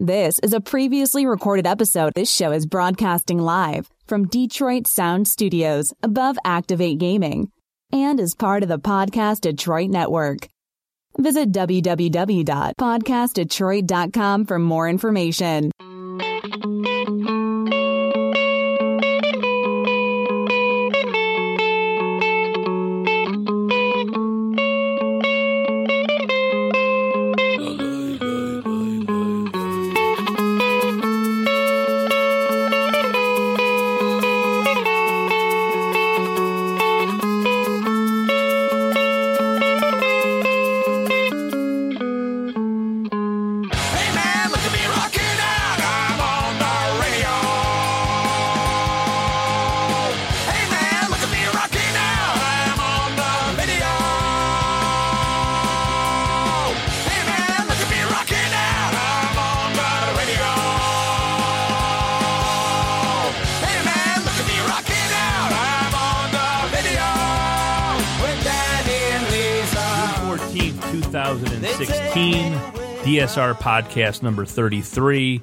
This 0.00 0.38
is 0.44 0.52
a 0.52 0.60
previously 0.60 1.26
recorded 1.26 1.66
episode. 1.66 2.12
This 2.14 2.32
show 2.32 2.52
is 2.52 2.66
broadcasting 2.66 3.40
live 3.40 3.90
from 4.06 4.28
Detroit 4.28 4.86
Sound 4.86 5.26
Studios 5.26 5.92
above 6.04 6.38
Activate 6.44 6.98
Gaming 6.98 7.50
and 7.90 8.20
is 8.20 8.36
part 8.36 8.62
of 8.62 8.68
the 8.68 8.78
Podcast 8.78 9.40
Detroit 9.40 9.90
Network. 9.90 10.46
Visit 11.18 11.50
www.podcastdetroit.com 11.50 14.46
for 14.46 14.58
more 14.60 14.88
information. 14.88 15.72
DSR 73.28 73.58
podcast 73.58 74.22
number 74.22 74.46
33. 74.46 75.42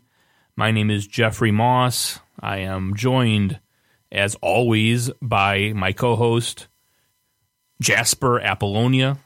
My 0.55 0.72
name 0.72 0.89
is 0.89 1.05
Jeffrey 1.05 1.52
Moss. 1.52 2.17
I 2.39 2.58
am 2.58 2.95
joined, 2.95 3.59
as 4.11 4.33
always, 4.42 5.11
by 5.22 5.72
my 5.75 5.92
co 5.92 6.16
host, 6.16 6.67
Jasper 7.80 8.39
Apollonia. 8.39 9.19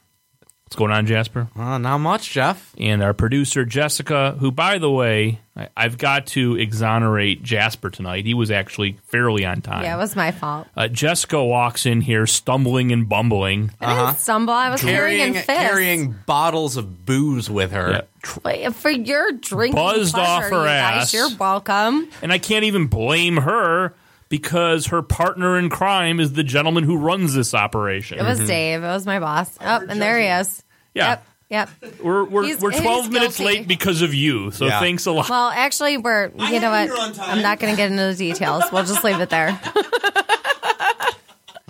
What's 0.69 0.77
going 0.77 0.91
on, 0.91 1.07
Jasper? 1.07 1.47
Uh, 1.55 1.79
not 1.79 1.97
much, 1.97 2.29
Jeff. 2.29 2.75
And 2.77 3.01
our 3.01 3.15
producer, 3.15 3.65
Jessica, 3.65 4.35
who, 4.39 4.51
by 4.51 4.77
the 4.77 4.91
way, 4.91 5.39
I, 5.55 5.69
I've 5.75 5.97
got 5.97 6.27
to 6.27 6.57
exonerate 6.57 7.41
Jasper 7.41 7.89
tonight. 7.89 8.27
He 8.27 8.35
was 8.35 8.51
actually 8.51 8.97
fairly 9.07 9.45
on 9.45 9.61
time. 9.61 9.81
Yeah, 9.83 9.95
it 9.95 9.97
was 9.97 10.15
my 10.15 10.29
fault. 10.29 10.67
uh, 10.77 10.87
Jessica 10.87 11.43
walks 11.43 11.87
in 11.87 12.01
here 12.01 12.27
stumbling 12.27 12.91
and 12.91 13.09
bumbling. 13.09 13.71
I 13.81 13.95
didn't 14.05 14.19
stumble. 14.19 14.53
I 14.53 14.69
was 14.69 14.81
carrying 14.81 15.17
Carrying 15.17 15.33
fists. 15.33 15.47
carrying 15.47 16.15
bottles 16.27 16.77
of 16.77 17.03
booze 17.03 17.49
with 17.49 17.71
her. 17.71 17.91
Yeah, 18.23 18.29
Wait, 18.45 18.75
for 18.75 18.91
your 18.91 19.31
drinking 19.31 19.73
Buzzed 19.75 20.13
pleasure, 20.13 20.29
off 20.29 20.43
her 20.51 20.59
you 20.59 20.65
guys. 20.65 21.11
You're 21.15 21.35
welcome. 21.35 22.09
And 22.21 22.31
I 22.31 22.37
can't 22.37 22.65
even 22.65 22.85
blame 22.85 23.37
her 23.37 23.95
because 24.29 24.87
her 24.87 25.01
partner 25.01 25.57
in 25.57 25.69
crime 25.69 26.19
is 26.19 26.33
the 26.33 26.43
gentleman 26.43 26.83
who 26.83 26.97
runs 26.97 27.33
this 27.33 27.53
operation. 27.53 28.19
It 28.19 28.23
was 28.23 28.37
mm-hmm. 28.39 28.47
Dave. 28.47 28.83
It 28.83 28.87
was 28.87 29.05
my 29.05 29.19
boss. 29.19 29.55
Oh, 29.59 29.85
and 29.89 30.01
there 30.01 30.19
he 30.19 30.27
is. 30.27 30.63
yeah. 30.93 31.09
Yep. 31.09 31.25
Yep. 31.49 31.69
We're 32.03 32.23
we're, 32.25 32.43
He's- 32.43 32.61
we're 32.61 32.69
he's 32.69 32.81
12 32.81 33.11
minutes 33.11 33.37
guilty. 33.37 33.57
late 33.57 33.67
because 33.67 34.03
of 34.03 34.13
you. 34.13 34.51
So 34.51 34.67
Yeah. 34.67 34.79
thanks 34.79 35.07
a 35.07 35.11
lot. 35.11 35.27
Well, 35.29 35.49
actually, 35.49 35.97
we're. 35.97 36.27
You 36.27 36.59
know 36.59 36.69
what? 36.69 37.19
I'm 37.19 37.41
not 37.41 37.59
going 37.59 37.73
to 37.73 37.77
get 37.77 37.89
into 37.89 38.05
the 38.05 38.15
details. 38.15 38.65
We'll 38.71 38.83
just 38.85 39.03
leave 39.03 39.19
it 39.19 39.29
there. 39.31 39.59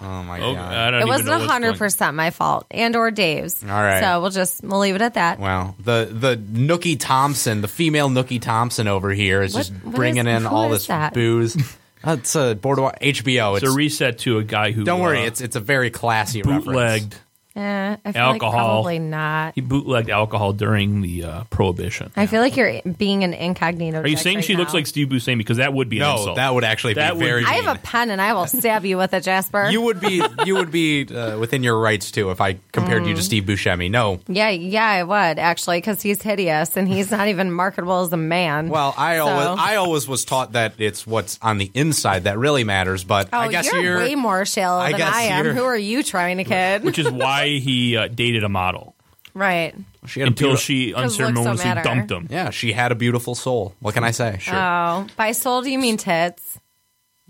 Oh 0.02 0.24
my 0.24 0.40
Oh, 0.40 0.54
god. 0.56 0.74
I 0.74 0.92
don't 0.92 0.94
It 0.94 0.98
even 1.04 1.08
wasn't 1.10 1.28
know 1.28 1.40
what's 1.40 1.52
hundred 1.52 1.68
going- 1.72 1.78
percent 1.78 2.16
my 2.16 2.30
fault, 2.30 2.66
and 2.72 2.96
or 2.96 3.12
Dave's. 3.12 3.62
All 3.64 3.70
right. 3.70 4.02
So 4.02 4.22
we'll 4.22 4.30
just 4.30 4.64
we'll 4.64 4.80
leave 4.80 4.96
it 4.96 5.02
at 5.02 5.16
that. 5.16 5.40
Wow. 5.40 5.76
The 5.78 6.08
the 6.10 6.36
Nucky 6.38 6.96
Thompson, 6.96 7.60
the 7.60 7.68
female 7.68 8.08
Nucky 8.10 8.40
Thompson 8.40 8.88
over 8.88 9.12
here 9.12 9.42
is 9.42 9.54
What- 9.54 9.60
just 9.60 9.74
what 9.84 9.96
bringing 9.96 10.26
is- 10.26 10.38
in 10.38 10.44
who 10.50 10.56
all 10.56 10.66
is 10.72 10.80
this 10.82 10.88
that? 10.88 11.14
booze. 11.14 11.58
That's 12.04 12.36
a 12.36 12.56
boardwalk 12.56 13.00
HBO. 13.02 13.56
It's, 13.56 13.64
It's 13.64 13.74
a 13.74 13.76
reset 13.76 14.20
to 14.20 14.38
a 14.38 14.44
guy 14.44 14.72
who 14.72 14.84
don't 14.84 15.02
worry, 15.02 15.22
uh, 15.24 15.26
it's 15.26 15.42
it's 15.42 15.56
a 15.56 15.60
very 15.60 15.90
classy 15.90 16.42
reference. 16.42 16.66
bootlegged. 16.66 17.16
Eh, 17.60 17.98
I 18.06 18.12
feel 18.14 18.22
Alcohol. 18.22 18.52
like 18.52 18.58
probably 18.58 19.00
not. 19.00 19.54
He 19.56 19.62
bootlegged 19.62 20.10
alcohol 20.10 20.54
during 20.54 21.02
the 21.02 21.24
uh, 21.26 21.44
prohibition. 21.50 22.12
I 22.16 22.26
feel 22.26 22.42
like 22.42 22.56
you're 22.56 22.82
being 22.98 23.24
an 23.26 23.34
incognito. 23.34 24.00
Are 24.02 24.08
you 24.08 24.16
saying 24.18 24.42
she 24.42 24.56
looks 24.56 24.74
like 24.74 24.88
Steve 24.88 25.10
Buscemi? 25.10 25.40
Because 25.40 25.58
that 25.58 25.74
would 25.74 25.90
be 25.90 25.98
an 25.98 26.04
No, 26.04 26.18
insult. 26.18 26.36
that 26.38 26.54
would 26.54 26.64
actually 26.64 26.94
That 26.94 27.14
be 27.14 27.18
would 27.20 27.26
very 27.26 27.42
be- 27.42 27.48
I 27.50 27.54
have 27.56 27.76
a 27.76 27.80
pen 27.80 28.12
and 28.12 28.22
I 28.22 28.34
will 28.34 28.48
stab 28.48 28.86
you 28.86 28.98
with 28.98 29.14
it, 29.14 29.24
Jasper. 29.24 29.70
you 29.72 29.82
would 29.82 30.00
be 30.00 30.24
you 30.46 30.56
would 30.56 30.72
be 30.72 31.06
uh, 31.14 31.38
within 31.38 31.62
your 31.64 31.78
rights 31.80 32.12
too 32.12 32.32
if 32.32 32.40
I 32.40 32.58
compared 32.72 33.04
Mm. 33.04 33.10
you 33.10 33.16
to 33.16 33.22
Steve 33.22 33.44
Buscemi. 33.44 33.92
No. 33.92 34.20
Yeah, 34.28 34.50
yeah, 34.50 34.86
I 34.86 35.04
would 35.04 35.40
actually, 35.40 35.78
because 35.78 36.02
he's 36.02 36.22
hideous 36.22 36.78
and 36.78 36.88
he's 36.88 37.12
not 37.12 37.28
even 37.28 37.52
marketable 37.52 38.02
as 38.02 38.14
a 38.14 38.18
man. 38.18 38.70
Well, 38.70 38.94
I 38.98 39.18
So- 39.18 39.28
always 39.28 39.60
I 39.60 39.76
always 39.76 40.08
was 40.08 40.24
taught 40.24 40.54
that 40.54 40.74
it's 40.78 41.06
what's 41.06 41.38
on 41.42 41.58
the 41.58 41.70
inside 41.74 42.24
that 42.24 42.38
really 42.38 42.64
matters, 42.64 43.04
but 43.04 43.28
oh, 43.34 43.38
I 43.38 43.48
guess 43.50 43.72
you're, 43.72 43.82
you're 43.82 43.98
way 43.98 44.16
more 44.16 44.46
shallow 44.46 44.80
I 44.80 44.92
than 44.92 45.00
guess 45.00 45.14
I 45.14 45.22
am. 45.24 45.46
Who 45.48 45.64
are 45.66 45.78
you 45.78 46.04
trying 46.04 46.38
to 46.38 46.44
kid? 46.46 46.84
which 46.84 47.00
is 47.00 47.10
why 47.10 47.49
he 47.58 47.98
uh, 47.98 48.08
dated 48.08 48.44
a 48.44 48.50
model 48.50 48.94
she 49.34 49.40
right. 49.40 49.74
had 49.74 50.22
a 50.22 50.24
until 50.28 50.34
beautiful- 50.50 50.58
she 50.58 50.92
'Cause 50.92 51.02
looks 51.04 51.18
don't 51.18 51.28
unceremoniously 51.30 51.66
matter. 51.70 51.82
dumped 51.84 52.12
him. 52.12 52.28
Yeah, 52.30 52.50
she 52.52 52.74
had 52.74 52.92
a 52.92 52.96
beautiful 52.96 53.34
soul. 53.34 53.74
What 53.80 53.94
can 53.96 54.04
I 54.04 54.12
say? 54.12 54.38
Sure. 54.40 54.54
Oh, 54.56 55.08
by 55.16 55.32
soul 55.32 55.62
do 55.64 55.72
you 55.72 55.80
mean 55.80 55.98
tits? 55.98 56.60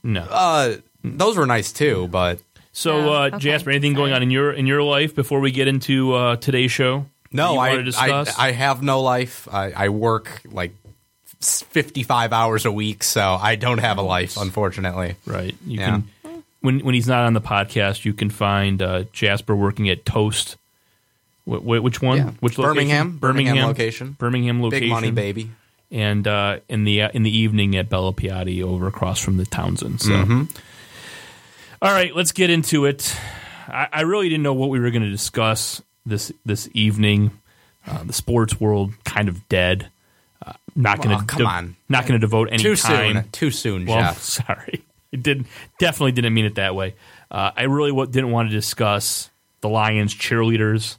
No. 0.03 0.21
Uh, 0.21 0.77
those 1.03 1.37
were 1.37 1.45
nice 1.45 1.71
too, 1.71 2.07
but 2.09 2.39
So, 2.71 3.13
uh, 3.13 3.27
okay. 3.27 3.37
Jasper, 3.37 3.69
anything 3.69 3.93
going 3.93 4.11
on 4.13 4.21
in 4.23 4.31
your 4.31 4.51
in 4.51 4.65
your 4.67 4.81
life 4.81 5.13
before 5.15 5.39
we 5.39 5.51
get 5.51 5.67
into 5.67 6.13
uh, 6.15 6.35
today's 6.37 6.71
show? 6.71 7.05
that 7.31 7.35
no, 7.37 7.53
you 7.53 7.59
I, 7.59 7.69
wanna 7.69 7.83
discuss? 7.83 8.37
I 8.39 8.47
I 8.47 8.51
have 8.53 8.81
no 8.81 9.01
life. 9.01 9.47
I, 9.51 9.71
I 9.71 9.89
work 9.89 10.41
like 10.51 10.73
fifty 11.41 12.03
five 12.03 12.33
hours 12.33 12.65
a 12.65 12.71
week, 12.71 13.03
so 13.03 13.21
I 13.39 13.55
don't 13.55 13.77
have 13.79 13.97
a 13.97 14.01
life, 14.01 14.37
unfortunately. 14.37 15.15
right. 15.25 15.55
You 15.65 15.79
Yeah. 15.79 15.85
can 15.91 16.09
when 16.61 16.79
when 16.81 16.93
he's 16.95 17.07
not 17.07 17.25
on 17.25 17.33
the 17.33 17.41
podcast, 17.41 18.05
you 18.05 18.13
can 18.13 18.29
find 18.29 18.81
uh, 18.81 19.03
Jasper 19.13 19.55
working 19.55 19.89
at 19.89 20.05
Toast. 20.05 20.57
Wh- 21.45 21.57
wh- 21.57 21.83
which 21.83 22.01
one? 22.01 22.17
Yeah. 22.17 22.31
Which 22.39 22.57
location? 22.57 22.73
Birmingham. 22.75 23.17
Birmingham 23.17 23.67
location. 23.67 24.11
Birmingham 24.19 24.61
location. 24.61 24.81
Big 24.85 24.89
money, 24.91 25.11
baby. 25.11 25.51
And 25.91 26.27
uh, 26.27 26.59
in 26.69 26.83
the 26.83 27.01
in 27.15 27.23
the 27.23 27.35
evening 27.35 27.75
at 27.75 27.89
Bella 27.89 28.13
Piatti 28.13 28.61
over 28.61 28.87
across 28.87 29.19
from 29.19 29.37
the 29.37 29.45
Townsend. 29.45 30.01
So, 30.01 30.11
Mm-hmm. 30.11 30.43
All 31.81 31.91
right, 31.93 32.13
let's 32.13 32.33
get 32.33 32.49
into 32.49 32.85
it. 32.85 33.15
I, 33.67 33.87
I 33.93 34.01
really 34.01 34.27
didn't 34.27 34.43
know 34.43 34.53
what 34.53 34.69
we 34.69 34.79
were 34.79 34.91
going 34.91 35.03
to 35.03 35.09
discuss 35.09 35.81
this 36.05 36.31
this 36.45 36.67
evening. 36.73 37.31
Uh, 37.87 38.03
the 38.03 38.13
sports 38.13 38.59
world 38.59 38.93
kind 39.05 39.29
of 39.29 39.47
dead. 39.47 39.89
Uh, 40.45 40.53
not 40.75 41.01
going 41.01 41.17
to 41.17 41.25
come 41.25 41.45
on. 41.47 41.75
Not 41.87 42.03
going 42.05 42.19
to 42.19 42.25
devote 42.25 42.49
any 42.51 42.61
Too 42.61 42.75
time. 42.75 43.13
soon. 43.15 43.29
Too 43.31 43.51
soon, 43.51 43.85
Well, 43.85 43.99
Jeff. 44.13 44.21
sorry, 44.21 44.83
it 45.11 45.23
did 45.23 45.45
definitely 45.79 46.11
didn't 46.13 46.33
mean 46.33 46.45
it 46.45 46.55
that 46.55 46.75
way. 46.75 46.95
Uh, 47.31 47.51
I 47.55 47.63
really 47.63 47.91
w- 47.91 48.09
didn't 48.09 48.31
want 48.31 48.49
to 48.49 48.55
discuss 48.55 49.29
the 49.61 49.69
Lions 49.69 50.13
cheerleaders. 50.15 50.97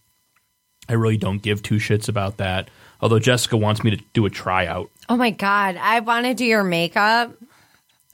I 0.88 0.94
really 0.94 1.16
don't 1.16 1.40
give 1.40 1.62
two 1.62 1.76
shits 1.76 2.08
about 2.08 2.38
that. 2.38 2.68
Although 3.00 3.18
Jessica 3.20 3.56
wants 3.56 3.82
me 3.84 3.92
to 3.92 4.02
do 4.12 4.26
a 4.26 4.30
tryout. 4.30 4.90
Oh 5.08 5.16
my 5.16 5.30
god, 5.30 5.76
I 5.76 6.00
want 6.00 6.26
to 6.26 6.34
do 6.34 6.44
your 6.44 6.64
makeup. 6.64 7.32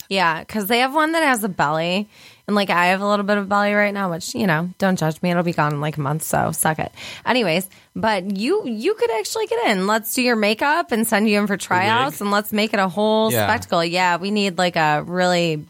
Yeah, 0.09 0.39
because 0.41 0.69
they 0.69 0.79
have 0.81 0.95
one 0.95 1.13
that 1.13 1.25
has 1.25 1.43
a 1.43 1.49
belly, 1.49 2.09
and 2.47 2.55
like 2.55 2.71
I 2.71 2.87
have 2.87 3.01
a 3.01 3.09
little 3.09 3.25
bit 3.25 3.39
of 3.39 3.49
belly 3.49 3.73
right 3.73 3.93
now, 3.93 4.13
which 4.13 4.37
you 4.37 4.47
know, 4.47 4.71
don't 4.79 4.97
judge 4.97 5.21
me. 5.21 5.33
It'll 5.33 5.43
be 5.43 5.53
gone 5.53 5.73
in 5.73 5.81
like 5.81 5.97
a 5.97 6.01
month, 6.01 6.23
so 6.23 6.53
suck 6.53 6.79
it. 6.79 6.93
Anyways, 7.25 7.69
but 7.97 8.37
you 8.37 8.63
you 8.69 8.95
could 8.95 9.11
actually 9.19 9.47
get 9.49 9.67
in. 9.67 9.89
Let's 9.89 10.15
do 10.15 10.23
your 10.23 10.37
makeup 10.37 10.93
and 10.93 11.05
send 11.05 11.29
you 11.29 11.41
in 11.41 11.49
for 11.49 11.57
tryouts, 11.57 12.21
and 12.21 12.31
let's 12.31 12.53
make 12.53 12.73
it 12.73 12.79
a 12.79 12.87
whole 12.89 13.33
Yeah. 13.33 13.47
spectacle. 13.49 13.85
Yeah, 13.85 14.19
we 14.19 14.31
need 14.31 14.59
like 14.59 14.77
a 14.77 15.03
really 15.05 15.67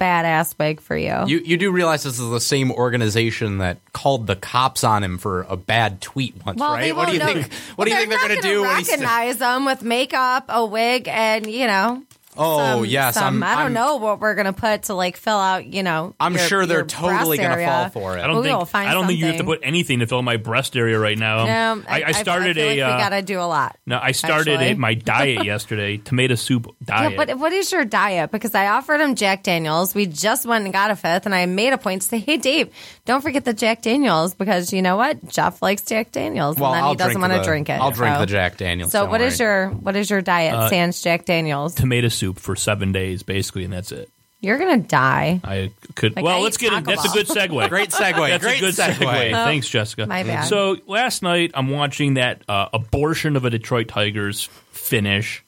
badass 0.00 0.58
wig 0.58 0.80
for 0.80 0.96
you. 0.96 1.24
You 1.26 1.38
you 1.44 1.56
do 1.56 1.70
realize 1.70 2.02
this 2.02 2.18
is 2.18 2.30
the 2.30 2.40
same 2.40 2.70
organization 2.72 3.58
that 3.58 3.78
called 3.92 4.26
the 4.26 4.36
cops 4.36 4.84
on 4.84 5.04
him 5.04 5.18
for 5.18 5.42
a 5.48 5.56
bad 5.56 6.00
tweet 6.00 6.34
once, 6.44 6.60
well, 6.60 6.72
right? 6.72 6.94
What 6.94 7.06
do 7.08 7.14
you 7.14 7.18
know- 7.20 7.26
think? 7.26 7.52
What 7.76 7.84
do 7.86 7.90
you 7.92 7.96
think 7.96 8.10
they're 8.10 8.18
not 8.18 8.28
going 8.28 8.40
to 8.40 8.48
do 8.48 8.62
when 8.62 8.76
he's 8.78 8.88
Recognize 8.88 9.36
them 9.38 9.64
with 9.64 9.82
makeup, 9.82 10.44
a 10.48 10.64
wig, 10.64 11.08
and 11.08 11.46
you 11.46 11.66
know, 11.66 12.02
Oh, 12.36 12.58
some- 12.58 12.84
yes, 12.86 13.14
some- 13.14 13.24
I'm- 13.24 13.42
I 13.42 13.54
don't 13.54 13.62
I'm- 13.64 13.72
know 13.74 13.96
what 13.96 14.20
we're 14.20 14.34
gonna 14.34 14.52
put 14.52 14.84
to 14.84 14.94
like 14.94 15.16
fill 15.16 15.36
out. 15.38 15.64
You 15.66 15.82
know, 15.82 16.14
I'm 16.18 16.34
your- 16.34 16.42
sure 16.46 16.66
they're 16.66 16.84
totally 16.84 17.36
gonna 17.38 17.54
area. 17.54 17.66
fall 17.68 17.88
for 17.90 18.16
it. 18.18 18.22
I 18.22 18.26
don't 18.26 18.42
We 18.42 18.48
will 18.50 18.58
think 18.60 18.68
find 18.70 18.88
I 18.90 18.94
don't 18.94 19.06
think 19.06 19.18
you 19.20 19.26
have 19.26 19.36
to 19.38 19.44
put 19.44 19.60
anything 19.62 20.00
to 20.00 20.06
fill 20.06 20.22
my 20.22 20.36
breast 20.36 20.76
area 20.76 20.98
right 20.98 21.18
now. 21.18 21.44
No, 21.46 21.82
I, 21.88 22.04
I 22.06 22.12
started 22.12 22.58
I 22.58 22.60
feel 22.60 22.64
a 22.64 22.68
like 22.68 22.92
uh, 22.92 22.96
we 22.96 23.02
gotta 23.02 23.22
do 23.22 23.40
a 23.40 23.42
lot. 23.46 23.76
no. 23.86 23.98
I 24.02 24.12
started 24.12 24.60
a, 24.60 24.74
my 24.74 24.94
diet 25.14 25.44
yesterday. 25.44 25.96
Tomato 25.98 26.34
soup 26.34 26.74
diet. 26.84 27.12
Yeah, 27.12 27.16
but 27.24 27.38
what 27.38 27.52
is 27.52 27.70
your 27.72 27.84
diet? 27.84 28.30
Because 28.30 28.54
I 28.54 28.68
offered 28.68 29.00
him 29.00 29.14
Jack 29.14 29.42
Daniels. 29.42 29.94
We 29.94 30.06
just 30.06 30.46
went 30.46 30.64
and 30.64 30.72
got 30.72 30.90
a 30.90 30.96
fifth, 30.96 31.26
and 31.26 31.34
I 31.34 31.46
made 31.46 31.72
a 31.72 31.78
point 31.78 32.02
to 32.02 32.08
say, 32.08 32.18
"Hey, 32.18 32.36
Dave, 32.36 32.70
don't 33.04 33.20
forget 33.20 33.44
the 33.44 33.52
Jack 33.54 33.82
Daniels 33.82 34.34
because 34.34 34.72
you 34.72 34.82
know 34.82 34.96
what? 34.96 35.28
Jeff 35.28 35.62
likes 35.62 35.82
Jack 35.82 36.10
Daniels, 36.12 36.56
Well, 36.58 36.70
and 36.72 36.76
then 36.78 36.84
I'll 36.84 36.90
he 36.90 36.96
doesn't 36.96 37.20
want 37.20 37.32
to 37.32 37.42
drink 37.44 37.68
it. 37.68 37.80
I'll 37.80 37.90
drink 37.90 38.18
the 38.18 38.26
Jack 38.26 38.56
Daniels. 38.56 38.90
So, 38.92 39.00
don't 39.02 39.10
what 39.10 39.20
is 39.20 39.38
your 39.38 39.68
what 39.70 39.94
is 39.96 40.10
your 40.10 40.20
diet? 40.22 40.54
Uh, 40.54 40.68
Sans 40.68 41.00
Jack 41.02 41.24
Daniels. 41.26 41.74
tomato 41.74 42.08
soup 42.08 42.23
for 42.32 42.56
seven 42.56 42.92
days 42.92 43.22
basically, 43.22 43.64
and 43.64 43.72
that's 43.72 43.92
it. 43.92 44.08
You're 44.40 44.58
gonna 44.58 44.78
die. 44.78 45.40
I 45.42 45.70
could. 45.94 46.16
Like, 46.16 46.24
well, 46.24 46.38
I 46.38 46.40
let's 46.40 46.58
get 46.58 46.72
in. 46.72 46.84
Taco 46.84 46.90
That's 46.90 47.10
a 47.10 47.16
good 47.16 47.26
segue. 47.28 47.68
Great 47.70 47.90
segue. 47.90 48.28
That's 48.28 48.44
Great 48.44 48.58
a 48.58 48.60
good 48.60 48.74
segue. 48.74 48.96
segue. 48.96 49.30
Thanks, 49.32 49.68
Jessica. 49.68 50.06
My 50.06 50.22
bad. 50.22 50.44
So 50.44 50.76
last 50.86 51.22
night 51.22 51.52
I'm 51.54 51.70
watching 51.70 52.14
that 52.14 52.42
uh, 52.46 52.68
abortion 52.74 53.36
of 53.36 53.44
a 53.46 53.50
Detroit 53.50 53.88
Tigers 53.88 54.44
finish. 54.70 55.42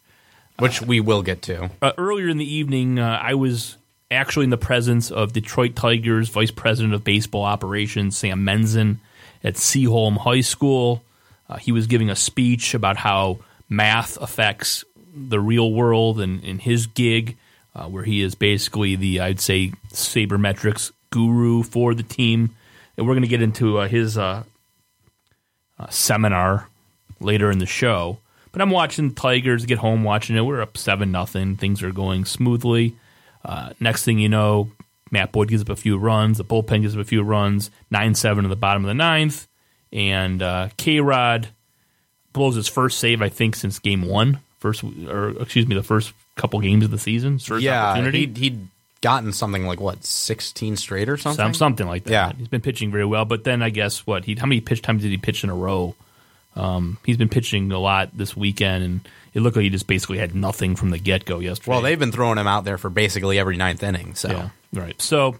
Which 0.58 0.80
we 0.80 1.00
will 1.00 1.22
get 1.22 1.42
to. 1.42 1.70
Uh, 1.82 1.92
earlier 1.98 2.30
in 2.30 2.38
the 2.38 2.50
evening, 2.50 2.98
uh, 2.98 3.20
I 3.22 3.34
was 3.34 3.76
actually 4.10 4.44
in 4.44 4.50
the 4.50 4.56
presence 4.56 5.10
of 5.10 5.34
Detroit 5.34 5.76
Tigers 5.76 6.30
Vice 6.30 6.50
President 6.50 6.94
of 6.94 7.04
Baseball 7.04 7.44
Operations 7.44 8.16
Sam 8.16 8.46
Menzin 8.46 8.96
at 9.44 9.54
Seaholm 9.54 10.16
High 10.16 10.40
School. 10.40 11.02
Uh, 11.50 11.56
he 11.56 11.72
was 11.72 11.86
giving 11.86 12.08
a 12.08 12.16
speech 12.16 12.72
about 12.72 12.96
how 12.96 13.40
math 13.68 14.16
affects 14.20 14.84
the 15.16 15.40
real 15.40 15.72
world 15.72 16.20
and 16.20 16.42
in 16.44 16.58
his 16.58 16.86
gig, 16.86 17.36
uh, 17.74 17.88
where 17.88 18.04
he 18.04 18.22
is 18.22 18.34
basically 18.34 18.96
the 18.96 19.20
I'd 19.20 19.40
say 19.40 19.72
sabermetrics 19.92 20.92
guru 21.10 21.62
for 21.62 21.94
the 21.94 22.02
team. 22.02 22.54
And 22.96 23.06
we're 23.06 23.14
going 23.14 23.22
to 23.22 23.28
get 23.28 23.42
into 23.42 23.78
uh, 23.78 23.88
his 23.88 24.16
uh, 24.16 24.44
uh, 25.78 25.88
seminar 25.88 26.68
later 27.20 27.50
in 27.50 27.58
the 27.58 27.66
show. 27.66 28.18
But 28.52 28.62
I'm 28.62 28.70
watching 28.70 29.14
Tigers 29.14 29.66
get 29.66 29.78
home, 29.78 30.02
watching 30.02 30.36
it. 30.36 30.40
We're 30.40 30.62
up 30.62 30.78
seven 30.78 31.12
nothing. 31.12 31.56
Things 31.56 31.82
are 31.82 31.92
going 31.92 32.24
smoothly. 32.24 32.96
Uh, 33.44 33.74
next 33.80 34.04
thing 34.04 34.18
you 34.18 34.30
know, 34.30 34.70
Matt 35.10 35.32
Boyd 35.32 35.48
gives 35.48 35.62
up 35.62 35.68
a 35.68 35.76
few 35.76 35.98
runs. 35.98 36.38
The 36.38 36.44
bullpen 36.44 36.82
gives 36.82 36.94
up 36.94 37.00
a 37.00 37.04
few 37.04 37.22
runs. 37.22 37.70
Nine 37.90 38.14
seven 38.14 38.44
in 38.44 38.50
the 38.50 38.56
bottom 38.56 38.82
of 38.84 38.88
the 38.88 38.94
ninth, 38.94 39.46
and 39.92 40.42
K 40.78 41.00
Rod 41.00 41.48
blows 42.32 42.56
his 42.56 42.68
first 42.68 42.98
save 42.98 43.22
I 43.22 43.28
think 43.28 43.56
since 43.56 43.78
game 43.78 44.02
one. 44.02 44.40
First, 44.58 44.84
or 44.84 45.30
excuse 45.40 45.66
me, 45.66 45.74
the 45.74 45.82
first 45.82 46.12
couple 46.34 46.60
games 46.60 46.84
of 46.84 46.90
the 46.90 46.98
season. 46.98 47.38
First 47.38 47.62
yeah, 47.62 47.90
opportunity. 47.90 48.20
he'd, 48.20 48.36
he'd 48.36 48.68
gotten 49.02 49.32
something 49.32 49.66
like 49.66 49.80
what, 49.80 50.04
sixteen 50.04 50.76
straight 50.76 51.08
or 51.08 51.16
something. 51.16 51.44
Some, 51.44 51.54
something 51.54 51.86
like 51.86 52.04
that. 52.04 52.10
Yeah. 52.10 52.32
he's 52.36 52.48
been 52.48 52.62
pitching 52.62 52.90
very 52.90 53.04
well. 53.04 53.24
But 53.24 53.44
then 53.44 53.62
I 53.62 53.70
guess 53.70 54.06
what 54.06 54.24
he 54.24 54.34
how 54.34 54.46
many 54.46 54.60
pitch 54.60 54.82
times 54.82 55.02
did 55.02 55.10
he 55.10 55.18
pitch 55.18 55.44
in 55.44 55.50
a 55.50 55.54
row? 55.54 55.94
Um, 56.54 56.96
he's 57.04 57.18
been 57.18 57.28
pitching 57.28 57.70
a 57.70 57.78
lot 57.78 58.16
this 58.16 58.34
weekend, 58.34 58.82
and 58.82 59.08
it 59.34 59.40
looked 59.40 59.56
like 59.56 59.64
he 59.64 59.70
just 59.70 59.86
basically 59.86 60.16
had 60.16 60.34
nothing 60.34 60.74
from 60.74 60.88
the 60.88 60.98
get 60.98 61.26
go 61.26 61.38
yesterday. 61.38 61.70
Well, 61.70 61.82
they've 61.82 61.98
been 61.98 62.12
throwing 62.12 62.38
him 62.38 62.46
out 62.46 62.64
there 62.64 62.78
for 62.78 62.88
basically 62.88 63.38
every 63.38 63.58
ninth 63.58 63.82
inning. 63.82 64.14
So, 64.14 64.30
yeah 64.30 64.48
right. 64.80 65.00
So 65.00 65.36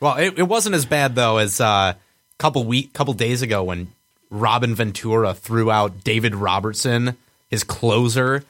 well, 0.00 0.16
it, 0.16 0.38
it 0.38 0.44
wasn't 0.44 0.74
as 0.74 0.86
bad 0.86 1.14
though 1.14 1.38
as 1.38 1.60
a 1.60 1.64
uh, 1.64 1.92
couple 2.38 2.64
week, 2.64 2.92
couple 2.92 3.14
days 3.14 3.42
ago 3.42 3.64
when 3.64 3.92
Robin 4.30 4.74
Ventura 4.74 5.34
threw 5.34 5.70
out 5.70 6.04
David 6.04 6.34
Robertson, 6.34 7.16
his 7.50 7.64
closer, 7.64 8.44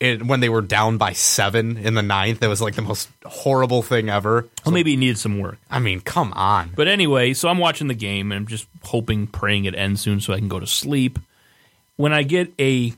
it, 0.00 0.24
when 0.24 0.40
they 0.40 0.48
were 0.48 0.60
down 0.60 0.98
by 0.98 1.12
seven 1.12 1.76
in 1.76 1.94
the 1.94 2.02
ninth. 2.02 2.42
It 2.42 2.48
was 2.48 2.60
like 2.60 2.74
the 2.74 2.82
most 2.82 3.08
horrible 3.24 3.82
thing 3.82 4.08
ever. 4.08 4.48
well, 4.64 4.72
maybe 4.72 4.90
he 4.90 4.96
needed 4.96 5.18
some 5.18 5.38
work. 5.38 5.58
I 5.70 5.78
mean, 5.78 6.00
come 6.00 6.32
on. 6.34 6.72
But 6.74 6.88
anyway, 6.88 7.34
so 7.34 7.48
I'm 7.48 7.58
watching 7.58 7.86
the 7.86 7.94
game 7.94 8.32
and 8.32 8.40
I'm 8.40 8.46
just 8.46 8.66
hoping, 8.82 9.26
praying 9.26 9.64
it 9.64 9.74
ends 9.74 10.00
soon 10.00 10.20
so 10.20 10.32
I 10.32 10.38
can 10.38 10.48
go 10.48 10.60
to 10.60 10.66
sleep. 10.66 11.18
When 11.96 12.12
I 12.12 12.24
get 12.24 12.52
a 12.58 12.94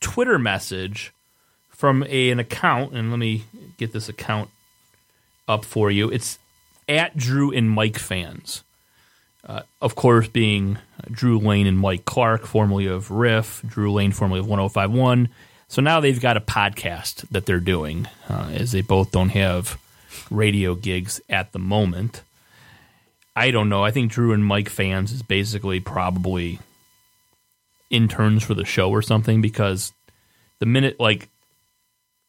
Twitter 0.00 0.38
message 0.38 1.12
from 1.70 2.02
a, 2.08 2.30
an 2.30 2.38
account, 2.38 2.92
and 2.92 3.10
let 3.10 3.18
me 3.18 3.44
get 3.78 3.92
this 3.92 4.08
account 4.08 4.50
up 5.48 5.64
for 5.64 5.90
you. 5.90 6.10
It's 6.10 6.38
at 6.88 7.16
Drew 7.16 7.50
and 7.52 7.70
Mike 7.70 7.98
fans. 7.98 8.63
Uh, 9.46 9.62
of 9.80 9.94
course, 9.94 10.26
being 10.28 10.78
Drew 11.10 11.38
Lane 11.38 11.66
and 11.66 11.78
Mike 11.78 12.04
Clark, 12.04 12.46
formerly 12.46 12.86
of 12.86 13.10
Riff, 13.10 13.62
Drew 13.66 13.92
Lane, 13.92 14.12
formerly 14.12 14.40
of 14.40 14.46
1051. 14.46 15.28
So 15.68 15.82
now 15.82 16.00
they've 16.00 16.20
got 16.20 16.36
a 16.36 16.40
podcast 16.40 17.28
that 17.30 17.46
they're 17.46 17.60
doing, 17.60 18.08
uh, 18.28 18.50
as 18.54 18.72
they 18.72 18.80
both 18.80 19.10
don't 19.10 19.30
have 19.30 19.78
radio 20.30 20.74
gigs 20.74 21.20
at 21.28 21.52
the 21.52 21.58
moment. 21.58 22.22
I 23.36 23.50
don't 23.50 23.68
know. 23.68 23.84
I 23.84 23.90
think 23.90 24.12
Drew 24.12 24.32
and 24.32 24.44
Mike 24.44 24.68
fans 24.68 25.12
is 25.12 25.22
basically 25.22 25.80
probably 25.80 26.60
interns 27.90 28.42
for 28.42 28.54
the 28.54 28.64
show 28.64 28.90
or 28.90 29.02
something 29.02 29.40
because 29.42 29.92
the 30.58 30.66
minute 30.66 30.98
like 30.98 31.28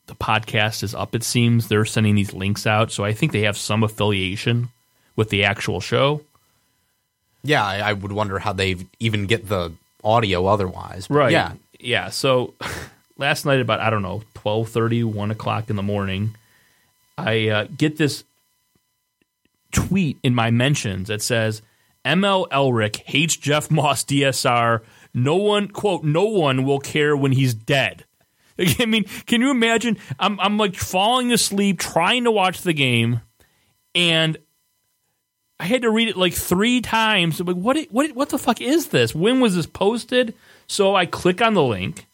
the 0.08 0.16
podcast 0.16 0.84
is 0.84 0.94
up, 0.94 1.16
it 1.16 1.24
seems 1.24 1.68
they're 1.68 1.86
sending 1.86 2.16
these 2.16 2.34
links 2.34 2.68
out. 2.68 2.92
So 2.92 3.04
I 3.04 3.14
think 3.14 3.32
they 3.32 3.42
have 3.42 3.58
some 3.58 3.84
affiliation 3.84 4.70
with 5.16 5.30
the 5.30 5.44
actual 5.44 5.80
show. 5.80 6.22
Yeah, 7.46 7.66
I, 7.66 7.90
I 7.90 7.94
would 7.94 8.12
wonder 8.12 8.40
how 8.40 8.54
they 8.54 8.76
even 9.00 9.26
get 9.26 9.48
the 9.48 9.74
audio 10.04 10.46
otherwise. 10.46 11.08
But 11.08 11.16
Right. 11.16 11.32
Yeah. 11.32 11.54
Yeah. 11.80 12.10
So 12.10 12.54
last 13.18 13.46
night 13.46 13.60
about 13.60 13.80
I 13.80 13.90
don't 13.90 14.02
know, 14.02 14.24
12:30, 14.36 15.04
1 15.06 15.32
o'clock 15.32 15.70
in 15.70 15.76
the 15.76 15.84
morning, 15.84 16.36
I 17.18 17.48
uh, 17.50 17.68
get 17.76 17.98
this 17.98 18.24
tweet 19.72 20.18
in 20.24 20.34
my 20.34 20.52
mentions 20.52 21.08
that 21.10 21.22
says 21.22 21.62
ML 22.06 22.48
Elrick 22.50 22.98
hates 22.98 23.36
Jeff 23.36 23.70
Moss 23.72 24.04
DSR. 24.04 24.82
No 25.14 25.36
one 25.36 25.68
quote, 25.68 26.04
no 26.04 26.26
one 26.26 26.64
will 26.64 26.80
care 26.80 27.16
when 27.16 27.32
he's 27.32 27.54
dead. 27.54 28.06
I 28.80 28.86
mean, 28.86 29.06
can 29.26 29.42
you 29.42 29.52
imagine? 29.52 29.98
I'm 30.20 30.40
I'm 30.40 30.58
like 30.58 30.76
falling 30.76 31.32
asleep 31.32 31.80
trying 31.80 32.24
to 32.24 32.32
watch 32.32 32.62
the 32.62 32.74
game 32.74 33.22
and 33.94 34.38
I 35.60 35.66
had 35.66 35.84
to 35.84 35.90
read 35.90 36.10
it 36.10 36.18
like 36.18 36.34
three 36.34 36.82
times. 36.82 37.40
I'm 37.40 37.48
like, 37.48 37.56
what? 37.56 37.78
What? 37.92 38.12
What 38.16 38.30
the 38.30 38.38
fuck 38.38 38.62
is 38.62 38.88
this? 38.88 39.16
When 39.16 39.40
was 39.40 39.56
this 39.56 39.66
posted? 39.66 40.34
So 40.68 40.96
I 40.96 41.06
click 41.06 41.42
on 41.42 41.54
the 41.54 41.64
link, 41.64 42.06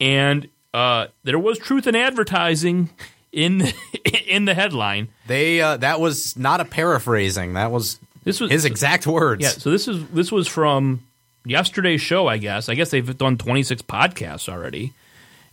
and 0.00 0.48
uh, 0.72 1.08
there 1.24 1.38
was 1.38 1.58
truth 1.58 1.86
in 1.86 1.94
advertising 1.94 2.90
in 3.32 3.68
in 4.26 4.44
the 4.46 4.54
headline. 4.54 5.08
They 5.26 5.60
uh, 5.60 5.76
that 5.78 6.00
was 6.00 6.36
not 6.36 6.60
a 6.60 6.64
paraphrasing. 6.64 7.54
That 7.54 7.70
was 7.70 7.98
This 8.24 8.40
was 8.40 8.50
his 8.50 8.64
exact 8.64 9.06
words. 9.06 9.42
Yeah. 9.42 9.48
So 9.50 9.70
this 9.70 9.86
is 9.88 10.06
this 10.08 10.32
was 10.32 10.48
from 10.48 11.02
yesterday's 11.44 12.00
show. 12.00 12.26
I 12.26 12.38
guess. 12.38 12.68
I 12.68 12.74
guess 12.74 12.90
they've 12.90 13.18
done 13.18 13.36
26 13.36 13.82
podcasts 13.82 14.48
already. 14.48 14.92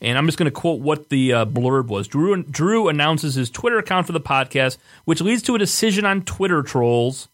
And 0.01 0.17
I'm 0.17 0.27
just 0.27 0.38
going 0.38 0.45
to 0.45 0.51
quote 0.51 0.79
what 0.79 1.09
the 1.09 1.33
uh, 1.33 1.45
blurb 1.45 1.88
was. 1.88 2.07
Drew, 2.07 2.44
Drew 2.44 2.88
announces 2.88 3.35
his 3.35 3.49
Twitter 3.49 3.79
account 3.79 4.05
for 4.05 4.13
the 4.13 4.21
podcast, 4.21 4.77
which 5.05 5.21
leads 5.21 5.41
to 5.44 5.55
a 5.55 5.59
decision 5.59 6.05
on 6.05 6.21
Twitter 6.21 6.61
trolls, 6.61 7.27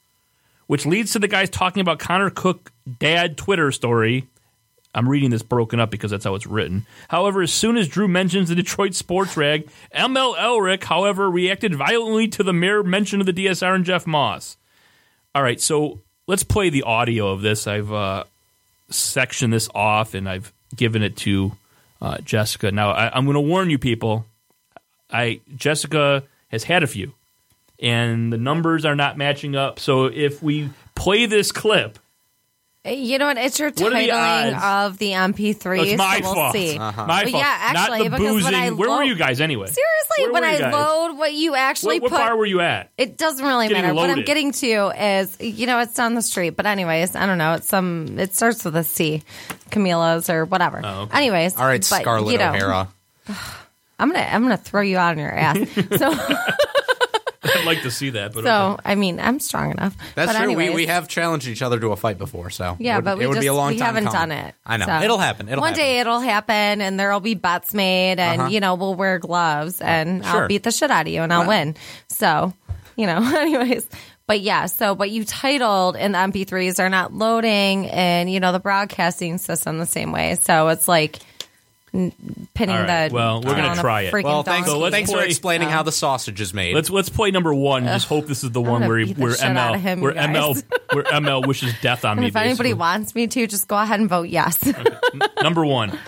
which 0.68 0.86
leads 0.86 1.12
to 1.12 1.20
the 1.20 1.28
guys 1.28 1.50
talking 1.50 1.82
about 1.82 2.00
Connor 2.00 2.30
Cook 2.30 2.72
dad 3.00 3.38
Twitter 3.38 3.72
story. 3.72 4.28
I'm 4.96 5.10
reading 5.10 5.32
this 5.32 5.42
broken 5.42 5.80
up 5.80 5.90
because 5.90 6.12
that's 6.12 6.24
how 6.24 6.36
it's 6.36 6.46
written. 6.46 6.86
However, 7.08 7.42
as 7.42 7.52
soon 7.52 7.78
as 7.78 7.88
Drew 7.88 8.08
mentions 8.08 8.50
the 8.50 8.56
Detroit 8.56 8.94
sports 8.94 9.36
rag, 9.36 9.68
ML 9.94 10.36
Elrick, 10.38 10.84
however, 10.84 11.30
reacted 11.30 11.74
violently 11.74 12.28
to 12.30 12.44
the 12.44 12.54
mere 12.54 12.84
mention 12.84 13.20
of 13.20 13.26
the 13.26 13.34
DSR 13.34 13.76
and 13.76 13.86
Jeff 13.86 14.06
Moss. 14.06 14.56
All 15.34 15.42
right, 15.42 15.60
so 15.60 16.00
let's 16.28 16.44
play 16.44 16.70
the 16.70 16.84
audio 16.84 17.30
of 17.30 17.42
this. 17.42 17.66
I've 17.66 17.92
uh, 17.92 18.26
sectioned 18.90 19.52
this 19.52 19.68
off 19.74 20.14
and 20.14 20.30
I've 20.30 20.54
given 20.76 21.02
it 21.02 21.18
to 21.18 21.54
uh, 22.04 22.18
Jessica. 22.20 22.72
Now 22.72 22.92
I, 22.92 23.10
I'm 23.18 23.26
going 23.26 23.34
to 23.36 23.42
warn 23.42 23.72
you, 23.72 23.80
people. 23.80 24.26
I 25.12 25.42
Jessica 25.56 26.24
has 26.50 26.64
had 26.66 26.84
a 26.84 26.88
few, 26.88 27.14
and 27.80 28.32
the 28.32 28.38
numbers 28.38 28.86
are 28.86 28.96
not 28.96 29.18
matching 29.18 29.56
up. 29.56 29.80
So 29.80 30.06
if 30.06 30.44
we 30.44 30.70
play 30.96 31.26
this 31.26 31.52
clip, 31.52 31.98
You 32.86 33.18
know 33.18 33.28
what? 33.28 33.38
It's 33.38 33.58
your 33.60 33.70
What 33.70 33.82
are 33.82 33.90
the 33.92 34.10
titling 34.10 34.62
of 34.86 34.98
the 34.98 35.12
MP3. 35.12 35.86
it's 35.88 35.98
my 35.98 36.18
so 36.20 36.24
we'll 36.26 36.34
fault. 36.34 36.54
see. 36.54 36.78
My 36.78 36.92
Well, 36.92 37.08
fault. 37.08 37.28
yeah, 37.30 37.58
actually, 37.60 37.98
not 38.00 38.04
the 38.04 38.10
because 38.18 38.20
boozing. 38.34 38.44
when 38.52 38.56
I 38.56 38.70
Where 38.72 38.90
were 38.90 39.04
you 39.04 39.16
guys 39.16 39.40
anyway? 39.40 39.68
Seriously, 39.68 40.24
Where 40.26 40.34
when 40.34 40.44
I 40.44 40.60
guys? 40.60 40.74
load 40.74 41.18
what 41.18 41.34
you 41.34 41.56
actually 41.56 42.00
what, 42.02 42.12
what 42.12 42.18
put, 42.20 42.26
bar 42.26 42.36
were 42.36 42.46
you 42.46 42.60
at? 42.60 42.92
it 42.98 43.18
doesn't 43.18 43.46
really 43.46 43.70
Getting 43.70 43.84
matter. 43.84 43.94
What 43.96 44.10
I'm 44.10 44.24
getting 44.26 44.52
to 44.52 44.92
is, 45.02 45.38
you 45.40 45.66
know, 45.66 45.80
it's 45.80 45.94
down 45.94 46.16
the 46.16 46.22
street. 46.22 46.52
But 46.58 46.66
anyways, 46.66 47.16
I 47.16 47.26
don't 47.26 47.38
know. 47.38 47.54
It's 47.54 47.68
some. 47.70 48.20
It 48.20 48.36
starts 48.36 48.66
with 48.66 48.76
a 48.76 48.84
C, 48.84 49.24
Camila's 49.74 50.30
or 50.30 50.46
whatever. 50.46 50.82
Oh, 50.84 51.02
okay. 51.04 51.18
Anyways, 51.18 51.58
All 51.58 51.66
right, 51.66 51.82
but, 51.90 52.02
Scarlett 52.02 52.32
you 52.34 52.38
know, 52.40 52.50
O'Hara. 52.54 52.88
I'm 54.00 54.12
gonna 54.12 54.28
I'm 54.30 54.42
gonna 54.44 54.58
throw 54.58 54.82
you 54.82 54.98
out 54.98 55.12
on 55.12 55.18
your 55.20 55.32
ass. 55.32 55.58
So 55.98 56.12
I'd 57.46 57.66
like 57.66 57.82
to 57.82 57.92
see 57.92 58.12
that, 58.12 58.34
but 58.34 58.46
So 58.46 58.72
okay. 58.74 58.82
I 58.86 58.96
mean, 58.96 59.20
I'm 59.20 59.40
strong 59.40 59.72
enough. 59.72 59.96
That's 60.16 60.32
but 60.32 60.38
true. 60.40 60.48
We, 60.56 60.64
anyways, 60.64 60.76
we 60.76 60.86
have 60.88 61.08
challenged 61.10 61.46
each 61.48 61.62
other 61.62 61.78
to 61.80 61.92
a 61.92 61.96
fight 61.98 62.18
before, 62.18 62.50
so 62.50 62.78
Yeah, 62.80 62.96
would, 62.98 63.06
but 63.06 63.18
we 63.18 63.26
it 63.26 63.28
would 63.28 63.36
just 63.36 63.44
be 63.44 63.48
a 63.48 63.54
long 63.54 63.74
we 63.74 63.78
time 63.80 63.96
haven't 63.96 64.12
coming. 64.12 64.30
done 64.38 64.46
it. 64.48 64.56
I 64.66 64.78
know 64.78 64.86
So 64.86 65.00
it'll 65.02 65.18
happen. 65.18 65.50
It'll 65.50 65.60
One 65.62 65.70
happen. 65.74 65.84
day 65.84 66.00
it'll 66.00 66.20
happen, 66.22 66.82
and 66.82 66.98
there'll 67.00 67.20
be 67.20 67.36
bets 67.36 67.74
made, 67.74 68.20
and 68.20 68.42
Uh-huh. 68.42 68.50
you 68.50 68.60
know 68.62 68.76
we'll 68.76 68.96
wear 68.96 69.20
gloves, 69.20 69.82
and 69.82 70.24
Sure. 70.26 70.42
I'll 70.44 70.48
beat 70.48 70.64
the 70.64 70.72
shit 70.72 70.90
out 70.90 71.06
of 71.06 71.12
you, 71.14 71.22
and 71.22 71.34
I'll 71.34 71.48
win. 71.48 71.76
So, 72.08 72.54
you 72.96 73.06
know, 73.08 73.18
anyways. 73.38 73.88
But 74.28 74.40
yeah, 74.42 74.68
so 74.68 74.96
but 74.96 75.12
you 75.12 75.26
titled 75.26 75.98
and 75.98 76.14
the 76.16 76.20
MP3s 76.20 76.80
are 76.80 76.90
not 76.90 77.14
loading, 77.14 77.88
and 77.90 78.32
you 78.32 78.40
know 78.40 78.52
the 78.54 78.60
broadcasting 78.60 79.38
system 79.38 79.80
the 79.80 79.86
same 79.86 80.12
way. 80.14 80.36
So 80.42 80.70
it's 80.70 80.88
like 80.88 81.20
n- 81.94 82.14
pinning 82.54 82.78
All 82.78 82.84
right, 82.84 83.10
the. 83.10 83.14
well, 83.14 83.42
we're 83.42 83.54
gonna 83.56 83.68
on 83.68 83.78
a 83.78 83.82
try 83.82 84.02
it. 84.04 84.14
freaking 84.14 84.24
Well, 84.24 84.44
thanks, 84.44 84.68
donkey. 84.70 84.82
let's 84.82 84.94
thanks 84.96 85.12
for 85.12 85.18
play- 85.18 85.26
explaining 85.28 85.68
uh, 85.68 85.72
how 85.72 85.84
the 85.84 85.92
sausage 85.92 86.40
is 86.40 86.54
made. 86.54 86.74
let's 86.74 86.90
let's 86.90 87.10
play 87.10 87.32
number 87.32 87.54
one. 87.54 87.84
Just 87.84 88.08
hope 88.08 88.26
this 88.28 88.46
is 88.46 88.52
the 88.52 88.62
one 88.62 88.80
gonna 88.82 88.88
where 88.88 89.06
beat 89.06 89.18
the 89.18 89.22
where 89.22 89.34
shit 89.36 89.44
out 89.44 89.76
of 89.76 89.82
ML 89.82 89.84
him, 89.84 90.00
where 90.02 90.12
you 90.14 90.18
guys. 90.18 90.64
ML 90.64 90.64
where 90.94 91.04
ML 91.04 91.46
wishes 91.46 91.74
death 91.82 92.06
on 92.06 92.12
And 92.14 92.22
me. 92.22 92.28
if 92.28 92.36
anybody 92.38 92.70
basically. 92.70 92.74
wants 92.76 93.16
me 93.16 93.28
to, 93.28 93.46
just 93.46 93.68
go 93.68 93.78
ahead 93.78 94.00
and 94.00 94.08
vote 94.10 94.30
yes. 94.30 94.58
number 95.42 95.66
one. 95.66 96.00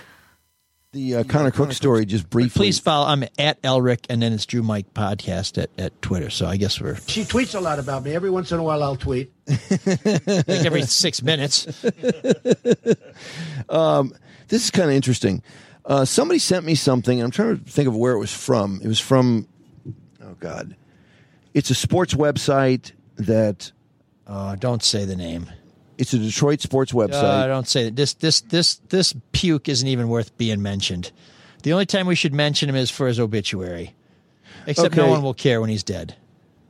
The 0.96 1.16
uh, 1.16 1.24
Connor 1.26 1.52
Cook 1.52 1.74
story, 1.74 2.06
just 2.06 2.30
briefly. 2.30 2.58
Please 2.58 2.80
follow. 2.80 3.06
I'm 3.06 3.26
at 3.38 3.62
Elrick, 3.64 4.06
and 4.10 4.22
then 4.22 4.32
it's 4.32 4.46
Drew 4.46 4.64
Mike 4.64 4.94
Podcast 4.94 5.62
at, 5.62 5.70
at 5.78 6.02
Twitter. 6.02 6.30
So 6.30 6.46
I 6.46 6.56
guess 6.56 6.80
we're 6.80 6.96
She 7.08 7.26
tweets 7.26 7.54
a 7.54 7.60
lot 7.60 7.80
about 7.80 8.04
me. 8.04 8.16
Every 8.16 8.30
once 8.30 8.54
in 8.54 8.60
a 8.60 8.64
while, 8.64 8.82
I'll 8.82 8.96
tweet. 8.96 9.30
like 9.46 10.48
every 10.48 10.84
six 10.84 11.22
minutes. 11.22 11.68
um, 13.70 14.14
This 14.48 14.64
is 14.64 14.72
kind 14.72 14.90
of 14.90 14.96
interesting. 14.96 15.44
Uh, 15.84 16.06
somebody 16.06 16.40
sent 16.40 16.66
me 16.66 16.76
something. 16.76 17.22
I'm 17.22 17.30
trying 17.30 17.62
to 17.62 17.70
think 17.70 17.90
of 17.90 17.96
where 17.98 18.14
it 18.14 18.20
was 18.20 18.34
from. 18.34 18.80
It 18.82 18.88
was 18.88 19.02
from, 19.02 19.50
oh 20.24 20.38
God, 20.40 20.78
it's 21.54 21.72
a 21.72 21.76
sports 21.76 22.14
website 22.14 22.94
that 23.18 23.74
Uh, 24.26 24.56
don't 24.56 24.82
say 24.82 25.04
the 25.04 25.18
name. 25.18 25.52
It's 25.98 26.14
a 26.14 26.18
Detroit 26.20 26.62
sports 26.62 26.94
Uh, 26.94 27.42
I 27.44 27.48
don't 27.48 27.68
say 27.68 27.86
that. 27.86 27.96
This 27.96 28.14
this 28.14 28.42
this 28.42 28.76
this 28.90 29.14
puke 29.32 29.70
isn't 29.70 29.88
even 29.88 30.10
worth 30.10 30.38
being 30.38 30.62
mentioned. 30.62 31.12
The 31.64 31.74
only 31.74 31.86
time 31.86 32.06
we 32.08 32.16
should 32.16 32.34
mention 32.34 32.70
him 32.70 32.76
is 32.76 32.92
for 32.92 33.08
his 33.08 33.20
obituary. 33.20 33.96
Except 34.68 34.96
no 34.96 35.08
one 35.08 35.22
will 35.22 35.34
care 35.34 35.62
when 35.62 35.70
he's 35.70 35.84
dead. 35.84 36.16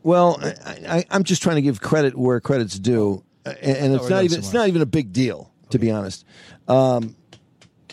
well, 0.04 0.40
I, 0.44 0.78
I, 0.98 1.06
I'm 1.12 1.24
just 1.24 1.42
trying 1.42 1.56
to 1.56 1.62
give 1.62 1.80
credit 1.82 2.18
where 2.18 2.40
credit's 2.42 2.78
due, 2.80 3.24
Uh, 3.46 3.54
and, 3.62 3.78
and 3.78 3.94
it's 3.94 4.04
we're 4.04 4.10
not 4.10 4.16
going 4.18 4.26
even 4.26 4.38
it's 4.40 4.48
somewhere. 4.48 4.64
not 4.64 4.68
even 4.70 4.82
a 4.82 4.86
big 4.86 5.12
deal 5.14 5.52
to 5.72 5.80
be 5.80 5.92
honest. 5.92 6.26
Um, 6.68 7.16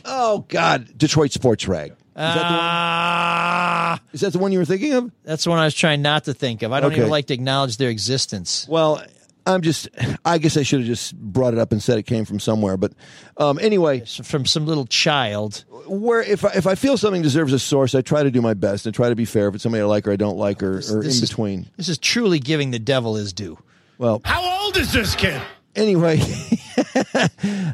oh 0.04 0.44
God, 0.48 0.96
Detroit 0.98 1.32
Sports 1.32 1.66
Rag. 1.68 1.90
Is 1.92 1.96
that, 2.16 2.34
the 2.34 2.40
one, 2.42 2.50
Ah, 2.52 4.00
is 4.12 4.20
that 4.20 4.32
the 4.32 4.38
one 4.38 4.52
you 4.52 4.58
were 4.58 4.64
thinking 4.66 4.92
of? 4.92 5.10
that's 5.24 5.44
the 5.44 5.50
one 5.50 5.58
I 5.58 5.64
was 5.64 5.74
trying 5.74 6.02
not 6.02 6.24
to 6.24 6.34
think 6.34 6.62
of. 6.62 6.72
I 6.72 6.80
don't 6.80 6.92
Okay. 6.92 7.00
even 7.00 7.10
like 7.10 7.26
to 7.28 7.34
acknowledge 7.34 7.76
their 7.78 7.88
existence. 7.90 8.66
Well, 8.68 9.02
I'm 9.46 9.60
just. 9.62 9.88
I 10.24 10.38
guess 10.38 10.56
I 10.56 10.62
should 10.62 10.80
have 10.80 10.86
just 10.86 11.16
brought 11.16 11.52
it 11.52 11.58
up 11.58 11.72
and 11.72 11.82
said 11.82 11.98
it 11.98 12.04
came 12.04 12.24
from 12.24 12.38
somewhere. 12.40 12.76
But 12.76 12.92
um, 13.36 13.58
anyway, 13.60 14.04
So 14.04 14.22
from 14.22 14.46
some 14.46 14.66
little 14.66 14.86
child. 14.86 15.64
where 15.86 16.22
if 16.22 16.44
I, 16.44 16.50
if 16.54 16.66
I 16.66 16.74
feel 16.76 16.96
something 16.96 17.22
deserves 17.22 17.52
a 17.52 17.58
source, 17.58 17.94
I 17.94 18.02
try 18.02 18.22
to 18.22 18.30
do 18.30 18.40
my 18.40 18.54
best 18.54 18.86
and 18.86 18.94
try 18.94 19.08
to 19.08 19.16
be 19.16 19.24
fair. 19.24 19.48
If 19.48 19.54
it's 19.56 19.62
somebody 19.62 19.82
I 19.82 19.86
like 19.86 20.06
or 20.06 20.12
I 20.12 20.16
don't 20.16 20.36
like, 20.36 20.62
or, 20.62 20.74
or 20.74 20.76
in 20.76 20.80
This 21.02 21.20
is- 21.22 21.28
between. 21.28 21.68
This 21.76 21.88
is 21.88 21.98
truly 21.98 22.38
giving 22.38 22.70
the 22.70 22.78
devil 22.78 23.16
his 23.16 23.32
due. 23.32 23.58
Well, 23.98 24.20
How 24.24 24.64
old 24.64 24.76
is 24.76 24.92
this 24.92 25.14
kid? 25.14 25.40
anyway, 25.74 26.16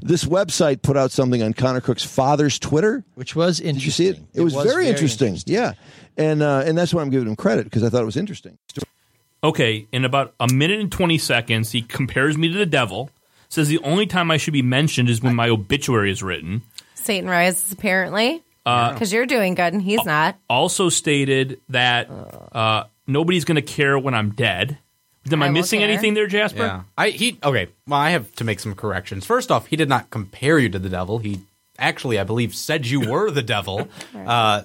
this 0.02 0.24
website 0.24 0.82
put 0.82 0.96
out 0.96 1.10
something 1.10 1.42
on 1.42 1.52
Connor 1.54 1.80
Cook's 1.80 2.04
father's 2.04 2.58
Twitter. 2.58 3.04
Which 3.14 3.34
was 3.36 3.60
interesting. 3.60 3.74
Did 3.78 3.84
you 3.84 3.90
see 3.90 4.06
it? 4.08 4.20
It, 4.34 4.40
was, 4.42 4.54
very, 4.54 4.88
interesting. 4.88 5.28
interesting. 5.28 5.54
Yeah, 5.54 5.72
and 6.16 6.42
uh, 6.42 6.62
and 6.66 6.76
that's 6.78 6.92
why 6.94 7.02
I'm 7.02 7.10
giving 7.10 7.28
him 7.28 7.36
credit 7.36 7.64
because 7.64 7.82
I 7.82 7.88
thought 7.88 8.02
it 8.02 8.06
was 8.06 8.16
interesting. 8.16 8.58
Okay, 9.42 9.86
in 9.92 10.04
about 10.04 10.34
a 10.40 10.48
minute 10.52 10.80
and 10.80 10.90
20 10.90 11.16
seconds, 11.18 11.72
he 11.72 11.82
compares 11.82 12.36
me 12.36 12.50
to 12.52 12.58
the 12.58 12.66
devil, 12.66 13.10
says 13.48 13.68
the 13.68 13.78
only 13.80 14.06
time 14.06 14.30
I 14.30 14.36
should 14.36 14.52
be 14.52 14.62
mentioned 14.62 15.08
is 15.08 15.22
when 15.22 15.34
my 15.34 15.48
obituary 15.48 16.10
is 16.10 16.22
written. 16.22 16.62
Satan 16.94 17.30
rises 17.30 17.70
apparently 17.72 18.42
Uh, 18.66 18.92
because 18.92 19.12
you're 19.12 19.26
doing 19.26 19.54
good 19.54 19.72
and 19.72 19.80
he's 19.80 20.04
not. 20.04 20.36
Also 20.50 20.88
stated 20.88 21.60
that 21.68 22.10
uh, 22.52 22.84
nobody's 23.06 23.44
going 23.44 23.54
to 23.56 23.62
care 23.62 23.98
when 23.98 24.12
I'm 24.14 24.30
dead. 24.30 24.76
Am 25.30 25.42
I, 25.42 25.46
I 25.46 25.50
missing 25.50 25.80
care. 25.80 25.88
anything 25.88 26.14
there, 26.14 26.26
Jasper? 26.26 26.58
Yeah. 26.58 26.82
I 26.96 27.10
he 27.10 27.38
okay. 27.42 27.68
Well, 27.86 28.00
I 28.00 28.10
have 28.10 28.34
to 28.36 28.44
make 28.44 28.60
some 28.60 28.74
corrections. 28.74 29.24
First 29.26 29.50
off, 29.50 29.66
he 29.66 29.76
did 29.76 29.88
not 29.88 30.10
compare 30.10 30.58
you 30.58 30.68
to 30.70 30.78
the 30.78 30.88
devil. 30.88 31.18
He 31.18 31.40
actually, 31.78 32.18
I 32.18 32.24
believe, 32.24 32.54
said 32.54 32.86
you 32.86 33.00
were 33.08 33.30
the 33.30 33.42
devil. 33.42 33.88
Uh, 34.14 34.62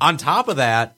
on 0.00 0.16
top 0.18 0.48
of 0.48 0.56
that, 0.56 0.97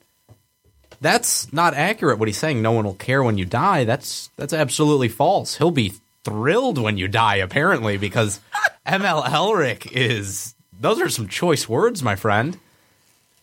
that's 1.01 1.51
not 1.51 1.73
accurate. 1.73 2.19
What 2.19 2.27
he's 2.27 2.37
saying, 2.37 2.61
no 2.61 2.71
one 2.71 2.85
will 2.85 2.93
care 2.93 3.23
when 3.23 3.37
you 3.37 3.45
die. 3.45 3.83
That's 3.83 4.29
that's 4.37 4.53
absolutely 4.53 5.09
false. 5.09 5.57
He'll 5.57 5.71
be 5.71 5.93
thrilled 6.23 6.77
when 6.77 6.97
you 6.97 7.07
die, 7.07 7.37
apparently, 7.37 7.97
because 7.97 8.39
ML 8.87 9.23
Elrick 9.25 9.91
is. 9.91 10.53
Those 10.79 10.99
are 11.01 11.09
some 11.09 11.27
choice 11.27 11.67
words, 11.69 12.01
my 12.01 12.15
friend. 12.15 12.57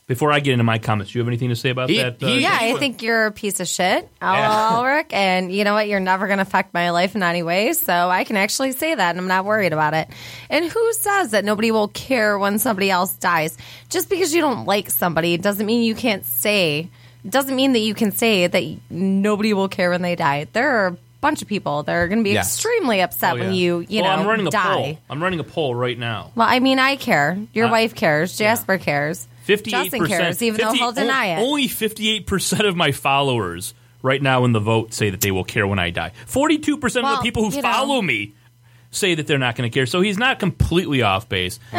Before 0.08 0.32
I 0.32 0.40
get 0.40 0.52
into 0.52 0.64
my 0.64 0.78
comments, 0.78 1.12
do 1.12 1.18
you 1.18 1.20
have 1.22 1.28
anything 1.28 1.50
to 1.50 1.54
say 1.56 1.68
about 1.68 1.90
He- 1.90 1.98
that? 1.98 2.22
uh, 2.22 2.28
Yeah, 2.28 2.56
I 2.58 2.72
would- 2.72 2.78
think 2.80 3.02
you're 3.02 3.26
a 3.26 3.30
piece 3.30 3.60
of 3.60 3.68
shit, 3.68 4.08
Yeah. 4.22 4.70
Ulrich, 4.76 5.08
and 5.10 5.52
you 5.52 5.64
know 5.64 5.74
what? 5.74 5.86
You're 5.86 6.00
never 6.00 6.26
going 6.26 6.38
to 6.38 6.42
affect 6.42 6.72
my 6.72 6.90
life 6.92 7.14
in 7.14 7.22
any 7.22 7.42
way, 7.42 7.74
so 7.74 7.92
I 7.92 8.24
can 8.24 8.36
actually 8.38 8.72
say 8.72 8.94
that, 8.94 9.10
and 9.10 9.18
I'm 9.20 9.28
not 9.28 9.44
worried 9.44 9.74
about 9.74 9.92
it. 9.92 10.08
And 10.48 10.64
who 10.64 10.92
says 10.94 11.32
that 11.32 11.44
nobody 11.44 11.70
will 11.72 11.88
care 11.88 12.38
when 12.38 12.58
somebody 12.58 12.90
else 12.90 13.12
dies? 13.16 13.58
Just 13.90 14.08
because 14.08 14.32
you 14.32 14.40
don't 14.40 14.64
like 14.64 14.88
somebody 14.90 15.36
doesn't 15.36 15.66
mean 15.66 15.82
you 15.82 15.94
can't 15.94 16.24
say. 16.24 16.88
Doesn't 17.28 17.54
mean 17.54 17.72
that 17.72 17.80
you 17.80 17.94
can 17.94 18.12
say 18.12 18.46
that 18.46 18.64
nobody 18.90 19.52
will 19.52 19.68
care 19.68 19.90
when 19.90 20.02
they 20.02 20.14
die. 20.16 20.46
There 20.52 20.70
are 20.70 20.86
a 20.88 20.96
bunch 21.20 21.42
of 21.42 21.48
people 21.48 21.82
that 21.82 21.92
are 21.92 22.06
going 22.08 22.18
to 22.20 22.24
be 22.24 22.30
Yes. 22.30 22.54
extremely 22.54 23.00
upset 23.00 23.34
Oh, 23.34 23.38
when 23.40 23.48
yeah. 23.48 23.52
you, 23.60 23.86
you 23.88 24.02
well, 24.02 24.16
know, 24.16 24.22
I'm 24.22 24.28
running 24.28 24.46
a 24.46 24.50
die. 24.50 24.74
poll. 24.74 24.98
I'm 25.10 25.22
running 25.22 25.40
a 25.40 25.44
poll 25.44 25.74
right 25.74 25.98
now. 25.98 26.30
Well, 26.34 26.46
I 26.48 26.60
mean, 26.60 26.78
I 26.78 26.96
care. 26.96 27.36
Your 27.52 27.66
Uh, 27.66 27.70
wife 27.72 27.94
cares. 27.94 28.36
Jasper 28.38 28.78
cares. 28.78 29.26
Fifty-eight 29.44 29.84
Justin 29.84 30.00
percent. 30.00 30.20
cares, 30.20 30.42
even 30.42 30.60
though 30.60 30.72
he'll 30.72 30.92
deny 30.92 31.26
it. 31.38 31.38
Only 31.42 31.68
fifty-eight 31.68 32.26
percent 32.26 32.66
of 32.66 32.76
my 32.76 32.92
followers 32.92 33.72
right 34.02 34.22
now 34.22 34.44
in 34.44 34.52
the 34.52 34.60
vote 34.60 34.92
say 34.94 35.10
that 35.10 35.20
they 35.22 35.30
will 35.30 35.44
care 35.44 35.66
when 35.66 35.78
I 35.78 35.90
die. 35.90 36.12
Forty-two 36.26 36.76
percent 36.76 37.06
of 37.06 37.16
the 37.18 37.22
people 37.22 37.44
who 37.48 37.56
you 37.56 37.62
know. 37.62 37.72
follow 37.72 38.02
me 38.02 38.34
say 38.90 39.14
that 39.14 39.26
they're 39.26 39.38
not 39.38 39.56
going 39.56 39.68
to 39.70 39.74
care. 39.74 39.86
So 39.86 40.00
he's 40.02 40.18
not 40.18 40.38
completely 40.38 41.02
off 41.02 41.28
base. 41.28 41.58
Eh, 41.72 41.76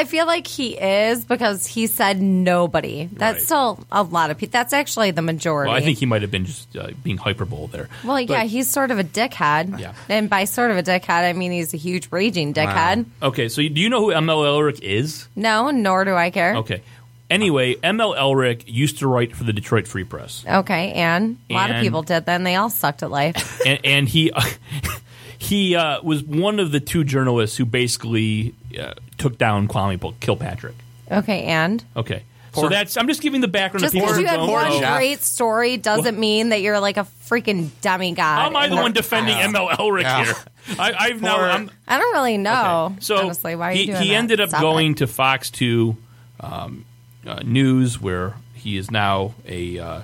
I 0.00 0.04
feel 0.04 0.26
like 0.26 0.46
he 0.46 0.78
is 0.78 1.24
because 1.26 1.66
he 1.66 1.86
said 1.86 2.22
nobody. 2.22 3.08
That's 3.12 3.34
Right. 3.36 3.42
still 3.42 3.78
a 3.92 4.02
lot 4.02 4.30
of 4.30 4.38
people. 4.38 4.52
That's 4.52 4.72
actually 4.72 5.10
the 5.10 5.20
majority. 5.22 5.68
Well, 5.68 5.76
I 5.76 5.82
think 5.82 5.98
he 5.98 6.06
might 6.06 6.22
have 6.22 6.30
been 6.30 6.46
just 6.46 6.74
uh, 6.74 6.88
being 7.04 7.18
hyperbole 7.18 7.68
there. 7.70 7.88
Well, 8.02 8.18
yeah, 8.20 8.44
he's 8.44 8.68
sort 8.70 8.90
of 8.90 8.98
a 8.98 9.04
dickhead. 9.04 9.78
Yeah. 9.78 9.92
And 10.08 10.30
by 10.30 10.44
sort 10.44 10.70
of 10.70 10.78
a 10.78 10.82
dickhead, 10.82 11.28
I 11.28 11.32
mean 11.34 11.52
he's 11.52 11.74
a 11.74 11.76
huge 11.76 12.08
raging 12.10 12.54
dickhead. 12.54 13.04
Okay, 13.22 13.48
so 13.50 13.56
do 13.60 13.80
you 13.80 13.90
know 13.90 14.00
who 14.00 14.12
ML 14.12 14.42
Elrick 14.44 14.80
is? 14.80 15.28
No, 15.36 15.70
nor 15.70 16.04
do 16.06 16.14
I 16.14 16.30
care. 16.30 16.56
Okay. 16.56 16.82
Anyway, 17.28 17.74
ML 17.76 18.16
Elrick 18.16 18.64
used 18.66 18.98
to 19.00 19.06
write 19.06 19.36
for 19.36 19.44
the 19.44 19.52
Detroit 19.52 19.86
Free 19.86 20.02
Press, 20.04 20.44
Okay, 20.48 20.92
and 20.94 21.36
a 21.50 21.54
lot 21.54 21.70
of 21.70 21.76
And- 21.76 21.84
people 21.84 22.02
did 22.02 22.24
then. 22.26 22.42
They 22.42 22.56
all 22.56 22.70
sucked 22.70 23.02
at 23.04 23.10
life. 23.10 23.60
and, 23.66 23.78
and 23.84 24.08
he 24.08 24.32
he 25.38 25.76
uh, 25.76 26.00
was 26.02 26.22
one 26.22 26.58
of 26.60 26.72
the 26.72 26.80
two 26.80 27.04
journalists 27.04 27.56
who 27.56 27.64
basically 27.64 28.54
uh, 28.78 28.94
took 29.20 29.38
down 29.38 29.68
Kwame 29.68 30.18
Kilpatrick. 30.20 30.74
okay, 31.10 31.44
and 31.44 31.84
Okay, 31.96 32.22
so 32.52 32.68
that's 32.68 32.96
I'm 32.96 33.06
just 33.06 33.22
giving 33.22 33.40
the 33.40 33.48
background. 33.48 33.82
just 33.82 33.92
to 33.94 34.00
people 34.00 34.06
because 34.08 34.16
who 34.16 34.22
you 34.22 34.28
had 34.28 34.36
don't 34.38 34.50
one 34.50 34.68
know. 34.70 34.80
Jeff. 34.80 34.96
great 34.96 35.20
story 35.22 35.76
doesn't 35.76 36.18
mean 36.18 36.48
that 36.48 36.62
you're 36.62 36.80
like 36.80 36.96
a 36.96 37.06
freaking 37.28 37.70
demigod. 37.80 38.18
How 38.40 38.46
am 38.46 38.56
I 38.56 38.66
the 38.68 38.76
one 38.76 38.92
defending 38.92 39.36
ML 39.36 39.70
Elrick 39.76 40.02
Yeah. 40.02 40.24
here? 40.24 40.34
I, 40.78 40.92
I've 40.98 41.22
now. 41.22 41.36
Poor- 41.36 41.46
I'm, 41.48 41.70
I 41.88 41.98
don't 41.98 42.12
really 42.12 42.36
know. 42.38 42.88
Okay. 42.92 43.00
So 43.00 43.16
honestly, 43.18 43.54
why 43.56 43.70
are 43.70 43.72
he, 43.74 43.80
you 43.82 43.86
doing 43.88 44.02
he 44.02 44.08
that? 44.08 44.14
ended 44.14 44.40
up 44.40 44.48
Stop 44.50 44.60
going 44.60 44.92
it. 44.92 44.98
to 44.98 45.06
Fox 45.06 45.50
Two 45.50 45.96
um, 46.40 46.84
uh, 47.26 47.40
News, 47.44 48.00
where 48.00 48.34
he 48.54 48.76
is 48.76 48.90
now 48.90 49.34
a 49.46 49.78
uh, 49.78 50.00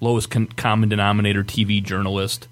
lowest 0.00 0.30
con- 0.30 0.46
common 0.48 0.88
denominator 0.88 1.42
TV 1.44 1.82
journalist 1.82 2.46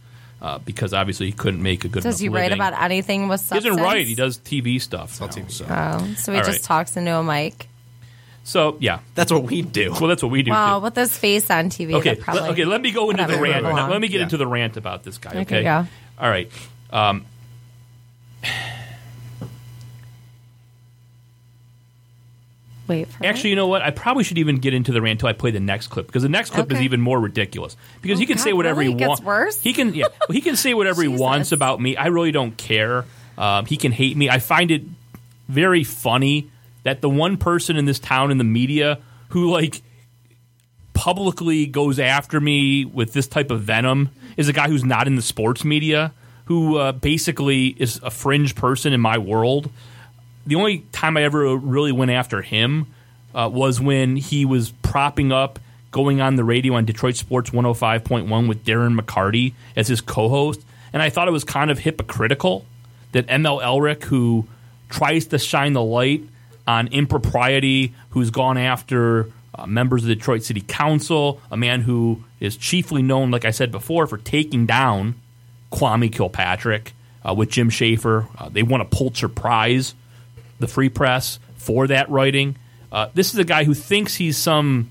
uh, 0.47 0.59
because 0.59 0.95
obviously 0.95 1.26
he 1.26 1.33
couldn't 1.33 1.62
make 1.62 1.85
a 1.85 1.88
good. 1.88 2.03
Does 2.05 2.21
enough 2.21 2.21
he 2.21 2.29
write 2.29 2.43
living. 2.53 2.59
about 2.59 2.81
anything 2.81 3.29
with 3.29 3.41
He 3.41 3.47
substance? 3.49 3.65
doesn't 3.76 3.83
write. 3.83 4.07
He 4.07 4.15
does 4.15 4.38
TV 4.38 4.81
stuff. 4.81 5.21
now, 5.21 5.26
TV. 5.26 5.50
so. 5.50 5.67
Oh, 5.69 6.15
so 6.17 6.33
he 6.33 6.38
All 6.38 6.45
just 6.45 6.59
right. 6.59 6.62
talks 6.62 6.97
into 6.97 7.12
a 7.17 7.23
mic. 7.25 7.69
so 8.45 8.76
yeah, 8.79 9.00
That's 9.17 9.33
what 9.33 9.43
we 9.43 9.62
do. 9.62 9.91
well 9.91 10.07
that's 10.07 10.23
what 10.23 10.31
we 10.31 10.43
do. 10.43 10.53
Wow, 10.53 10.79
too. 10.79 10.85
with 10.85 10.95
his 10.97 11.17
face 11.19 11.50
on 11.50 11.69
TV. 11.69 11.95
Okay, 11.95 12.15
probably 12.15 12.43
le- 12.43 12.49
okay. 12.50 12.65
Let 12.65 12.81
me 12.81 12.93
go 12.93 13.11
into 13.11 13.26
the 13.26 13.38
rant. 13.38 13.65
belong. 13.65 13.91
Let 13.91 14.00
me 14.00 14.07
get 14.09 14.19
Yeah. 14.19 14.23
into 14.25 14.37
the 14.37 14.47
rant 14.47 14.76
about 14.76 15.03
this 15.03 15.19
guy. 15.19 15.31
Okay, 15.31 15.41
Okay. 15.43 15.62
go. 15.65 15.87
All 16.21 16.31
right. 16.31 16.50
Um, 16.93 17.25
Wait 22.88 23.09
for 23.09 23.25
Actually, 23.26 23.50
you 23.50 23.57
know 23.57 23.66
what? 23.66 23.83
I 23.83 23.90
probably 23.90 24.23
should 24.25 24.38
even 24.38 24.57
get 24.57 24.75
into 24.75 24.93
the 24.93 25.00
rant 25.02 25.12
until 25.19 25.28
I 25.28 25.33
play 25.33 25.50
the 25.50 25.61
next 25.61 25.88
clip 25.88 26.07
because 26.07 26.23
the 26.23 26.28
next 26.28 26.50
clip 26.50 26.71
is 26.73 26.81
even 26.81 27.00
more 27.00 27.19
ridiculous 27.19 27.76
because 28.02 28.19
Oh, 28.19 28.21
he 28.21 28.26
can 28.26 28.38
say 28.38 28.52
whatever 28.52 28.81
really? 28.81 28.95
he 28.97 29.07
wants. 29.07 29.23
worse? 29.23 29.61
He 29.61 29.73
can, 29.73 29.95
yeah, 29.95 30.07
he 30.31 30.40
can 30.40 30.57
say 30.57 30.73
whatever 30.75 31.02
he 31.02 31.09
wants 31.26 31.52
about 31.52 31.81
me. 31.81 31.97
I 31.97 32.07
really 32.07 32.33
don't 32.33 32.57
care. 32.57 33.05
Um, 33.37 33.66
he 33.66 33.76
can 33.76 33.93
hate 33.93 34.16
me. 34.16 34.31
I 34.31 34.38
find 34.38 34.71
it 34.71 34.83
very 35.49 35.85
funny 35.85 36.50
that 36.85 37.00
the 37.00 37.09
one 37.09 37.37
person 37.37 37.76
in 37.76 37.85
this 37.85 37.99
town 37.99 38.31
in 38.31 38.38
the 38.38 38.45
media 38.45 38.99
who 39.31 39.50
like 39.50 39.83
publicly 40.95 41.66
goes 41.66 41.99
after 41.99 42.40
me 42.40 42.85
with 42.85 43.12
this 43.12 43.26
type 43.26 43.50
of 43.50 43.61
venom 43.62 44.11
is 44.37 44.49
a 44.49 44.52
guy 44.52 44.69
who's 44.69 44.85
not 44.85 45.07
in 45.07 45.16
the 45.16 45.23
sports 45.23 45.64
media, 45.64 46.12
who 46.47 46.76
uh, 46.76 46.93
basically 46.93 47.69
is 47.78 48.00
a 48.02 48.11
fringe 48.11 48.55
person 48.55 48.93
in 48.93 49.00
my 49.00 49.19
world. 49.19 49.71
The 50.47 50.55
only 50.55 50.81
time 50.93 51.17
I 51.17 51.25
ever 51.25 51.57
really 51.57 51.93
went 51.93 52.11
after 52.11 52.43
him 52.43 52.87
uh, 53.35 53.50
was 53.53 53.81
when 53.81 54.17
he 54.17 54.45
was 54.45 54.71
propping 54.83 55.33
up 55.33 55.59
going 55.91 56.21
on 56.21 56.37
the 56.37 56.45
radio 56.45 56.75
on 56.75 56.85
Detroit 56.85 57.17
Sports 57.17 57.50
105.1 57.50 58.49
with 58.49 58.65
Darren 58.65 58.99
McCarty 58.99 59.55
as 59.75 59.88
his 59.88 60.00
co 60.00 60.29
host. 60.29 60.65
And 60.93 61.03
I 61.03 61.11
thought 61.11 61.29
it 61.29 61.33
was 61.33 61.45
kind 61.45 61.71
of 61.71 61.79
hypocritical 61.79 62.65
that 63.12 63.26
ML 63.26 63.62
Elrick, 63.62 64.05
who 64.05 64.47
tries 64.88 65.26
to 65.26 65.38
shine 65.38 65.73
the 65.73 65.83
light 65.83 66.23
on 66.67 66.88
impropriety, 66.88 67.95
who's 68.11 68.31
gone 68.31 68.59
after 68.59 69.31
uh, 69.55 69.67
members 69.67 70.03
of 70.03 70.09
the 70.09 70.15
Detroit 70.15 70.43
City 70.43 70.61
Council, 70.61 71.41
a 71.50 71.57
man 71.57 71.81
who 71.81 72.23
is 72.41 72.57
chiefly 72.57 73.03
known, 73.03 73.31
like 73.31 73.45
I 73.45 73.50
said 73.50 73.73
before, 73.73 74.07
for 74.07 74.19
taking 74.19 74.67
down 74.67 75.15
Kwame 75.73 76.12
Kilpatrick 76.12 76.93
uh, 77.26 77.35
with 77.35 77.50
Jim 77.50 77.71
Schaefer. 77.71 78.29
Uh, 78.38 78.49
they 78.49 78.62
won 78.62 78.81
a 78.81 78.85
Pulitzer 78.85 79.29
Prize, 79.29 79.95
the 80.59 80.67
Free 80.67 80.89
Press, 80.89 81.39
for 81.57 81.87
that 81.89 82.09
writing. 82.11 82.57
Uh, 82.93 83.09
this 83.15 83.33
is 83.35 83.39
a 83.41 83.45
guy 83.45 83.65
who 83.65 83.75
thinks 83.75 84.15
he's 84.15 84.37
some, 84.39 84.89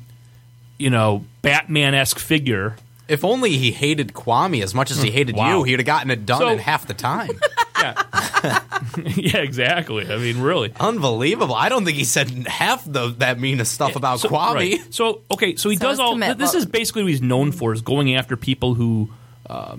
you 0.78 0.90
know, 0.90 1.24
Batman 1.42 1.94
esque 1.94 2.20
figure. 2.20 2.76
If 3.08 3.24
only 3.24 3.58
he 3.58 3.72
hated 3.72 4.14
Kwame 4.14 4.62
as 4.64 4.74
much 4.74 4.92
as 4.92 5.02
he 5.02 5.12
hated 5.12 5.36
Wow. 5.36 5.58
you, 5.60 5.64
he 5.64 5.72
would 5.74 5.80
have 5.80 5.86
gotten 5.86 6.10
it 6.12 6.26
done 6.26 6.40
So- 6.40 6.48
in 6.50 6.58
half 6.60 6.88
the 6.88 6.94
time. 6.94 7.30
yeah, 9.16 9.38
exactly. 9.38 10.12
I 10.12 10.18
mean, 10.18 10.40
really. 10.42 10.74
Unbelievable. 10.80 11.54
I 11.56 11.70
don't 11.70 11.86
think 11.86 11.98
he 11.98 12.04
said 12.04 12.30
half 12.48 12.84
the 12.86 13.10
that 13.20 13.40
meanest 13.40 13.74
stuff 13.74 13.96
about 13.96 14.20
so, 14.20 14.30
Kwame. 14.30 14.54
right. 14.56 14.94
So 14.94 15.22
okay, 15.32 15.56
so 15.56 15.70
he 15.70 15.76
So 15.78 15.84
does 15.88 16.00
all. 16.00 16.12
commit- 16.14 16.38
this 16.38 16.54
is 16.56 16.66
basically 16.66 17.04
what 17.04 17.10
he's 17.12 17.22
known 17.22 17.52
for 17.52 17.74
is 17.74 17.82
going 17.82 18.16
after 18.16 18.36
people 18.38 18.74
who 18.74 19.10
uh, 19.50 19.76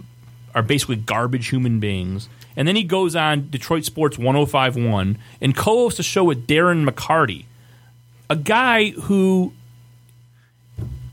are 0.54 0.62
basically 0.62 0.96
garbage 0.96 1.48
human 1.48 1.80
beings. 1.80 2.28
And 2.56 2.66
then 2.66 2.74
he 2.74 2.84
goes 2.84 3.14
on 3.14 3.50
Detroit 3.50 3.84
Sports 3.84 4.16
105.1 4.16 5.16
and 5.40 5.56
co-hosts 5.56 6.00
a 6.00 6.02
show 6.02 6.24
with 6.24 6.46
Darren 6.46 6.88
McCarty, 6.88 7.44
a 8.30 8.36
guy 8.36 8.90
who, 8.90 9.52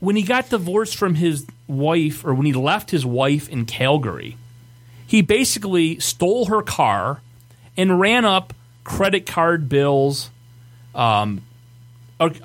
when 0.00 0.16
he 0.16 0.22
got 0.22 0.48
divorced 0.48 0.96
from 0.96 1.16
his 1.16 1.46
wife, 1.68 2.24
or 2.24 2.34
when 2.34 2.46
he 2.46 2.52
left 2.52 2.90
his 2.90 3.04
wife 3.04 3.48
in 3.48 3.66
Calgary, 3.66 4.36
he 5.06 5.20
basically 5.20 5.98
stole 6.00 6.46
her 6.46 6.62
car 6.62 7.20
and 7.76 8.00
ran 8.00 8.24
up 8.24 8.54
credit 8.84 9.26
card 9.26 9.68
bills 9.68 10.30
um, 10.94 11.42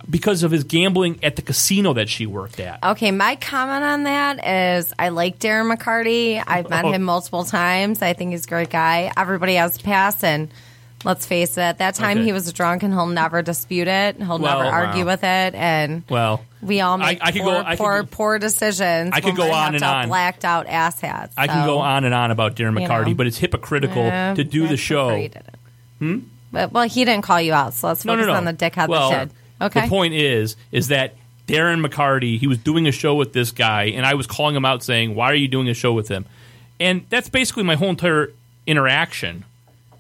because 0.10 0.44
of 0.44 0.52
his 0.52 0.64
gambling 0.64 1.20
at 1.24 1.36
the 1.36 1.42
casino 1.42 1.94
that 1.94 2.10
she 2.10 2.26
worked 2.26 2.60
at. 2.60 2.84
Okay, 2.84 3.12
my 3.12 3.36
comment 3.36 3.84
on 3.84 4.04
that 4.04 4.46
is 4.46 4.94
I 5.00 5.10
like 5.10 5.40
Darren 5.40 5.74
McCarty. 5.74 6.42
I've 6.46 6.70
met 6.70 6.86
Oh. 6.86 6.92
him 6.92 7.04
multiple 7.04 7.44
times. 7.46 8.02
I 8.02 8.14
think 8.14 8.32
he's 8.32 8.46
a 8.46 8.50
great 8.50 8.70
guy. 8.70 9.12
Everybody 9.16 9.54
has 9.56 9.78
a 9.78 9.82
pass, 9.82 10.24
and 10.24 10.50
let's 11.06 11.26
face 11.26 11.58
it, 11.58 11.62
at 11.62 11.78
that 11.78 11.96
time 11.96 12.18
Okay. 12.18 12.26
he 12.26 12.34
was 12.34 12.52
drunk 12.52 12.84
and 12.84 12.94
he'll 12.94 13.06
never 13.06 13.42
dispute 13.42 13.88
it. 13.88 14.18
He'll 14.18 14.40
Well, 14.40 14.60
never 14.60 14.66
argue 14.70 15.06
wow. 15.06 15.12
with 15.14 15.24
it. 15.24 15.56
And 15.56 16.04
Well, 16.10 16.42
we 16.62 16.82
all 16.82 16.96
I- 17.02 17.12
make 17.12 17.20
I 17.22 17.32
could 17.32 17.42
poor, 17.44 17.54
go- 17.54 17.64
I 17.66 17.76
poor, 17.78 18.04
poor 18.04 18.40
decisions. 18.40 19.12
I 19.14 19.22
could 19.22 19.36
go 19.38 19.50
on 19.52 19.76
and 19.76 19.84
on. 19.84 20.08
Blacked 20.10 20.44
out 20.44 20.68
asshats. 20.68 21.30
I 21.38 21.48
can 21.48 21.66
go 21.66 21.78
on 21.80 22.04
and 22.04 22.14
on 22.14 22.32
about 22.32 22.56
Darren 22.56 22.82
you 22.82 22.86
McCarty, 22.88 23.08
know. 23.10 23.14
but 23.14 23.28
it's 23.28 23.38
hypocritical 23.38 24.02
eh, 24.04 24.34
to 24.34 24.44
do 24.44 24.68
the 24.68 24.76
show. 24.78 25.10
it. 25.10 25.38
But, 26.52 26.72
well, 26.72 26.88
he 26.90 27.06
didn't 27.06 27.24
call 27.24 27.40
you 27.40 27.54
out, 27.54 27.76
so 27.76 27.88
let's 27.90 28.04
No, 28.04 28.14
focus 28.14 28.26
no, 28.28 28.34
no. 28.34 28.38
on 28.40 28.46
the 28.46 28.54
dickhead 28.54 28.88
well, 28.88 29.12
that 29.12 29.30
did. 29.30 29.36
Okay. 29.62 29.82
The 29.82 29.88
point 29.88 30.14
is, 30.14 30.56
is 30.72 30.88
that 30.90 31.16
Darren 31.48 31.86
McCarty, 31.86 32.38
he 32.40 32.48
was 32.48 32.58
doing 32.60 32.88
a 32.88 32.92
show 32.92 33.16
with 33.16 33.34
this 33.34 33.52
guy, 33.52 33.86
and 33.86 34.06
I 34.06 34.14
was 34.14 34.28
calling 34.28 34.56
him 34.56 34.66
out 34.66 34.84
saying, 34.84 35.16
"Why 35.16 35.32
are 35.32 35.36
you 35.36 35.48
doing 35.48 35.68
a 35.68 35.74
show 35.74 35.94
with 35.94 36.08
him?" 36.08 36.26
And 36.80 37.06
that's 37.10 37.28
basically 37.30 37.64
my 37.64 37.76
whole 37.76 37.90
entire 37.90 38.32
interaction 38.68 39.46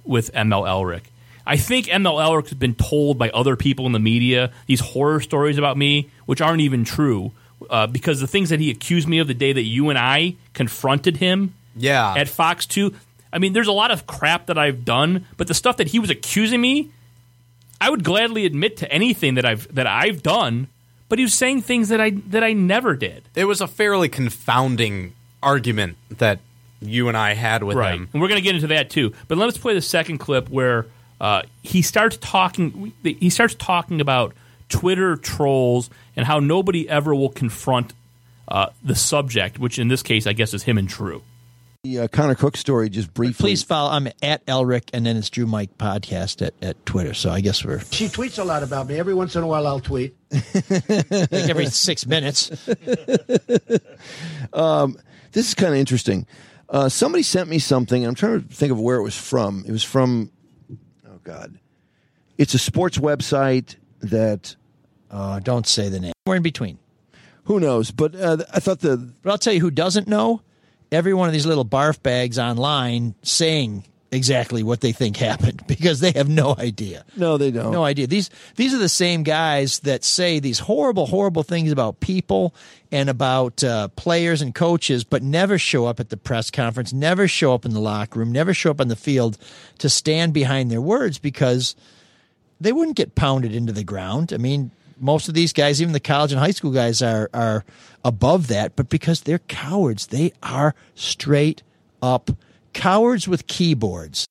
with 0.05 0.31
ML 0.33 0.63
Elrick. 0.67 1.01
I 1.45 1.57
think 1.57 1.87
ML 1.87 2.19
Elrick 2.23 2.45
has 2.49 2.53
been 2.57 2.75
told 2.75 3.17
by 3.17 3.29
other 3.31 3.55
people 3.55 3.85
in 3.87 3.91
the 3.91 3.99
media 3.99 4.51
these 4.67 4.79
horror 4.79 5.19
stories 5.19 5.57
about 5.57 5.77
me, 5.77 6.07
which 6.27 6.41
aren't 6.41 6.61
even 6.61 6.83
true, 6.83 7.31
uh, 7.69 7.87
because 7.87 8.19
the 8.21 8.27
things 8.27 8.49
that 8.49 8.59
he 8.59 8.69
accused 8.69 9.07
me 9.07 9.17
of 9.17 9.27
the 9.27 9.33
day 9.33 9.51
that 9.51 9.63
you 9.63 9.89
and 9.89 9.97
I 9.97 10.35
confronted 10.53 11.17
him 11.17 11.55
Yeah. 11.75 12.13
at 12.15 12.29
Fox 12.29 12.65
2. 12.67 12.93
I 13.33 13.39
mean, 13.39 13.53
there's 13.53 13.67
a 13.67 13.71
lot 13.71 13.89
of 13.91 14.05
crap 14.05 14.45
that 14.45 14.57
I've 14.59 14.85
done, 14.85 15.25
but 15.37 15.47
the 15.47 15.53
stuff 15.55 15.77
that 15.77 15.87
he 15.89 15.97
was 15.99 16.09
accusing 16.11 16.61
me, 16.61 16.89
I 17.81 17.89
would 17.89 18.03
gladly 18.03 18.45
admit 18.45 18.77
to 18.77 18.91
anything 18.91 19.35
that 19.35 19.45
I've 19.45 19.73
that 19.75 19.87
I've 19.87 20.21
done, 20.23 20.67
but 21.07 21.19
he 21.19 21.23
was 21.25 21.33
saying 21.33 21.61
things 21.61 21.89
that 21.89 22.01
I 22.01 22.11
that 22.27 22.43
I 22.43 22.53
never 22.53 22.95
did. 22.95 23.23
it 23.35 23.45
was 23.45 23.61
a 23.61 23.67
fairly 23.67 24.09
confounding 24.09 25.13
argument 25.41 25.97
that 26.17 26.39
you 26.81 27.07
and 27.07 27.17
I 27.17 27.33
had 27.33 27.63
with 27.63 27.77
Right. 27.77 27.95
him. 27.95 28.09
And 28.13 28.21
we're 28.21 28.27
going 28.29 28.39
to 28.39 28.43
get 28.43 28.55
into 28.55 28.67
that 28.67 28.89
too. 28.89 29.13
But 29.27 29.37
let's 29.37 29.57
play 29.57 29.73
the 29.73 29.81
second 29.81 30.17
clip 30.19 30.49
where 30.49 30.85
uh, 31.21 31.43
he 31.61 31.81
starts 31.81 32.17
talking 32.17 32.93
he 33.03 33.29
starts 33.29 33.55
talking 33.55 34.01
about 34.01 34.33
Twitter 34.69 35.15
trolls 35.15 35.89
and 36.15 36.25
how 36.25 36.39
nobody 36.39 36.87
ever 36.89 37.13
will 37.15 37.29
confront 37.29 37.93
uh, 38.47 38.67
the 38.83 38.95
subject, 38.95 39.57
which 39.59 39.79
in 39.79 39.87
this 39.87 40.03
case 40.03 40.27
I 40.27 40.33
guess 40.33 40.53
is 40.53 40.63
him 40.63 40.77
and 40.77 40.89
True. 40.89 41.21
The 41.89 42.01
uh, 42.01 42.07
Connor 42.07 42.35
Cook 42.35 42.55
story, 42.55 42.87
just 42.87 43.11
briefly. 43.15 43.41
Please 43.41 43.63
follow. 43.63 43.89
I'm 43.89 44.09
at 44.21 44.45
Elrick, 44.45 44.91
and 44.93 45.03
then 45.07 45.17
it's 45.17 45.27
Drew 45.27 45.47
Mike 45.47 45.75
Podcast 45.79 46.45
at, 46.45 46.53
at 46.61 46.85
Twitter. 46.85 47.15
So 47.15 47.31
I 47.31 47.41
guess 47.41 47.65
we're 47.65 47.79
She 47.79 48.05
tweets 48.05 48.37
a 48.37 48.43
lot 48.43 48.61
about 48.61 48.85
me. 48.85 48.99
Every 48.99 49.15
once 49.15 49.35
in 49.35 49.41
a 49.41 49.47
while, 49.47 49.65
I'll 49.65 49.79
tweet. 49.79 50.15
like 50.31 51.49
every 51.49 51.65
six 51.65 52.05
minutes. 52.05 52.51
This 55.31 55.47
is 55.47 55.53
kind 55.55 55.73
of 55.73 55.79
interesting. 55.79 56.27
Uh, 56.69 56.89
somebody 56.89 57.23
sent 57.23 57.49
me 57.49 57.57
something. 57.59 58.05
I'm 58.05 58.15
trying 58.15 58.41
to 58.47 58.47
think 58.53 58.71
of 58.71 58.79
where 58.79 58.97
it 58.97 59.03
was 59.03 59.17
from. 59.17 59.63
It 59.67 59.71
was 59.71 59.83
from, 59.83 60.31
oh 61.07 61.19
God, 61.23 61.57
it's 62.37 62.53
a 62.55 62.59
sports 62.59 62.97
website 62.99 63.75
that 64.01 64.55
Uh, 65.09 65.39
don't 65.39 65.65
say 65.65 65.89
the 65.89 65.99
name. 65.99 66.13
We're 66.27 66.35
in 66.35 66.43
between. 66.43 66.77
who 67.45 67.59
knows. 67.59 67.89
But 67.91 68.13
uh, 68.15 68.37
I 68.53 68.59
thought 68.59 68.79
the 68.79 68.97
But 69.23 69.31
I'll 69.31 69.37
tell 69.39 69.53
you 69.53 69.61
who 69.61 69.71
doesn't 69.71 70.07
know. 70.07 70.41
Every 70.91 71.13
one 71.13 71.27
of 71.27 71.33
these 71.33 71.45
little 71.45 71.65
barf 71.65 72.01
bags 72.01 72.39
online 72.39 73.15
saying 73.21 73.85
exactly 74.11 74.63
what 74.63 74.81
they 74.81 74.91
think 74.91 75.17
happened 75.29 75.63
because 75.67 75.99
they 75.99 76.11
have 76.11 76.27
no 76.27 76.55
idea. 76.57 77.05
no, 77.15 77.37
they 77.37 77.51
don't. 77.51 77.71
No 77.71 77.83
idea. 77.83 78.07
These 78.07 78.29
these 78.55 78.73
are 78.73 78.79
the 78.79 78.89
same 78.89 79.23
guys 79.23 79.79
that 79.81 80.03
say 80.03 80.39
these 80.39 80.59
horrible, 80.59 81.05
horrible 81.05 81.43
things 81.43 81.71
about 81.71 81.99
people 81.99 82.55
and 82.91 83.07
about 83.09 83.63
uh, 83.63 83.89
players 83.89 84.41
and 84.41 84.55
coaches, 84.55 85.03
but 85.03 85.21
never 85.21 85.59
show 85.59 85.85
up 85.85 85.99
at 85.99 86.09
the 86.09 86.17
press 86.17 86.49
conference, 86.49 86.91
never 86.91 87.27
show 87.27 87.53
up 87.53 87.65
in 87.65 87.73
the 87.73 87.79
locker 87.79 88.19
room, 88.19 88.31
never 88.31 88.53
show 88.53 88.71
up 88.71 88.81
on 88.81 88.87
the 88.87 88.95
field 88.95 89.37
to 89.77 89.89
stand 89.89 90.33
behind 90.33 90.71
their 90.71 90.81
words 90.81 91.19
because 91.19 91.75
they 92.59 92.73
wouldn't 92.73 92.97
get 92.97 93.15
pounded 93.15 93.53
into 93.53 93.71
the 93.71 93.83
ground. 93.83 94.33
I 94.33 94.37
mean, 94.37 94.71
most 94.99 95.27
of 95.27 95.33
these 95.33 95.53
guys, 95.53 95.81
even 95.81 95.93
the 95.93 95.99
college 95.99 96.31
and 96.31 96.39
high 96.39 96.51
school 96.51 96.71
guys, 96.71 97.01
are 97.01 97.29
are 97.33 97.63
above 98.03 98.47
that, 98.47 98.75
but 98.75 98.89
because 98.89 99.21
they're 99.21 99.39
cowards, 99.39 100.07
they 100.07 100.31
are 100.43 100.75
straight 100.95 101.63
up 102.01 102.31
cowards 102.73 103.27
with 103.27 103.47
keyboards. 103.47 104.27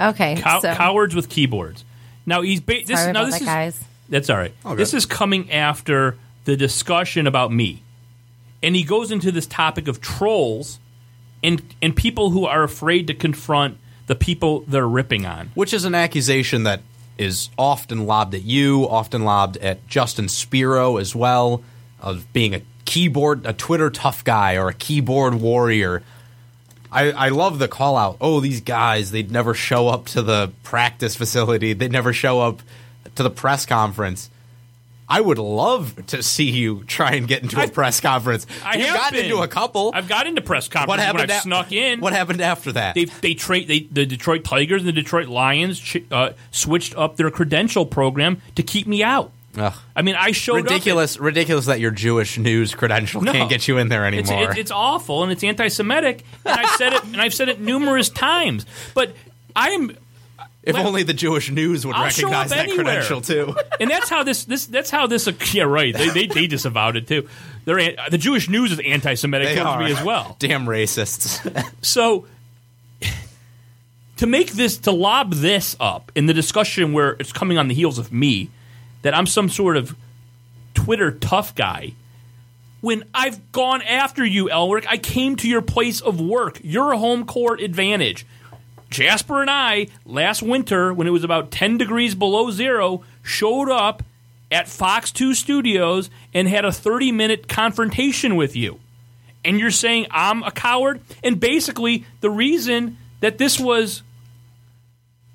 Okay. 0.00 0.36
Cow- 0.36 0.60
so, 0.60 0.74
cowards 0.74 1.14
with 1.14 1.28
keyboards. 1.28 1.84
Now 2.26 2.42
he's 2.42 2.60
ba- 2.60 2.82
this. 2.86 2.98
sorry 3.00 3.12
now 3.12 3.22
about 3.22 3.32
this 3.32 3.34
that, 3.34 3.40
is 3.40 3.46
guys. 3.78 3.84
that's 4.08 4.30
all 4.30 4.36
right. 4.36 4.54
This 4.76 4.94
is 4.94 5.06
coming 5.06 5.50
after 5.52 6.18
the 6.44 6.56
discussion 6.56 7.26
about 7.26 7.52
me, 7.52 7.82
and 8.62 8.74
he 8.76 8.82
goes 8.82 9.10
into 9.10 9.30
this 9.32 9.46
topic 9.46 9.88
of 9.88 10.00
trolls 10.00 10.78
and 11.42 11.62
and 11.80 11.94
people 11.94 12.30
who 12.30 12.44
are 12.46 12.62
afraid 12.62 13.06
to 13.06 13.14
confront 13.14 13.78
the 14.06 14.14
people 14.14 14.60
they're 14.68 14.88
ripping 14.88 15.26
on. 15.26 15.50
which 15.54 15.72
is 15.72 15.84
an 15.84 15.94
accusation 15.94 16.62
that 16.64 16.80
is 17.18 17.50
often 17.58 18.06
lobbed 18.06 18.34
at 18.34 18.42
you, 18.42 18.88
often 18.88 19.24
lobbed 19.24 19.56
at 19.58 19.86
Justin 19.86 20.28
Spiro 20.28 20.96
as 20.96 21.14
well, 21.14 21.62
of 22.00 22.30
being 22.32 22.54
a 22.54 22.62
keyboard, 22.84 23.44
a 23.46 23.52
Twitter 23.52 23.90
tough 23.90 24.24
guy 24.24 24.56
or 24.56 24.68
a 24.68 24.74
keyboard 24.74 25.34
warrior. 25.34 26.02
I, 26.90 27.10
I 27.10 27.28
love 27.28 27.58
the 27.58 27.68
call 27.68 27.96
out. 27.96 28.16
Oh, 28.20 28.40
these 28.40 28.60
guys, 28.60 29.10
they'd 29.10 29.30
never 29.30 29.54
show 29.54 29.88
up 29.88 30.06
to 30.06 30.22
the 30.22 30.52
practice 30.62 31.16
facility. 31.16 31.72
They'd 31.72 31.92
never 31.92 32.12
show 32.12 32.40
up 32.40 32.62
to 33.16 33.22
the 33.22 33.30
press 33.30 33.66
conference. 33.66 34.30
I 35.08 35.20
would 35.20 35.38
love 35.38 35.94
to 36.06 36.22
see 36.22 36.50
you 36.50 36.82
try 36.84 37.12
and 37.12 37.28
get 37.28 37.42
into 37.42 37.58
a 37.58 37.62
I- 37.62 37.66
press 37.70 38.00
conference. 38.00 38.46
I 38.64 38.76
You've 38.76 38.86
have 38.88 38.96
gotten 38.96 39.16
been. 39.18 39.24
into 39.26 39.42
a 39.42 39.48
couple. 39.48 39.92
I've 39.94 40.08
got 40.08 40.26
into 40.26 40.40
press 40.40 40.66
what 40.66 40.72
conferences 40.72 41.04
happened? 41.06 41.20
when 41.28 41.30
I 41.30 41.36
a- 41.36 41.40
snuck 41.42 41.72
in. 41.72 42.00
What 42.00 42.12
happened 42.12 42.40
after 42.40 42.72
that? 42.72 42.94
They 42.96 43.04
they 43.04 43.34
trade 43.34 43.68
they 43.68 43.80
the 43.90 44.04
Detroit 44.06 44.42
Tigers 44.44 44.82
and 44.82 44.88
the 44.88 44.92
Detroit 44.92 45.28
Lions 45.28 45.78
ch- 45.78 46.02
uh, 46.10 46.30
switched 46.50 46.96
up 46.96 47.16
their 47.16 47.30
credential 47.30 47.86
program 47.86 48.42
to 48.56 48.62
keep 48.62 48.86
me 48.86 49.02
out. 49.04 49.30
Ugh. 49.58 49.72
I 49.94 50.02
mean, 50.02 50.16
I 50.16 50.32
showed 50.32 50.56
at- 50.58 50.62
ridiculous, 50.64 51.18
ridiculous 51.18 51.64
that 51.66 51.80
your 51.80 51.90
Jewish 51.90 52.36
news 52.36 52.74
credential 52.74 53.22
No. 53.22 53.32
can't 53.32 53.48
get 53.48 53.66
you 53.68 53.78
in 53.78 53.88
there 53.88 54.04
It's, 54.06 54.28
anymore. 54.28 54.50
it's, 54.50 54.58
it's 54.60 54.70
awful 54.70 55.22
and 55.22 55.32
it's 55.32 55.42
anti-Semitic, 55.42 56.24
and 56.44 56.60
I've 56.60 56.70
said 56.76 56.92
it 56.92 57.04
and 57.04 57.16
I've 57.18 57.32
said 57.32 57.48
it 57.48 57.58
numerous 57.60 58.10
times. 58.10 58.66
But 58.92 59.14
I'm 59.54 59.96
If 60.66 60.76
only 60.76 61.04
the 61.04 61.14
Jewish 61.14 61.50
news 61.50 61.86
would 61.86 61.94
I'll 61.94 62.04
recognize 62.04 62.50
that 62.50 62.64
anywhere. 62.64 62.84
credential 62.84 63.20
too. 63.20 63.56
and 63.80 63.88
that's 63.88 64.08
how 64.10 64.24
this 64.24 64.44
this 64.44 64.66
that's 64.66 64.90
how 64.90 65.06
this 65.06 65.28
yeah 65.54 65.62
right 65.62 65.94
they 65.94 66.08
they, 66.10 66.26
they 66.26 66.46
disavowed 66.48 66.96
it 66.96 67.06
too. 67.06 67.28
They're 67.64 67.94
the 68.10 68.18
Jewish 68.18 68.48
news 68.48 68.72
is 68.72 68.80
anti-Semitic 68.80 69.54
They 69.54 69.58
are. 69.60 69.78
me 69.78 69.92
as 69.92 70.02
well. 70.02 70.36
Damn 70.38 70.66
racists. 70.66 71.40
So 71.82 72.26
to 74.16 74.26
make 74.26 74.52
this 74.52 74.78
to 74.78 74.90
lob 74.90 75.34
this 75.34 75.76
up 75.78 76.10
in 76.14 76.26
the 76.26 76.34
discussion 76.34 76.92
where 76.92 77.12
it's 77.12 77.32
coming 77.32 77.58
on 77.58 77.68
the 77.68 77.74
heels 77.74 77.98
of 77.98 78.12
me 78.12 78.50
that 79.02 79.14
I'm 79.14 79.26
some 79.26 79.48
sort 79.48 79.76
of 79.76 79.94
Twitter 80.74 81.12
tough 81.12 81.54
guy 81.54 81.92
when 82.80 83.04
I've 83.14 83.52
gone 83.52 83.82
after 83.82 84.24
you, 84.24 84.48
Elrick. 84.48 84.86
I 84.88 84.96
came 84.96 85.36
to 85.36 85.48
your 85.48 85.62
place 85.62 86.00
of 86.00 86.20
work, 86.20 86.60
your 86.62 86.94
home 86.94 87.24
court 87.24 87.60
advantage. 87.60 88.26
Jasper 88.90 89.40
and 89.40 89.50
I 89.50 89.88
last 90.04 90.42
winter, 90.42 90.92
when 90.92 91.06
it 91.06 91.10
was 91.10 91.24
about 91.24 91.50
10 91.50 91.78
degrees 91.78 92.14
below 92.14 92.50
zero, 92.50 93.02
showed 93.22 93.70
up 93.70 94.02
at 94.50 94.68
Fox 94.68 95.10
2 95.12 95.34
Studios 95.34 96.10
and 96.32 96.48
had 96.48 96.64
a 96.64 96.72
30 96.72 97.12
minute 97.12 97.48
confrontation 97.48 98.36
with 98.36 98.54
you. 98.56 98.80
And 99.44 99.60
you're 99.60 99.70
saying 99.70 100.06
I'm 100.10 100.42
a 100.42 100.50
coward? 100.50 101.00
And 101.22 101.38
basically, 101.38 102.04
the 102.20 102.30
reason 102.30 102.98
that 103.20 103.38
this 103.38 103.58
was 103.58 104.02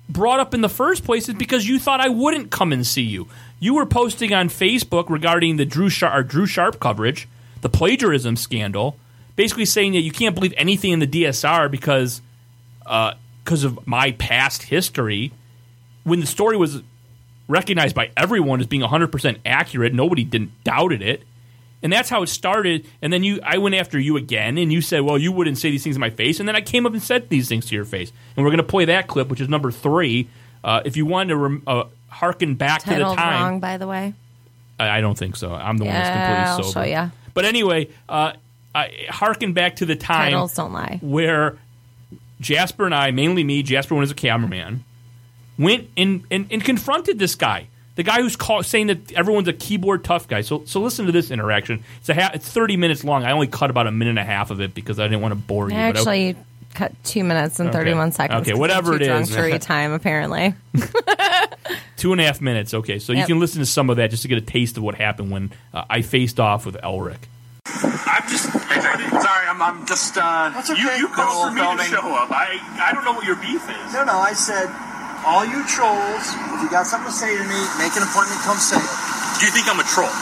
brought 0.08 0.40
up 0.40 0.54
in 0.54 0.60
the 0.60 0.68
first 0.68 1.04
place 1.04 1.28
is 1.28 1.34
because 1.34 1.66
you 1.66 1.78
thought 1.78 2.00
I 2.00 2.08
wouldn't 2.08 2.50
come 2.50 2.72
and 2.72 2.86
see 2.86 3.02
you. 3.02 3.28
You 3.58 3.74
were 3.74 3.86
posting 3.86 4.34
on 4.34 4.48
Facebook 4.48 5.08
regarding 5.08 5.56
the 5.56 5.64
Drew 5.64 5.88
Sharp, 5.88 6.12
our 6.12 6.22
Drew 6.22 6.46
Sharp 6.46 6.80
coverage, 6.80 7.28
the 7.62 7.68
plagiarism 7.68 8.36
scandal, 8.36 8.96
basically 9.36 9.64
saying 9.64 9.92
that 9.92 10.00
you 10.00 10.12
can't 10.12 10.34
believe 10.34 10.52
anything 10.56 10.92
in 10.92 10.98
the 10.98 11.06
DSR 11.06 11.70
because 11.70 12.20
uh, 12.84 13.14
because 13.44 13.64
of 13.64 13.86
my 13.86 14.12
past 14.12 14.62
history. 14.64 15.32
When 16.04 16.20
the 16.20 16.26
story 16.26 16.56
was 16.56 16.82
recognized 17.48 17.94
by 17.94 18.10
everyone 18.16 18.60
as 18.60 18.66
being 18.66 18.82
100% 18.82 19.38
accurate, 19.46 19.92
nobody 19.94 20.24
didn't 20.24 20.52
doubted 20.64 21.02
it. 21.02 21.22
And 21.82 21.92
that's 21.92 22.08
how 22.08 22.22
it 22.22 22.28
started. 22.28 22.86
And 23.00 23.12
then 23.12 23.24
you, 23.24 23.40
I 23.42 23.58
went 23.58 23.74
after 23.74 23.98
you 23.98 24.16
again, 24.16 24.56
and 24.56 24.72
you 24.72 24.80
said, 24.80 25.00
"Well, 25.00 25.18
you 25.18 25.32
wouldn't 25.32 25.58
say 25.58 25.70
these 25.72 25.82
things 25.82 25.96
in 25.96 26.00
my 26.00 26.10
face." 26.10 26.38
And 26.38 26.48
then 26.48 26.54
I 26.54 26.60
came 26.60 26.86
up 26.86 26.92
and 26.92 27.02
said 27.02 27.28
these 27.28 27.48
things 27.48 27.66
to 27.66 27.74
your 27.74 27.84
face. 27.84 28.12
And 28.36 28.44
we're 28.44 28.50
going 28.50 28.58
to 28.58 28.62
play 28.62 28.84
that 28.84 29.08
clip, 29.08 29.28
which 29.28 29.40
is 29.40 29.48
number 29.48 29.72
three. 29.72 30.28
Uh, 30.62 30.82
if 30.84 30.96
you 30.96 31.06
wanted 31.06 31.30
to 31.30 31.36
rem- 31.38 31.62
uh, 31.66 31.84
harken 32.06 32.54
back 32.54 32.82
to 32.84 32.90
the 32.90 33.00
time, 33.16 33.42
wrong, 33.42 33.58
by 33.60 33.78
the 33.78 33.88
way. 33.88 34.14
I, 34.78 34.98
I 34.98 35.00
don't 35.00 35.18
think 35.18 35.34
so. 35.34 35.52
I'm 35.52 35.76
the 35.76 35.84
one 35.84 35.92
Yeah, 35.92 36.02
that's 36.04 36.16
I'll 36.50 36.56
completely 36.56 36.72
sober. 36.72 36.86
show 36.86 36.90
ya. 36.92 37.08
But 37.34 37.44
anyway, 37.46 37.88
uh, 38.08 38.34
I 38.72 39.06
harken 39.08 39.52
back 39.52 39.76
to 39.76 39.84
the 39.86 39.96
time 39.96 40.30
Titles 40.30 40.54
don't 40.54 40.72
lie. 40.72 41.00
where 41.02 41.58
Jasper 42.42 42.84
and 42.84 42.94
I, 42.94 43.10
mainly 43.12 43.44
me, 43.44 43.62
Jasper 43.62 43.94
went 43.94 44.04
as 44.04 44.10
a 44.10 44.14
cameraman, 44.14 44.84
went 45.58 45.88
and, 45.96 46.24
and, 46.30 46.46
and 46.50 46.62
confronted 46.62 47.18
this 47.18 47.34
guy. 47.34 47.68
The 47.94 48.02
guy 48.02 48.20
who's 48.22 48.36
call, 48.36 48.62
saying 48.62 48.86
that 48.88 49.12
everyone's 49.12 49.48
a 49.48 49.52
keyboard 49.52 50.02
tough 50.02 50.26
guy. 50.26 50.40
So 50.40 50.64
so 50.64 50.80
listen 50.80 51.04
to 51.06 51.12
this 51.12 51.30
interaction. 51.30 51.84
It's 52.00 52.08
a 52.08 52.14
ha- 52.14 52.30
it's 52.32 52.48
30 52.48 52.78
minutes 52.78 53.04
long. 53.04 53.22
I 53.24 53.32
only 53.32 53.46
cut 53.48 53.68
about 53.70 53.86
a 53.86 53.90
minute 53.90 54.10
and 54.12 54.18
a 54.18 54.24
half 54.24 54.50
of 54.50 54.60
it 54.62 54.74
because 54.74 54.98
I 54.98 55.04
didn't 55.04 55.20
want 55.20 55.32
to 55.32 55.36
bore 55.36 55.70
you. 55.70 55.76
I- 55.76 55.80
Actually, 55.80 56.36
cut 56.74 56.92
two 57.04 57.22
minutes 57.22 57.60
and 57.60 57.70
31 57.70 58.12
seconds. 58.12 58.48
Okay, 58.48 58.58
whatever 58.58 58.94
it 58.96 59.02
is. 59.02 59.28
to 59.28 59.58
time, 59.58 59.92
apparently. 59.92 60.54
two 61.98 62.12
and 62.12 62.20
a 62.20 62.24
half 62.24 62.40
minutes. 62.40 62.72
Okay, 62.72 62.98
so 62.98 63.12
you 63.12 63.26
can 63.26 63.38
listen 63.38 63.60
to 63.60 63.66
some 63.66 63.90
of 63.90 63.96
that 63.98 64.10
just 64.10 64.22
to 64.22 64.28
get 64.28 64.38
a 64.38 64.40
taste 64.40 64.78
of 64.78 64.82
what 64.82 64.94
happened 64.94 65.30
when 65.30 65.52
uh, 65.74 65.84
I 65.90 66.00
faced 66.02 66.40
off 66.40 66.64
with 66.64 66.76
Elrick. 66.82 67.18
I'm 68.06 68.24
just 68.28 68.50
sorry. 68.52 69.46
I'm, 69.48 69.60
I'm 69.62 69.86
just. 69.86 70.16
Uh, 70.16 70.50
That's 70.52 70.70
okay. 70.70 70.80
You, 70.80 71.06
you 71.06 71.08
called 71.08 71.48
for 71.48 71.54
me 71.54 71.60
Little 71.60 71.78
to 71.78 71.84
show 71.84 72.06
up. 72.14 72.30
I 72.30 72.60
I 72.78 72.92
don't 72.92 73.04
know 73.04 73.12
what 73.12 73.24
your 73.26 73.36
beef 73.36 73.64
is. 73.64 73.92
No, 73.92 74.04
no, 74.04 74.18
I 74.20 74.32
said, 74.32 74.68
all 75.24 75.44
you 75.46 75.64
trolls, 75.64 76.24
if 76.56 76.58
you 76.62 76.68
got 76.70 76.86
something 76.86 77.08
to 77.10 77.16
say 77.16 77.32
to 77.32 77.44
me, 77.44 77.60
make 77.78 77.94
an 77.96 78.04
appointment, 78.04 78.40
come 78.44 78.58
say 78.58 78.78
it. 78.80 78.92
Do 79.40 79.46
you 79.46 79.52
think 79.54 79.66
I'm 79.70 79.80
a 79.80 79.86
troll? 79.88 80.12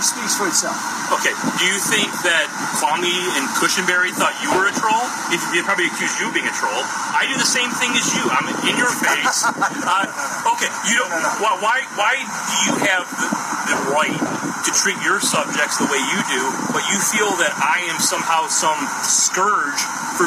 It 0.00 0.08
speaks 0.08 0.32
for 0.32 0.48
itself. 0.48 0.78
Okay. 1.12 1.34
Do 1.58 1.64
you 1.66 1.76
think 1.76 2.08
that 2.24 2.46
Kwame 2.78 3.10
and 3.36 3.44
Cushingberry 3.58 4.14
thought 4.16 4.32
you 4.40 4.48
were 4.54 4.70
a 4.70 4.72
troll? 4.72 5.04
If 5.34 5.42
they 5.52 5.60
probably 5.66 5.90
accused 5.90 6.16
you 6.22 6.30
of 6.30 6.34
being 6.38 6.48
a 6.48 6.54
troll. 6.56 6.80
I 7.12 7.26
do 7.28 7.34
the 7.36 7.44
same 7.44 7.68
thing 7.76 7.92
as 7.98 8.06
you. 8.14 8.22
I'm 8.30 8.46
in 8.64 8.78
your 8.78 8.88
face. 8.94 9.44
uh, 9.44 10.54
okay. 10.56 10.70
You 10.88 11.02
don't. 11.02 11.12
Why? 11.42 11.52
Why? 11.60 11.76
Why 11.98 12.14
do 12.22 12.54
you 12.64 12.74
have 12.86 13.04
the, 13.10 13.28
the 13.70 13.78
right 13.94 14.18
to 14.66 14.70
treat 14.74 14.98
your 15.06 15.22
subjects 15.22 15.78
the 15.78 15.86
way 15.88 16.02
you 16.10 16.18
do, 16.28 16.42
but 16.74 16.82
you 16.90 16.98
feel 16.98 17.30
that 17.40 17.54
I 17.56 17.86
am 17.88 17.96
somehow 18.02 18.50
some 18.50 18.76
scourge 19.06 19.80
for 20.18 20.26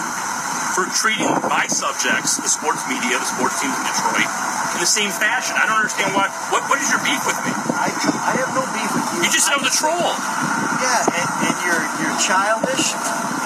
for 0.73 0.89
treating 0.89 1.29
my 1.45 1.69
subjects, 1.69 2.41
the 2.41 2.49
sports 2.49 2.81
media, 2.89 3.13
the 3.21 3.29
sports 3.29 3.61
teams 3.61 3.77
in 3.77 3.85
Detroit, 3.85 4.25
in 4.73 4.79
the 4.81 4.89
same 4.89 5.13
fashion? 5.13 5.53
I 5.53 5.69
don't 5.69 5.77
understand 5.77 6.17
why. 6.17 6.25
What? 6.49 6.65
What 6.65 6.81
is 6.81 6.89
your 6.89 6.97
beef 7.05 7.21
with 7.29 7.37
me? 7.45 7.53
I, 7.77 7.93
I 7.93 8.33
have 8.41 8.49
no 8.57 8.65
beef 8.73 8.89
with 8.89 9.05
you. 9.13 9.19
You 9.21 9.29
just 9.29 9.45
said 9.45 9.53
I 9.53 9.61
was 9.61 9.69
a 9.69 9.75
troll. 9.77 10.01
Yeah, 10.81 11.13
and, 11.13 11.27
and 11.45 11.55
you're 11.61 11.83
you're 12.01 12.17
childish, 12.17 12.89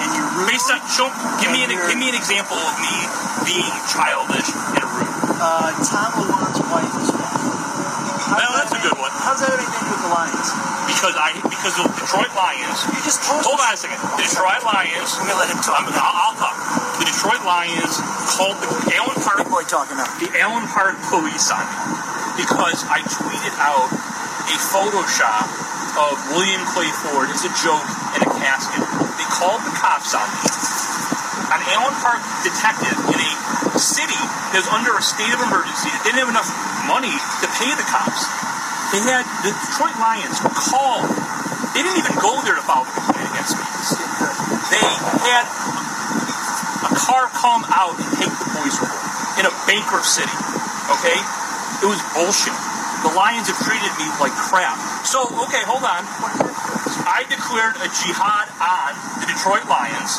and 0.00 0.08
you're 0.16 0.30
rude. 0.40 0.48
Based 0.56 0.72
on, 0.72 0.80
show, 0.88 1.12
give 1.44 1.52
me 1.52 1.68
an 1.68 1.70
you're- 1.74 1.84
give 1.92 2.00
me 2.00 2.08
an 2.08 2.16
example 2.16 2.56
of 2.56 2.74
me 2.80 2.96
being 3.44 3.68
childish 3.92 4.48
and 4.48 4.84
rude. 4.96 5.12
Uh, 5.36 5.70
Tom 5.84 6.10
Lewand's 6.24 6.64
wife 6.72 6.90
is 6.96 7.12
fat. 7.12 7.28
How 7.28 8.40
Well, 8.40 8.56
does 8.56 8.56
that's 8.56 8.67
that 8.67 8.67
a 8.78 8.82
good 8.86 8.98
one. 8.98 9.10
How 9.10 9.34
does 9.34 9.42
that 9.42 9.50
anything 9.58 9.86
with 9.90 10.02
the 10.06 10.12
Lions? 10.14 10.48
Because 10.86 11.14
I 11.18 11.34
because 11.42 11.74
the 11.74 11.86
Detroit 11.98 12.30
Lions. 12.38 12.78
You 12.94 13.00
just 13.02 13.20
posted. 13.26 13.42
Hold 13.50 13.58
on 13.58 13.74
a 13.74 13.78
second. 13.78 13.98
The 13.98 14.22
Detroit 14.22 14.62
Lions. 14.62 15.10
I'm 15.18 15.26
gonna 15.26 15.42
let 15.42 15.50
him 15.50 15.58
talk. 15.58 15.82
I'm, 15.82 15.90
I'll, 15.98 16.30
I'll 16.30 16.38
talk. 16.38 16.56
The 17.02 17.06
Detroit 17.10 17.42
Lions 17.42 17.98
called 18.38 18.56
the 18.62 18.70
Allen 18.94 19.18
Park 19.18 19.42
Big 19.42 19.50
boy 19.50 19.64
talking 19.66 19.98
now. 19.98 20.06
the 20.22 20.30
Allen 20.38 20.66
Park 20.70 20.94
police 21.10 21.50
on 21.50 21.62
me 21.66 21.76
because 22.38 22.86
I 22.86 23.02
tweeted 23.02 23.54
out 23.58 23.90
a 23.90 24.56
Photoshop 24.70 25.46
of 25.98 26.14
William 26.38 26.62
Clay 26.70 26.90
Ford 27.02 27.26
as 27.34 27.42
a 27.42 27.52
joke 27.58 27.82
in 28.14 28.22
a 28.22 28.30
casket. 28.38 28.78
They 29.18 29.28
called 29.34 29.58
the 29.66 29.74
cops 29.74 30.14
on 30.14 30.22
me. 30.22 30.46
An 31.50 31.60
Allen 31.74 31.96
Park 31.98 32.22
detective 32.46 32.94
in 33.10 33.18
a 33.18 33.32
city 33.78 34.18
that 34.54 34.62
was 34.62 34.70
under 34.70 34.94
a 34.94 35.02
state 35.02 35.32
of 35.34 35.40
emergency 35.42 35.90
that 35.90 36.02
didn't 36.06 36.22
have 36.22 36.30
enough 36.30 36.50
money 36.86 37.14
to 37.42 37.46
pay 37.58 37.70
the 37.74 37.86
cops. 37.88 38.26
They 38.92 39.00
had 39.04 39.24
the 39.44 39.52
Detroit 39.52 39.96
Lions 40.00 40.40
call. 40.40 41.04
They 41.76 41.84
didn't 41.84 42.00
even 42.00 42.16
go 42.18 42.40
there 42.42 42.56
to 42.56 42.64
file 42.64 42.88
the 42.88 42.94
complaint 42.96 43.28
against 43.36 43.54
me. 43.54 43.64
They 44.72 44.80
had 45.28 45.44
a 46.88 46.92
car 46.96 47.28
come 47.36 47.62
out 47.68 47.94
and 48.00 48.08
take 48.16 48.32
the 48.32 48.48
boys 48.56 48.74
report 48.80 49.04
in 49.38 49.44
a 49.44 49.52
bankrupt 49.68 50.08
city. 50.08 50.32
Okay? 50.98 51.18
It 51.84 51.88
was 51.88 52.00
bullshit. 52.16 52.56
The 53.06 53.12
Lions 53.14 53.46
have 53.46 53.60
treated 53.62 53.92
me 54.00 54.08
like 54.18 54.34
crap. 54.34 54.74
So, 55.06 55.22
okay, 55.46 55.62
hold 55.62 55.84
on. 55.86 56.02
I 57.06 57.22
declared 57.30 57.78
a 57.78 57.86
jihad 57.92 58.48
on 58.58 58.90
the 59.22 59.26
Detroit 59.30 59.68
Lions 59.70 60.18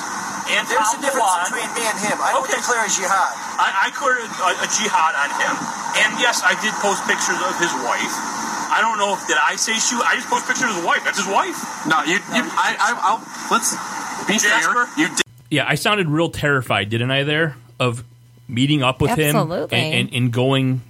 and 0.50 0.64
There's 0.66 0.82
Tom 0.82 0.98
a 0.98 1.06
difference 1.06 1.52
between 1.52 1.70
me 1.78 1.84
and 1.86 1.98
him. 2.00 2.18
I 2.24 2.34
don't 2.34 2.42
Okay. 2.48 2.58
declare 2.58 2.82
a 2.86 2.90
jihad. 2.90 3.34
I, 3.60 3.86
I 3.86 3.94
declared 3.94 4.24
a, 4.26 4.50
a 4.66 4.68
jihad 4.72 5.14
on 5.20 5.30
him. 5.38 5.54
And 6.06 6.10
yes, 6.24 6.42
I 6.42 6.56
did 6.64 6.74
post 6.82 7.04
pictures 7.06 7.38
of 7.44 7.54
his 7.62 7.70
wife. 7.86 8.10
I 8.70 8.82
don't 8.82 8.98
know 8.98 9.14
if 9.14 9.28
did 9.28 9.38
I 9.44 9.56
say 9.56 9.74
shoot. 9.74 10.02
I 10.02 10.16
just 10.16 10.30
post 10.30 10.48
pictures 10.48 10.70
of 10.70 10.76
his 10.78 10.86
wife. 10.86 11.04
That's 11.04 11.18
his 11.18 11.28
wife. 11.28 11.58
No, 11.88 12.04
you. 12.04 12.14
you 12.14 12.44
I, 12.56 12.76
I, 12.80 13.00
I'll 13.02 13.20
let's 13.52 13.76
be 14.28 14.38
Jasper? 14.38 14.86
fair. 14.86 15.00
You 15.00 15.16
did. 15.16 15.26
Yeah, 15.50 15.66
I 15.68 15.76
sounded 15.76 16.08
real 16.08 16.30
terrified, 16.30 16.90
didn't 16.90 17.12
I? 17.12 17.24
There 17.24 17.56
of 17.80 18.04
meeting 18.48 18.84
up 18.84 19.02
with 19.02 19.12
Absolutely. 19.12 19.78
him 19.78 19.94
and, 19.94 20.08
and, 20.08 20.14
and 20.14 20.34
going 20.34 20.82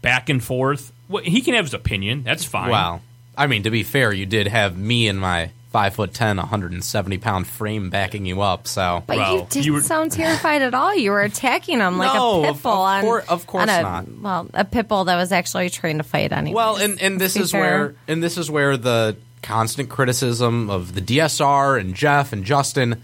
back 0.00 0.28
and 0.28 0.42
forth. 0.42 0.92
Well, 1.08 1.22
he 1.22 1.40
can 1.40 1.54
have 1.54 1.64
his 1.66 1.74
opinion. 1.74 2.22
That's 2.22 2.44
fine. 2.44 2.70
Wow. 2.70 3.00
I 3.36 3.46
mean, 3.46 3.62
to 3.62 3.70
be 3.70 3.82
fair, 3.82 4.12
you 4.12 4.26
did 4.26 4.46
have 4.46 4.76
me 4.76 5.08
and 5.08 5.18
my 5.20 5.50
five 5.72 5.94
foot 5.94 6.12
ten, 6.14 6.36
170 6.36 7.18
pound 7.18 7.46
frame 7.46 7.88
backing 7.90 8.26
you 8.26 8.42
up. 8.42 8.68
So 8.68 9.02
But 9.06 9.16
Well, 9.16 9.32
you 9.38 9.46
didn't 9.50 9.66
you 9.66 9.72
were- 9.72 9.80
sound 9.80 10.12
terrified 10.12 10.62
at 10.62 10.74
all. 10.74 10.94
You 10.94 11.10
were 11.10 11.22
attacking 11.22 11.80
him 11.80 11.96
like 11.98 12.14
No, 12.14 12.44
a 12.44 12.48
of- 12.50 12.54
pit 12.56 12.62
bull 12.62 12.72
of 12.72 12.78
on, 12.78 13.02
cour- 13.02 13.24
of 13.28 13.46
course 13.46 13.62
on 13.62 13.68
a, 13.70 13.82
not. 13.82 14.04
Well, 14.20 14.46
a 14.54 14.64
pit 14.64 14.86
bull 14.88 15.04
that 15.04 15.16
was 15.16 15.32
actually 15.32 15.70
trained 15.70 15.98
to 16.00 16.04
fight 16.04 16.30
anyway. 16.32 16.54
well, 16.54 16.76
and 16.76 17.00
and 17.00 17.20
this 17.20 17.34
is 17.36 17.50
fair. 17.52 17.60
where 17.60 17.94
and 18.06 18.22
this 18.22 18.36
is 18.38 18.50
where 18.50 18.76
the 18.76 19.16
constant 19.42 19.88
criticism 19.88 20.70
of 20.70 20.94
the 20.94 21.00
DSR 21.00 21.80
and 21.80 21.94
Jeff 21.94 22.32
and 22.32 22.44
Justin 22.44 23.02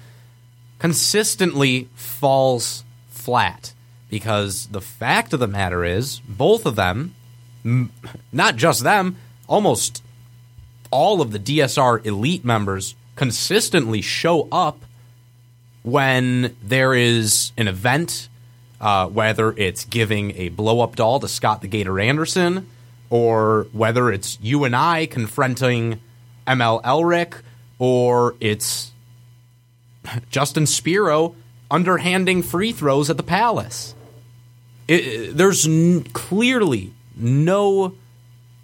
consistently 0.79 1.89
falls 1.95 2.85
flat 3.11 3.73
because 4.09 4.67
the 4.69 4.81
fact 4.81 5.33
of 5.33 5.41
the 5.41 5.49
matter 5.49 5.85
is 5.85 6.21
both 6.29 6.65
of 6.65 6.77
them, 6.77 7.15
m- 7.65 7.91
not 8.33 8.57
just 8.57 8.83
them, 8.85 9.17
almost 9.49 10.03
all 10.91 11.21
of 11.21 11.33
the 11.33 11.39
DSR 11.39 12.05
elite 12.05 12.45
members 12.45 12.95
consistently 13.17 14.01
show 14.01 14.49
up 14.53 14.85
when 15.83 16.57
there 16.63 16.95
is 16.95 17.53
an 17.57 17.69
event, 17.69 18.29
uh, 18.81 19.09
whether 19.09 19.53
it's 19.57 19.85
giving 19.85 20.37
a 20.37 20.49
blow 20.51 20.81
up 20.81 20.97
doll 20.97 21.21
to 21.21 21.29
Scott 21.29 21.63
the 21.63 21.69
Gator 21.69 21.99
Anderson, 21.99 22.69
or 23.11 23.67
whether 23.73 24.11
it's 24.11 24.39
you 24.41 24.65
and 24.65 24.77
I 24.77 25.07
confronting 25.07 26.01
ML 26.47 26.83
Elrick, 26.83 27.35
or 27.79 28.35
it's 28.41 28.93
Justin 30.31 30.67
Spiro 30.67 31.35
underhanding 31.71 32.43
free 32.43 32.73
throws 32.73 33.11
at 33.11 33.17
the 33.17 33.23
Palace. 33.23 33.95
It, 34.87 35.37
there's 35.37 35.67
n- 35.67 36.05
clearly 36.13 36.93
no 37.15 37.95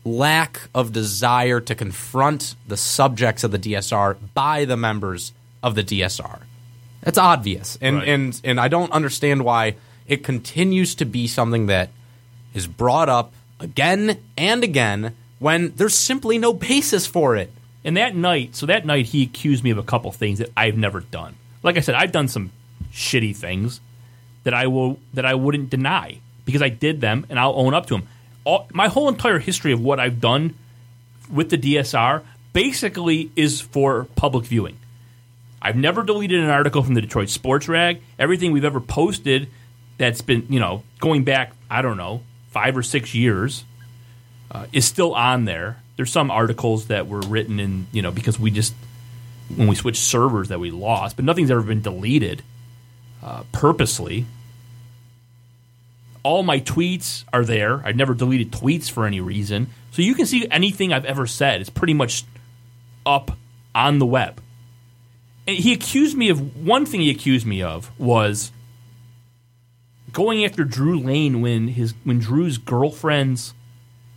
lack 0.04 0.68
of 0.74 0.92
desire 0.92 1.60
to 1.60 1.74
confront 1.74 2.54
the 2.68 2.76
subjects 2.76 3.42
of 3.44 3.50
the 3.50 3.58
DSR 3.58 4.16
by 4.34 4.64
the 4.64 4.76
members 4.76 5.32
of 5.62 5.74
the 5.74 5.82
DSR. 5.82 6.40
That's 7.02 7.18
obvious, 7.18 7.78
and 7.80 7.96
Right. 7.96 8.08
and 8.08 8.40
and 8.44 8.60
I 8.60 8.68
don't 8.68 8.92
understand 8.92 9.44
why 9.44 9.74
it 10.06 10.22
continues 10.24 10.94
to 10.96 11.04
be 11.04 11.26
something 11.26 11.66
that 11.66 11.90
is 12.54 12.66
brought 12.66 13.08
up 13.08 13.32
again 13.60 14.18
and 14.36 14.62
again 14.62 15.14
when 15.38 15.72
there's 15.76 15.94
simply 15.94 16.38
no 16.38 16.52
basis 16.52 17.06
for 17.06 17.36
it. 17.36 17.52
And 17.84 17.96
that 17.98 18.16
night, 18.16 18.56
so 18.56 18.64
that 18.66 18.86
night, 18.86 19.06
he 19.06 19.22
accused 19.22 19.62
me 19.64 19.70
of 19.70 19.76
a 19.78 19.82
couple 19.82 20.10
things 20.12 20.38
that 20.38 20.50
I've 20.56 20.76
never 20.78 21.00
done. 21.00 21.34
Like 21.62 21.76
I 21.76 21.80
said, 21.80 21.94
I've 21.94 22.12
done 22.12 22.28
some 22.28 22.50
shitty 22.92 23.36
things 23.36 23.80
that 24.44 24.54
I 24.54 24.66
will 24.66 24.98
that 25.14 25.26
I 25.26 25.34
wouldn't 25.34 25.68
deny 25.70 26.18
because 26.46 26.62
I 26.62 26.68
did 26.70 27.00
them, 27.00 27.26
and 27.28 27.38
I'll 27.38 27.54
own 27.56 27.74
up 27.74 27.86
to 27.86 27.94
them. 27.94 28.08
All, 28.44 28.68
my 28.72 28.88
whole 28.88 29.08
entire 29.08 29.38
history 29.38 29.72
of 29.72 29.80
what 29.80 29.98
I've 29.98 30.20
done 30.20 30.54
with 31.30 31.50
the 31.50 31.58
DSR 31.58 32.22
basically 32.52 33.30
is 33.36 33.60
for 33.60 34.04
public 34.16 34.44
viewing. 34.44 34.78
I've 35.60 35.76
never 35.76 36.02
deleted 36.02 36.40
an 36.40 36.50
article 36.50 36.82
from 36.82 36.94
the 36.94 37.00
Detroit 37.00 37.30
Sports 37.30 37.68
Rag. 37.68 38.00
Everything 38.18 38.52
we've 38.52 38.66
ever 38.66 38.80
posted 38.80 39.48
that's 39.96 40.20
been, 40.20 40.46
you 40.50 40.60
know, 40.60 40.82
going 41.00 41.24
back, 41.24 41.52
I 41.70 41.80
don't 41.80 41.96
know, 41.96 42.22
five 42.50 42.76
or 42.76 42.82
six 42.82 43.14
years, 43.14 43.64
uh, 44.50 44.66
is 44.72 44.84
still 44.84 45.14
on 45.14 45.46
there. 45.46 45.82
There's 45.96 46.12
some 46.12 46.30
articles 46.30 46.88
that 46.88 47.08
were 47.08 47.20
written 47.20 47.58
in, 47.60 47.86
you 47.92 48.02
know, 48.02 48.10
because 48.10 48.38
we 48.38 48.50
just, 48.50 48.74
when 49.54 49.66
we 49.66 49.74
switched 49.74 50.02
servers 50.02 50.48
that 50.48 50.60
we 50.60 50.70
lost, 50.70 51.16
but 51.16 51.24
nothing's 51.24 51.50
ever 51.50 51.62
been 51.62 51.80
deleted 51.80 52.42
uh, 53.22 53.44
purposely. 53.52 54.26
All 56.24 56.42
my 56.42 56.58
tweets 56.58 57.24
are 57.32 57.44
there. 57.44 57.80
I've 57.86 57.94
never 57.96 58.14
deleted 58.14 58.50
tweets 58.50 58.90
for 58.90 59.06
any 59.06 59.20
reason. 59.20 59.68
So 59.92 60.02
you 60.02 60.14
can 60.16 60.26
see 60.26 60.48
anything 60.50 60.92
I've 60.92 61.04
ever 61.04 61.26
said. 61.26 61.60
It's 61.60 61.70
pretty 61.70 61.94
much 61.94 62.24
up 63.06 63.36
on 63.74 63.98
the 64.00 64.06
web. 64.06 64.40
And 65.46 65.56
he 65.56 65.72
accused 65.72 66.16
me 66.16 66.30
of 66.30 66.66
one 66.66 66.86
thing 66.86 67.02
he 67.02 67.10
accused 67.10 67.46
me 67.46 67.62
of 67.62 67.90
was 68.00 68.50
going 70.12 70.44
after 70.44 70.64
Drew 70.64 70.98
Lane 70.98 71.40
when 71.40 71.68
his 71.68 71.94
when 72.04 72.18
Drew's 72.18 72.58
girlfriend's 72.58 73.54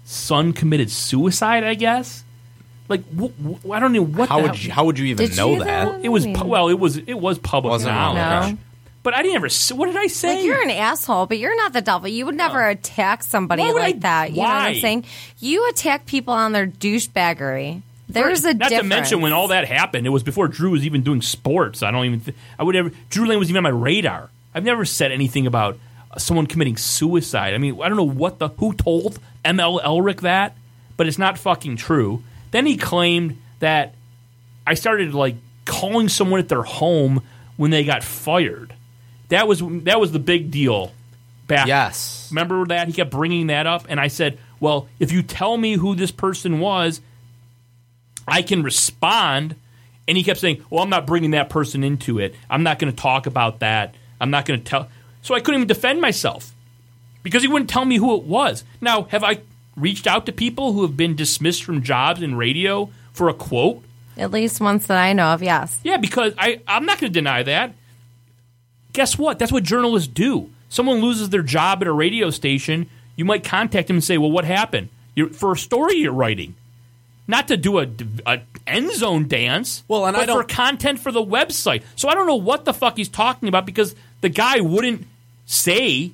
son 0.04 0.54
committed 0.54 0.90
suicide. 0.90 1.64
I 1.64 1.74
guess. 1.76 2.24
Like 2.90 3.04
wh- 3.14 3.32
wh- 3.66 3.72
I 3.72 3.80
don't 3.82 3.92
know 3.92 4.04
what. 4.06 4.30
How 4.30 4.38
the 4.38 4.44
would 4.44 4.56
hell- 4.56 4.66
you, 4.66 4.72
how 4.72 4.86
would 4.86 4.98
you 4.98 5.08
even 5.08 5.28
Did 5.28 5.36
know 5.38 5.54
you 5.56 5.64
that? 5.66 5.86
though? 5.86 6.00
It 6.02 6.10
was 6.10 6.26
pu- 6.26 6.46
well. 6.46 6.70
It 6.70 6.80
was 6.80 6.96
it 6.98 7.16
was 7.20 7.38
public 7.38 7.72
Wasn't 7.72 7.90
it? 7.92 7.94
knowledge. 7.94 8.54
No. 8.54 8.58
But 9.08 9.14
I 9.14 9.22
didn't 9.22 9.38
ever. 9.38 9.46
s- 9.46 9.72
What 9.72 9.86
did 9.86 9.96
I 9.96 10.08
say? 10.08 10.36
Like 10.36 10.44
you're 10.44 10.62
an 10.62 10.70
asshole, 10.70 11.28
but 11.28 11.38
you're 11.38 11.56
not 11.56 11.72
the 11.72 11.80
devil. 11.82 12.10
You 12.10 12.26
would 12.26 12.36
never 12.36 12.68
attack 12.68 13.24
somebody 13.24 13.62
Why 13.62 13.72
like 13.72 13.96
I- 13.96 14.00
that. 14.00 14.30
You 14.32 14.38
know 14.38 14.42
what 14.44 14.50
why? 14.50 14.68
I'm 14.68 14.82
saying? 14.82 15.06
You 15.40 15.70
attack 15.70 16.06
people 16.06 16.34
on 16.34 16.52
their 16.52 16.68
douchebaggery. 16.68 17.84
There's 18.10 18.44
a 18.44 18.54
not 18.54 18.68
difference. 18.70 18.82
to 18.84 18.84
mention 18.84 19.22
when 19.22 19.32
all 19.32 19.48
that 19.48 19.66
happened, 19.66 20.06
it 20.06 20.10
was 20.10 20.24
before 20.24 20.50
Drew 20.50 20.72
was 20.72 20.86
even 20.86 21.04
doing 21.04 21.22
sports. 21.22 21.84
I 21.84 21.92
don't 21.92 22.04
even. 22.06 22.20
Th- 22.20 22.38
I 22.60 22.64
would 22.64 22.76
ever. 22.76 22.92
Drew 23.10 23.26
Lane 23.28 23.40
was 23.40 23.50
even 23.50 23.58
on 23.60 23.64
my 23.64 23.70
radar. 23.80 24.30
I've 24.54 24.66
never 24.66 24.84
said 24.84 25.14
anything 25.14 25.48
about 25.48 25.78
someone 26.18 26.46
committing 26.46 26.76
suicide. 26.76 27.54
I 27.54 27.60
mean, 27.60 27.80
I 27.82 27.88
don't 27.88 27.98
know 27.98 28.04
what 28.04 28.40
the 28.40 28.50
who 28.50 28.74
told 28.74 29.20
ML 29.46 29.82
Elrick 29.84 30.20
that, 30.22 30.58
but 30.98 31.08
it's 31.08 31.18
not 31.18 31.38
fucking 31.38 31.78
true. 31.78 32.24
Then 32.52 32.66
he 32.66 32.76
claimed 32.76 33.38
that 33.60 33.94
I 34.66 34.74
started 34.74 35.14
like 35.14 35.36
calling 35.64 36.10
someone 36.10 36.42
at 36.42 36.50
their 36.50 36.64
home 36.64 37.22
when 37.56 37.72
they 37.72 37.86
got 37.86 38.04
fired. 38.04 38.74
That 39.30 39.48
was 39.48 39.62
that 39.84 40.00
was 40.00 40.12
the 40.12 40.20
big 40.20 40.52
deal. 40.52 40.94
Back 41.48 41.68
Yes. 41.68 42.28
Remember 42.32 42.66
that? 42.66 42.88
He 42.88 42.94
kept 42.94 43.12
bringing 43.12 43.48
that 43.48 43.68
up. 43.68 43.86
And 43.88 44.00
I 44.00 44.10
said, 44.10 44.38
well, 44.60 44.90
if 45.00 45.12
you 45.12 45.24
tell 45.24 45.56
me 45.56 45.74
who 45.74 45.96
this 45.96 46.12
person 46.12 46.60
was, 46.60 47.00
I 48.28 48.42
can 48.42 48.64
respond. 48.64 49.56
And 50.08 50.18
he 50.18 50.24
kept 50.24 50.40
saying, 50.40 50.64
well, 50.70 50.84
I'm 50.84 50.90
not 50.90 51.08
bringing 51.08 51.32
that 51.32 51.50
person 51.50 51.84
into 51.84 52.20
it. 52.20 52.36
I'm 52.50 52.64
not 52.64 52.80
going 52.80 52.92
to 52.92 53.02
talk 53.02 53.28
about 53.28 53.60
that. 53.60 53.96
I'm 54.20 54.30
not 54.30 54.46
going 54.46 54.62
to 54.62 54.66
tell. 54.66 54.90
So 55.22 55.36
I 55.36 55.40
couldn't 55.40 55.62
even 55.62 55.68
defend 55.68 56.02
myself 56.02 56.54
because 57.24 57.42
he 57.42 57.48
wouldn't 57.48 57.70
tell 57.70 57.86
me 57.86 57.98
who 57.98 58.16
it 58.16 58.24
was. 58.24 58.64
Now, 58.82 59.04
have 59.04 59.24
I 59.24 59.40
reached 59.76 60.08
out 60.08 60.26
to 60.26 60.32
people 60.32 60.74
who 60.74 60.82
have 60.82 60.98
been 60.98 61.16
dismissed 61.16 61.64
from 61.64 61.82
jobs 61.82 62.22
in 62.22 62.36
radio 62.36 62.90
for 63.14 63.30
a 63.30 63.34
quote? 63.34 63.84
At 64.18 64.32
least 64.32 64.60
once 64.60 64.88
that 64.88 64.98
I 64.98 65.14
know 65.14 65.28
of, 65.28 65.44
yes. 65.44 65.80
Yeah, 65.84 65.98
because 65.98 66.34
I, 66.38 66.62
I'm 66.68 66.86
not 66.86 67.00
going 67.00 67.12
to 67.12 67.20
deny 67.20 67.44
that. 67.44 67.74
Guess 68.94 69.18
what? 69.18 69.38
That's 69.40 69.52
what 69.52 69.64
journalists 69.64 70.08
do. 70.08 70.50
Someone 70.70 71.00
loses 71.02 71.30
their 71.30 71.44
job 71.44 71.82
at 71.82 71.88
a 71.88 71.92
radio 71.94 72.30
station, 72.30 72.90
you 73.16 73.26
might 73.26 73.44
contact 73.44 73.88
them 73.88 73.98
and 73.98 74.04
say, 74.04 74.18
"Well, 74.18 74.32
what 74.32 74.46
happened?" 74.46 74.90
You're, 75.16 75.30
for 75.30 75.54
a 75.54 75.58
story 75.58 75.96
you're 75.96 76.14
writing, 76.14 76.56
not 77.28 77.48
to 77.48 77.58
do 77.58 77.80
a, 77.80 77.88
a 78.26 78.42
end 78.68 78.92
zone 78.94 79.28
dance. 79.28 79.84
Well, 79.88 80.06
and 80.06 80.16
but 80.16 80.24
I 80.24 80.26
don't- 80.26 80.42
for 80.42 80.48
content 80.48 81.00
for 81.00 81.12
the 81.12 81.24
website. 81.24 81.84
So 81.96 82.10
I 82.10 82.14
don't 82.16 82.28
know 82.28 82.36
what 82.36 82.66
the 82.66 82.74
fuck 82.74 82.98
he's 82.98 83.10
talking 83.10 83.50
about 83.50 83.66
because 83.66 83.96
the 84.22 84.30
guy 84.30 84.60
wouldn't 84.60 85.08
say 85.46 86.12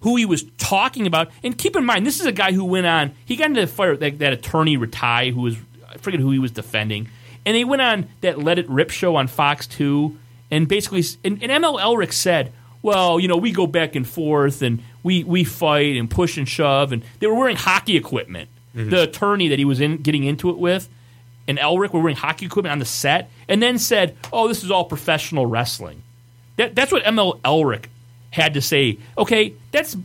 who 0.00 0.16
he 0.16 0.24
was 0.24 0.44
talking 0.58 1.06
about. 1.06 1.30
And 1.42 1.56
keep 1.58 1.74
in 1.76 1.84
mind, 1.84 2.06
this 2.06 2.20
is 2.20 2.26
a 2.26 2.32
guy 2.32 2.52
who 2.52 2.64
went 2.64 2.86
on. 2.86 3.12
He 3.24 3.36
got 3.36 3.46
into 3.46 3.62
the 3.62 3.66
fire 3.66 3.96
that, 3.96 4.18
that 4.20 4.32
attorney 4.32 4.76
Ratai, 4.78 5.32
who 5.32 5.42
was 5.42 5.56
I 5.90 5.96
forget 5.98 6.20
who 6.20 6.30
he 6.30 6.38
was 6.38 6.50
defending, 6.52 7.08
and 7.44 7.56
he 7.56 7.64
went 7.64 7.82
on 7.82 8.08
that 8.20 8.38
Let 8.38 8.58
It 8.58 8.68
Rip 8.68 8.90
show 8.90 9.16
on 9.16 9.26
Fox 9.26 9.66
Two, 9.66 10.16
and 10.50 10.68
basically, 10.68 11.02
and, 11.24 11.42
and 11.42 11.50
ML 11.64 11.80
Elrick 11.80 12.12
said, 12.12 12.52
"Well, 12.82 13.18
you 13.20 13.28
know, 13.28 13.36
we 13.36 13.52
go 13.52 13.66
back 13.66 13.94
and 13.96 14.06
forth, 14.06 14.62
and 14.62 14.82
we 15.02 15.24
we 15.24 15.44
fight 15.44 15.96
and 15.96 16.08
push 16.10 16.36
and 16.36 16.48
shove, 16.48 16.92
and 16.92 17.02
they 17.20 17.26
were 17.26 17.34
wearing 17.34 17.56
hockey 17.56 17.96
equipment." 17.96 18.48
Mm-hmm. 18.74 18.90
The 18.90 19.02
attorney 19.04 19.48
that 19.48 19.58
he 19.58 19.64
was 19.64 19.80
in 19.80 19.98
getting 19.98 20.24
into 20.24 20.50
it 20.50 20.58
with. 20.58 20.88
And 21.48 21.58
Elrick 21.58 21.92
were 21.92 22.00
wearing 22.00 22.16
hockey 22.16 22.44
equipment 22.46 22.72
on 22.72 22.80
the 22.80 22.84
set, 22.84 23.30
and 23.48 23.62
then 23.62 23.78
said, 23.78 24.16
"Oh, 24.32 24.48
this 24.48 24.64
is 24.64 24.70
all 24.70 24.84
professional 24.84 25.46
wrestling." 25.46 26.02
That, 26.56 26.74
that's 26.74 26.90
what 26.90 27.04
ML 27.04 27.40
Elrick 27.42 27.84
had 28.30 28.54
to 28.54 28.60
say. 28.60 28.98
Okay, 29.16 29.54
that's 29.70 29.96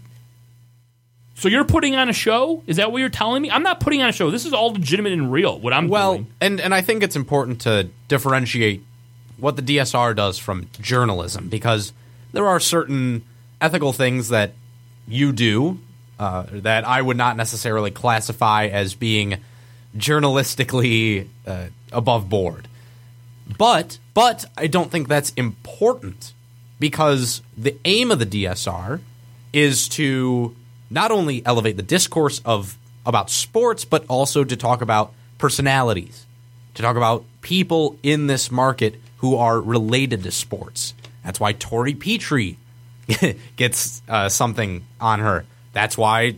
so 1.36 1.47
you're 1.49 1.63
putting 1.65 1.95
on 1.95 2.10
a 2.10 2.13
show? 2.13 2.62
Is 2.67 2.77
that 2.77 2.91
what 2.91 2.99
you're 2.99 3.10
telling 3.10 3.41
me? 3.41 3.49
I'm 3.49 3.63
not 3.63 3.80
putting 3.80 4.01
on 4.04 4.10
a 4.10 4.12
show. 4.12 4.30
This 4.30 4.45
is 4.45 4.54
all 4.54 4.73
legitimate 4.73 5.13
and 5.13 5.32
real. 5.32 5.60
What 5.60 5.73
I'm 5.73 5.88
Well, 5.88 6.13
doing. 6.15 6.27
and 6.39 6.62
and 6.62 6.73
I 6.75 6.82
think 6.82 7.01
it's 7.04 7.15
important 7.15 7.62
to 7.62 7.89
differentiate 8.08 8.84
what 9.41 9.56
the 9.56 9.62
DSR 9.62 10.15
does 10.15 10.38
from 10.38 10.67
journalism 10.80 11.49
because 11.49 11.93
there 12.32 12.47
are 12.47 12.60
certain 12.60 13.23
ethical 13.60 13.91
things 13.91 14.30
that 14.30 14.54
you 15.08 15.32
do 15.32 15.80
uh, 16.19 16.45
that 16.51 16.88
I 16.88 17.01
would 17.01 17.17
not 17.17 17.36
necessarily 17.36 17.89
classify 17.89 18.67
as 18.67 18.93
being 18.93 19.39
journalistically 19.97 21.27
uh, 21.47 21.65
above 21.91 22.30
board. 22.30 22.67
But 23.58 23.97
but 24.13 24.45
I 24.56 24.67
don't 24.67 24.91
think 24.91 25.08
that's 25.08 25.32
important 25.32 26.34
because 26.80 27.41
the 27.58 27.75
aim 27.84 28.12
of 28.12 28.19
the 28.19 28.25
DSR 28.25 28.99
is 29.51 29.89
to 29.89 30.56
not 30.89 31.10
only 31.12 31.43
elevate 31.45 31.77
the 31.77 31.84
discourse 31.84 32.41
of 32.45 32.77
about 33.06 33.32
sports 33.32 33.86
but 33.86 34.06
also 34.08 34.43
to 34.43 34.56
talk 34.56 34.82
about 34.82 35.13
personalities, 35.39 36.27
to 36.75 36.84
talk 36.84 36.95
about 36.95 37.25
people 37.41 37.97
in 38.04 38.27
this 38.27 38.51
market 38.51 39.01
who 39.21 39.38
are 39.38 39.60
related 39.60 40.21
to 40.23 40.31
sports. 40.31 40.93
That's 41.23 41.39
why 41.39 41.53
Tori 41.53 41.93
Petrie 41.95 42.57
gets 43.55 44.01
uh, 44.07 44.29
something 44.29 44.86
on 44.99 45.19
her. 45.19 45.45
That's 45.73 45.97
why 45.97 46.36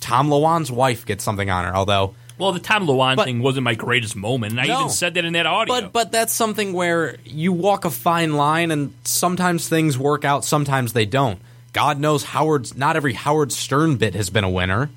Tom 0.00 0.28
Lewand's 0.28 0.70
wife 0.70 1.04
gets 1.06 1.24
something 1.24 1.50
on 1.50 1.64
her. 1.64 1.74
Although 1.74 2.14
Well, 2.38 2.52
the 2.52 2.60
Tom 2.60 2.86
Lewan 2.86 3.16
But- 3.16 3.24
thing 3.24 3.42
wasn't 3.42 3.64
my 3.64 3.74
greatest 3.74 4.16
moment, 4.16 4.52
and 4.52 4.60
I 4.60 4.66
No. 4.66 4.78
even 4.80 4.90
said 4.90 5.14
that 5.14 5.24
in 5.24 5.32
that 5.34 5.46
audio. 5.46 5.74
But 5.80 5.92
but 5.92 6.12
that's 6.12 6.32
something 6.32 6.72
where 6.72 7.16
you 7.24 7.52
walk 7.52 7.84
a 7.84 7.90
fine 7.90 8.34
line, 8.34 8.70
and 8.70 8.92
sometimes 9.04 9.68
things 9.68 9.98
work 9.98 10.24
out, 10.24 10.44
sometimes 10.44 10.92
they 10.92 11.06
don't. 11.06 11.38
God 11.72 11.98
knows 12.00 12.24
Howard's 12.24 12.76
not 12.76 12.96
every 12.96 13.12
Howard 13.12 13.52
Stern 13.52 13.96
bit 13.96 14.14
has 14.14 14.30
been 14.30 14.44
a 14.44 14.50
winner. 14.50 14.90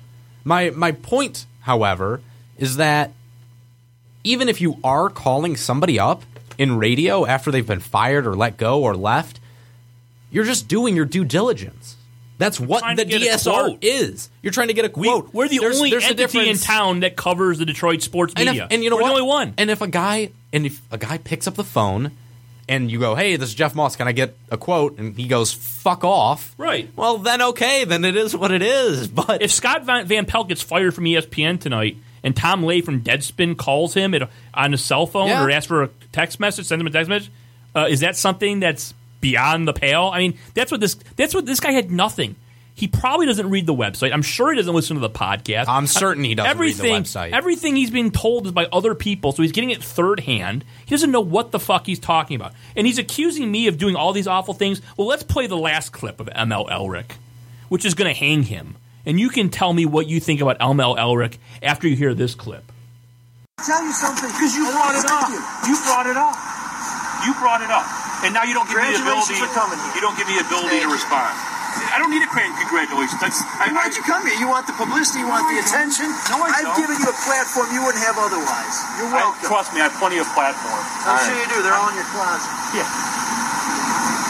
My 0.44 0.70
my 0.70 0.92
point, 0.92 1.46
however, 1.60 2.20
is 2.58 2.76
that 2.76 3.12
even 4.24 4.48
if 4.48 4.60
you 4.60 4.78
are 4.82 5.08
calling 5.10 5.56
somebody 5.56 5.98
up 5.98 6.22
in 6.58 6.78
radio 6.78 7.24
after 7.26 7.50
they've 7.50 7.66
been 7.66 7.80
fired 7.80 8.26
or 8.26 8.34
let 8.34 8.56
go 8.56 8.82
or 8.82 8.94
left, 8.96 9.40
you're 10.30 10.44
just 10.44 10.68
doing 10.68 10.96
your 10.96 11.04
due 11.04 11.24
diligence. 11.24 11.96
That's 12.36 12.58
what 12.58 12.82
the 12.96 13.04
to 13.04 13.08
get 13.10 13.22
a 13.22 13.26
DSR 13.36 13.78
is. 13.80 14.28
You're 14.42 14.52
trying 14.52 14.66
to 14.68 14.74
get 14.74 14.84
a 14.84 14.88
quote. 14.88 15.32
we're 15.32 15.46
the 15.48 15.58
There's- 15.58 15.76
only 15.76 15.90
there's 15.90 16.04
a 16.04 16.08
entity 16.08 16.48
in 16.50 16.58
town 16.58 17.00
that 17.00 17.14
covers 17.16 17.58
the 17.58 17.64
Detroit 17.64 18.02
sports 18.02 18.34
And, 18.36 18.48
if- 18.48 18.52
media. 18.54 18.66
and 18.70 18.82
you 18.82 18.90
know 18.90 18.96
we're 18.96 19.02
what? 19.02 19.08
the 19.10 19.14
only 19.20 19.26
one. 19.28 19.54
And 19.56 19.70
if 19.70 19.80
a 19.80 19.86
guy 19.86 20.30
and 20.52 20.66
if 20.66 20.80
a 20.90 20.98
guy 20.98 21.18
picks 21.18 21.46
up 21.46 21.54
the 21.54 21.62
phone 21.64 22.10
and 22.68 22.90
you 22.90 22.98
go, 22.98 23.14
"Hey, 23.14 23.36
this 23.36 23.50
is 23.50 23.54
Jeff 23.54 23.74
Moss. 23.76 23.94
Can 23.94 24.08
I 24.08 24.12
get 24.12 24.36
a 24.50 24.56
quote?" 24.56 24.98
and 24.98 25.16
he 25.16 25.28
goes, 25.28 25.52
"Fuck 25.52 26.02
off." 26.02 26.54
Right. 26.58 26.90
Well, 26.96 27.18
then 27.18 27.40
okay, 27.40 27.84
then 27.84 28.04
it 28.04 28.16
is 28.16 28.34
what 28.36 28.50
it 28.50 28.62
is. 28.62 29.06
But 29.14 29.40
if 29.42 29.52
Scott 29.52 29.84
Van, 29.84 30.04
Van 30.06 30.26
Pelt 30.26 30.48
gets 30.48 30.62
fired 30.62 30.92
from 30.94 31.04
ESPN 31.04 31.60
tonight, 31.60 31.98
and 32.24 32.34
Tom 32.34 32.64
Ley 32.64 32.80
from 32.80 33.02
Deadspin 33.02 33.56
calls 33.56 33.94
him 33.94 34.12
at, 34.14 34.28
on 34.54 34.72
his 34.72 34.82
cell 34.82 35.06
phone 35.06 35.28
Yeah. 35.28 35.44
or 35.44 35.50
asks 35.52 35.66
for 35.68 35.84
a 35.84 35.90
text 36.14 36.40
message, 36.40 36.66
send 36.66 36.80
him 36.80 36.86
a 36.86 36.90
text 36.90 37.08
message, 37.08 37.30
uh, 37.74 37.86
is 37.88 38.00
that 38.00 38.16
something 38.16 38.60
that's 38.60 38.94
beyond 39.20 39.66
the 39.66 39.72
pale? 39.72 40.10
I 40.12 40.18
mean, 40.18 40.38
that's 40.54 40.70
what 40.70 40.80
this 40.80 40.94
that's 41.16 41.34
what 41.34 41.46
this 41.46 41.60
guy 41.60 41.72
had 41.72 41.90
nothing. 41.90 42.36
He 42.76 42.88
probably 42.88 43.26
doesn't 43.26 43.48
read 43.48 43.66
the 43.66 43.74
website. 43.74 44.12
I'm 44.12 44.22
sure 44.22 44.50
he 44.50 44.56
doesn't 44.56 44.74
listen 44.74 44.96
to 44.96 45.00
the 45.00 45.10
podcast. 45.10 45.66
I'm 45.68 45.86
certain 45.86 46.24
he 46.24 46.34
doesn't 46.34 46.58
read 46.58 46.74
the 46.74 46.82
everything, 46.82 47.02
website. 47.04 47.32
Everything 47.32 47.76
he's 47.76 47.90
being 47.90 48.10
told 48.10 48.46
is 48.46 48.52
by 48.52 48.66
other 48.72 48.96
people, 48.96 49.30
so 49.30 49.42
he's 49.42 49.52
getting 49.52 49.70
it 49.70 49.82
third 49.82 50.20
hand. 50.20 50.64
He 50.84 50.90
doesn't 50.90 51.12
know 51.12 51.20
what 51.20 51.52
the 51.52 51.60
fuck 51.60 51.86
he's 51.86 52.00
talking 52.00 52.34
about. 52.34 52.52
And 52.74 52.84
he's 52.84 52.98
accusing 52.98 53.50
me 53.52 53.68
of 53.68 53.78
doing 53.78 53.94
all 53.94 54.12
these 54.12 54.26
awful 54.26 54.54
things. 54.54 54.82
Well, 54.96 55.06
let's 55.06 55.22
play 55.22 55.46
the 55.46 55.56
last 55.56 55.92
clip 55.92 56.18
of 56.18 56.26
ML 56.26 56.68
Elrick, 56.68 57.12
which 57.68 57.84
is 57.84 57.94
going 57.94 58.12
to 58.12 58.18
hang 58.18 58.42
him. 58.42 58.74
And 59.06 59.20
you 59.20 59.28
can 59.28 59.50
tell 59.50 59.72
me 59.72 59.86
what 59.86 60.08
you 60.08 60.18
think 60.18 60.40
about 60.40 60.58
ML 60.58 60.98
Elrick 60.98 61.38
after 61.62 61.86
you 61.86 61.94
hear 61.94 62.12
this 62.12 62.34
clip. 62.34 62.72
I'll 63.64 63.80
tell 63.80 63.84
you 63.86 63.96
something. 63.96 64.28
Because 64.28 64.52
you 64.52 64.68
brought 64.68 64.92
it 64.92 65.08
up. 65.08 65.24
You 65.64 65.72
brought 65.88 66.04
it 66.04 66.20
up. 66.20 66.36
You 67.24 67.32
brought 67.40 67.64
it 67.64 67.72
up. 67.72 67.88
And 68.20 68.36
now 68.36 68.44
you 68.44 68.52
don't 68.52 68.68
give 68.68 68.76
me 68.76 68.92
the 68.92 69.00
ability. 69.00 69.40
Congratulations 69.40 69.40
for 69.40 69.48
coming 69.56 69.78
here. 69.80 69.92
You 69.96 70.02
don't 70.04 70.16
give 70.20 70.28
me 70.28 70.36
the 70.36 70.44
ability 70.44 70.84
to 70.84 70.90
respond. 70.92 71.32
I 71.88 71.96
don't 71.96 72.12
need 72.12 72.20
a 72.20 72.28
congratulations. 72.28 73.18
That's 73.24 73.40
I, 73.56 73.72
Why'd 73.72 73.96
you 73.96 74.04
come 74.04 74.22
here? 74.28 74.36
You 74.36 74.52
want 74.52 74.68
the 74.68 74.76
publicity, 74.76 75.24
you 75.24 75.28
want 75.32 75.48
the 75.48 75.58
attention? 75.64 76.06
No, 76.28 76.44
I 76.44 76.52
have 76.54 76.60
don't. 76.60 76.76
I've 76.76 76.78
given 76.78 76.96
you 77.00 77.08
a 77.08 77.18
platform 77.26 77.66
you 77.72 77.82
wouldn't 77.82 78.04
have 78.04 78.20
otherwise. 78.20 78.74
You're 79.00 79.10
I, 79.10 79.26
welcome. 79.26 79.48
trust 79.48 79.72
me, 79.74 79.80
I 79.82 79.90
have 79.90 79.96
plenty 79.98 80.20
of 80.22 80.28
platform. 80.36 80.82
I'm 81.08 81.18
sure 81.24 81.34
you 81.34 81.48
do. 81.50 81.58
They're 81.64 81.74
all 81.74 81.90
in 81.90 81.98
your 81.98 82.06
closet. 82.14 82.46
Yeah. 82.78 82.86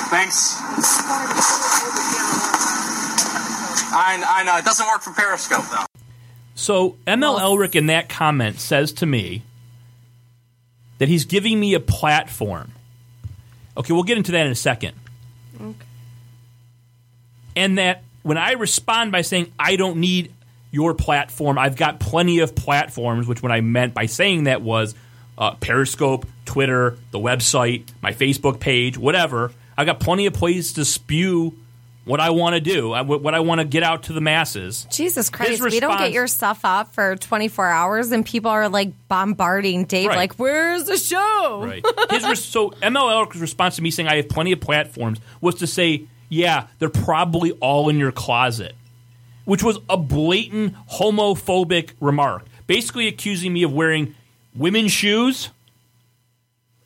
Thanks. 0.08 0.56
I, 3.92 4.24
I 4.24 4.40
know. 4.46 4.56
It 4.56 4.64
doesn't 4.64 4.86
work 4.88 5.02
for 5.02 5.12
Periscope, 5.12 5.68
though. 5.68 5.93
So 6.54 6.96
ML 7.06 7.40
Elrick 7.40 7.74
in 7.74 7.86
that 7.86 8.08
comment 8.08 8.60
says 8.60 8.92
to 8.94 9.06
me 9.06 9.42
that 10.98 11.08
he's 11.08 11.24
giving 11.24 11.58
me 11.58 11.74
a 11.74 11.80
platform. 11.80 12.72
Okay, 13.76 13.92
we'll 13.92 14.04
get 14.04 14.16
into 14.16 14.32
that 14.32 14.46
in 14.46 14.52
a 14.52 14.56
second. 14.56 14.94
Okay. 15.60 15.86
And 17.56 17.78
that 17.78 18.04
when 18.22 18.38
I 18.38 18.52
respond 18.52 19.12
by 19.12 19.22
saying 19.22 19.52
I 19.58 19.76
don't 19.76 19.98
need 19.98 20.32
your 20.70 20.94
platform, 20.94 21.58
I've 21.58 21.76
got 21.76 22.00
plenty 22.00 22.38
of 22.38 22.54
platforms. 22.54 23.26
Which 23.26 23.42
what 23.42 23.52
I 23.52 23.60
meant 23.60 23.94
by 23.94 24.06
saying 24.06 24.44
that 24.44 24.62
was 24.62 24.94
uh, 25.36 25.54
Periscope, 25.54 26.26
Twitter, 26.44 26.96
the 27.10 27.18
website, 27.18 27.84
my 28.00 28.12
Facebook 28.12 28.60
page, 28.60 28.96
whatever. 28.96 29.52
I've 29.76 29.86
got 29.86 29.98
plenty 29.98 30.26
of 30.26 30.34
places 30.34 30.74
to 30.74 30.84
spew 30.84 31.58
what 32.04 32.20
I 32.20 32.30
want 32.30 32.54
to 32.54 32.60
do, 32.60 32.92
I- 32.92 33.02
what 33.02 33.34
I 33.34 33.40
want 33.40 33.60
to 33.60 33.64
get 33.64 33.82
out 33.82 34.04
to 34.04 34.12
the 34.12 34.20
masses. 34.20 34.86
Jesus 34.90 35.30
Christ, 35.30 35.52
His 35.52 35.60
we 35.60 35.80
don't 35.80 35.90
get 35.92 35.96
response- 35.96 36.14
your 36.14 36.26
stuff 36.26 36.60
up 36.64 36.94
for 36.94 37.16
24 37.16 37.66
hours 37.68 38.12
and 38.12 38.24
people 38.26 38.50
are 38.50 38.68
like 38.68 38.92
bombarding 39.08 39.84
Dave, 39.84 40.08
Right. 40.08 40.16
like, 40.16 40.34
where's 40.34 40.84
the 40.84 40.98
show? 40.98 41.62
Right. 41.64 41.84
His 42.10 42.44
so 42.44 42.70
MLL's 42.82 43.36
response 43.36 43.76
to 43.76 43.82
me 43.82 43.90
saying 43.90 44.08
I 44.08 44.16
have 44.16 44.28
plenty 44.28 44.52
of 44.52 44.60
platforms 44.60 45.18
was 45.40 45.56
to 45.56 45.66
say, 45.66 46.04
yeah, 46.28 46.66
they're 46.78 46.88
probably 46.88 47.52
all 47.52 47.88
in 47.88 47.98
your 47.98 48.12
closet, 48.12 48.74
which 49.44 49.62
was 49.62 49.78
a 49.88 49.96
blatant 49.96 50.74
homophobic 50.92 51.90
remark, 52.00 52.44
basically 52.66 53.06
accusing 53.08 53.52
me 53.52 53.62
of 53.62 53.72
wearing 53.72 54.14
women's 54.54 54.92
shoes. 54.92 55.50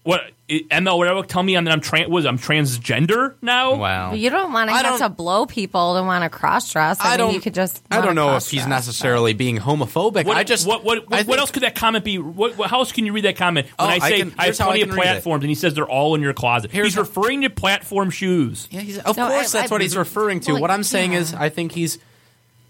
What 0.09 0.23
i- 0.51 0.65
ML? 0.71 0.97
Whatever. 0.97 1.23
Tell 1.23 1.43
me 1.43 1.55
I'm 1.55 1.65
that 1.65 1.73
I'm 1.73 1.83
trans. 1.83 2.09
Was 2.09 2.25
I'm 2.25 2.39
transgender 2.39 3.35
now? 3.43 3.75
Wow. 3.75 4.15
You 4.15 4.31
don't 4.31 4.55
want 4.55 4.71
to 4.71 4.75
I 4.75 4.79
have 4.79 4.99
don't- 4.99 5.01
to 5.01 5.09
blow 5.11 5.45
people 5.45 5.97
to 5.97 6.03
want 6.03 6.25
to 6.25 6.31
cross 6.31 6.73
dress. 6.73 6.97
I, 6.99 7.09
I 7.09 7.11
mean, 7.11 7.19
don't. 7.19 7.35
you 7.35 7.41
could 7.43 7.53
just. 7.53 7.83
I 7.91 8.01
don't 8.01 8.15
know 8.15 8.35
if 8.37 8.49
he's 8.49 8.61
cross-dress, 8.63 8.87
necessarily 8.87 9.35
being 9.35 9.59
homophobic. 9.59 10.25
What, 10.25 10.39
I 10.39 10.45
just. 10.45 10.67
what 10.67 10.83
what 10.83 10.99
I 11.13 11.19
what, 11.19 11.27
what 11.27 11.39
else 11.39 11.51
could 11.51 11.63
that 11.63 11.75
comment 11.75 12.07
be? 12.07 12.17
What, 12.19 12.57
what- 12.57 12.71
how 12.71 12.79
else 12.79 12.91
can 12.91 13.05
you 13.05 13.13
read 13.13 13.25
that 13.27 13.37
comment 13.37 13.67
when 13.67 13.75
Oh, 13.79 13.85
I 13.85 13.97
I 13.97 13.99
say 13.99 14.19
can- 14.21 14.29
I, 14.29 14.31
have 14.31 14.45
here's 14.47 14.59
how 14.59 14.65
I 14.65 14.69
plenty 14.69 14.83
of 14.85 14.89
can 14.89 14.97
read 14.97 15.03
it. 15.03 15.11
platforms 15.11 15.45
and 15.45 15.49
he 15.51 15.55
says 15.55 15.75
they're 15.75 15.85
all 15.85 16.15
in 16.15 16.23
your 16.23 16.33
closet? 16.33 16.71
Here's 16.71 16.87
he's 16.87 16.95
how- 16.95 17.03
referring 17.03 17.43
to 17.43 17.51
platform 17.51 18.09
shoes. 18.09 18.67
Yeah, 18.71 18.81
he's, 18.81 18.97
of 19.01 19.15
No, 19.15 19.29
course, 19.29 19.55
I- 19.55 19.61
that's 19.61 19.71
I- 19.71 19.75
what 19.75 19.83
he's 19.83 19.95
referring 19.95 20.41
to. 20.41 20.53
well, 20.53 20.63
what 20.63 20.71
I'm 20.71 20.85
saying 20.85 21.13
yeah. 21.13 21.19
is, 21.19 21.35
I 21.35 21.51
think 21.51 21.73
he's 21.73 21.99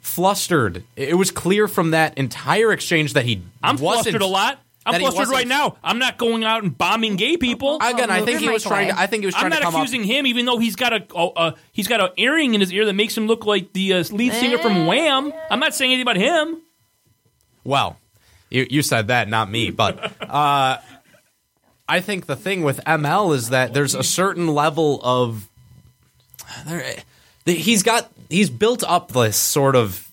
flustered. 0.00 0.82
It 0.96 1.16
was 1.16 1.30
clear 1.30 1.68
from 1.68 1.92
that 1.92 2.18
entire 2.18 2.72
exchange 2.72 3.12
that 3.12 3.24
he 3.26 3.42
I'm 3.62 3.76
wasn't, 3.76 4.02
flustered 4.14 4.22
a 4.22 4.26
lot. 4.26 4.58
I'm 4.86 4.92
that 4.92 5.00
flustered 5.00 5.28
right 5.28 5.46
now. 5.46 5.76
I'm 5.82 5.98
not 5.98 6.18
going 6.18 6.44
out 6.44 6.62
and 6.62 6.76
bombing 6.76 7.16
gay 7.16 7.36
people. 7.36 7.76
Again, 7.76 8.10
I 8.10 8.24
think 8.24 8.40
he 8.40 8.48
was 8.48 8.62
trying. 8.62 8.88
To, 8.88 8.98
I 8.98 9.06
think 9.06 9.22
he 9.22 9.26
was 9.26 9.34
trying 9.34 9.50
to 9.50 9.56
do 9.56 9.60
that. 9.60 9.66
I'm 9.66 9.72
not 9.72 9.72
to 9.72 9.72
come 9.72 9.82
accusing 9.82 10.02
up. 10.02 10.06
him, 10.06 10.26
even 10.26 10.46
though 10.46 10.58
he's 10.58 10.76
got 10.76 10.92
a 10.92 11.06
oh, 11.14 11.30
uh, 11.30 11.52
he's 11.72 11.88
got 11.88 12.00
an 12.00 12.10
earring 12.16 12.54
in 12.54 12.60
his 12.60 12.72
ear 12.72 12.86
that 12.86 12.94
makes 12.94 13.16
him 13.16 13.26
look 13.26 13.44
like 13.44 13.72
the 13.72 13.94
uh, 13.94 14.04
lead 14.10 14.32
singer 14.32 14.58
from 14.58 14.86
Wham. 14.86 15.32
I'm 15.50 15.60
not 15.60 15.74
saying 15.74 15.92
anything 15.92 16.02
about 16.02 16.16
him. 16.16 16.62
Well, 17.64 17.98
you, 18.50 18.66
you 18.70 18.82
said 18.82 19.08
that, 19.08 19.28
not 19.28 19.50
me. 19.50 19.70
But 19.70 20.12
uh, 20.22 20.78
I 21.88 22.00
think 22.00 22.26
the 22.26 22.36
thing 22.36 22.62
with 22.62 22.82
ML 22.84 23.34
is 23.34 23.50
that 23.50 23.74
there's 23.74 23.94
a 23.94 24.02
certain 24.02 24.48
level 24.48 25.00
of 25.02 25.48
there, 26.66 26.96
he's 27.44 27.82
got 27.82 28.10
he's 28.28 28.50
built 28.50 28.84
up 28.84 29.12
this 29.12 29.36
sort 29.36 29.76
of 29.76 30.10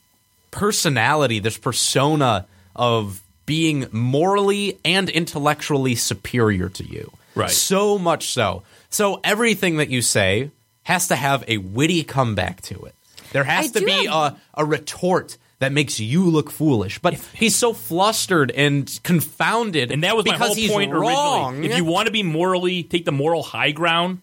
personality, 0.51 1.39
this 1.39 1.57
persona 1.57 2.45
of 2.75 3.21
being 3.45 3.87
morally 3.91 4.79
and 4.83 5.09
intellectually 5.09 5.95
superior 5.95 6.69
to 6.69 6.83
you. 6.83 7.11
Right. 7.35 7.49
So 7.51 7.97
much 7.97 8.27
so. 8.29 8.63
So 8.89 9.19
everything 9.23 9.77
that 9.77 9.89
you 9.89 10.01
say 10.01 10.51
has 10.83 11.07
to 11.09 11.15
have 11.15 11.43
a 11.47 11.57
witty 11.57 12.03
comeback 12.03 12.61
to 12.63 12.79
it. 12.85 12.95
There 13.33 13.43
has 13.43 13.75
I 13.75 13.79
to 13.79 13.85
be 13.85 14.05
have- 14.05 14.13
a, 14.13 14.37
a 14.61 14.65
retort 14.65 15.37
that 15.59 15.71
makes 15.71 15.99
you 15.99 16.25
look 16.29 16.49
foolish. 16.51 16.99
But 16.99 17.13
he's 17.33 17.55
so 17.55 17.73
flustered 17.73 18.51
and 18.51 18.87
confounded, 19.03 19.91
And 19.91 20.03
that 20.03 20.15
was 20.15 20.25
my 20.25 20.33
because 20.33 20.57
whole 20.57 20.67
point 20.69 20.91
wrong. 20.91 21.53
originally. 21.55 21.69
If 21.71 21.77
you 21.77 21.85
want 21.85 22.05
to 22.07 22.11
be 22.11 22.23
morally 22.23 22.83
take 22.83 23.05
the 23.05 23.11
moral 23.11 23.41
high 23.43 23.71
ground, 23.71 24.21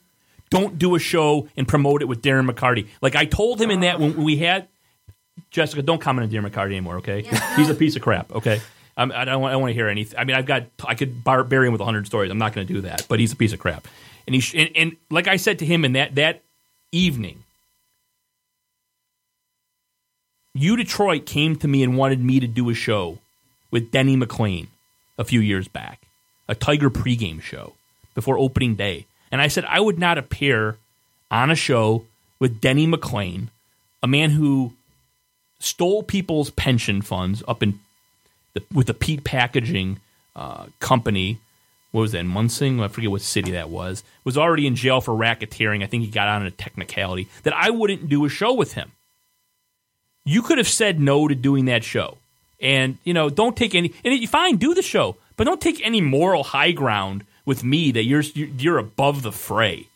don't 0.51 0.79
do 0.79 0.95
a 0.95 0.99
show 0.99 1.49
and 1.57 1.67
promote 1.67 2.03
it 2.03 2.05
with 2.07 2.23
Darren 2.23 2.51
McCarty. 2.51 2.87
Like 3.01 3.17
I 3.17 3.25
told 3.25 3.61
him 3.61 3.71
in 3.71 3.81
that 3.81 3.99
when 4.01 4.23
we 4.23 4.37
had 4.37 4.69
Jessica, 5.51 5.81
don't 5.83 6.01
comment 6.01 6.27
on 6.27 6.31
Darren 6.43 6.51
McCarty 6.51 6.67
anymore. 6.73 6.97
Okay, 6.99 7.23
he's 7.57 7.71
a 7.71 7.75
piece 7.75 7.97
of 7.97 8.03
crap. 8.03 8.31
Okay. 8.33 8.61
Um, 8.97 9.13
I 9.15 9.25
don't, 9.25 9.41
want, 9.41 9.55
I 9.55 9.57
want 9.57 9.71
to 9.71 9.75
hear 9.75 9.89
anything. 9.89 10.19
I 10.19 10.25
mean, 10.25 10.37
I've 10.37 10.47
got, 10.47 10.65
I 10.87 10.95
could 10.95 11.25
bar, 11.25 11.45
bury 11.45 11.67
him 11.67 11.73
with 11.73 11.81
100 11.81 12.07
stories. 12.07 12.31
I'm 12.31 12.39
not 12.39 12.53
going 12.53 12.67
to 12.67 12.73
do 12.73 12.83
that, 12.83 13.07
but 13.09 13.21
he's 13.21 13.33
a 13.33 13.37
piece 13.37 13.53
of 13.53 13.59
crap. 13.59 13.89
And, 14.27 14.35
he 14.35 14.41
sh- 14.41 14.55
and, 14.55 14.71
and 14.77 14.97
like 15.11 15.29
I 15.29 15.37
said 15.37 15.59
to 15.61 15.67
him 15.67 15.85
in 15.85 15.95
that, 15.95 16.15
that 16.17 16.43
evening, 16.93 17.45
you 20.55 20.77
Detroit 20.77 21.25
came 21.25 21.57
to 21.57 21.69
me 21.69 21.83
and 21.83 21.97
wanted 21.97 22.21
me 22.23 22.39
to 22.41 22.47
do 22.47 22.69
a 22.69 22.75
show 22.75 23.19
with 23.71 23.91
Denny 23.91 24.17
McLain 24.17 24.67
a 25.19 25.25
few 25.25 25.41
years 25.41 25.69
back, 25.69 26.03
a 26.49 26.55
Tiger 26.55 26.91
pregame 26.91 27.41
show 27.41 27.73
before 28.15 28.39
opening 28.39 28.75
day. 28.75 29.07
And 29.31 29.41
I 29.41 29.49
said 29.49 29.65
I 29.65 29.81
would 29.81 29.99
not 29.99 30.19
appear 30.19 30.77
on 31.31 31.51
a 31.51 31.55
show 31.55 32.05
with 32.39 32.61
Denny 32.61 32.87
McLain, 32.87 33.49
a 34.03 34.07
man 34.07 34.31
who 34.31 34.75
stole 35.59 36.03
people's 36.03 36.51
pension 36.51 37.01
funds 37.01 37.43
up 37.49 37.63
in 37.63 37.81
the, 38.55 38.63
with 38.73 38.87
the 38.87 38.95
Peet 38.95 39.25
Packaging 39.25 40.01
uh, 40.37 40.67
company. 40.81 41.39
What 41.91 42.03
was 42.03 42.13
that? 42.13 42.25
Munsing? 42.25 42.81
I 42.81 42.89
forget 42.89 43.11
what 43.11 43.21
city 43.21 43.51
that 43.53 43.69
was. 43.69 44.03
Was 44.25 44.39
already 44.39 44.67
in 44.67 44.77
jail 44.77 45.01
for 45.01 45.13
racketeering. 45.13 45.83
I 45.83 45.87
think 45.87 46.05
he 46.05 46.11
got 46.11 46.29
out 46.29 46.41
on 46.41 46.47
a 46.47 46.51
technicality 46.51 47.29
that 47.43 47.55
I 47.55 47.71
wouldn't 47.71 48.09
do 48.09 48.25
a 48.25 48.29
show 48.29 48.55
with 48.55 48.73
him. 48.75 48.93
You 50.25 50.43
could 50.43 50.59
have 50.59 50.69
said 50.69 51.01
no 51.01 51.29
to 51.29 51.35
doing 51.35 51.67
that 51.67 51.85
show, 51.85 52.19
and 52.61 52.97
you 53.05 53.13
know, 53.13 53.29
don't 53.29 53.57
take 53.57 53.75
any. 53.75 53.93
And 54.05 54.15
you 54.15 54.29
fine, 54.29 54.57
do 54.57 54.73
the 54.73 54.83
show, 54.83 55.17
but 55.37 55.45
don't 55.45 55.61
take 55.61 55.85
any 55.85 56.01
moral 56.01 56.45
high 56.45 56.71
ground 56.71 57.25
with 57.45 57.65
me 57.65 57.91
that 57.91 58.05
you're 58.05 58.23
you're 58.23 58.79
above 58.79 59.23
the 59.23 59.33
fray. 59.33 59.89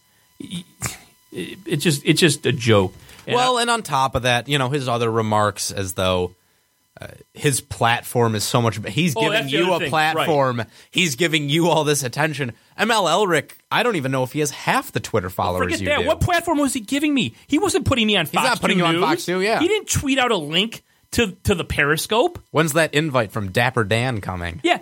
It's 1.33 1.83
just 1.83 2.03
it's 2.05 2.21
just 2.21 2.45
a 2.45 2.53
joke. 2.53 2.93
And 3.27 3.35
well, 3.35 3.59
and 3.59 3.71
on 3.71 3.83
top 3.83 4.15
of 4.15 4.23
that, 4.23 4.49
you 4.49 4.59
know, 4.59 4.69
his 4.69 4.89
other 4.89 5.11
remarks 5.11 5.71
as 5.71 5.95
though 5.95 6.35
uh, 7.01 7.09
his 7.35 7.61
platform 7.61 8.35
is 8.35 8.45
so 8.45 8.63
much. 8.63 8.79
He's 8.89 9.15
Oh, 9.17 9.21
giving 9.21 9.49
you 9.49 9.73
a 9.75 9.79
thing, 9.81 9.91
platform. 9.91 10.65
He's 10.91 11.15
giving 11.17 11.49
you 11.49 11.69
all 11.69 11.85
this 11.85 12.03
attention. 12.03 12.53
ML 12.79 13.09
Elrick, 13.09 13.53
I 13.71 13.83
don't 13.83 13.97
even 13.97 14.13
know 14.13 14.23
if 14.23 14.33
he 14.33 14.41
has 14.41 14.51
half 14.51 14.93
the 14.93 15.01
Twitter 15.01 15.29
followers 15.31 15.65
Forget 15.65 15.81
you 15.81 15.87
that. 15.89 16.01
do. 16.01 16.07
What 16.07 16.21
platform 16.21 16.59
was 16.59 16.73
he 16.73 16.81
giving 16.81 17.13
me? 17.13 17.35
He 17.47 17.59
wasn't 17.59 17.85
putting 17.85 18.07
me 18.07 18.17
on 18.17 18.27
Fox. 18.27 18.47
not 18.49 18.61
putting 18.61 18.79
2 18.79 18.85
you 18.85 18.89
on 18.89 19.01
Fox 19.01 19.25
2, 19.27 19.41
yeah. 19.41 19.61
He 19.61 19.69
didn't 19.69 19.89
tweet 19.89 20.19
out 20.19 20.31
a 20.31 20.37
link 20.37 20.83
to 21.13 21.33
to 21.45 21.55
the 21.55 21.65
Periscope. 21.65 22.39
When's 22.51 22.73
that 22.73 22.95
invite 22.95 23.31
from 23.33 23.51
Dapper 23.53 23.85
Dan 23.85 24.21
coming? 24.21 24.61
Yeah. 24.65 24.79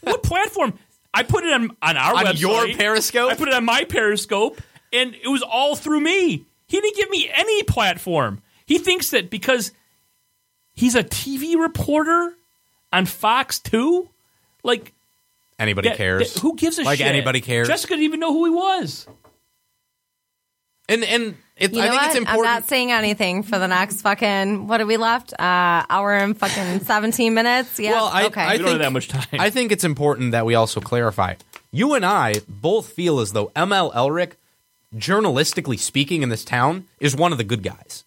what 0.00 0.22
platform? 0.22 0.74
I 1.12 1.22
put 1.24 1.44
it 1.44 1.52
on 1.52 1.76
on 1.82 1.96
our 1.96 2.14
On 2.16 2.24
website. 2.26 2.40
your 2.40 2.68
Periscope? 2.76 3.30
I 3.32 3.34
put 3.34 3.48
it 3.48 3.54
on 3.54 3.64
my 3.64 3.84
Periscope, 3.84 4.60
and 4.92 5.14
it 5.14 5.28
was 5.28 5.42
all 5.42 5.74
through 5.76 6.00
me. 6.00 6.44
He 6.66 6.80
didn't 6.80 6.96
give 6.96 7.10
me 7.10 7.28
any 7.34 7.62
platform. 7.64 8.40
He 8.66 8.78
thinks 8.78 9.10
that 9.10 9.28
because 9.30 9.72
he's 10.74 10.94
a 10.94 11.04
TV 11.04 11.56
reporter 11.56 12.34
on 12.92 13.06
Fox 13.06 13.58
Two, 13.58 14.08
like 14.62 14.92
Anybody 15.58 15.88
that- 15.90 15.96
cares? 15.98 16.32
that- 16.34 16.40
who 16.40 16.56
gives 16.56 16.78
a 16.78 16.82
like 16.82 16.98
shit? 16.98 17.06
Like 17.06 17.14
anybody 17.14 17.40
cares? 17.40 17.68
Jessica 17.68 17.94
didn't 17.94 18.04
even 18.04 18.20
know 18.20 18.32
who 18.32 18.44
he 18.46 18.50
was. 18.50 19.06
and 20.88 21.04
and 21.04 21.36
it, 21.56 21.74
You 21.74 21.80
I 21.82 21.86
know 21.86 21.90
think 21.90 22.02
what? 22.02 22.16
it's 22.22 22.30
I'm 22.30 22.42
not 22.42 22.68
saying 22.68 22.90
anything 22.90 23.42
for 23.42 23.58
the 23.58 23.68
next 23.68 24.00
fucking 24.00 24.66
what 24.66 24.80
have 24.80 24.88
we 24.88 24.96
left? 24.96 25.32
Uh, 25.34 25.84
hour 25.90 26.14
and 26.14 26.36
fucking 26.36 26.80
seventeen 26.84 27.34
minutes. 27.34 27.78
Yeah. 27.78 27.92
Well, 27.92 28.06
I, 28.12 28.24
okay. 28.26 28.40
I 28.42 28.52
We 28.52 28.58
don't 28.58 28.66
have 28.66 28.72
think, 28.72 28.82
that 28.82 28.92
much 28.92 29.08
time. 29.08 29.26
I 29.40 29.50
think 29.50 29.70
it's 29.72 29.84
important 29.84 30.32
that 30.32 30.46
we 30.46 30.54
also 30.54 30.80
clarify. 30.80 31.34
You 31.70 31.94
and 31.94 32.04
I 32.04 32.36
both 32.48 32.88
feel 32.94 33.20
as 33.20 33.32
though 33.32 33.48
ML 33.54 33.92
Elrick, 33.94 34.32
journalistically 34.96 35.78
speaking, 35.78 36.22
in 36.22 36.30
this 36.30 36.44
town, 36.44 36.86
is 36.98 37.14
one 37.14 37.30
of 37.30 37.38
the 37.38 37.44
good 37.44 37.62
guys. 37.62 38.04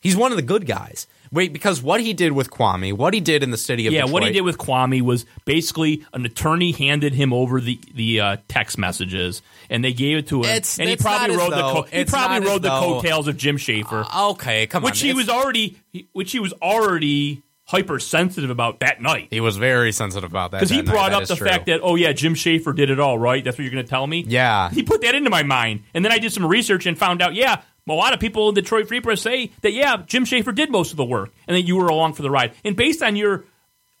He's 0.00 0.16
one 0.16 0.32
of 0.32 0.36
the 0.36 0.42
good 0.42 0.66
guys. 0.66 1.06
Wait, 1.34 1.52
because 1.52 1.82
what 1.82 2.00
he 2.00 2.14
did 2.14 2.32
with 2.32 2.48
Kwame, 2.50 2.92
what 2.92 3.12
he 3.12 3.20
did 3.20 3.42
in 3.42 3.50
the 3.50 3.56
city 3.56 3.86
of 3.88 3.92
yeah, 3.92 4.02
Detroit, 4.02 4.12
what 4.12 4.22
he 4.22 4.30
did 4.32 4.42
with 4.42 4.56
Kwame 4.56 5.02
was 5.02 5.26
basically 5.44 6.04
an 6.12 6.24
attorney 6.24 6.70
handed 6.72 7.12
him 7.12 7.32
over 7.32 7.60
the 7.60 7.78
the 7.94 8.20
uh, 8.20 8.36
text 8.48 8.78
messages, 8.78 9.42
and 9.68 9.84
they 9.84 9.92
gave 9.92 10.16
it 10.18 10.28
to 10.28 10.38
him, 10.38 10.44
It's- 10.44 10.78
and 10.78 10.86
he 10.88 10.94
it's 10.94 11.02
probably 11.02 11.36
not 11.36 11.42
as 11.44 11.50
the 11.50 11.56
though- 11.56 11.72
co- 11.82 11.98
he 11.98 12.04
probably 12.04 12.46
rode 12.48 12.62
the 12.62 12.68
though- 12.68 12.80
coattails 13.00 13.28
of 13.28 13.36
Jim 13.36 13.56
Schaefer, 13.56 14.06
okay, 14.16 14.66
come 14.68 14.84
on, 14.84 14.90
which 14.90 15.00
he 15.00 15.10
it's- 15.10 15.26
was 15.26 15.28
already 15.28 15.76
which 16.12 16.30
he 16.32 16.38
was 16.38 16.52
already 16.62 17.42
hypersensitive 17.66 18.50
about 18.50 18.80
that 18.80 19.00
night. 19.02 19.28
He 19.30 19.40
was 19.40 19.56
very 19.56 19.90
sensitive 19.90 20.30
about 20.30 20.50
that 20.52 20.58
Because 20.58 20.70
he 20.70 20.76
that 20.76 20.84
night, 20.86 20.92
brought 20.92 21.12
up 21.14 21.26
the 21.26 21.34
true. 21.34 21.46
fact 21.46 21.66
that, 21.66 21.80
oh, 21.82 21.94
yeah, 21.96 22.12
Jim 22.12 22.34
Schaefer 22.34 22.74
did 22.74 22.90
it 22.90 23.00
all, 23.00 23.18
right? 23.18 23.42
That's 23.42 23.56
what 23.56 23.62
you're 23.64 23.72
going 23.72 23.84
to 23.84 23.88
tell 23.88 24.06
me? 24.06 24.22
Yeah. 24.28 24.68
He 24.70 24.82
put 24.82 25.00
that 25.00 25.14
into 25.14 25.30
my 25.30 25.42
mind. 25.42 25.80
And 25.94 26.04
then 26.04 26.12
I 26.12 26.18
did 26.18 26.30
some 26.32 26.44
research 26.44 26.84
and 26.84 26.96
found 26.98 27.22
out, 27.22 27.34
yeah, 27.34 27.62
a 27.88 27.92
lot 27.92 28.14
of 28.14 28.20
people 28.20 28.48
in 28.48 28.54
Detroit 28.54 28.88
Free 28.88 29.00
Press 29.00 29.20
say 29.20 29.50
that, 29.60 29.72
yeah, 29.72 29.98
Jim 30.06 30.24
Schaefer 30.24 30.52
did 30.52 30.70
most 30.70 30.90
of 30.90 30.96
the 30.96 31.04
work 31.04 31.30
and 31.46 31.56
that 31.56 31.62
you 31.62 31.76
were 31.76 31.86
along 31.86 32.14
for 32.14 32.22
the 32.22 32.30
ride. 32.30 32.54
And 32.64 32.76
based 32.76 33.02
on 33.02 33.16
your 33.16 33.44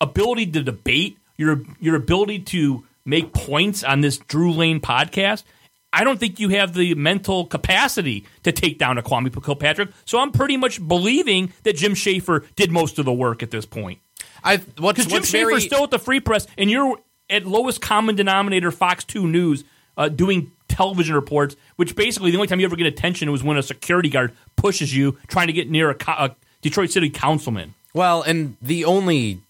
ability 0.00 0.46
to 0.52 0.62
debate, 0.62 1.18
your, 1.36 1.62
your 1.80 1.96
ability 1.96 2.40
to 2.40 2.84
make 3.04 3.32
points 3.34 3.84
on 3.84 4.00
this 4.00 4.18
Drew 4.18 4.52
Lane 4.52 4.80
podcast, 4.80 5.44
I 5.92 6.02
don't 6.02 6.18
think 6.18 6.40
you 6.40 6.48
have 6.50 6.74
the 6.74 6.94
mental 6.94 7.46
capacity 7.46 8.26
to 8.42 8.52
take 8.52 8.78
down 8.78 8.98
a 8.98 9.02
Kwame 9.02 9.30
Kilpatrick. 9.44 9.90
So 10.04 10.18
I'm 10.18 10.32
pretty 10.32 10.56
much 10.56 10.86
believing 10.86 11.52
that 11.62 11.76
Jim 11.76 11.94
Schaefer 11.94 12.44
did 12.56 12.72
most 12.72 12.98
of 12.98 13.04
the 13.04 13.12
work 13.12 13.42
at 13.42 13.50
this 13.50 13.64
point. 13.66 14.00
I 14.42 14.56
Because 14.56 15.06
Jim 15.06 15.22
Schaefer's 15.22 15.30
very, 15.30 15.60
still 15.60 15.84
at 15.84 15.90
the 15.90 15.98
Free 15.98 16.20
Press, 16.20 16.46
and 16.58 16.70
you're 16.70 16.98
at 17.30 17.46
lowest 17.46 17.80
common 17.80 18.16
denominator 18.16 18.70
Fox 18.70 19.04
2 19.04 19.28
News 19.28 19.64
uh, 19.96 20.08
doing 20.08 20.50
television 20.74 21.14
reports, 21.14 21.56
which 21.76 21.94
basically 21.94 22.30
the 22.30 22.36
only 22.36 22.48
time 22.48 22.60
you 22.60 22.66
ever 22.66 22.76
get 22.76 22.86
attention 22.86 23.30
was 23.30 23.42
when 23.42 23.56
a 23.56 23.62
security 23.62 24.08
guard 24.08 24.32
pushes 24.56 24.94
you 24.94 25.16
trying 25.28 25.46
to 25.46 25.52
get 25.52 25.70
near 25.70 25.90
a, 25.90 25.94
co- 25.94 26.12
a 26.12 26.36
Detroit 26.62 26.90
City 26.90 27.10
councilman. 27.10 27.74
Well, 27.94 28.22
and 28.22 28.56
the 28.60 28.84
only, 28.84 29.40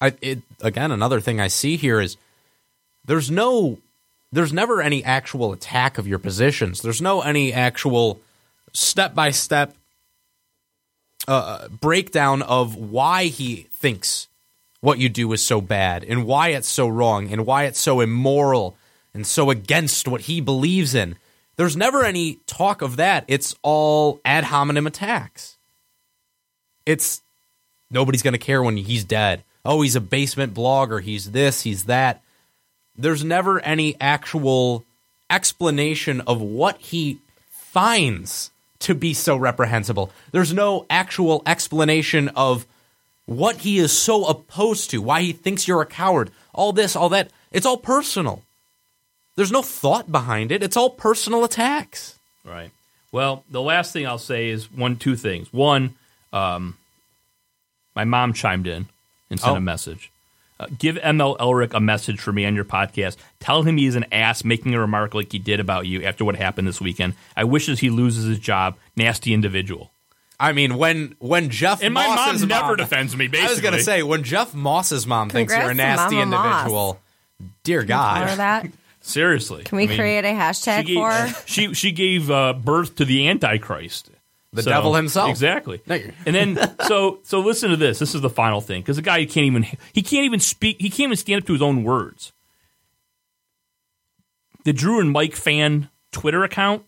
I, 0.00 0.14
it, 0.20 0.42
again, 0.60 0.92
another 0.92 1.20
thing 1.20 1.40
I 1.40 1.48
see 1.48 1.76
here 1.76 2.00
is 2.00 2.16
there's 3.04 3.30
no, 3.30 3.78
there's 4.32 4.52
never 4.52 4.82
any 4.82 5.02
actual 5.02 5.52
attack 5.52 5.96
of 5.96 6.06
your 6.06 6.18
positions. 6.18 6.82
There's 6.82 7.00
no 7.00 7.22
any 7.22 7.52
actual 7.52 8.20
step 8.72 9.14
by 9.14 9.30
step 9.30 9.74
breakdown 11.80 12.42
of 12.42 12.76
why 12.76 13.24
he 13.24 13.66
thinks 13.72 14.28
what 14.80 14.98
you 14.98 15.08
do 15.08 15.32
is 15.32 15.42
so 15.42 15.60
bad 15.60 16.04
and 16.04 16.24
why 16.24 16.48
it's 16.48 16.68
so 16.68 16.86
wrong 16.86 17.32
and 17.32 17.46
why 17.46 17.64
it's 17.64 17.80
so 17.80 18.00
immoral 18.00 18.76
and 19.16 19.26
so 19.26 19.50
against 19.50 20.06
what 20.06 20.22
he 20.22 20.40
believes 20.40 20.94
in. 20.94 21.16
There's 21.56 21.76
never 21.76 22.04
any 22.04 22.38
talk 22.46 22.82
of 22.82 22.96
that. 22.96 23.24
It's 23.26 23.56
all 23.62 24.20
ad 24.24 24.44
hominem 24.44 24.86
attacks. 24.86 25.56
It's 26.84 27.22
nobody's 27.90 28.22
going 28.22 28.32
to 28.32 28.38
care 28.38 28.62
when 28.62 28.76
he's 28.76 29.04
dead. 29.04 29.42
Oh, 29.64 29.82
he's 29.82 29.96
a 29.96 30.00
basement 30.00 30.54
blogger. 30.54 31.02
He's 31.02 31.32
this, 31.32 31.62
he's 31.62 31.84
that. 31.84 32.22
There's 32.96 33.24
never 33.24 33.58
any 33.60 33.96
actual 34.00 34.84
explanation 35.30 36.20
of 36.20 36.40
what 36.40 36.78
he 36.78 37.18
finds 37.50 38.50
to 38.80 38.94
be 38.94 39.14
so 39.14 39.36
reprehensible. 39.36 40.10
There's 40.30 40.52
no 40.52 40.86
actual 40.88 41.42
explanation 41.46 42.28
of 42.36 42.66
what 43.24 43.56
he 43.56 43.78
is 43.78 43.92
so 43.92 44.26
opposed 44.26 44.90
to, 44.90 45.02
why 45.02 45.22
he 45.22 45.32
thinks 45.32 45.66
you're 45.66 45.82
a 45.82 45.86
coward, 45.86 46.30
all 46.54 46.72
this, 46.72 46.94
all 46.94 47.08
that. 47.08 47.30
It's 47.50 47.66
all 47.66 47.78
personal. 47.78 48.42
There's 49.36 49.52
no 49.52 49.62
thought 49.62 50.10
behind 50.10 50.50
it. 50.50 50.62
It's 50.62 50.76
all 50.76 50.90
personal 50.90 51.44
attacks. 51.44 52.18
Right. 52.44 52.70
Well, 53.12 53.44
the 53.50 53.62
last 53.62 53.92
thing 53.92 54.06
I'll 54.06 54.18
say 54.18 54.48
is 54.48 54.70
one, 54.72 54.96
two 54.96 55.14
things. 55.16 55.52
One, 55.52 55.94
um, 56.32 56.76
my 57.94 58.04
mom 58.04 58.32
chimed 58.32 58.66
in 58.66 58.86
and 59.30 59.38
sent 59.40 59.52
Oh. 59.52 59.56
a 59.56 59.60
message. 59.60 60.10
Uh, 60.58 60.66
give 60.78 60.96
ML 60.96 61.36
Elrick 61.38 61.74
a 61.74 61.80
message 61.80 62.18
for 62.18 62.32
me 62.32 62.46
on 62.46 62.54
your 62.54 62.64
podcast. 62.64 63.16
Tell 63.40 63.62
him 63.62 63.76
he's 63.76 63.94
an 63.94 64.06
ass 64.10 64.42
making 64.42 64.74
a 64.74 64.80
remark 64.80 65.12
like 65.12 65.30
he 65.32 65.38
did 65.38 65.60
about 65.60 65.86
you 65.86 66.02
after 66.02 66.24
what 66.24 66.36
happened 66.36 66.66
this 66.66 66.80
weekend. 66.80 67.12
I 67.36 67.44
wishes 67.44 67.80
he 67.80 67.90
loses 67.90 68.24
his 68.24 68.38
job. 68.38 68.76
Nasty 68.96 69.34
individual. 69.34 69.90
I 70.40 70.52
mean, 70.52 70.76
when 70.78 71.14
when 71.18 71.50
Jeff 71.50 71.82
And 71.82 71.92
my 71.94 72.06
mom 72.06 72.48
never 72.48 72.68
mom- 72.68 72.76
defends 72.76 73.14
me, 73.16 73.28
I 73.38 73.48
was 73.50 73.60
going 73.60 73.74
to 73.74 73.82
say 73.82 74.02
when 74.02 74.22
Jeff 74.22 74.54
Moss's 74.54 75.06
mom 75.06 75.28
thinks 75.30 75.52
you're 75.54 75.70
a 75.70 75.74
nasty 75.74 76.16
Mama 76.16 76.26
Moss. 76.36 76.46
individual. 76.60 77.00
Dear 77.62 77.80
Or 77.80 77.84
God, 77.84 78.38
that. 78.38 78.66
Seriously. 79.06 79.62
Can 79.62 79.76
we 79.76 79.84
I 79.84 79.86
mean, 79.86 79.98
create 79.98 80.24
a 80.24 80.32
hashtag 80.32 80.84
she 80.88 80.94
for? 80.96 81.10
gave, 81.10 81.42
she 81.46 81.74
she 81.74 81.92
gave 81.92 82.28
uh, 82.28 82.54
birth 82.54 82.96
to 82.96 83.04
the 83.04 83.28
Antichrist, 83.28 84.10
The 84.52 84.62
devil 84.62 84.94
himself. 84.94 85.30
Exactly. 85.30 85.80
No, 85.86 85.96
And 86.26 86.34
then 86.34 86.76
so 86.88 87.20
so 87.22 87.38
listen 87.38 87.70
to 87.70 87.76
this. 87.76 88.00
This 88.00 88.16
is 88.16 88.20
the 88.20 88.28
final 88.28 88.60
thing 88.60 88.82
because 88.82 88.96
the 88.96 89.02
guy 89.02 89.20
he 89.20 89.26
can't 89.26 89.46
even 89.46 89.62
he 89.92 90.02
can't 90.02 90.24
even 90.24 90.40
speak. 90.40 90.80
He 90.80 90.90
can't 90.90 91.06
even 91.06 91.16
stand 91.16 91.42
up 91.42 91.46
to 91.46 91.52
his 91.52 91.62
own 91.62 91.84
words. 91.84 92.32
The 94.64 94.72
Drew 94.72 94.98
and 94.98 95.12
Mike 95.12 95.36
fan 95.36 95.88
Twitter 96.10 96.42
account 96.42 96.82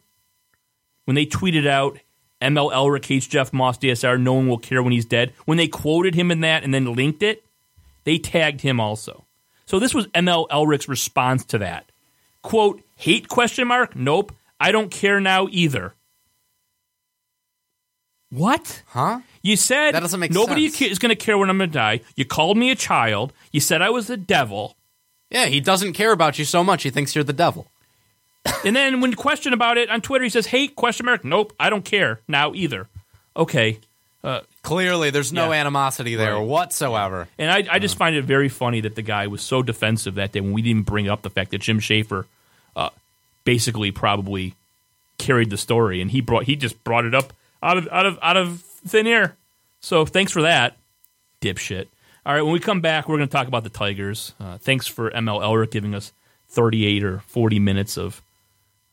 when 1.05 1.15
they 1.15 1.25
tweeted 1.25 1.69
out 1.69 2.01
ML 2.43 2.73
Elrick 2.73 3.05
hates 3.05 3.29
Jeff 3.29 3.53
Moss 3.53 3.79
DSR. 3.79 4.21
No 4.21 4.33
one 4.33 4.49
will 4.49 4.59
care 4.59 4.83
when 4.83 4.93
he's 4.93 5.05
dead. 5.05 5.33
When 5.45 5.57
they 5.57 5.69
quoted 5.69 6.17
him 6.17 6.33
in 6.33 6.41
that 6.41 6.65
and 6.65 6.75
then 6.75 6.97
linked 6.97 7.23
it, 7.23 7.45
they 8.03 8.19
tagged 8.19 8.63
him 8.63 8.81
also. 8.81 9.25
So 9.67 9.79
this 9.79 9.95
was 9.95 10.09
ML 10.09 10.49
Elrick's 10.49 10.89
response 10.89 11.45
to 11.45 11.59
that. 11.59 11.88
Quote, 12.49 12.83
hate 12.97 13.29
question 13.29 13.69
mark? 13.69 13.95
Nope. 13.95 14.33
I 14.59 14.73
don't 14.73 14.91
care 14.91 15.21
now 15.21 15.49
either. 15.51 15.93
What? 18.31 18.83
huh? 18.89 19.21
You 19.43 19.55
said 19.57 19.93
That 19.95 20.01
doesn't 20.01 20.19
make 20.19 20.33
nobody 20.33 20.71
sense. 20.71 20.93
is 20.93 20.99
going 20.99 21.11
to 21.11 21.17
care 21.17 21.37
when 21.37 21.51
I'm 21.51 21.59
going 21.59 21.69
to 21.69 21.75
die. 21.75 22.01
You 22.17 22.25
called 22.25 22.57
me 22.57 22.71
a 22.71 22.75
child. 22.75 23.35
You 23.53 23.61
said 23.61 23.83
I 23.83 23.91
was 23.91 24.07
the 24.07 24.17
devil. 24.17 24.77
Yeah, 25.31 25.45
he 25.45 25.61
doesn't 25.61 25.93
care 25.93 26.11
about 26.11 26.39
you 26.39 26.47
so 26.47 26.65
much. 26.65 26.85
He 26.85 26.91
thinks 26.91 27.15
you're 27.15 27.23
the 27.25 27.33
devil. 27.35 27.67
And 28.65 28.75
then 28.75 29.03
when 29.03 29.13
questioned 29.13 29.53
about 29.53 29.77
it 29.77 29.91
on 29.91 30.01
Twitter, 30.01 30.25
he 30.25 30.31
says, 30.31 30.47
"Hate 30.47 30.75
question 30.75 31.05
mark? 31.05 31.23
Nope, 31.23 31.53
I 31.61 31.69
don't 31.69 31.85
care 31.85 32.21
now 32.27 32.55
either." 32.55 32.89
Okay, 33.37 33.79
uh, 34.25 34.41
Clearly, 34.63 35.11
there's 35.11 35.35
no 35.35 35.53
Yeah. 35.53 35.61
animosity 35.61 36.15
there 36.15 36.35
Right. 36.37 36.41
whatsoever. 36.47 37.29
and 37.39 37.51
I, 37.51 37.67
I 37.75 37.79
just 37.79 37.97
uh. 37.97 37.99
find 37.99 38.17
it 38.17 38.25
very 38.25 38.49
funny 38.49 38.81
that 38.81 38.95
the 38.95 39.03
guy 39.03 39.27
was 39.27 39.43
so 39.43 39.63
defensive 39.63 40.15
that 40.15 40.33
day 40.33 40.41
when 40.41 40.53
we 40.53 40.63
didn't 40.63 40.87
bring 40.87 41.09
up 41.11 41.21
the 41.23 41.31
fact 41.31 41.51
that 41.51 41.59
Jim 41.61 41.79
Schaefer, 41.79 42.27
uh, 42.79 42.91
basically 43.45 43.91
probably 43.91 44.55
carried 45.19 45.51
the 45.51 45.57
story, 45.59 46.01
and 46.01 46.11
he 46.11 46.21
brought 46.21 46.45
he 46.45 46.57
just 46.57 46.83
brought 46.85 47.05
it 47.05 47.15
up 47.15 47.33
out 47.63 47.77
of 47.77 47.89
out 47.89 48.07
of 48.07 48.19
out 48.23 48.37
of 48.37 48.61
thin 48.63 49.07
air. 49.07 49.37
So 49.81 50.07
thanks 50.07 50.33
for 50.33 50.43
that, 50.43 50.77
dipshit. 51.41 51.87
All 52.27 52.35
right, 52.35 52.43
when 52.43 52.53
we 52.53 52.61
come 52.61 52.81
back, 52.81 53.09
we're 53.09 53.17
going 53.17 53.29
to 53.29 53.33
talk 53.33 53.49
about 53.49 53.65
the 53.65 53.71
Tigers. 53.71 54.35
Uh, 54.41 54.59
thanks 54.59 54.87
for 54.87 55.11
ML 55.11 55.41
Elrick 55.43 55.71
giving 55.71 55.95
us 55.95 56.13
38 56.49 57.03
or 57.05 57.19
40 57.21 57.59
minutes 57.59 57.97
of 57.97 58.21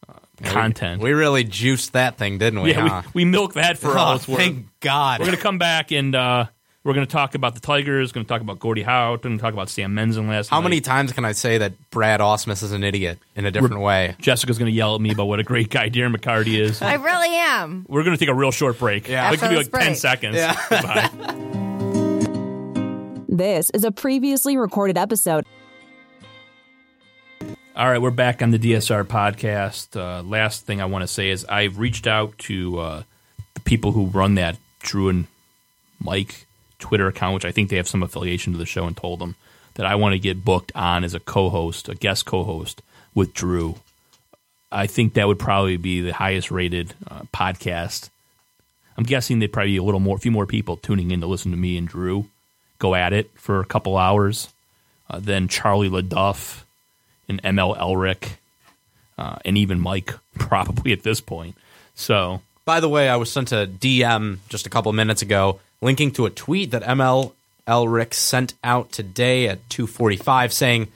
uh, 0.07 0.13
content. 0.43 1.01
We 1.01 1.11
really 1.11 1.43
juiced 1.43 1.93
that 1.93 2.17
thing, 2.17 2.37
didn't 2.37 2.61
we? 2.61 2.71
yeah, 2.71 2.87
huh? 2.87 3.01
we, 3.13 3.25
we 3.25 3.31
milked 3.31 3.55
that 3.55 3.77
for 3.77 3.89
all 3.97 4.13
Oh, 4.13 4.15
it's 4.15 4.27
worth. 4.27 4.37
thank 4.39 4.67
God. 4.79 5.19
We're 5.19 5.25
going 5.25 5.37
to 5.37 5.43
come 5.43 5.57
back 5.57 5.91
and 5.91 6.15
uh, 6.15 6.45
we're 6.85 6.93
going 6.93 7.05
to 7.05 7.11
talk 7.11 7.33
about 7.33 7.55
the 7.55 7.59
Tigers. 7.59 8.11
Going 8.11 8.25
to 8.25 8.29
talk 8.29 8.41
about 8.41 8.59
Gordie 8.59 8.83
Howe. 8.83 9.15
Going 9.15 9.37
to 9.37 9.41
talk 9.41 9.53
about 9.53 9.69
Sam 9.69 9.95
Menzin 9.95 10.29
last 10.29 10.49
How 10.49 10.59
night. 10.59 10.65
many 10.65 10.81
times 10.81 11.11
can 11.13 11.25
I 11.25 11.31
say 11.31 11.57
that 11.57 11.89
Brad 11.89 12.19
Ausmus 12.19 12.61
is 12.61 12.71
an 12.73 12.83
idiot 12.83 13.17
in 13.35 13.47
a 13.47 13.51
different 13.51 13.79
way? 13.79 14.15
Jessica's 14.19 14.59
going 14.59 14.71
to 14.71 14.75
yell 14.75 14.93
at 14.93 15.01
me 15.01 15.11
about 15.11 15.25
what 15.25 15.39
a 15.39 15.43
great 15.43 15.71
guy 15.71 15.89
Darren 15.89 16.15
McCarty 16.15 16.59
is. 16.59 16.83
I 16.83 16.93
really 16.93 17.35
am. 17.35 17.87
We're 17.89 18.03
going 18.03 18.15
to 18.15 18.19
take 18.19 18.29
a 18.29 18.35
real 18.35 18.51
short 18.51 18.77
break. 18.77 19.07
Yeah. 19.07 19.31
It 19.31 19.39
could 19.39 19.49
be 19.49 19.55
like 19.55 19.71
this 19.71 19.83
10 19.83 19.95
seconds. 19.95 20.37
Goodbye. 20.69 21.09
This 23.29 23.71
is 23.71 23.83
a 23.83 23.91
previously 23.91 24.55
recorded 24.55 24.95
episode. 24.95 25.43
All 27.75 27.89
right, 27.89 27.99
we're 28.01 28.11
back 28.11 28.43
on 28.43 28.51
the 28.51 28.59
DSR 28.59 29.05
podcast. 29.05 29.99
Uh, 29.99 30.21
last 30.21 30.67
thing 30.67 30.81
I 30.81 30.85
want 30.85 31.01
to 31.01 31.07
say 31.07 31.31
is 31.31 31.45
I've 31.45 31.79
reached 31.79 32.05
out 32.05 32.37
to 32.37 32.79
uh, 32.79 33.03
the 33.55 33.59
people 33.61 33.91
who 33.91 34.05
run 34.05 34.35
that 34.35 34.57
Drew 34.79 35.09
and 35.09 35.25
Mike 35.99 36.45
Twitter 36.79 37.07
account, 37.07 37.33
which 37.33 37.45
I 37.45 37.51
think 37.51 37.69
they 37.69 37.77
have 37.77 37.87
some 37.87 38.03
affiliation 38.03 38.53
to 38.53 38.59
the 38.59 38.65
show, 38.65 38.85
and 38.85 38.95
told 38.95 39.19
them 39.19 39.35
that 39.75 39.85
I 39.85 39.95
want 39.95 40.13
to 40.13 40.19
get 40.19 40.45
booked 40.45 40.71
on 40.75 41.03
as 41.03 41.13
a 41.13 41.19
co-host, 41.19 41.89
a 41.89 41.95
guest 41.95 42.25
co-host 42.25 42.81
with 43.13 43.33
Drew. 43.33 43.75
I 44.71 44.87
think 44.87 45.13
that 45.13 45.27
would 45.27 45.39
probably 45.39 45.77
be 45.77 46.01
the 46.01 46.13
highest 46.13 46.51
rated 46.51 46.93
uh, 47.09 47.21
podcast. 47.33 48.09
I'm 48.97 49.03
guessing 49.03 49.39
there'd 49.39 49.53
probably 49.53 49.71
be 49.71 49.77
a 49.77 49.83
little 49.83 49.99
more, 49.99 50.17
a 50.17 50.19
few 50.19 50.31
more 50.31 50.45
people 50.45 50.77
tuning 50.77 51.11
in 51.11 51.21
to 51.21 51.27
listen 51.27 51.51
to 51.51 51.57
me 51.57 51.77
and 51.77 51.87
Drew 51.87 52.25
go 52.79 52.95
at 52.95 53.13
it 53.13 53.29
for 53.35 53.59
a 53.59 53.65
couple 53.65 53.97
hours. 53.97 54.49
Uh, 55.09 55.19
then 55.19 55.47
Charlie 55.47 55.89
LeDuff 55.89 56.63
and 57.27 57.41
ML 57.43 57.77
Elrick, 57.77 58.37
uh, 59.17 59.37
and 59.45 59.57
even 59.57 59.79
Mike, 59.79 60.13
probably 60.37 60.91
at 60.91 61.03
this 61.03 61.21
point. 61.21 61.55
So, 61.95 62.41
By 62.65 62.79
the 62.79 62.89
way, 62.89 63.07
I 63.09 63.15
was 63.15 63.31
sent 63.31 63.51
a 63.51 63.67
DM 63.67 64.39
just 64.49 64.67
a 64.67 64.69
couple 64.69 64.91
minutes 64.93 65.21
ago 65.21 65.59
linking 65.81 66.11
to 66.11 66.25
a 66.25 66.29
tweet 66.29 66.71
that 66.71 66.83
ML 66.83 67.33
Elrick 67.67 68.13
sent 68.13 68.53
out 68.63 68.91
today 68.91 69.47
at 69.47 69.67
2:45 69.69 70.51
saying 70.51 70.87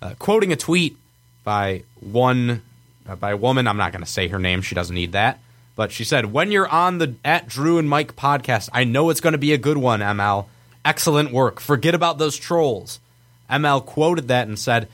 uh, 0.00 0.14
quoting 0.18 0.52
a 0.52 0.56
tweet 0.56 0.96
by 1.44 1.82
one 2.00 2.62
uh, 3.08 3.16
by 3.16 3.30
a 3.30 3.36
woman, 3.36 3.66
I'm 3.66 3.76
not 3.76 3.92
going 3.92 4.04
to 4.04 4.10
say 4.10 4.28
her 4.28 4.38
name, 4.38 4.62
she 4.62 4.74
doesn't 4.74 4.94
need 4.94 5.12
that, 5.12 5.40
But 5.76 5.92
she 5.92 6.04
said, 6.04 6.26
when 6.26 6.52
you're 6.52 6.68
on 6.68 6.98
the 6.98 7.14
at 7.24 7.48
Drew 7.48 7.78
and 7.78 7.88
Mike 7.88 8.16
podcast, 8.16 8.68
I 8.72 8.84
know 8.84 9.10
it's 9.10 9.20
going 9.20 9.32
to 9.32 9.38
be 9.38 9.52
a 9.52 9.58
good 9.58 9.78
one, 9.78 10.00
ML. 10.00 10.46
Excellent 10.84 11.32
work. 11.32 11.60
Forget 11.60 11.94
about 11.94 12.18
those 12.18 12.36
trolls. 12.36 13.00
ML 13.48 13.84
quoted 13.86 14.28
that 14.28 14.48
and 14.48 14.58
said, 14.58 14.88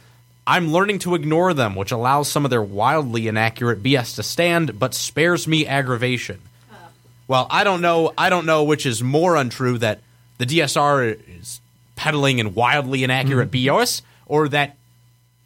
I'm 0.47 0.72
learning 0.72 0.99
to 1.01 1.14
ignore 1.14 1.55
them, 1.55 1.74
which 1.74 1.90
allows 1.90 2.30
some 2.30 2.45
of 2.45 2.51
their 2.51 2.62
wildly 2.62 3.28
inaccurate 3.28 3.82
BS 3.82 4.14
to 4.16 4.22
stand, 4.22 4.78
but 4.78 4.95
spares 4.95 5.49
me 5.49 5.66
aggravation. 5.66 6.40
Well, 7.26 7.46
I 7.50 7.64
don't 7.64 7.80
know. 7.80 8.12
I 8.18 8.28
don't 8.30 8.46
know 8.46 8.64
which 8.64 8.84
is 8.86 9.02
more 9.02 9.36
untrue 9.36 9.78
that 9.78 10.00
the 10.38 10.46
DSR 10.46 11.18
is 11.40 11.60
peddling 11.96 12.38
in 12.38 12.54
wildly 12.54 13.04
inaccurate 13.04 13.50
mm-hmm. 13.50 13.76
BS, 13.78 14.02
or 14.26 14.48
that 14.48 14.76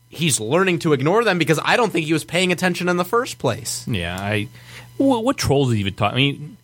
he's 0.08 0.40
learning 0.40 0.78
to 0.80 0.92
ignore 0.92 1.22
them 1.24 1.38
because 1.38 1.60
I 1.62 1.76
don't 1.76 1.90
think 1.90 2.06
he 2.06 2.12
was 2.12 2.24
paying 2.24 2.50
attention 2.52 2.88
in 2.88 2.96
the 2.96 3.04
first 3.04 3.38
place. 3.38 3.86
Yeah, 3.86 4.16
I. 4.18 4.48
What, 4.96 5.24
what 5.24 5.36
trolls 5.36 5.72
even 5.74 5.94
talk? 5.94 6.12
I 6.12 6.16
mean, 6.16 6.56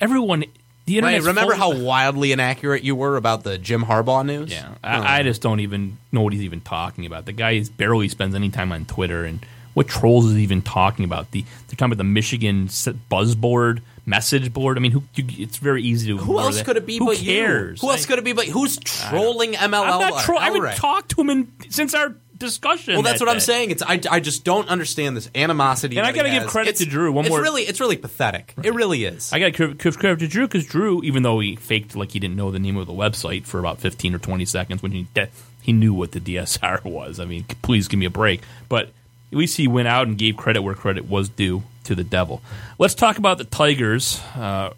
everyone. 0.00 0.44
The 0.86 1.00
Right, 1.00 1.14
internet. 1.16 1.34
remember 1.34 1.54
how 1.54 1.76
wildly 1.76 2.30
inaccurate 2.30 2.84
you 2.84 2.94
were 2.94 3.16
about 3.16 3.42
the 3.42 3.58
Jim 3.58 3.82
Harbaugh 3.82 4.24
news? 4.24 4.52
Yeah, 4.52 4.72
I, 4.84 5.18
I 5.18 5.22
just 5.24 5.42
don't 5.42 5.58
even 5.58 5.98
know 6.12 6.20
what 6.20 6.32
he's 6.32 6.42
even 6.42 6.60
talking 6.60 7.06
about. 7.06 7.26
The 7.26 7.32
guy 7.32 7.60
barely 7.76 8.06
spends 8.06 8.36
any 8.36 8.50
time 8.50 8.70
on 8.70 8.84
Twitter, 8.84 9.24
and 9.24 9.44
what 9.74 9.88
trolls 9.88 10.26
is 10.26 10.36
he 10.36 10.44
even 10.44 10.62
talking 10.62 11.04
about? 11.04 11.32
The 11.32 11.42
they're 11.42 11.74
talking 11.76 11.86
about 11.86 11.98
the 11.98 12.04
Michigan 12.04 12.66
s- 12.66 12.86
buzz 13.08 13.34
board, 13.34 13.82
message 14.06 14.52
board. 14.52 14.78
I 14.78 14.80
mean, 14.80 14.92
who? 14.92 15.02
You, 15.14 15.24
it's 15.44 15.58
very 15.58 15.82
easy 15.82 16.08
to. 16.08 16.16
Who 16.16 16.38
else 16.38 16.58
that. 16.58 16.64
could 16.64 16.76
it 16.76 16.86
be 16.86 16.98
Who 16.98 17.06
but 17.06 17.18
cares? 17.18 17.82
you? 17.82 17.88
Who 17.88 17.92
else 17.92 18.06
could 18.06 18.18
it 18.18 18.24
be 18.24 18.32
but 18.32 18.46
who's 18.46 18.78
trolling 18.78 19.52
MLL? 19.52 19.82
I'm 19.82 20.00
not 20.00 20.22
trolling. 20.22 20.42
I 20.42 20.46
haven't 20.46 20.62
Elray? 20.62 20.76
talked 20.76 21.10
to 21.10 21.20
him 21.20 21.30
in, 21.30 21.52
since 21.68 21.94
our 21.94 22.14
discussion. 22.38 22.94
Well, 22.94 23.02
that's 23.02 23.18
that 23.18 23.26
what 23.26 23.34
I'm 23.34 23.40
saying. 23.40 23.70
It's 23.70 23.82
I, 23.82 24.00
I 24.10 24.20
just 24.20 24.44
don't 24.44 24.68
understand 24.68 25.16
this 25.16 25.30
animosity. 25.34 25.98
And 25.98 26.06
I 26.06 26.12
got 26.12 26.22
to 26.22 26.30
give 26.30 26.46
credit 26.46 26.76
to 26.76 26.86
Drew. 26.86 27.12
One 27.12 27.24
it's 27.24 27.30
more- 27.30 27.42
really 27.42 27.62
it's 27.62 27.80
really 27.80 27.96
pathetic. 27.96 28.54
It 28.62 28.74
really 28.74 29.04
is. 29.04 29.32
I 29.32 29.38
got 29.38 29.54
to 29.54 29.74
give 29.74 29.98
credit 29.98 30.20
to 30.20 30.28
Drew 30.28 30.46
because 30.46 30.66
Drew, 30.66 31.02
even 31.02 31.22
though 31.22 31.40
he 31.40 31.56
faked 31.56 31.96
like 31.96 32.12
he 32.12 32.18
didn't 32.18 32.36
know 32.36 32.50
the 32.50 32.58
name 32.58 32.76
of 32.76 32.86
the 32.86 32.92
website 32.92 33.44
for 33.44 33.58
about 33.58 33.78
15 33.78 34.14
or 34.14 34.18
20 34.18 34.44
seconds 34.44 34.82
when 34.82 34.92
he 34.92 35.06
de- 35.14 35.28
he 35.62 35.72
knew 35.72 35.92
what 35.92 36.12
the 36.12 36.20
DSR 36.20 36.84
was. 36.84 37.18
I 37.18 37.24
mean, 37.24 37.44
please 37.62 37.88
give 37.88 37.98
me 37.98 38.06
a 38.06 38.10
break. 38.10 38.42
But 38.68 38.90
at 39.32 39.38
least 39.38 39.56
he 39.56 39.66
went 39.68 39.88
out 39.88 40.06
and 40.06 40.16
gave 40.16 40.36
credit 40.36 40.62
where 40.62 40.74
credit 40.74 41.06
was 41.06 41.28
due 41.28 41.62
to 41.84 41.94
the 41.94 42.04
devil. 42.04 42.42
Let's 42.78 42.94
talk 42.94 43.18
about 43.18 43.38
the 43.38 43.44
Tigers 43.44 44.20
uh, 44.34 44.70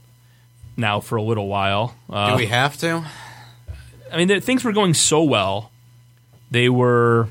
now 0.76 1.00
for 1.00 1.16
a 1.16 1.22
little 1.22 1.48
while. 1.48 1.94
Uh, 2.08 2.30
Do 2.30 2.36
we 2.36 2.46
have 2.46 2.76
to? 2.78 3.04
I 4.12 4.16
mean, 4.24 4.40
things 4.40 4.64
were 4.64 4.72
going 4.72 4.94
so 4.94 5.22
well. 5.22 5.70
They 6.50 6.68
were 6.68 7.28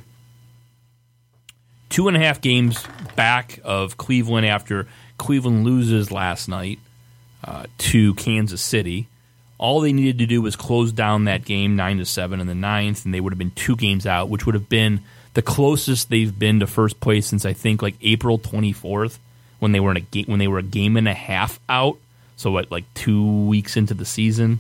two 1.89 2.07
and 2.07 2.15
a 2.15 2.19
half 2.19 2.41
games 2.41 2.85
back 3.15 3.59
of 3.63 3.97
Cleveland 3.97 4.45
after 4.45 4.87
Cleveland 5.17 5.63
loses 5.63 6.11
last 6.11 6.47
night 6.47 6.79
uh, 7.43 7.65
to 7.79 8.13
Kansas 8.15 8.61
City. 8.61 9.07
All 9.57 9.81
they 9.81 9.91
needed 9.93 10.19
to 10.19 10.27
do 10.27 10.41
was 10.41 10.55
close 10.55 10.91
down 10.91 11.25
that 11.25 11.43
game 11.45 11.75
nine 11.75 11.97
to 11.97 12.05
seven 12.05 12.39
in 12.39 12.45
the 12.45 12.53
ninth, 12.53 13.05
and 13.05 13.13
they 13.13 13.19
would 13.19 13.33
have 13.33 13.39
been 13.39 13.51
two 13.51 13.75
games 13.75 14.05
out, 14.05 14.29
which 14.29 14.45
would 14.45 14.53
have 14.53 14.69
been 14.69 15.01
the 15.37 15.43
closest 15.43 16.09
they've 16.09 16.39
been 16.39 16.61
to 16.61 16.65
first 16.65 16.99
place 16.99 17.27
since 17.27 17.45
I 17.45 17.53
think 17.53 17.83
like 17.83 17.93
April 18.01 18.39
twenty 18.39 18.73
fourth 18.73 19.19
when 19.59 19.71
they 19.71 19.79
were 19.79 19.91
in 19.91 19.97
a 19.97 19.99
game 20.01 20.25
when 20.25 20.39
they 20.39 20.47
were 20.47 20.57
a 20.57 20.63
game 20.63 20.97
and 20.97 21.07
a 21.07 21.13
half 21.13 21.59
out. 21.69 21.99
So 22.37 22.49
what, 22.49 22.71
like 22.71 22.91
two 22.95 23.45
weeks 23.45 23.77
into 23.77 23.93
the 23.93 24.03
season, 24.03 24.57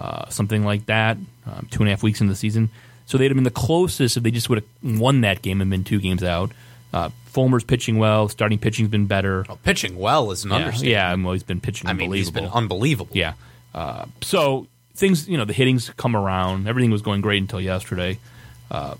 uh, 0.00 0.28
something 0.28 0.64
like 0.64 0.86
that, 0.86 1.16
um, 1.46 1.68
two 1.70 1.82
and 1.82 1.88
a 1.88 1.92
half 1.92 2.02
weeks 2.02 2.20
into 2.20 2.32
the 2.32 2.36
season. 2.36 2.70
So 3.06 3.18
they'd 3.18 3.28
have 3.28 3.36
been 3.36 3.44
the 3.44 3.52
closest 3.52 4.16
if 4.16 4.24
they 4.24 4.32
just 4.32 4.48
would 4.48 4.64
have 4.64 4.98
won 5.00 5.20
that 5.20 5.42
game 5.42 5.60
and 5.60 5.70
been 5.70 5.84
two 5.84 6.00
games 6.00 6.24
out. 6.24 6.50
Uh, 6.92 7.10
Fulmer's 7.32 7.62
pitching 7.62 7.96
well. 7.98 8.28
Starting 8.28 8.58
pitching's 8.58 8.88
been 8.88 9.06
better. 9.06 9.44
Well, 9.46 9.60
pitching 9.62 9.96
well 9.96 10.32
is 10.32 10.42
an 10.42 10.50
yeah, 10.50 10.56
understatement. 10.56 10.90
yeah, 10.90 11.14
well, 11.14 11.34
he's 11.34 11.44
been 11.44 11.60
pitching 11.60 11.88
I 11.88 11.92
mean, 11.92 12.10
he's 12.12 12.26
unbelievable. 12.26 12.50
been 12.50 12.64
unbelievable. 12.64 13.16
Yeah. 13.16 13.34
Uh, 13.72 14.06
so 14.22 14.66
things, 14.96 15.28
you 15.28 15.38
know, 15.38 15.44
the 15.44 15.52
hitting's 15.52 15.88
come 15.90 16.16
around. 16.16 16.66
Everything 16.66 16.90
was 16.90 17.02
going 17.02 17.20
great 17.20 17.40
until 17.40 17.60
yesterday. 17.60 18.18
Uh, 18.72 18.96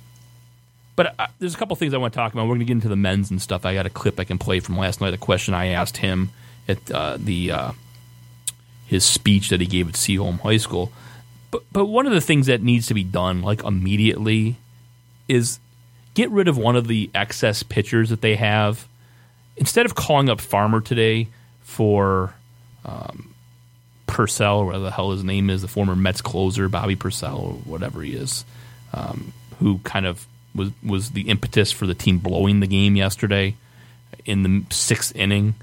but 1.00 1.14
uh, 1.18 1.28
there's 1.38 1.54
a 1.54 1.56
couple 1.56 1.74
things 1.76 1.94
I 1.94 1.96
want 1.96 2.12
to 2.12 2.18
talk 2.18 2.34
about. 2.34 2.42
We're 2.42 2.56
going 2.56 2.58
to 2.58 2.66
get 2.66 2.74
into 2.74 2.90
the 2.90 2.94
men's 2.94 3.30
and 3.30 3.40
stuff. 3.40 3.64
I 3.64 3.72
got 3.72 3.86
a 3.86 3.88
clip 3.90 4.20
I 4.20 4.24
can 4.24 4.36
play 4.36 4.60
from 4.60 4.76
last 4.76 5.00
night. 5.00 5.14
A 5.14 5.16
question 5.16 5.54
I 5.54 5.68
asked 5.68 5.96
him 5.96 6.28
at 6.68 6.90
uh, 6.90 7.16
the 7.18 7.52
uh, 7.52 7.72
his 8.86 9.02
speech 9.02 9.48
that 9.48 9.62
he 9.62 9.66
gave 9.66 9.88
at 9.88 9.94
Seaholm 9.94 10.40
High 10.40 10.58
School. 10.58 10.92
But 11.50 11.62
but 11.72 11.86
one 11.86 12.06
of 12.06 12.12
the 12.12 12.20
things 12.20 12.48
that 12.48 12.60
needs 12.60 12.86
to 12.88 12.92
be 12.92 13.02
done 13.02 13.40
like 13.40 13.64
immediately 13.64 14.56
is 15.26 15.58
get 16.12 16.28
rid 16.32 16.48
of 16.48 16.58
one 16.58 16.76
of 16.76 16.86
the 16.86 17.08
excess 17.14 17.62
pitchers 17.62 18.10
that 18.10 18.20
they 18.20 18.36
have. 18.36 18.86
Instead 19.56 19.86
of 19.86 19.94
calling 19.94 20.28
up 20.28 20.38
Farmer 20.38 20.82
today 20.82 21.28
for 21.62 22.34
um, 22.84 23.34
Purcell, 24.06 24.58
or 24.58 24.66
whatever 24.66 24.84
the 24.84 24.90
hell 24.90 25.12
his 25.12 25.24
name 25.24 25.48
is, 25.48 25.62
the 25.62 25.68
former 25.68 25.96
Mets 25.96 26.20
closer, 26.20 26.68
Bobby 26.68 26.94
Purcell, 26.94 27.38
or 27.38 27.52
whatever 27.54 28.02
he 28.02 28.12
is, 28.12 28.44
um, 28.92 29.32
who 29.60 29.78
kind 29.78 30.04
of 30.04 30.26
was 30.54 30.70
was 30.82 31.10
the 31.10 31.22
impetus 31.22 31.70
for 31.72 31.86
the 31.86 31.94
team 31.94 32.18
blowing 32.18 32.60
the 32.60 32.66
game 32.66 32.96
yesterday 32.96 33.54
in 34.24 34.42
the 34.42 34.64
sixth 34.74 35.14
inning. 35.16 35.54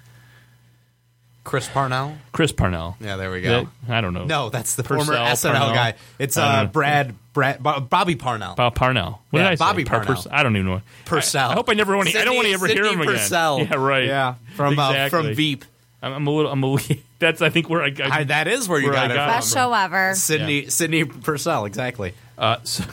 Chris 1.43 1.69
Parnell. 1.69 2.17
Chris 2.33 2.51
Parnell. 2.51 2.97
Yeah, 2.99 3.15
there 3.15 3.31
we 3.31 3.39
go. 3.39 3.69
That- 3.87 3.97
I 3.97 4.01
don't 4.01 4.13
know. 4.13 4.25
No, 4.25 4.49
that's 4.49 4.75
the 4.75 4.83
Purcell, 4.83 5.05
former 5.05 5.19
SNL 5.31 5.51
Parnell. 5.57 5.73
guy. 5.73 5.93
It's 6.19 6.35
I 6.35 6.63
uh. 6.63 6.65
Brad 6.65 7.15
Brad 7.31 7.63
Bobby 7.63 8.15
Parnell. 8.15 8.55
Bob 8.55 8.75
Parnell. 8.75 9.21
What 9.29 9.39
Yeah, 9.39 9.43
did 9.45 9.51
I 9.51 9.55
say? 9.55 9.59
Bobby 9.59 9.85
Par- 9.85 9.99
Parnell. 9.99 10.15
Purcell. 10.15 10.31
I 10.35 10.43
don't 10.43 10.55
even 10.57 10.67
know. 10.67 10.81
Purcell. 11.05 11.49
I, 11.49 11.53
I 11.53 11.55
hope 11.55 11.69
I 11.69 11.73
never 11.73 11.95
want 11.95 12.09
to. 12.09 12.19
I 12.19 12.25
don't 12.25 12.35
want 12.35 12.47
to 12.47 12.53
ever 12.53 12.67
hear 12.67 12.83
Sidney 12.83 12.93
him 12.95 13.01
again. 13.01 13.67
Yeah, 13.71 13.75
right. 13.75 14.05
Yeah, 14.05 14.35
from 14.55 14.77
uh, 14.77 15.07
from 15.07 15.33
Veep. 15.35 15.63
I'm, 16.01 16.13
I'm 16.13 16.27
a 16.27 16.31
little. 16.31 16.51
I'm 16.51 16.63
a 16.63 16.67
little. 16.67 16.97
That's 17.19 17.41
I 17.41 17.49
think 17.49 17.69
where 17.69 17.81
I 17.81 17.91
got. 17.91 18.11
I, 18.11 18.23
that 18.25 18.47
is 18.49 18.67
where 18.67 18.79
you 18.81 18.91
got, 18.91 19.09
I 19.09 19.13
it 19.13 19.15
got 19.15 19.27
from. 19.29 19.37
Best 19.37 19.53
show 19.53 19.73
ever. 19.73 20.15
Sydney 20.15 20.67
Sydney 20.67 21.05
Purcell, 21.05 21.63
exactly. 21.63 22.13
Uh, 22.37 22.57
so, 22.63 22.83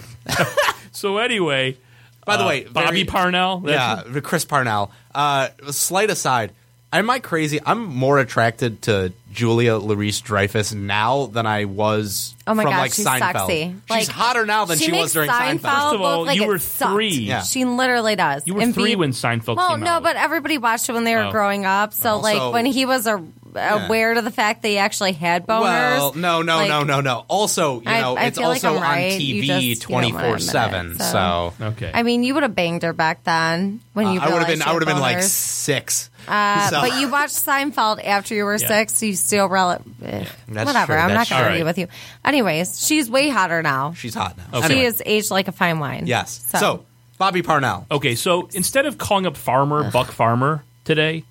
so 0.93 1.19
anyway. 1.19 1.77
By 2.25 2.37
the 2.37 2.45
uh, 2.45 2.49
way, 2.49 2.65
Bobby 2.65 2.87
very- 2.89 3.05
Parnell. 3.05 3.63
Yeah, 3.67 4.03
That's- 4.05 4.21
Chris 4.25 4.45
Parnell. 4.45 4.91
Uh, 5.15 5.49
slight 5.71 6.11
aside, 6.11 6.53
am 6.93 7.09
I 7.11 7.19
crazy? 7.19 7.61
I'm 7.65 7.85
more 7.85 8.19
attracted 8.19 8.83
to 8.83 9.13
Julia 9.33 9.77
Louise 9.77 10.21
Dreyfus 10.21 10.73
now 10.73 11.27
than 11.27 11.45
I 11.47 11.65
was 11.65 12.35
Oh 12.47 12.55
my 12.55 12.63
from 12.63 12.73
god, 12.73 12.79
like 12.79 12.93
she's 12.95 13.05
Seinfeld. 13.07 13.33
sexy. 13.33 13.65
She's 13.73 13.91
Like, 13.91 14.07
hotter 14.09 14.47
now 14.47 14.65
than 14.65 14.79
she, 14.79 14.93
makes 14.93 15.03
was 15.05 15.13
during 15.13 15.29
Seinfeld. 15.29 15.59
Seinfeld. 15.61 15.61
First 15.83 15.95
of 15.97 16.01
all, 16.03 16.25
like 16.27 16.37
you 16.39 16.47
were 16.47 16.59
three. 16.59 17.09
Yeah. 17.09 17.43
She 17.43 17.65
literally 17.65 18.15
does. 18.17 18.47
You 18.47 18.55
were 18.55 18.61
And 18.63 18.73
three 18.75 18.91
Veep- 18.91 18.99
when 18.99 19.11
Seinfeld 19.11 19.57
Well, 19.57 19.71
came 19.71 19.81
no, 19.81 19.91
out. 19.93 20.03
but 20.05 20.17
everybody 20.17 20.57
watched 20.59 20.89
it 20.89 20.93
when 20.93 21.03
they 21.05 21.15
were 21.17 21.25
Oh. 21.25 21.31
growing 21.33 21.65
up. 21.67 21.93
So, 21.93 22.11
Also- 22.11 22.23
like, 22.23 22.53
when 22.53 22.67
he 22.67 22.85
was 22.87 23.07
a, 23.09 23.23
aware 23.55 24.15
to 24.15 24.23
the 24.23 24.31
fact 24.31 24.63
that 24.63 24.69
he 24.69 24.79
actually 24.79 25.13
had 25.13 25.47
boners. 25.47 25.61
Well, 25.63 26.13
no, 26.15 26.43
no, 26.43 26.57
like, 26.57 26.69
no, 26.69 26.83
no, 26.85 27.01
no. 27.01 27.25
Also, 27.29 27.81
you 27.81 27.89
I- 27.89 28.01
know, 28.01 28.17
I 28.17 28.25
it's 28.27 28.39
feel 28.39 28.49
like 28.49 28.65
also 28.65 28.77
on 28.77 28.83
right. 28.83 29.13
TV 29.13 29.47
just- 29.47 29.63
you 29.65 29.75
don't 29.77 29.81
twenty 29.83 30.13
wanna 30.13 30.25
four 30.25 30.35
admit 30.37 30.49
seven. 30.51 30.99
So, 30.99 31.55
okay. 31.61 31.91
I 31.93 32.03
mean, 32.03 32.23
you 32.25 32.35
would 32.35 32.43
have 32.43 32.55
banged 32.55 32.83
her 32.83 32.93
back 32.93 33.25
then 33.25 33.81
when 33.93 34.13
you. 34.13 34.21
Uh, 34.21 34.25
I 34.25 34.29
would 34.33 34.39
have 34.39 34.49
been. 34.49 34.63
I 34.63 34.73
would 34.73 34.83
have 34.83 34.89
been 34.95 35.01
like 35.03 35.23
six. 35.23 36.11
Uh, 36.27 36.69
So- 36.71 36.81
But 36.81 36.99
you 37.01 37.09
watched 37.11 37.35
Seinfeld 37.35 38.05
after 38.05 38.35
you 38.35 38.45
were 38.45 38.57
Yeah. 38.57 38.67
six. 38.69 39.03
You 39.03 39.15
still 39.15 39.47
rel- 39.49 39.73
eh, 40.05 40.25
That's 40.49 40.67
whatever. 40.67 40.95
true, 40.95 40.97
I'm 41.03 41.09
that's 41.11 41.29
not 41.31 41.37
going 41.37 41.43
to 41.43 41.45
true. 41.45 41.53
argue 41.53 41.65
with 41.65 41.79
you. 41.79 41.89
Anyways, 42.25 42.85
she's 42.87 43.11
way 43.11 43.29
hotter 43.29 43.63
now. 43.63 43.93
She's 43.95 44.15
hot 44.15 44.37
now. 44.39 44.59
Okay. 44.59 44.67
She 44.69 44.73
Anyway, 44.75 44.87
is 44.87 45.03
aged 45.05 45.31
like 45.31 45.49
a 45.49 45.53
fine 45.53 45.79
wine. 45.79 46.07
Yes. 46.07 46.41
So, 46.49 46.59
So, 46.59 46.85
Bobby 47.19 47.43
Parnell. 47.43 47.87
Okay, 47.91 48.15
so 48.15 48.49
instead 48.55 48.87
of 48.87 48.97
calling 48.99 49.27
up 49.27 49.37
Farmer, 49.37 49.91
Buck 49.91 50.11
Farmer 50.11 50.65
today, 50.85 51.25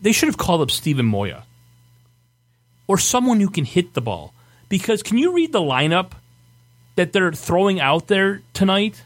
they 0.00 0.12
should 0.12 0.28
have 0.28 0.38
called 0.38 0.60
up 0.60 0.70
Steven 0.70 1.06
Moya 1.06 1.44
or 2.86 2.98
someone 2.98 3.40
who 3.40 3.50
can 3.50 3.64
hit 3.64 3.94
the 3.94 4.00
ball. 4.00 4.32
Because 4.68 5.02
can 5.02 5.18
you 5.18 5.32
read 5.32 5.52
the 5.52 5.60
lineup 5.60 6.12
that 6.96 7.12
they're 7.12 7.32
throwing 7.32 7.80
out 7.80 8.08
there 8.08 8.42
tonight? 8.52 9.02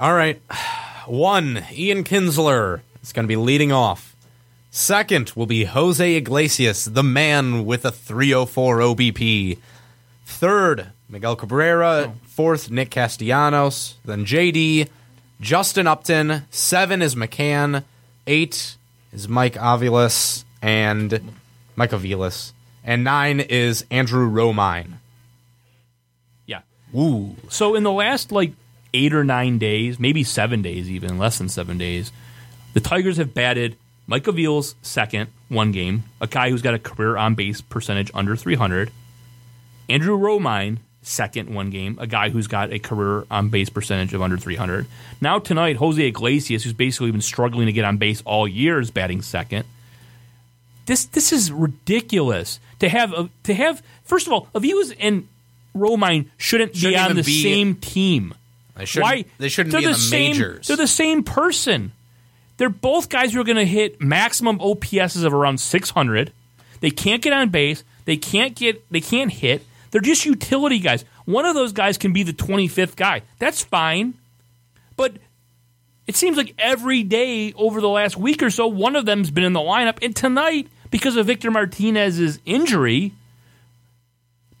All 0.00 0.14
right. 0.14 0.40
One, 1.06 1.64
Ian 1.72 2.04
Kinsler 2.04 2.80
is 3.02 3.12
going 3.12 3.24
to 3.24 3.28
be 3.28 3.36
leading 3.36 3.72
off. 3.72 4.16
Second 4.70 5.30
will 5.34 5.46
be 5.46 5.64
Jose 5.64 6.16
Iglesias, 6.16 6.84
the 6.84 7.02
man 7.02 7.64
with 7.64 7.84
a 7.84 7.90
304 7.90 8.78
OBP. 8.78 9.58
Third, 10.24 10.88
Miguel 11.08 11.36
Cabrera. 11.36 12.06
Oh. 12.08 12.14
Fourth, 12.26 12.70
Nick 12.70 12.90
Castellanos. 12.90 13.94
Then 14.04 14.26
JD, 14.26 14.88
Justin 15.40 15.86
Upton. 15.86 16.42
Seven 16.50 17.00
is 17.00 17.14
McCann. 17.14 17.84
Eight 18.26 18.75
is 19.16 19.28
Mike 19.28 19.54
Aviles 19.54 20.44
and 20.60 21.32
Mike 21.74 21.90
Aviles. 21.90 22.52
And 22.84 23.02
nine 23.02 23.40
is 23.40 23.84
Andrew 23.90 24.30
Romine. 24.30 24.98
Yeah. 26.44 26.60
Woo. 26.92 27.34
So 27.48 27.74
in 27.74 27.82
the 27.82 27.90
last 27.90 28.30
like 28.30 28.52
eight 28.94 29.14
or 29.14 29.24
nine 29.24 29.58
days, 29.58 29.98
maybe 29.98 30.22
seven 30.22 30.62
days, 30.62 30.88
even 30.90 31.18
less 31.18 31.38
than 31.38 31.48
seven 31.48 31.78
days, 31.78 32.12
the 32.74 32.80
Tigers 32.80 33.16
have 33.16 33.34
batted 33.34 33.76
Mike 34.06 34.24
Aviles 34.24 34.74
second, 34.82 35.30
one 35.48 35.72
game, 35.72 36.04
a 36.20 36.26
guy 36.26 36.50
who's 36.50 36.62
got 36.62 36.74
a 36.74 36.78
career 36.78 37.16
on 37.16 37.34
base 37.34 37.60
percentage 37.60 38.10
under 38.14 38.36
300. 38.36 38.92
Andrew 39.88 40.18
Romine 40.18 40.78
second, 41.06 41.54
one 41.54 41.70
game, 41.70 41.96
a 42.00 42.06
guy 42.06 42.30
who's 42.30 42.46
got 42.48 42.72
a 42.72 42.78
career 42.78 43.24
on 43.30 43.48
base 43.48 43.68
percentage 43.70 44.12
of 44.12 44.20
under 44.22 44.36
300. 44.36 44.86
Now 45.20 45.38
tonight, 45.38 45.76
Jose 45.76 46.02
Iglesias, 46.04 46.64
who's 46.64 46.72
basically 46.72 47.10
been 47.12 47.20
struggling 47.20 47.66
to 47.66 47.72
get 47.72 47.84
on 47.84 47.96
base 47.96 48.22
all 48.24 48.46
year, 48.48 48.80
is 48.80 48.90
batting 48.90 49.22
second. 49.22 49.64
this 50.86 51.04
this 51.06 51.32
is 51.32 51.50
ridiculous 51.52 52.60
to 52.80 52.88
have 52.88 53.12
a, 53.12 53.28
to 53.44 53.54
have. 53.54 53.82
First 54.04 54.26
of 54.26 54.32
all, 54.32 54.48
Aviles 54.54 54.94
and 55.00 55.28
Romine 55.74 56.26
shouldn't, 56.38 56.72
be 56.72 56.78
Shouldn't 56.78 57.10
on 57.10 57.16
the 57.16 57.22
be- 57.22 57.42
same 57.42 57.74
team. 57.76 58.34
They 58.76 58.84
shouldn't- 58.84 59.04
Why 59.04 59.24
they 59.38 59.48
shouldn't 59.48 59.72
they're 59.72 59.80
be 59.80 59.86
in 59.86 59.92
the 59.92 59.98
same, 59.98 60.32
majors. 60.32 60.66
They're 60.68 60.76
the 60.76 60.86
same 60.86 61.22
person. 61.22 61.92
They're 62.58 62.68
both 62.70 63.08
guys 63.10 63.32
who 63.34 63.40
are 63.40 63.44
going 63.44 63.56
to 63.56 63.66
hit 63.66 64.00
maximum 64.00 64.58
OPSs 64.60 65.24
of 65.24 65.34
around 65.34 65.60
600. 65.60 66.32
They 66.80 66.90
can't 66.90 67.20
get 67.22 67.32
on 67.34 67.50
base. 67.50 67.84
They 68.06 68.16
can't 68.16 68.54
get. 68.54 68.82
They 68.90 69.00
can't 69.00 69.30
hit. 69.32 69.62
They're 69.96 70.02
just 70.02 70.26
utility 70.26 70.78
guys. 70.78 71.06
One 71.24 71.46
of 71.46 71.54
those 71.54 71.72
guys 71.72 71.96
can 71.96 72.12
be 72.12 72.22
the 72.22 72.34
25th 72.34 72.96
guy. 72.96 73.22
That's 73.38 73.62
fine. 73.62 74.12
But 74.94 75.14
it 76.06 76.16
seems 76.16 76.36
like 76.36 76.52
every 76.58 77.02
day 77.02 77.54
over 77.54 77.80
the 77.80 77.88
last 77.88 78.14
week 78.18 78.42
or 78.42 78.50
so, 78.50 78.66
one 78.66 78.94
of 78.94 79.06
them's 79.06 79.30
been 79.30 79.44
in 79.44 79.54
the 79.54 79.60
lineup. 79.60 80.04
And 80.04 80.14
tonight, 80.14 80.68
because 80.90 81.16
of 81.16 81.24
Victor 81.24 81.50
Martinez's 81.50 82.40
injury, 82.44 83.14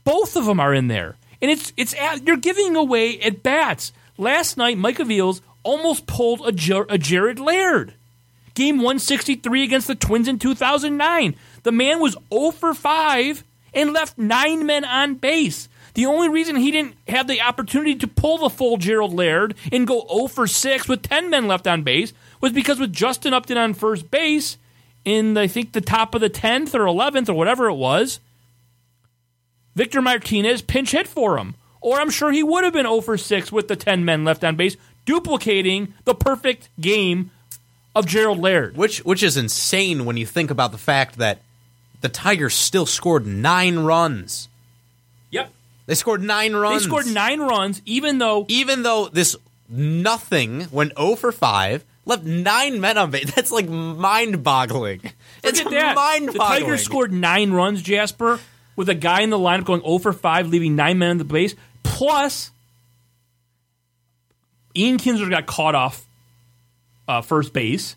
both 0.04 0.36
of 0.36 0.46
them 0.46 0.58
are 0.58 0.72
in 0.72 0.88
there. 0.88 1.16
And 1.42 1.50
it's 1.50 1.70
it's 1.76 1.92
at, 1.96 2.26
you're 2.26 2.38
giving 2.38 2.74
away 2.74 3.20
at 3.20 3.42
bats. 3.42 3.92
Last 4.16 4.56
night, 4.56 4.78
Mike 4.78 4.96
Aviles 4.96 5.42
almost 5.64 6.06
pulled 6.06 6.48
a, 6.48 6.52
Jar- 6.52 6.86
a 6.88 6.96
Gerald 6.96 7.40
Laird. 7.40 7.92
Game 8.54 8.78
163 8.78 9.64
against 9.64 9.86
the 9.86 9.94
Twins 9.94 10.28
in 10.28 10.38
2009. 10.38 11.36
The 11.62 11.72
man 11.72 12.00
was 12.00 12.16
0 12.32 12.52
for 12.52 12.72
5 12.72 13.44
and 13.76 13.92
left 13.92 14.18
nine 14.18 14.66
men 14.66 14.84
on 14.84 15.14
base. 15.14 15.68
The 15.94 16.06
only 16.06 16.28
reason 16.28 16.56
he 16.56 16.70
didn't 16.70 16.96
have 17.08 17.28
the 17.28 17.40
opportunity 17.40 17.94
to 17.94 18.08
pull 18.08 18.38
the 18.38 18.50
full 18.50 18.76
Gerald 18.76 19.14
Laird 19.14 19.54
and 19.70 19.86
go 19.86 20.04
0 20.12 20.26
for 20.26 20.46
6 20.46 20.88
with 20.88 21.02
10 21.02 21.30
men 21.30 21.46
left 21.46 21.66
on 21.66 21.82
base 21.84 22.12
was 22.40 22.52
because 22.52 22.80
with 22.80 22.92
Justin 22.92 23.32
Upton 23.32 23.56
on 23.56 23.72
first 23.72 24.10
base 24.10 24.58
in, 25.04 25.38
I 25.38 25.46
think, 25.46 25.72
the 25.72 25.80
top 25.80 26.14
of 26.14 26.20
the 26.20 26.28
10th 26.28 26.74
or 26.74 26.80
11th 26.80 27.28
or 27.28 27.34
whatever 27.34 27.68
it 27.68 27.74
was, 27.74 28.20
Victor 29.74 30.02
Martinez 30.02 30.62
pinch 30.62 30.90
hit 30.90 31.06
for 31.06 31.38
him. 31.38 31.54
Or 31.80 32.00
I'm 32.00 32.10
sure 32.10 32.32
he 32.32 32.42
would 32.42 32.64
have 32.64 32.72
been 32.72 32.86
0 32.86 33.00
for 33.02 33.16
6 33.16 33.52
with 33.52 33.68
the 33.68 33.76
10 33.76 34.04
men 34.04 34.24
left 34.24 34.42
on 34.42 34.56
base, 34.56 34.76
duplicating 35.04 35.94
the 36.04 36.14
perfect 36.14 36.68
game 36.80 37.30
of 37.94 38.06
Gerald 38.06 38.38
Laird. 38.38 38.76
Which 38.76 38.98
which 38.98 39.22
is 39.22 39.36
insane 39.38 40.04
when 40.04 40.18
you 40.18 40.26
think 40.26 40.50
about 40.50 40.72
the 40.72 40.78
fact 40.78 41.16
that 41.16 41.40
the 42.06 42.12
Tigers 42.12 42.54
still 42.54 42.86
scored 42.86 43.26
nine 43.26 43.80
runs. 43.80 44.48
Yep. 45.32 45.50
They 45.86 45.96
scored 45.96 46.22
nine 46.22 46.54
runs. 46.54 46.84
They 46.84 46.88
scored 46.88 47.08
nine 47.08 47.40
runs, 47.40 47.82
even 47.84 48.18
though 48.18 48.46
even 48.46 48.84
though 48.84 49.08
this 49.08 49.34
nothing 49.68 50.68
went 50.70 50.96
0 50.96 51.16
for 51.16 51.32
5, 51.32 51.84
left 52.04 52.22
nine 52.22 52.80
men 52.80 52.96
on 52.96 53.10
base. 53.10 53.32
That's 53.34 53.50
like 53.50 53.68
mind 53.68 54.44
boggling. 54.44 55.00
It's 55.42 55.64
mind 55.64 56.28
The. 56.28 56.38
Tigers 56.38 56.84
scored 56.84 57.12
nine 57.12 57.50
runs, 57.50 57.82
Jasper, 57.82 58.38
with 58.76 58.88
a 58.88 58.94
guy 58.94 59.22
in 59.22 59.30
the 59.30 59.38
lineup 59.38 59.64
going 59.64 59.80
0 59.80 59.98
for 59.98 60.12
5, 60.12 60.46
leaving 60.46 60.76
nine 60.76 61.00
men 61.00 61.10
on 61.10 61.18
the 61.18 61.24
base. 61.24 61.56
Plus, 61.82 62.52
Ian 64.76 64.98
Kinsler 64.98 65.28
got 65.28 65.46
caught 65.46 65.74
off 65.74 66.06
uh, 67.08 67.20
first 67.20 67.52
base, 67.52 67.96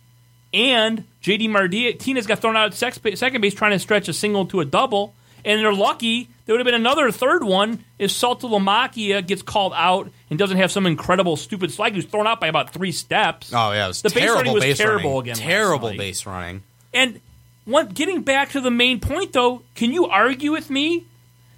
and 0.54 1.04
JD 1.22 1.50
Martinez 1.50 2.28
got 2.28 2.40
thrown 2.40 2.56
out 2.56 2.68
at 2.68 2.74
second 2.74 3.42
base 3.42 3.54
trying 3.54 3.72
to 3.72 3.80
stretch 3.80 4.08
a 4.08 4.14
single 4.14 4.46
to 4.48 4.60
a 4.62 4.66
double. 4.66 5.14
And 5.46 5.62
they're 5.62 5.74
lucky. 5.74 6.28
There 6.46 6.54
would 6.54 6.60
have 6.60 6.66
been 6.66 6.74
another 6.74 7.12
third 7.12 7.44
one 7.46 7.86
if 7.98 8.12
Saltalamacchia 8.12 9.26
gets 9.26 9.42
called 9.42 9.72
out 9.74 10.12
and 10.30 10.38
doesn't 10.38 10.58
have 10.58 10.70
some 10.70 10.86
incredible 10.86 11.38
stupid 11.38 11.72
slide. 11.72 11.94
He 11.94 11.98
was 11.98 12.06
thrown 12.06 12.28
out 12.28 12.42
by 12.42 12.48
about 12.48 12.74
three 12.74 12.92
steps. 12.92 13.54
Oh 13.54 13.72
yeah, 13.72 13.86
it 13.86 13.88
was 13.88 14.02
the 14.02 14.10
base 14.10 14.30
running 14.30 14.54
was 14.54 14.64
base 14.64 14.78
terrible 14.78 15.12
running. 15.12 15.32
again. 15.32 15.36
Terrible 15.38 15.94
base 15.96 16.26
running. 16.26 16.64
And 16.94 17.22
one, 17.64 17.88
getting 17.90 18.24
back 18.24 18.50
to 18.52 18.62
the 18.62 18.72
main 18.72 19.00
point, 19.00 19.32
though, 19.32 19.62
can 19.76 19.94
you 19.94 20.08
argue 20.08 20.52
with 20.52 20.70
me 20.70 21.06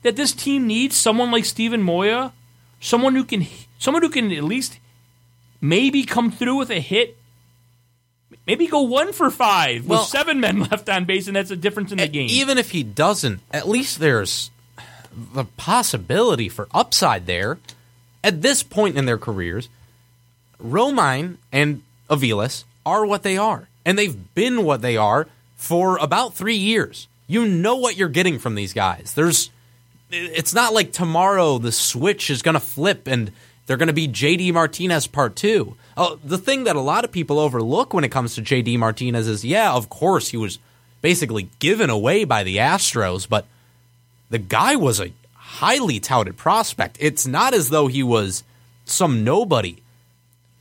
that 0.03 0.15
this 0.15 0.31
team 0.33 0.67
needs 0.67 0.95
someone 0.95 1.31
like 1.31 1.45
Steven 1.45 1.81
Moya, 1.81 2.33
someone 2.79 3.15
who 3.15 3.23
can, 3.23 3.47
someone 3.79 4.03
who 4.03 4.09
can 4.09 4.31
at 4.31 4.43
least 4.43 4.77
maybe 5.59 6.03
come 6.03 6.31
through 6.31 6.57
with 6.57 6.69
a 6.69 6.79
hit, 6.79 7.17
maybe 8.51 8.67
go 8.67 8.81
one 8.81 9.13
for 9.13 9.31
five 9.31 9.85
Well- 9.87 10.01
with 10.01 10.09
seven 10.09 10.41
men 10.41 10.59
left 10.71 10.89
on 10.89 11.05
base, 11.05 11.27
and 11.27 11.35
that's 11.35 11.51
a 11.51 11.55
difference 11.55 11.91
in 11.91 11.97
the 11.99 12.07
game. 12.07 12.27
Even 12.29 12.57
if 12.57 12.71
he 12.71 12.83
doesn't, 12.83 13.39
at 13.51 13.67
least 13.67 13.99
there's 13.99 14.51
the 15.33 15.45
possibility 15.45 16.49
for 16.49 16.67
upside 16.73 17.25
there. 17.25 17.59
At 18.23 18.41
this 18.41 18.61
point 18.61 18.97
in 18.97 19.05
their 19.05 19.17
careers, 19.17 19.67
Romine 20.63 21.37
and 21.51 21.81
Aviles 22.09 22.65
are 22.85 23.05
what 23.05 23.23
they 23.23 23.37
are, 23.37 23.67
and 23.85 23.97
they've 23.97 24.33
been 24.35 24.63
what 24.63 24.81
they 24.81 24.95
are 24.97 25.27
for 25.55 25.97
about 25.97 26.35
three 26.35 26.57
years. 26.57 27.07
You 27.27 27.47
know 27.47 27.77
what 27.77 27.97
you're 27.97 28.09
getting 28.09 28.37
from 28.37 28.55
these 28.55 28.73
guys. 28.73 29.13
There's, 29.15 29.49
it's 30.11 30.53
not 30.53 30.73
like 30.73 30.91
tomorrow 30.91 31.57
the 31.57 31.71
switch 31.71 32.29
is 32.29 32.41
going 32.41 32.53
to 32.55 32.59
flip 32.59 33.07
and 33.07 33.31
they're 33.65 33.77
going 33.77 33.87
to 33.87 33.93
be 33.93 34.07
JD 34.07 34.53
Martinez 34.53 35.07
part 35.07 35.35
two. 35.35 35.75
Oh, 35.97 36.19
the 36.23 36.37
thing 36.37 36.63
that 36.65 36.75
a 36.75 36.81
lot 36.81 37.03
of 37.05 37.11
people 37.11 37.39
overlook 37.39 37.93
when 37.93 38.03
it 38.03 38.09
comes 38.09 38.35
to 38.35 38.41
JD 38.41 38.77
Martinez 38.79 39.27
is, 39.27 39.45
yeah, 39.45 39.73
of 39.73 39.89
course 39.89 40.29
he 40.29 40.37
was 40.37 40.59
basically 41.01 41.49
given 41.59 41.89
away 41.89 42.23
by 42.23 42.43
the 42.43 42.57
Astros, 42.57 43.27
but 43.27 43.45
the 44.29 44.39
guy 44.39 44.75
was 44.75 44.99
a 45.01 45.11
highly 45.35 45.99
touted 45.99 46.37
prospect. 46.37 46.97
It's 46.99 47.27
not 47.27 47.53
as 47.53 47.69
though 47.69 47.87
he 47.87 48.03
was 48.03 48.43
some 48.85 49.23
nobody. 49.23 49.77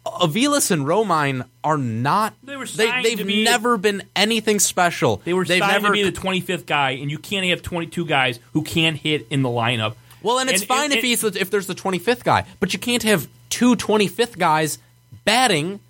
Aviles 0.07 0.71
and 0.71 0.87
Romine 0.87 1.47
are 1.63 1.77
not. 1.79 2.35
They 2.43 2.57
were 2.57 2.65
They, 2.67 2.87
signed 2.89 3.05
they've 3.05 3.27
be- 3.27 3.45
never 3.45 3.77
been 3.77 4.03
anything 4.17 4.59
special. 4.59 5.21
they 5.25 5.35
were 5.35 5.45
They've 5.45 5.61
signed 5.61 5.83
never 5.83 5.89
to 5.89 5.93
be 5.93 6.03
the 6.03 6.13
25th 6.19 6.67
guy, 6.67 6.93
and 6.93 7.11
you 7.11 7.19
can't 7.19 7.47
have 7.47 7.63
22 7.63 8.05
guys 8.07 8.41
who 8.53 8.63
can't 8.63 8.97
hit 8.97 9.27
in 9.31 9.43
the 9.43 9.49
lineup. 9.49 9.95
Well, 10.23 10.39
and 10.39 10.51
it's 10.51 10.65
fine 10.65 10.93
if 10.93 11.03
he's 11.03 11.23
if 11.25 11.51
there's 11.51 11.67
the 11.67 11.75
25th 11.75 12.25
guy, 12.25 12.45
but 12.59 12.73
you 12.73 12.79
can't 12.79 13.03
have 13.05 13.29
two 13.49 13.77
25th 13.77 14.39
guys 14.39 14.79
batting 15.25 15.81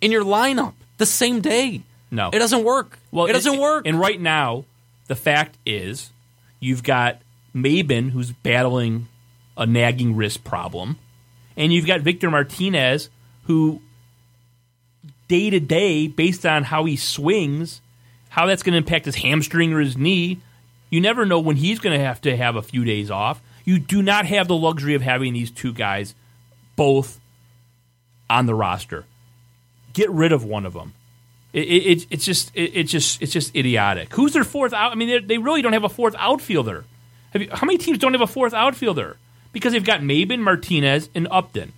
in 0.00 0.12
your 0.12 0.24
lineup 0.24 0.74
the 0.98 1.06
same 1.06 1.40
day. 1.40 1.82
No, 2.10 2.30
It 2.32 2.38
doesn't 2.38 2.62
work. 2.64 2.98
Well, 3.10 3.26
it 3.26 3.32
doesn't 3.32 3.52
and- 3.52 3.60
work. 3.60 3.86
And 3.86 3.98
right 3.98 4.20
now, 4.20 4.64
the 5.08 5.16
fact 5.16 5.56
is, 5.66 6.10
you've 6.60 6.82
got 6.82 7.20
Maybin 7.54 8.10
who's 8.10 8.30
battling 8.32 9.08
a 9.56 9.66
nagging 9.66 10.14
wrist 10.16 10.44
problem, 10.44 10.98
and 11.56 11.72
you've 11.72 11.86
got 11.86 12.02
Victor 12.02 12.30
Martinez 12.30 13.10
who, 13.44 13.80
day 15.28 15.50
to 15.50 15.60
day, 15.60 16.06
based 16.08 16.44
on 16.44 16.64
how 16.64 16.84
he 16.84 16.96
swings, 16.96 17.80
how 18.28 18.46
that's 18.46 18.62
going 18.62 18.72
to 18.72 18.78
impact 18.78 19.06
his 19.06 19.16
hamstring 19.16 19.72
or 19.72 19.80
his 19.80 19.96
knee. 19.96 20.40
You 20.90 21.00
never 21.00 21.24
know 21.26 21.40
when 21.40 21.56
he's 21.56 21.78
going 21.78 21.98
to 21.98 22.04
have 22.04 22.20
to 22.22 22.36
have 22.36 22.56
a 22.56 22.62
few 22.62 22.84
days 22.84 23.10
off. 23.10 23.40
You 23.66 23.78
do 23.78 24.00
not 24.00 24.24
have 24.24 24.48
the 24.48 24.56
luxury 24.56 24.94
of 24.94 25.02
having 25.02 25.34
these 25.34 25.50
two 25.50 25.74
guys 25.74 26.14
both 26.76 27.20
on 28.30 28.46
the 28.46 28.54
roster. 28.54 29.04
Get 29.92 30.08
rid 30.10 30.32
of 30.32 30.44
one 30.44 30.64
of 30.64 30.72
them. 30.72 30.94
It, 31.52 31.60
it, 31.68 31.86
it- 32.02 32.06
it's 32.10 32.24
just 32.24 32.50
it, 32.54 32.72
it's 32.74 32.90
just 32.92 33.20
it's 33.22 33.32
just 33.32 33.54
idiotic. 33.56 34.12
Who's 34.14 34.32
their 34.32 34.44
fourth 34.44 34.72
out? 34.72 34.92
I 34.92 34.94
mean, 34.94 35.26
they- 35.26 35.38
really 35.38 35.62
don't 35.62 35.72
have 35.74 35.84
a 35.84 35.88
fourth 35.88 36.14
outfielder. 36.18 36.84
Have 37.32 37.42
you, 37.42 37.48
how 37.52 37.66
many 37.66 37.76
teams 37.78 37.98
don't 37.98 38.12
have 38.14 38.20
a 38.22 38.26
fourth 38.26 38.54
outfielder? 38.54 39.16
Because 39.52 39.72
they've 39.72 39.84
got 39.84 40.00
Maybin, 40.00 40.40
Martinez, 40.40 41.08
and 41.14 41.26
Upton. 41.30 41.72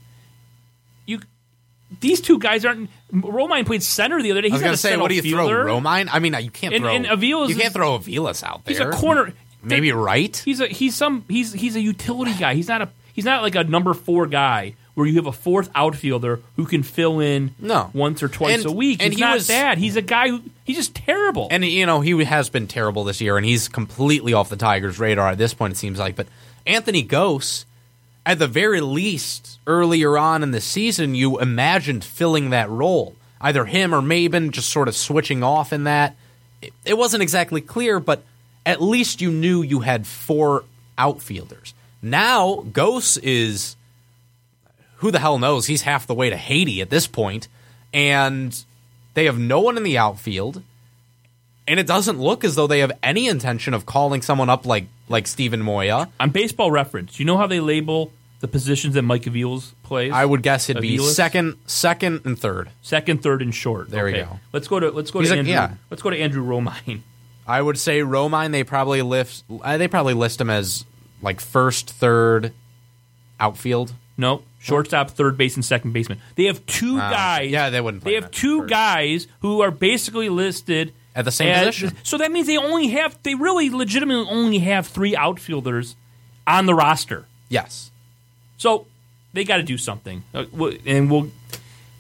You, 1.07 1.21
these 2.01 2.21
two 2.21 2.39
guys 2.39 2.65
aren't. 2.65 2.91
Romine 3.13 3.65
played 3.65 3.83
center 3.83 4.21
the 4.21 4.31
other 4.33 4.43
day. 4.43 4.49
I 4.49 4.51
He's 4.51 4.55
was 4.55 4.61
not 4.63 4.67
going 4.67 4.75
to 4.75 4.79
say, 4.79 4.97
what 4.97 5.09
do 5.09 5.15
you 5.15 5.23
fielder. 5.23 5.63
throw, 5.65 5.81
Romine? 5.81 6.09
I 6.13 6.19
mean, 6.19 6.35
you 6.43 6.51
can't 6.51 6.75
And- 6.75 6.83
throw. 6.85 6.93
and 6.95 7.23
you 7.49 7.55
can't 7.57 7.73
throw 7.73 7.99
Aviles 7.99 8.43
out 8.43 8.65
there. 8.65 8.73
He's 8.75 8.81
a 8.81 8.91
corner. 8.91 9.33
Maybe 9.63 9.93
right. 9.93 10.37
He's 10.45 10.61
a 10.61 10.67
he's 10.69 10.95
some 10.95 11.25
he's 11.29 11.53
he's 11.53 11.77
a 11.77 11.81
utility 11.81 12.33
guy. 12.39 12.55
He's 12.55 12.69
not 12.69 12.83
a 12.83 12.89
he's 13.13 13.25
not 13.25 13.43
like 13.43 13.55
a 13.55 13.65
number 13.65 13.93
four 13.95 14.27
guy 14.27 14.75
where 14.95 15.07
you 15.07 15.15
have 15.17 15.27
a 15.27 15.33
fourth 15.33 15.71
outfielder 15.77 16.41
who 16.57 16.65
can 16.67 16.83
fill 16.83 17.21
in 17.21 17.55
No. 17.61 17.89
once 17.95 18.21
or 18.23 18.29
twice 18.29 18.57
And- 18.57 18.67
a 18.67 18.73
week. 18.73 19.01
and 19.03 19.13
he's 19.13 19.19
he 19.19 19.25
not 19.25 19.35
was- 19.35 19.47
bad. 19.49 19.79
He's 19.79 19.95
a 19.97 20.03
guy 20.03 20.29
who 20.29 20.43
he's 20.65 20.77
just 20.77 20.95
terrible. 20.95 21.47
And 21.51 21.65
you 21.65 21.87
know 21.87 22.01
he 22.01 22.25
has 22.25 22.49
been 22.51 22.67
terrible 22.67 23.05
this 23.05 23.21
year, 23.21 23.37
and 23.37 23.47
he's 23.47 23.69
completely 23.69 24.33
off 24.33 24.49
the 24.49 24.57
Tigers' 24.57 24.99
radar 24.99 25.29
at 25.29 25.39
this 25.39 25.55
point. 25.55 25.73
It 25.75 25.77
seems 25.77 25.99
like, 26.01 26.17
but 26.17 26.27
Anthony 26.67 27.05
Gose, 27.05 27.65
at 28.27 28.39
the 28.41 28.49
very 28.49 28.81
least, 28.81 29.59
earlier 29.67 30.19
on 30.19 30.43
in 30.43 30.51
the 30.51 30.61
season, 30.61 31.15
you 31.15 31.39
imagined 31.39 32.05
filling 32.05 32.51
that 32.51 32.69
role. 32.69 33.15
Either 33.41 33.65
him 33.67 33.95
or 33.95 34.01
Maybin 34.03 34.51
just 34.51 34.69
sort 34.69 34.89
of 34.89 34.97
switching 34.97 35.43
off 35.45 35.73
in 35.73 35.85
that. 35.85 36.17
It, 36.61 36.73
it 36.85 36.99
wasn't 36.99 37.23
exactly 37.23 37.61
clear, 37.61 38.01
but 38.01 38.25
at 38.69 38.83
least 38.83 39.21
you 39.21 39.31
knew 39.31 39.63
you 39.63 39.81
had 39.81 40.07
four 40.07 40.65
outfielders. 40.97 41.75
Now 42.03 42.65
Gose 42.71 43.19
is 43.23 43.77
who 44.97 45.11
the 45.11 45.19
hell 45.19 45.39
knows? 45.39 45.67
He's 45.67 45.83
half 45.83 46.07
the 46.07 46.15
way 46.15 46.29
to 46.31 46.37
Haiti 46.37 46.81
at 46.81 46.91
this 46.91 47.07
point, 47.07 47.49
and 47.95 48.65
they 49.15 49.25
have 49.25 49.39
no 49.39 49.61
one 49.61 49.77
in 49.77 49.83
the 49.83 49.97
outfield 49.99 50.63
and 51.69 51.79
it 51.79 51.87
doesn't 51.87 52.19
look 52.19 52.45
as 52.45 52.55
though 52.55 52.67
they 52.67 52.81
have 52.81 52.93
any 53.03 53.29
intention 53.29 53.75
of 53.75 53.85
calling 53.87 54.23
someone 54.23 54.49
up 54.49 54.65
like 54.67 54.87
like 55.09 55.27
Steven 55.27 55.61
Moya. 55.61 56.09
On 56.19 56.31
Baseball 56.31 56.71
Reference, 56.71 57.19
you 57.21 57.25
know 57.27 57.37
how 57.37 57.47
they 57.47 57.61
label 57.61 58.11
the 58.41 58.49
positions 58.49 58.95
that 58.95 59.03
Mike 59.03 59.23
Aviles 59.23 59.73
plays? 59.83 60.13
I 60.13 60.25
would 60.25 60.43
guess 60.43 60.69
it'd 60.69 60.83
be 60.83 60.99
second, 60.99 61.57
second, 61.67 62.23
and 62.25 62.39
third. 62.39 62.71
second, 62.83 63.23
third, 63.23 63.43
and 63.43 63.55
short. 63.55 63.91
There 63.91 64.07
we 64.07 64.13
go. 64.13 64.41
Let's 64.53 64.67
go 64.69 64.81
to 64.81 64.91
let's 64.91 65.11
go 65.11 65.21
He's 65.21 65.29
to 65.29 65.35
like- 65.35 65.39
Andrew. 65.41 65.53
yeah. 65.53 65.75
Let's 65.91 66.03
go 66.03 66.11
to 66.11 66.19
Andrew 66.19 66.43
Romine. 66.45 67.03
I 67.49 67.61
would 67.63 67.79
say 67.79 68.01
Romine. 68.01 68.53
They 68.53 68.63
probably 68.63 69.03
list. 69.03 69.45
Uh, 69.51 69.79
they 69.79 69.89
probably 69.89 70.15
list 70.15 70.41
him 70.41 70.51
as 70.51 70.85
like 71.23 71.41
first, 71.41 71.91
third, 71.91 72.53
outfield. 73.41 73.93
No, 74.17 74.43
shortstop, 74.59 75.11
third 75.11 75.37
base, 75.37 75.55
and 75.55 75.65
second 75.65 75.93
baseman. 75.93 76.21
They 76.35 76.45
have 76.45 76.65
two 76.67 76.99
Ah, 77.01 77.11
guys. 77.11 77.51
yeah, 77.51 77.71
they 77.71 77.81
wouldn't 77.81 78.05
They 78.05 78.15
have 78.15 78.31
two 78.31 78.61
first. 78.61 78.71
guys 78.71 79.27
who 79.41 79.61
are 79.63 79.71
basically 79.71 80.29
listed 80.29 80.93
At 81.15 81.25
the 81.25 81.31
same 81.33 81.49
as- 81.49 81.67
position. 81.67 81.97
So 82.03 82.19
that 82.19 82.31
means 82.33 82.47
they 82.47 82.59
only 82.59 82.89
have. 82.89 83.17
They 83.23 83.35
really, 83.35 83.71
legitimately, 83.71 84.27
only 84.29 84.59
have 84.59 84.87
three 84.87 85.17
outfielders 85.17 85.97
on 86.47 86.67
the 86.67 86.75
roster. 86.75 87.27
Yes. 87.49 87.91
So 88.57 88.87
they 89.33 89.45
got 89.45 89.59
to 89.59 89.63
do 89.63 89.79
something, 89.79 90.25
uh, 90.35 90.45
and 90.85 91.11
we'll. 91.11 91.31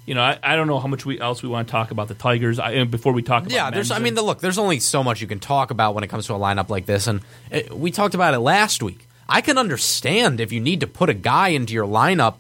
You 0.09 0.14
know, 0.14 0.22
I, 0.22 0.38
I 0.42 0.56
don't 0.56 0.68
know 0.68 0.78
how 0.78 0.88
much 0.88 1.04
we 1.04 1.20
else 1.20 1.42
we 1.42 1.50
want 1.50 1.68
to 1.68 1.72
talk 1.72 1.90
about 1.90 2.09
the 2.09 2.14
Tigers 2.14 2.59
I, 2.59 2.84
before 2.84 3.12
we 3.12 3.20
talk 3.20 3.42
about. 3.42 3.52
Yeah, 3.52 3.70
there's. 3.70 3.90
I 3.90 3.98
mean, 3.98 4.14
the, 4.14 4.22
look, 4.22 4.40
there's 4.40 4.56
only 4.56 4.80
so 4.80 5.04
much 5.04 5.20
you 5.20 5.26
can 5.26 5.38
talk 5.38 5.70
about 5.70 5.94
when 5.94 6.02
it 6.02 6.06
comes 6.06 6.26
to 6.28 6.34
a 6.34 6.38
lineup 6.38 6.70
like 6.70 6.86
this, 6.86 7.06
and 7.06 7.20
uh 7.52 7.61
we 7.74 7.90
talked 7.90 8.14
about 8.14 8.32
it 8.32 8.38
last 8.38 8.82
week. 8.82 9.06
I 9.28 9.42
can 9.42 9.59
understand 9.59 10.40
if 10.40 10.50
you 10.50 10.61
need 10.61 10.80
to 10.80 10.86
put 10.86 11.11
a 11.11 11.14
guy 11.14 11.48
into 11.48 11.74
your 11.74 11.86
lineup 11.86 12.36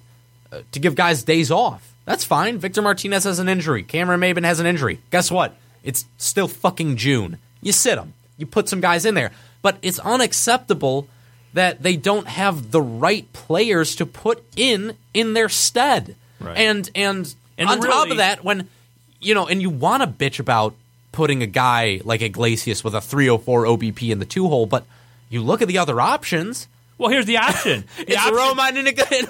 uh, 0.50 0.62
to 0.72 0.80
give 0.80 0.94
guys 0.94 1.22
days 1.22 1.50
off. 1.50 1.94
That's 2.06 2.24
fine. 2.24 2.56
Victor 2.56 2.80
Martinez 2.80 3.24
has 3.24 3.38
an 3.38 3.50
injury. 3.50 3.82
Cameron 3.82 4.20
Maybin 4.20 4.44
has 4.44 4.60
an 4.60 4.66
injury. 4.66 5.00
Guess 5.10 5.30
what? 5.30 5.54
It's 5.84 6.06
still 6.16 6.48
fucking 6.48 6.96
June. 6.96 7.36
You 7.60 7.72
sit 7.72 7.96
them. 7.96 8.14
You 8.38 8.46
put 8.46 8.70
some 8.70 8.80
guys 8.80 9.04
in 9.04 9.14
there, 9.14 9.30
but 9.60 9.76
it's 9.82 9.98
unacceptable 9.98 11.06
that 11.52 11.82
they 11.82 11.96
don't 11.96 12.28
have 12.28 12.70
the 12.70 12.80
right 12.80 13.30
players 13.34 13.94
to 13.96 14.06
put 14.06 14.42
in 14.56 14.96
in 15.12 15.34
their 15.34 15.50
stead. 15.50 16.16
Right. 16.40 16.56
And 16.56 16.90
and, 16.94 17.34
And 17.58 17.68
on 17.68 17.80
top 17.80 18.10
of 18.10 18.16
that, 18.18 18.44
when 18.44 18.68
you 19.20 19.34
know, 19.34 19.46
and 19.48 19.60
you 19.60 19.70
want 19.70 20.02
to 20.02 20.08
bitch 20.08 20.38
about 20.38 20.74
putting 21.12 21.42
a 21.42 21.46
guy 21.46 22.00
like 22.04 22.22
Iglesias 22.22 22.84
with 22.84 22.94
a 22.94 23.00
304 23.00 23.64
OBP 23.64 24.10
in 24.10 24.18
the 24.20 24.24
two 24.24 24.46
hole, 24.48 24.66
but 24.66 24.84
you 25.28 25.42
look 25.42 25.60
at 25.62 25.68
the 25.68 25.78
other 25.78 26.00
options. 26.00 26.68
Well, 26.96 27.10
here's 27.10 27.26
the 27.26 27.36
option. 27.38 27.84
The 27.96 28.12
It's 28.12 28.16
option- 28.16 28.34
Romine 28.34 28.78
and 28.78 28.88
a, 28.88 29.14
and 29.18 29.28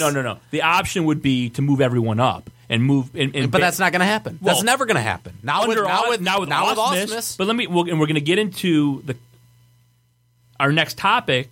no, 0.00 0.10
no, 0.10 0.10
no, 0.10 0.22
no. 0.34 0.38
The 0.50 0.62
option 0.62 1.04
would 1.06 1.22
be 1.22 1.50
to 1.50 1.62
move 1.62 1.80
everyone 1.80 2.20
up 2.20 2.48
and 2.68 2.82
move. 2.82 3.14
And, 3.14 3.34
and 3.34 3.50
But 3.50 3.60
that's 3.60 3.78
not 3.78 3.92
going 3.92 4.00
to 4.00 4.06
happen. 4.06 4.38
Well, 4.40 4.54
that's 4.54 4.64
never 4.64 4.86
going 4.86 4.96
to 4.96 5.02
happen. 5.02 5.34
Now 5.42 5.66
with 5.66 5.78
now 5.78 6.08
with 6.08 6.20
now 6.20 6.40
with 6.40 6.48
now 6.48 6.68
with 6.70 6.78
Ausmus. 6.78 7.36
But 7.36 7.46
let 7.46 7.56
me, 7.56 7.66
we'll, 7.66 7.88
and 7.88 7.98
we're 8.00 8.06
going 8.06 8.14
to 8.16 8.20
get 8.20 8.38
into 8.38 9.02
the 9.02 9.16
our 10.58 10.72
next 10.72 10.98
topic, 10.98 11.50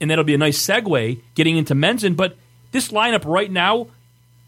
and 0.00 0.10
that'll 0.10 0.24
be 0.24 0.34
a 0.34 0.38
nice 0.38 0.64
segue 0.64 1.20
getting 1.34 1.56
into 1.56 1.74
Menzin. 1.74 2.16
But 2.16 2.36
this 2.72 2.88
lineup 2.92 3.24
right 3.24 3.50
now 3.50 3.88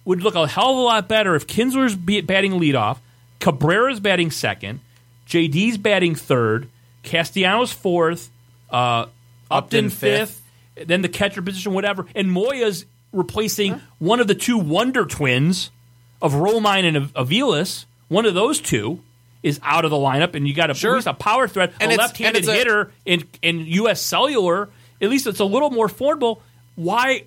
would 0.05 0.23
look 0.23 0.35
a 0.35 0.47
hell 0.47 0.71
of 0.71 0.77
a 0.77 0.81
lot 0.81 1.09
better 1.09 1.35
if 1.35 1.47
Kinsler's 1.47 1.95
batting 1.97 2.53
leadoff, 2.53 2.99
Cabrera's 3.41 4.01
batting 4.01 4.31
second, 4.31 4.81
JD's 5.29 5.79
batting 5.79 6.15
third, 6.15 6.69
Castellanos 7.03 7.73
fourth, 7.73 8.31
uh, 8.71 9.07
Upton, 9.51 9.87
Upton 9.87 9.91
fifth, 9.91 10.43
then 10.87 11.03
the 11.03 11.09
catcher 11.09 11.43
position, 11.43 11.73
whatever, 11.73 12.07
and 12.15 12.29
Moya's 12.31 12.85
replacing 13.13 13.81
one 13.99 14.21
of 14.21 14.27
the 14.27 14.35
two 14.35 14.59
wonder 14.59 15.05
twins 15.07 15.71
of 16.21 16.33
Romine 16.33 16.85
and 16.85 16.97
Av- 16.97 17.13
Aviles. 17.15 17.85
One 18.09 18.27
of 18.27 18.35
those 18.35 18.61
two 18.61 19.01
is 19.43 19.61
out 19.63 19.85
of 19.85 19.91
the 19.91 19.97
lineup, 19.97 20.35
and 20.35 20.49
you 20.49 20.55
got 20.55 20.71
a, 20.71 20.75
Sure. 20.75 20.93
at 20.93 20.97
least 20.97 21.07
a 21.07 21.15
power 21.15 21.47
threat, 21.47 21.73
And 21.81 21.93
a 21.93 21.97
left-handed 21.97 22.37
and 22.37 22.45
it's 22.45 22.49
a- 22.49 22.55
hitter 22.55 22.93
in 23.05 23.25
in 23.43 23.61
U.S. 23.67 24.01
Cellular. 24.01 24.69
At 25.03 25.11
least 25.11 25.27
it's 25.27 25.41
a 25.41 25.45
little 25.45 25.71
more 25.71 25.87
affordable. 25.89 26.41
Why? 26.77 27.25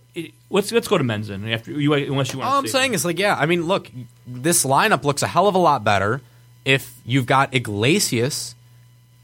Let's 0.50 0.72
let's 0.72 0.88
go 0.88 0.98
to 0.98 1.04
Menzin 1.04 1.52
after 1.54 1.72
you 1.72 1.94
unless 1.94 2.34
you 2.34 2.40
want. 2.40 2.50
All 2.50 2.62
to 2.62 2.66
I'm 2.66 2.68
saying 2.68 2.94
is 2.94 3.06
like, 3.06 3.20
yeah, 3.20 3.36
I 3.36 3.46
mean, 3.46 3.66
look, 3.66 3.90
this 4.26 4.66
lineup 4.66 5.04
looks 5.04 5.22
a 5.24 5.28
hell 5.28 5.48
of 5.48 5.56
a 5.56 5.60
lot 5.60 5.84
better 5.84 6.22
if 6.66 6.94
you've 7.06 7.26
got 7.26 7.54
Iglesias 7.56 8.56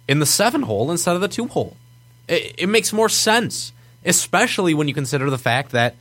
in 0.07 0.19
the 0.19 0.25
seven 0.25 0.61
hole 0.61 0.91
instead 0.91 1.15
of 1.15 1.21
the 1.21 1.27
two 1.27 1.47
hole. 1.47 1.75
It, 2.27 2.55
it 2.57 2.67
makes 2.67 2.93
more 2.93 3.09
sense, 3.09 3.73
especially 4.05 4.73
when 4.73 4.87
you 4.87 4.93
consider 4.93 5.29
the 5.29 5.37
fact 5.37 5.71
that 5.71 5.95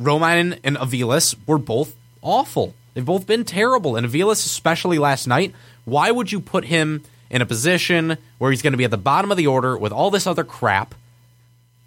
Romine 0.00 0.58
and 0.64 0.76
Aviles 0.76 1.36
were 1.46 1.58
both 1.58 1.94
awful. 2.22 2.74
They've 2.94 3.04
both 3.04 3.26
been 3.26 3.44
terrible, 3.44 3.94
and 3.94 4.06
Aviles, 4.06 4.44
especially 4.44 4.98
last 4.98 5.28
night. 5.28 5.54
Why 5.84 6.10
would 6.10 6.32
you 6.32 6.40
put 6.40 6.64
him 6.64 7.04
in 7.30 7.40
a 7.40 7.46
position 7.46 8.18
where 8.38 8.50
he's 8.50 8.62
going 8.62 8.72
to 8.72 8.76
be 8.76 8.84
at 8.84 8.90
the 8.90 8.96
bottom 8.96 9.30
of 9.30 9.36
the 9.36 9.46
order 9.46 9.76
with 9.78 9.92
all 9.92 10.10
this 10.10 10.26
other 10.26 10.42
crap? 10.42 10.94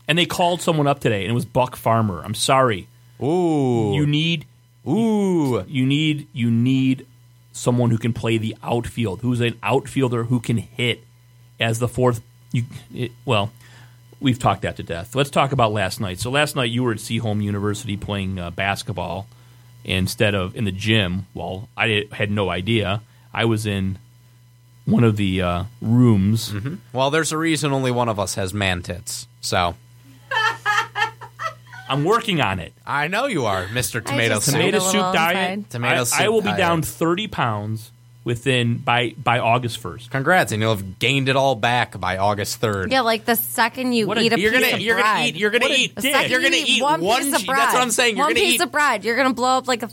And 0.07 0.17
they 0.17 0.25
called 0.25 0.61
someone 0.61 0.87
up 0.87 0.99
today, 0.99 1.21
and 1.23 1.31
it 1.31 1.33
was 1.33 1.45
Buck 1.45 1.75
Farmer. 1.75 2.21
I'm 2.23 2.33
sorry. 2.33 2.87
Ooh, 3.21 3.93
You 3.93 4.05
need 4.05 4.45
ooh, 4.87 5.63
you 5.65 5.85
need 5.85 6.27
you 6.33 6.51
need 6.51 7.05
someone 7.53 7.89
who 7.91 7.97
can 7.97 8.11
play 8.13 8.37
the 8.37 8.55
outfield, 8.61 9.21
who's 9.21 9.39
an 9.39 9.57
outfielder 9.63 10.25
who 10.25 10.39
can 10.39 10.57
hit 10.57 11.03
as 11.59 11.79
the 11.79 11.87
fourth. 11.87 12.21
You 12.51 12.63
it, 12.93 13.11
well, 13.25 13.51
we've 14.19 14.39
talked 14.39 14.63
that 14.63 14.75
to 14.77 14.83
death. 14.83 15.15
Let's 15.15 15.29
talk 15.29 15.51
about 15.51 15.71
last 15.71 16.01
night. 16.01 16.19
So 16.19 16.29
last 16.29 16.55
night 16.55 16.69
you 16.71 16.83
were 16.83 16.91
at 16.91 16.97
Seaholm 16.97 17.41
University 17.41 17.95
playing 17.95 18.39
uh, 18.39 18.51
basketball 18.51 19.27
instead 19.85 20.33
of 20.35 20.55
in 20.55 20.65
the 20.65 20.71
gym. 20.71 21.27
Well, 21.33 21.69
I 21.77 21.87
did, 21.87 22.13
had 22.13 22.29
no 22.31 22.49
idea. 22.49 23.01
I 23.33 23.45
was 23.45 23.65
in 23.65 23.99
one 24.85 25.03
of 25.03 25.15
the 25.15 25.41
uh, 25.41 25.63
rooms. 25.81 26.53
Well, 26.91 27.09
there's 27.09 27.31
a 27.31 27.37
reason 27.37 27.71
only 27.71 27.91
one 27.91 28.09
of 28.09 28.19
us 28.19 28.35
has 28.35 28.53
man 28.53 28.81
tits. 28.81 29.27
So 29.39 29.75
I'm 31.89 32.03
working 32.05 32.39
on 32.41 32.59
it. 32.59 32.73
I 32.85 33.07
know 33.07 33.25
you 33.27 33.45
are, 33.45 33.67
Mister 33.69 33.99
Tomato 34.01 34.35
just 34.35 34.45
Soup. 34.47 34.55
made 34.55 34.71
Tomato 34.71 34.91
soup 34.91 35.13
diet. 35.13 35.69
Tomato 35.69 36.01
I, 36.01 36.03
soup 36.05 36.21
I 36.21 36.29
will 36.29 36.41
be 36.41 36.47
diet. 36.47 36.57
down 36.57 36.81
30 36.81 37.27
pounds 37.27 37.91
within 38.23 38.77
by 38.77 39.13
by 39.21 39.39
August 39.39 39.83
1st. 39.83 40.09
Congrats, 40.09 40.51
and 40.53 40.61
you'll 40.61 40.75
have 40.75 40.97
gained 40.99 41.27
it 41.27 41.35
all 41.35 41.55
back 41.55 41.99
by 41.99 42.17
August 42.17 42.57
third. 42.61 42.89
Yeah, 42.91 43.01
like 43.01 43.25
the 43.25 43.35
second 43.35 43.91
you 43.93 44.07
What 44.07 44.17
a- 44.17 44.21
eat 44.21 44.31
a 44.33 44.39
you're 44.39 44.51
piece 44.53 44.61
gonna 44.61 44.73
of 44.75 44.79
you're 44.81 44.95
bread. 44.95 45.05
gonna 45.05 45.25
eat 45.27 45.35
you're 45.35 45.49
gonna 45.51 45.65
What 45.65 45.71
a 45.71 45.81
eat 45.81 45.95
dick. 45.95 46.29
you're 46.29 46.41
gonna 46.41 46.55
eat 46.55 46.81
one, 46.81 47.01
one. 47.01 47.21
piece 47.23 47.33
of 47.35 47.41
che- 47.41 47.47
bread. 47.47 47.59
That's 47.59 47.73
what 47.73 47.81
I'm 47.83 47.91
saying. 47.91 48.15
You're 48.15 48.25
one 48.27 48.33
gonna 48.33 48.45
piece 48.45 48.55
eat. 48.55 48.61
of 48.61 48.71
bread. 48.71 49.03
You're 49.03 49.17
gonna 49.17 49.33
blow 49.33 49.57
up 49.57 49.67
like 49.67 49.83
a 49.83 49.89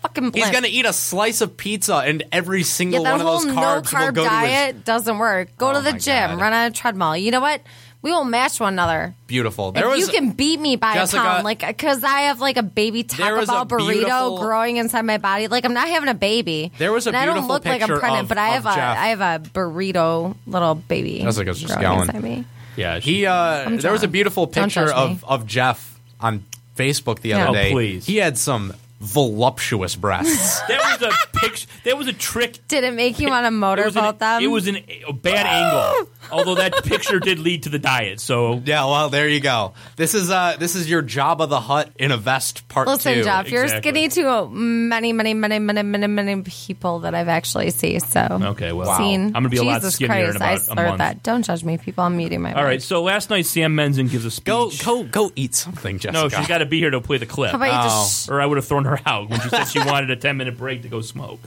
fucking. 0.00 0.32
He's 0.32 0.50
gonna 0.50 0.68
eat 0.68 0.86
a 0.86 0.92
slice 0.94 1.42
of 1.42 1.58
pizza, 1.58 1.96
and 1.96 2.22
every 2.32 2.60
Yeah, 2.60 2.64
single 2.64 3.04
that 3.04 3.12
one 3.12 3.20
of 3.20 3.26
whole 3.26 3.36
those 3.40 3.46
no 3.46 3.52
carbs 3.60 3.92
will 3.92 3.98
carb 4.00 4.14
go 4.14 4.24
to 4.24 4.28
diet 4.30 4.74
his. 4.76 4.84
doesn't 4.84 5.18
work. 5.18 5.50
Go 5.58 5.70
Oh 5.70 5.72
to 5.74 5.80
the 5.82 5.92
my 5.92 5.98
gym, 5.98 6.30
God. 6.30 6.40
run 6.40 6.52
on 6.54 6.66
a 6.66 6.70
treadmill. 6.70 7.16
You 7.18 7.30
know 7.30 7.40
what? 7.42 7.60
We 8.06 8.12
will 8.12 8.24
match 8.24 8.60
one 8.60 8.74
another. 8.74 9.16
Beautiful. 9.26 9.72
There 9.72 9.86
if 9.86 9.96
was 9.96 10.06
you 10.06 10.12
can 10.12 10.30
beat 10.30 10.60
me 10.60 10.76
by 10.76 10.94
Jessica, 10.94 11.20
a 11.22 11.24
pound, 11.24 11.44
like 11.44 11.66
because 11.66 12.04
I 12.04 12.20
have 12.30 12.40
like 12.40 12.56
a 12.56 12.62
baby 12.62 13.02
Taco 13.02 13.44
Bell 13.44 13.66
burrito 13.66 14.38
growing 14.38 14.76
inside 14.76 15.02
my 15.02 15.18
body, 15.18 15.48
like 15.48 15.64
I'm 15.64 15.74
not 15.74 15.88
having 15.88 16.08
a 16.08 16.14
baby. 16.14 16.70
There 16.78 16.92
was 16.92 17.08
a 17.08 17.10
and 17.10 17.16
I 17.16 17.26
don't 17.26 17.34
beautiful 17.34 17.54
look 17.56 17.64
like 17.64 17.82
I'm 17.82 17.88
picture 17.88 17.98
pregnant, 17.98 18.22
of- 18.22 18.28
but 18.28 18.38
I 18.38 18.50
have 18.50 18.64
of 18.64 18.72
a 18.72 18.76
Jeff. 18.76 18.96
I 18.96 19.06
have 19.08 19.20
a 19.20 19.48
burrito 19.50 20.36
little 20.46 20.76
baby. 20.76 21.18
Jessica's 21.18 21.60
just 21.60 21.76
growing 21.76 21.96
going. 21.96 22.08
inside 22.10 22.22
me. 22.22 22.44
Yeah, 22.76 23.00
she- 23.00 23.14
He 23.14 23.26
uh, 23.26 23.70
there 23.70 23.90
was 23.90 24.04
a 24.04 24.08
beautiful 24.08 24.46
picture 24.46 24.88
of 24.92 25.24
of 25.24 25.44
Jeff 25.48 25.98
on 26.20 26.44
Facebook 26.76 27.18
the 27.22 27.30
Yeah. 27.30 27.48
other 27.48 27.58
Oh, 27.58 27.60
day. 27.60 27.72
please. 27.72 28.06
He 28.06 28.18
had 28.18 28.38
some 28.38 28.72
voluptuous 29.06 29.96
breasts. 29.96 30.60
that 30.68 30.98
was 31.00 31.10
a 31.12 31.38
picture. 31.38 31.66
That 31.84 31.96
was 31.96 32.08
a 32.08 32.12
trick. 32.12 32.58
Did 32.68 32.84
it 32.84 32.94
make 32.94 33.18
you 33.18 33.28
want 33.28 33.44
to 33.44 33.48
It 33.48 33.50
was, 33.86 33.94
motorboat 33.94 34.14
an, 34.14 34.18
them? 34.18 34.42
it 34.42 34.46
was 34.48 34.66
an, 34.66 34.76
a 35.08 35.12
bad 35.12 35.46
angle. 35.46 36.10
Although 36.30 36.56
that 36.56 36.82
picture 36.84 37.20
did 37.20 37.38
lead 37.38 37.62
to 37.64 37.68
the 37.68 37.78
diet. 37.78 38.18
So 38.20 38.60
yeah, 38.64 38.84
well, 38.84 39.08
there 39.10 39.28
you 39.28 39.38
go. 39.40 39.74
This 39.94 40.14
is 40.14 40.28
uh 40.30 40.56
this 40.58 40.74
is 40.74 40.90
your 40.90 41.02
Jabba 41.02 41.48
the 41.48 41.60
Hutt 41.60 41.90
in 41.98 42.10
a 42.10 42.16
vest 42.16 42.66
part 42.68 42.88
Listen, 42.88 43.14
two. 43.14 43.22
Jeff, 43.24 43.48
you're 43.48 43.62
exactly. 43.62 43.92
skinny 43.92 44.08
to 44.24 44.48
many, 44.48 45.12
many, 45.12 45.34
many, 45.34 45.58
many, 45.60 45.82
many, 45.82 46.06
many 46.08 46.42
people 46.42 47.00
that 47.00 47.14
I've 47.14 47.28
actually 47.28 47.70
seen. 47.70 48.00
So 48.00 48.26
okay, 48.42 48.72
well, 48.72 48.96
seen. 48.96 49.26
I'm 49.26 49.32
gonna 49.34 49.48
be 49.50 49.58
a 49.58 49.62
lot 49.62 49.76
Jesus 49.76 49.94
skinnier 49.94 50.32
Christ, 50.32 50.36
in 50.36 50.42
I 50.42 50.46
about 50.52 50.56
a 50.56 50.64
slurred 50.64 50.88
month. 50.88 50.98
that. 50.98 51.22
Don't 51.22 51.44
judge 51.44 51.62
me, 51.62 51.78
people. 51.78 52.02
I'm 52.02 52.16
muting 52.16 52.42
my. 52.42 52.52
All 52.54 52.64
right. 52.64 52.70
mic. 52.74 52.80
So 52.82 53.02
last 53.04 53.30
night 53.30 53.46
Sam 53.46 53.76
Menzin 53.76 54.10
gives 54.10 54.24
a 54.24 54.30
speech. 54.32 54.46
Go 54.46 54.70
go 54.84 55.04
go 55.04 55.32
eat 55.36 55.54
something, 55.54 56.00
Jessica. 56.00 56.22
No, 56.24 56.28
she's 56.28 56.48
got 56.48 56.58
to 56.58 56.66
be 56.66 56.80
here 56.80 56.90
to 56.90 57.00
play 57.00 57.18
the 57.18 57.26
clip. 57.26 57.52
How 57.52 57.56
about 57.58 57.66
you 57.66 57.72
Oh. 57.78 58.02
just? 58.02 58.28
or 58.30 58.40
I 58.40 58.46
would 58.46 58.56
have 58.58 58.66
thrown 58.66 58.84
her 58.86 58.95
out 59.04 59.28
when 59.28 59.40
she 59.40 59.48
said 59.48 59.64
she 59.64 59.78
wanted 59.84 60.10
a 60.10 60.16
10 60.16 60.36
minute 60.36 60.56
break 60.56 60.82
to 60.82 60.88
go 60.88 61.00
smoke. 61.00 61.40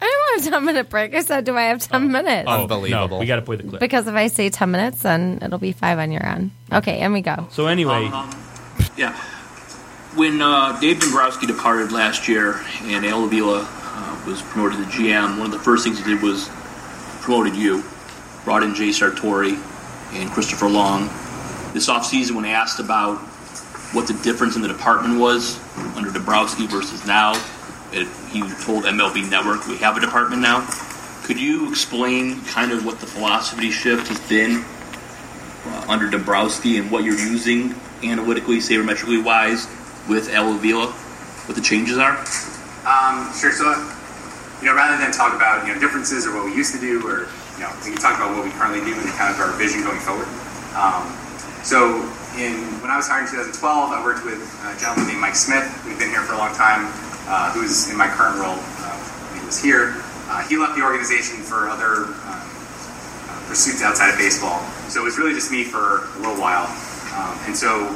I 0.00 0.06
don't 0.06 0.42
want 0.42 0.46
a 0.46 0.50
ten 0.50 0.64
minute 0.64 0.90
break. 0.90 1.14
I 1.14 1.20
said, 1.22 1.44
do 1.44 1.56
I 1.56 1.62
have 1.64 1.78
ten 1.78 2.10
minutes? 2.10 2.48
Oh, 2.50 2.62
Unbelievable. 2.62 3.16
No, 3.16 3.20
we 3.20 3.26
got 3.26 3.36
to 3.36 3.42
play 3.42 3.54
the 3.54 3.62
clip. 3.62 3.78
Because 3.80 4.08
if 4.08 4.14
I 4.16 4.26
say 4.26 4.50
ten 4.50 4.72
minutes, 4.72 5.02
then 5.02 5.38
it'll 5.40 5.60
be 5.60 5.70
five 5.70 6.00
on 6.00 6.10
your 6.10 6.26
end. 6.26 6.50
Okay, 6.72 6.98
and 6.98 7.12
we 7.12 7.20
go. 7.20 7.46
so 7.52 7.68
anyway, 7.68 8.10
Yeah. 8.96 9.14
When 10.16 10.42
uh, 10.42 10.78
Dave 10.80 10.98
Dombrowski 11.00 11.46
departed 11.46 11.92
last 11.92 12.26
year 12.28 12.60
and 12.82 13.06
Al 13.06 13.24
Avila 13.24 13.60
uh, 13.64 14.22
was 14.26 14.42
promoted 14.42 14.78
to 14.78 14.84
GM, 14.86 15.38
one 15.38 15.46
of 15.46 15.52
the 15.52 15.58
first 15.60 15.84
things 15.84 15.98
he 15.98 16.04
did 16.04 16.20
was 16.20 16.50
promoted 17.20 17.54
you, 17.54 17.84
brought 18.44 18.64
in 18.64 18.74
Jay 18.74 18.88
Sartori 18.88 19.54
and 20.14 20.30
Christopher 20.30 20.68
Long. 20.68 21.06
This 21.72 21.88
offseason, 21.88 22.32
when 22.32 22.44
asked 22.44 22.80
about 22.80 23.20
what 23.92 24.06
the 24.06 24.14
difference 24.22 24.56
in 24.56 24.62
the 24.62 24.68
department 24.68 25.20
was 25.20 25.58
under 25.96 26.10
Dombrowski 26.10 26.66
versus 26.66 27.06
now, 27.06 27.32
it, 27.92 28.08
he 28.30 28.40
told 28.64 28.84
MLB 28.84 29.30
Network, 29.30 29.66
we 29.66 29.76
have 29.78 29.96
a 29.96 30.00
department 30.00 30.40
now. 30.40 30.66
Could 31.24 31.38
you 31.38 31.68
explain 31.70 32.40
kind 32.42 32.72
of 32.72 32.84
what 32.84 33.00
the 33.00 33.06
philosophy 33.06 33.70
shift 33.70 34.08
has 34.08 34.20
been 34.28 34.64
uh, 35.66 35.84
under 35.88 36.10
Dombrowski 36.10 36.78
and 36.78 36.90
what 36.90 37.04
you're 37.04 37.18
using 37.18 37.74
analytically, 38.02 38.58
sabermetrically 38.58 39.22
wise 39.22 39.68
with 40.08 40.32
Al 40.32 40.54
Avila, 40.54 40.86
what 41.46 41.54
the 41.54 41.62
changes 41.62 41.98
are? 41.98 42.16
Um, 42.86 43.32
sure. 43.34 43.52
So, 43.52 43.70
you 44.60 44.66
know, 44.66 44.74
rather 44.74 44.96
than 44.98 45.12
talk 45.12 45.34
about 45.34 45.66
you 45.66 45.74
know 45.74 45.80
differences 45.80 46.26
or 46.26 46.34
what 46.34 46.44
we 46.44 46.54
used 46.54 46.74
to 46.74 46.80
do 46.80 47.06
or 47.06 47.28
you 47.54 47.60
know, 47.62 47.70
we 47.84 47.92
can 47.92 48.00
talk 48.00 48.16
about 48.16 48.34
what 48.34 48.44
we 48.44 48.50
currently 48.52 48.80
do 48.80 48.94
and 48.98 49.06
kind 49.14 49.32
of 49.32 49.38
our 49.38 49.52
vision 49.54 49.82
going 49.82 50.00
forward. 50.00 50.26
Um, 50.74 51.06
so, 51.62 52.02
in 52.38 52.80
when 52.80 52.90
I 52.90 52.96
was 52.96 53.08
hired 53.08 53.28
in 53.28 53.52
2012, 53.52 53.92
I 53.92 54.00
worked 54.02 54.24
with 54.24 54.40
a 54.64 54.72
gentleman 54.80 55.08
named 55.08 55.20
Mike 55.20 55.36
Smith, 55.36 55.64
who's 55.84 55.98
been 55.98 56.08
here 56.08 56.22
for 56.24 56.34
a 56.34 56.40
long 56.40 56.54
time, 56.54 56.88
uh, 57.28 57.52
who's 57.52 57.90
in 57.90 57.96
my 57.96 58.08
current 58.08 58.40
role 58.40 58.56
uh, 58.56 58.96
he 59.36 59.44
was 59.44 59.60
here. 59.60 60.00
Uh, 60.32 60.40
he 60.48 60.56
left 60.56 60.76
the 60.76 60.82
organization 60.82 61.44
for 61.44 61.68
other 61.68 62.08
um, 62.24 62.40
uh, 63.28 63.44
pursuits 63.48 63.82
outside 63.82 64.08
of 64.10 64.16
baseball, 64.16 64.64
so 64.88 65.02
it 65.02 65.04
was 65.04 65.18
really 65.18 65.34
just 65.34 65.52
me 65.52 65.64
for 65.64 66.08
a 66.16 66.18
little 66.24 66.40
while. 66.40 66.64
Um, 67.12 67.36
and 67.44 67.56
so, 67.56 67.92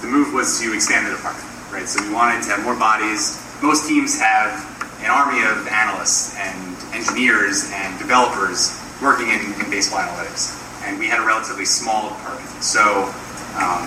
the 0.00 0.06
move 0.06 0.32
was 0.32 0.60
to 0.60 0.72
expand 0.72 1.06
the 1.06 1.10
department, 1.10 1.44
right? 1.72 1.88
So 1.88 2.00
we 2.06 2.14
wanted 2.14 2.42
to 2.44 2.50
have 2.54 2.62
more 2.62 2.78
bodies. 2.78 3.36
Most 3.60 3.88
teams 3.88 4.18
have 4.18 4.54
an 5.02 5.10
army 5.10 5.42
of 5.44 5.66
analysts 5.68 6.36
and 6.38 6.56
engineers 6.94 7.68
and 7.74 7.98
developers 7.98 8.78
working 9.02 9.28
in, 9.28 9.40
in 9.60 9.68
baseball 9.68 10.00
analytics, 10.00 10.56
and 10.86 10.98
we 10.98 11.08
had 11.08 11.20
a 11.20 11.26
relatively 11.26 11.64
small 11.64 12.10
department. 12.10 12.48
So, 12.62 13.12
um, 13.56 13.82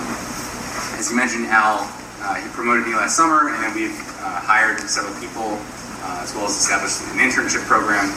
as 0.99 1.09
you 1.09 1.16
mentioned, 1.16 1.47
Al, 1.47 1.84
uh, 2.22 2.36
he 2.36 2.47
promoted 2.49 2.86
me 2.88 2.95
last 2.95 3.16
summer, 3.18 3.49
and 3.49 3.64
then 3.64 3.74
we've 3.76 3.99
uh, 4.20 4.39
hired 4.39 4.80
several 4.82 5.14
people, 5.20 5.59
uh, 6.03 6.24
as 6.24 6.34
well 6.36 6.45
as 6.45 6.55
established 6.55 7.01
an 7.11 7.20
internship 7.20 7.66
program. 7.68 8.07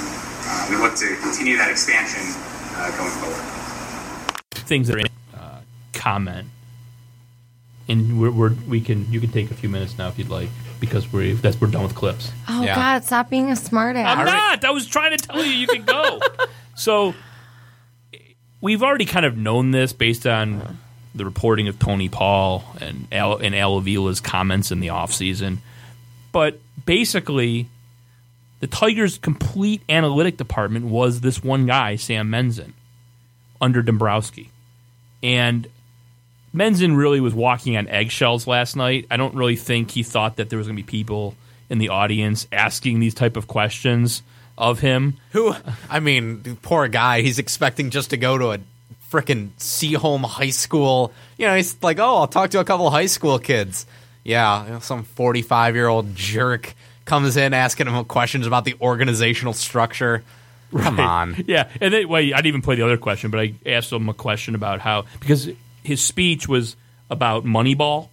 Uh, 0.49 0.67
we 0.71 0.77
look 0.77 0.95
to 0.95 1.17
continue 1.23 1.57
that 1.57 1.71
expansion 1.71 2.23
uh, 2.77 2.91
going 2.97 3.11
forward. 3.19 3.43
things 4.67 4.87
that 4.89 4.97
are 4.97 5.01
in 5.01 5.07
uh, 5.35 5.61
comment, 5.93 6.49
and 7.89 8.21
we're, 8.21 8.31
we're 8.31 8.55
we 8.69 8.81
can 8.81 9.11
you 9.13 9.21
can 9.21 9.31
take 9.31 9.51
a 9.51 9.55
few 9.55 9.69
minutes 9.69 9.99
now 9.99 10.09
if 10.09 10.19
you'd 10.19 10.29
like 10.29 10.49
because 10.79 11.13
we're 11.13 11.35
that's 11.35 11.61
we're 11.61 11.69
done 11.69 11.83
with 11.83 11.95
clips. 11.95 12.31
Oh 12.49 12.65
God, 12.65 13.03
stop 13.05 13.31
being 13.31 13.51
a 13.51 13.55
smartass. 13.55 14.05
I'm 14.05 14.25
not. 14.25 14.65
I 14.65 14.71
was 14.71 14.87
trying 14.87 15.17
to 15.17 15.27
tell 15.27 15.45
you 15.45 15.51
you 15.51 15.67
can 15.67 15.85
go. 15.85 16.21
so 16.77 17.15
we've 18.61 18.83
already 18.83 19.05
kind 19.05 19.27
of 19.27 19.37
known 19.37 19.71
this 19.73 19.93
based 19.93 20.27
on 20.27 20.79
the 21.17 21.25
reporting 21.25 21.69
of 21.69 21.79
Tony 21.79 22.09
Paul 22.09 22.65
and 22.81 23.07
Al, 23.11 23.37
and 23.39 23.55
Al 23.55 23.79
Avila's 23.81 24.21
comments 24.21 24.71
in 24.71 24.81
the 24.81 24.89
offseason. 24.89 25.59
But 26.33 26.59
basically, 26.85 27.69
the 28.61 28.67
Tigers' 28.67 29.19
complete 29.19 29.83
analytic 29.89 30.37
department 30.37 30.87
was 30.87 31.21
this 31.21 31.43
one 31.43 31.67
guy, 31.67 31.97
Sam 31.97 32.31
Menzin, 32.31 32.73
under 33.61 33.83
Dombrowski. 33.83 34.51
And 35.23 35.67
Menzin 36.55 36.97
really 36.97 37.21
was 37.21 37.35
walking 37.35 37.77
on 37.77 37.89
eggshells 37.89 38.47
last 38.47 38.77
night. 38.77 39.07
I 39.11 39.17
don't 39.17 39.35
really 39.35 39.57
think 39.57 39.91
he 39.91 40.03
thought 40.03 40.37
that 40.37 40.51
there 40.51 40.59
was 40.59 40.67
going 40.67 40.77
to 40.77 40.83
be 40.83 40.87
people 40.87 41.35
in 41.69 41.79
the 41.79 41.91
audience 41.91 42.47
asking 42.53 43.01
these 43.01 43.15
type 43.15 43.37
of 43.37 43.47
questions 43.47 44.23
of 44.57 44.81
him. 44.81 45.19
Who? 45.33 45.55
I 45.91 46.01
mean, 46.01 46.59
poor 46.63 46.89
guy. 46.89 47.21
He's 47.23 47.39
expecting 47.39 47.91
just 47.91 48.11
to 48.11 48.17
go 48.17 48.39
to 48.39 48.53
a 48.53 48.59
frickin' 49.17 49.51
Seaholm 49.59 50.25
High 50.25 50.51
School. 50.51 51.13
You 51.39 51.47
know, 51.47 51.57
he's 51.57 51.77
like, 51.83 51.99
oh, 51.99 52.17
I'll 52.17 52.27
talk 52.29 52.51
to 52.51 52.61
a 52.61 52.65
couple 52.65 52.91
high 52.91 53.07
school 53.07 53.39
kids. 53.39 53.87
Yeah, 54.25 54.65
you 54.65 54.71
know, 54.73 54.79
some 54.81 55.05
forty-five-year-old 55.05 56.15
jerk 56.15 56.75
comes 57.05 57.37
in 57.37 57.55
asking 57.55 57.87
him 57.87 58.05
questions 58.05 58.47
about 58.47 58.65
the 58.65 58.75
organizational 58.81 59.53
structure. 59.53 60.25
Come 60.77 60.99
Right. 60.99 61.07
on. 61.07 61.45
Yeah, 61.47 61.69
and 61.81 61.95
then, 61.95 62.09
well, 62.09 62.21
I 62.21 62.25
didn't 62.27 62.47
even 62.47 62.63
play 62.63 62.75
the 62.75 62.85
other 62.85 62.97
question, 62.97 63.31
but 63.31 63.39
I 63.39 63.55
asked 63.65 63.93
him 63.93 64.09
a 64.09 64.15
question 64.15 64.57
about 64.57 64.81
how 64.81 65.05
because 65.21 65.49
his 65.85 66.03
speech 66.03 66.49
was 66.49 66.75
about 67.09 67.45
Moneyball. 67.45 68.09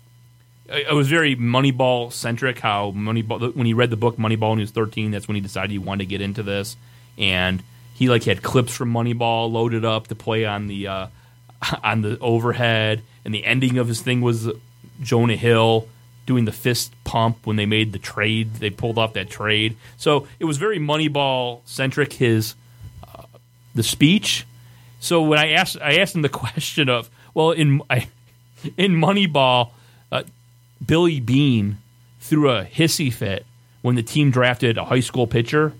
It 0.69 0.93
was 0.93 1.07
very 1.09 1.35
Moneyball 1.35 2.13
centric. 2.13 2.59
How 2.59 2.91
Moneyball 2.91 3.55
when 3.55 3.65
he 3.65 3.73
read 3.73 3.89
the 3.89 3.97
book 3.97 4.17
Moneyball 4.17 4.49
when 4.49 4.59
he 4.59 4.63
was 4.63 4.71
thirteen, 4.71 5.09
that's 5.11 5.27
when 5.27 5.35
he 5.35 5.41
decided 5.41 5.71
he 5.71 5.79
wanted 5.79 6.03
to 6.03 6.09
get 6.09 6.21
into 6.21 6.43
this, 6.43 6.77
and 7.17 7.63
he 7.93 8.09
like 8.09 8.23
had 8.23 8.41
clips 8.41 8.75
from 8.75 8.91
Moneyball 8.91 9.51
loaded 9.51 9.85
up 9.85 10.07
to 10.07 10.15
play 10.15 10.45
on 10.45 10.67
the 10.67 10.87
uh, 10.87 11.07
on 11.83 12.01
the 12.01 12.17
overhead, 12.19 13.03
and 13.23 13.33
the 13.33 13.45
ending 13.45 13.77
of 13.77 13.87
his 13.87 14.01
thing 14.01 14.21
was 14.21 14.49
Jonah 15.01 15.35
Hill 15.35 15.87
doing 16.25 16.45
the 16.45 16.51
fist 16.51 16.93
pump 17.03 17.45
when 17.45 17.57
they 17.57 17.65
made 17.65 17.91
the 17.91 17.99
trade. 17.99 18.55
They 18.55 18.69
pulled 18.69 18.97
off 18.97 19.13
that 19.13 19.29
trade, 19.29 19.77
so 19.97 20.27
it 20.39 20.45
was 20.45 20.57
very 20.57 20.79
Moneyball 20.79 21.61
centric. 21.65 22.13
His 22.13 22.55
uh, 23.03 23.23
the 23.75 23.83
speech. 23.83 24.45
So 24.99 25.21
when 25.21 25.37
I 25.37 25.51
asked, 25.51 25.77
I 25.81 25.97
asked 25.97 26.15
him 26.15 26.21
the 26.21 26.29
question 26.43 26.89
of, 26.89 27.09
well, 27.33 27.51
in 27.51 27.81
I, 27.89 28.07
in 28.77 28.93
Moneyball, 28.93 29.71
uh, 30.11 30.23
Billy 30.85 31.19
Beane 31.19 31.77
threw 32.19 32.49
a 32.49 32.63
hissy 32.63 33.11
fit 33.11 33.45
when 33.81 33.95
the 33.95 34.03
team 34.03 34.31
drafted 34.31 34.77
a 34.77 34.85
high 34.85 35.01
school 35.01 35.27
pitcher, 35.27 35.73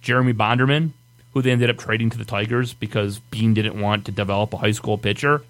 Jeremy 0.00 0.32
Bonderman, 0.32 0.92
who 1.32 1.42
they 1.42 1.50
ended 1.50 1.70
up 1.70 1.78
trading 1.78 2.10
to 2.10 2.18
the 2.18 2.24
Tigers 2.24 2.74
because 2.74 3.18
Beane 3.30 3.54
didn't 3.54 3.80
want 3.80 4.06
to 4.06 4.12
develop 4.12 4.52
a 4.52 4.56
high 4.56 4.72
school 4.72 4.98
pitcher. 4.98 5.42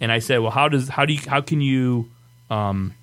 And 0.00 0.12
I 0.12 0.18
said, 0.20 0.40
well, 0.40 0.50
how 0.50 0.68
does 0.68 0.88
how 0.88 1.04
do 1.06 1.14
you 1.14 1.20
how 1.26 1.40
can 1.40 1.60
you 1.60 2.08
um, 2.50 2.94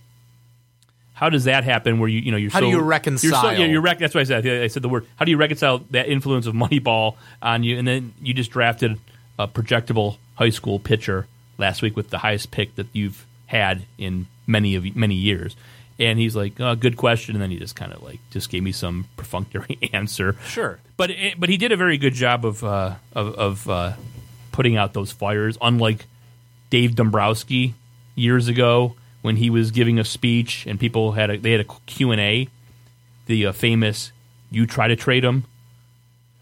how 1.14 1.30
does 1.30 1.46
that 1.46 1.64
happen? 1.64 2.00
Where 2.00 2.10
you 2.10 2.20
you 2.20 2.32
know 2.32 2.38
you're 2.38 2.52
How 2.52 2.60
so, 2.60 2.66
do 2.66 2.68
you 2.68 2.74
You're 2.74 2.84
so, 2.84 2.88
reconcile? 2.88 3.54
yeah, 3.58 3.66
you're 3.66 3.82
rec- 3.82 4.00
that's 4.00 4.14
what 4.16 4.22
I 4.22 4.24
said. 4.26 4.48
I 4.48 4.68
said 4.68 4.84
the 4.84 4.90
word. 4.90 5.06
How 5.16 5.26
do 5.26 5.32
you 5.32 5.38
reconcile 5.38 5.80
that 5.92 6.08
influence 6.10 6.48
of 6.48 6.54
Moneyball 6.56 7.16
on 7.42 7.64
you? 7.64 7.78
And 7.78 7.88
then 7.88 8.14
you 8.22 8.34
just 8.34 8.52
drafted 8.52 9.00
a 9.40 9.48
projectable 9.48 10.18
high 10.36 10.50
school 10.50 10.80
pitcher 10.80 11.28
last 11.58 11.82
week 11.82 11.96
with 11.96 12.10
the 12.10 12.20
highest 12.20 12.52
pick 12.52 12.76
that 12.76 12.88
you've 12.94 13.26
had 13.48 13.84
in 13.98 14.28
many 14.48 14.76
of 14.76 14.96
many 14.96 15.16
years. 15.16 15.56
And 16.00 16.18
he's 16.18 16.36
like, 16.36 16.60
oh, 16.60 16.76
"Good 16.76 16.98
question." 16.98 17.36
And 17.36 17.42
then 17.42 17.52
he 17.52 17.58
just 17.60 17.76
kind 17.76 17.94
of 17.94 18.02
like 18.02 18.20
just 18.32 18.50
gave 18.50 18.64
me 18.64 18.72
some 18.72 19.06
perfunctory 19.18 19.78
answer. 19.94 20.36
Sure. 20.48 20.80
but 20.98 21.12
it, 21.12 21.40
but 21.40 21.50
he 21.50 21.58
did 21.58 21.72
a 21.72 21.78
very 21.78 21.98
good 21.98 22.14
job 22.14 22.46
of 22.46 22.64
uh, 22.64 22.96
of, 23.14 23.36
of 23.36 23.70
uh, 23.70 23.94
putting 24.52 24.76
out 24.78 24.94
those 24.94 25.12
fires. 25.12 25.58
Unlike 25.62 26.06
Dave 26.70 26.96
Dombrowski 26.96 27.76
years 28.16 28.48
ago 28.48 28.96
when 29.22 29.38
he 29.38 29.50
was 29.50 29.72
giving 29.72 30.00
a 30.00 30.04
speech 30.04 30.66
and 30.68 30.80
people 30.80 31.14
had 31.14 31.30
a, 31.30 31.38
they 31.38 31.52
had 31.52 31.62
a 31.62 31.66
Q 31.86 32.12
and 32.12 32.20
A, 32.22 32.48
the 33.28 33.48
uh, 33.48 33.52
famous 33.52 34.12
"You 34.52 34.66
try 34.66 34.88
to 34.88 34.96
trade 34.96 35.24
him" 35.24 35.46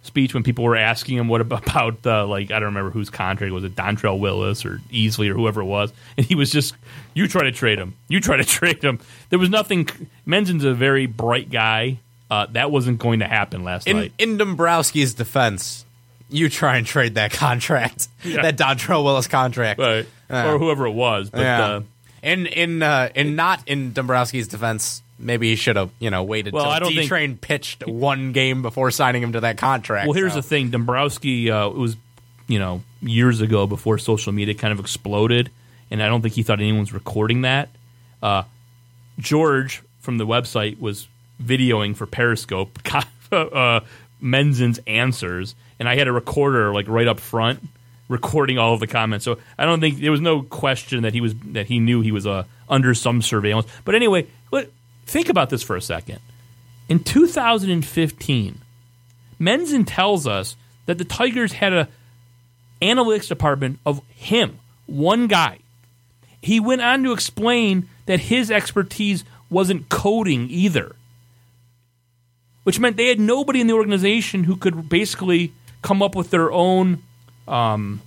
speech 0.04 0.34
when 0.34 0.44
people 0.44 0.64
were 0.64 0.76
asking 0.76 1.18
him 1.18 1.28
what 1.28 1.42
about, 1.52 2.06
uh, 2.06 2.26
like 2.28 2.52
I 2.52 2.56
don't 2.60 2.70
remember 2.70 2.90
whose 2.92 3.10
contract 3.10 3.54
was 3.54 3.64
it 3.64 3.76
Dontrelle 3.76 4.20
Willis 4.20 4.66
or 4.66 4.80
Easley 4.92 5.30
or 5.30 5.34
whoever 5.34 5.62
it 5.62 5.66
was, 5.66 5.94
and 6.18 6.26
he 6.26 6.36
was 6.36 6.50
just 6.52 6.74
you 7.14 7.28
try 7.28 7.44
to 7.44 7.52
trade 7.52 7.78
him, 7.80 7.96
you 8.08 8.20
try 8.20 8.38
to 8.38 8.44
trade 8.60 8.84
him. 8.84 9.00
There 9.30 9.40
was 9.40 9.50
nothing. 9.50 9.88
Menzin's 10.28 10.64
a 10.66 10.74
very 10.74 11.06
bright 11.06 11.50
guy. 11.52 12.00
Uh, 12.30 12.46
that 12.52 12.72
wasn't 12.72 12.98
going 12.98 13.20
to 13.20 13.28
happen 13.28 13.64
last 13.66 13.86
In 13.88 13.98
night. 13.98 14.14
in 14.18 14.38
Dombrowski's 14.38 15.14
defense, 15.14 15.84
you 16.30 16.48
try 16.48 16.78
and 16.78 16.88
trade 16.88 17.16
that 17.16 17.32
contract, 17.34 18.08
Yeah. 18.24 18.42
that 18.44 18.56
Dontrelle 18.58 19.04
Willis 19.04 19.28
contract, 19.28 19.80
Right. 19.82 20.06
or 20.30 20.58
whoever 20.58 20.86
it 20.88 20.94
was. 20.94 21.30
But 21.30 21.42
yeah. 21.42 21.62
uh, 21.66 21.82
in 22.24 22.46
in 22.48 22.82
uh, 22.84 23.10
in 23.16 23.36
not 23.36 23.68
in 23.68 23.92
Dombrowski's 23.92 24.48
defense, 24.48 25.02
maybe 25.22 25.50
he 25.50 25.56
should 25.56 25.76
have 25.76 25.92
you 26.00 26.10
know 26.10 26.24
waited 26.24 26.54
Well, 26.54 26.64
till 26.64 26.72
I 26.72 26.80
don't 26.80 26.90
D 26.90 26.96
think- 26.98 27.08
Train 27.10 27.38
pitched 27.38 27.86
one 27.88 28.32
game 28.32 28.62
before 28.62 28.92
signing 28.92 29.24
him 29.24 29.34
to 29.34 29.42
that 29.42 29.58
contract. 29.58 30.08
Well, 30.08 30.14
here's 30.14 30.34
so. 30.34 30.42
the 30.42 30.48
thing: 30.48 30.70
Dombrowski 30.70 31.50
uh, 31.52 31.68
it 31.68 31.76
was, 31.76 31.96
you 32.48 32.60
know, 32.60 32.84
years 33.02 33.42
ago 33.42 33.68
before 33.68 33.98
social 33.98 34.32
media 34.32 34.54
kind 34.54 34.72
of 34.72 34.80
exploded, 34.80 35.50
and 35.90 36.02
I 36.02 36.08
don't 36.08 36.22
think 36.22 36.34
he 36.34 36.44
thought 36.44 36.60
anyone 36.60 36.82
was 36.82 36.94
recording 36.94 37.42
that. 37.42 37.70
Uh, 38.22 38.44
George 39.20 39.82
from 40.00 40.18
the 40.18 40.26
website 40.26 40.80
was 40.80 41.08
videoing 41.42 41.96
for 41.96 42.06
Periscope 42.06 42.78
uh, 43.32 43.82
Menzin's 44.22 44.80
answers, 44.88 45.56
and 45.80 45.88
I 45.90 45.96
had 45.96 46.08
a 46.08 46.12
recorder 46.12 46.74
like 46.74 46.88
right 46.88 47.08
up 47.08 47.20
front 47.20 47.60
recording 48.08 48.58
all 48.58 48.74
of 48.74 48.80
the 48.80 48.88
comments. 48.88 49.24
So 49.24 49.40
I 49.58 49.66
don't 49.66 49.80
think 49.80 50.00
there 50.00 50.12
was 50.12 50.22
no 50.22 50.42
question 50.44 51.04
that 51.04 51.14
he 51.14 51.22
was 51.22 51.34
that 51.54 51.68
he 51.68 51.80
knew 51.80 52.02
he 52.02 52.12
was 52.12 52.28
uh, 52.28 52.44
under 52.70 52.94
some 52.94 53.22
surveillance. 53.22 53.68
But 53.86 53.96
anyway, 53.96 54.28
let, 54.52 54.70
think 55.06 55.30
about 55.30 55.50
this 55.50 55.64
for 55.64 55.76
a 55.76 55.82
second. 55.82 56.20
In 56.90 57.00
2015, 57.00 58.62
Menzin 59.40 59.84
tells 59.88 60.28
us 60.28 60.56
that 60.86 60.98
the 60.98 61.06
Tigers 61.06 61.54
had 61.54 61.74
a 61.74 61.88
analytics 62.82 63.28
department 63.28 63.80
of 63.86 64.02
him, 64.10 64.60
one 64.88 65.28
guy. 65.28 65.60
He 66.42 66.60
went 66.60 66.82
on 66.82 67.04
to 67.04 67.12
explain 67.12 67.88
that 68.08 68.20
his 68.20 68.50
expertise 68.50 69.24
wasn't 69.50 69.90
coding 69.90 70.50
either, 70.50 70.96
which 72.64 72.80
meant 72.80 72.98
they 72.98 73.10
had 73.10 73.20
nobody 73.20 73.62
in 73.62 73.68
the 73.68 73.74
organization 73.74 74.46
who 74.46 74.56
could 74.56 74.90
basically 74.90 75.54
come 75.82 76.02
up 76.02 76.16
with 76.16 76.32
their 76.32 76.52
own 76.52 77.04
um, 77.48 78.02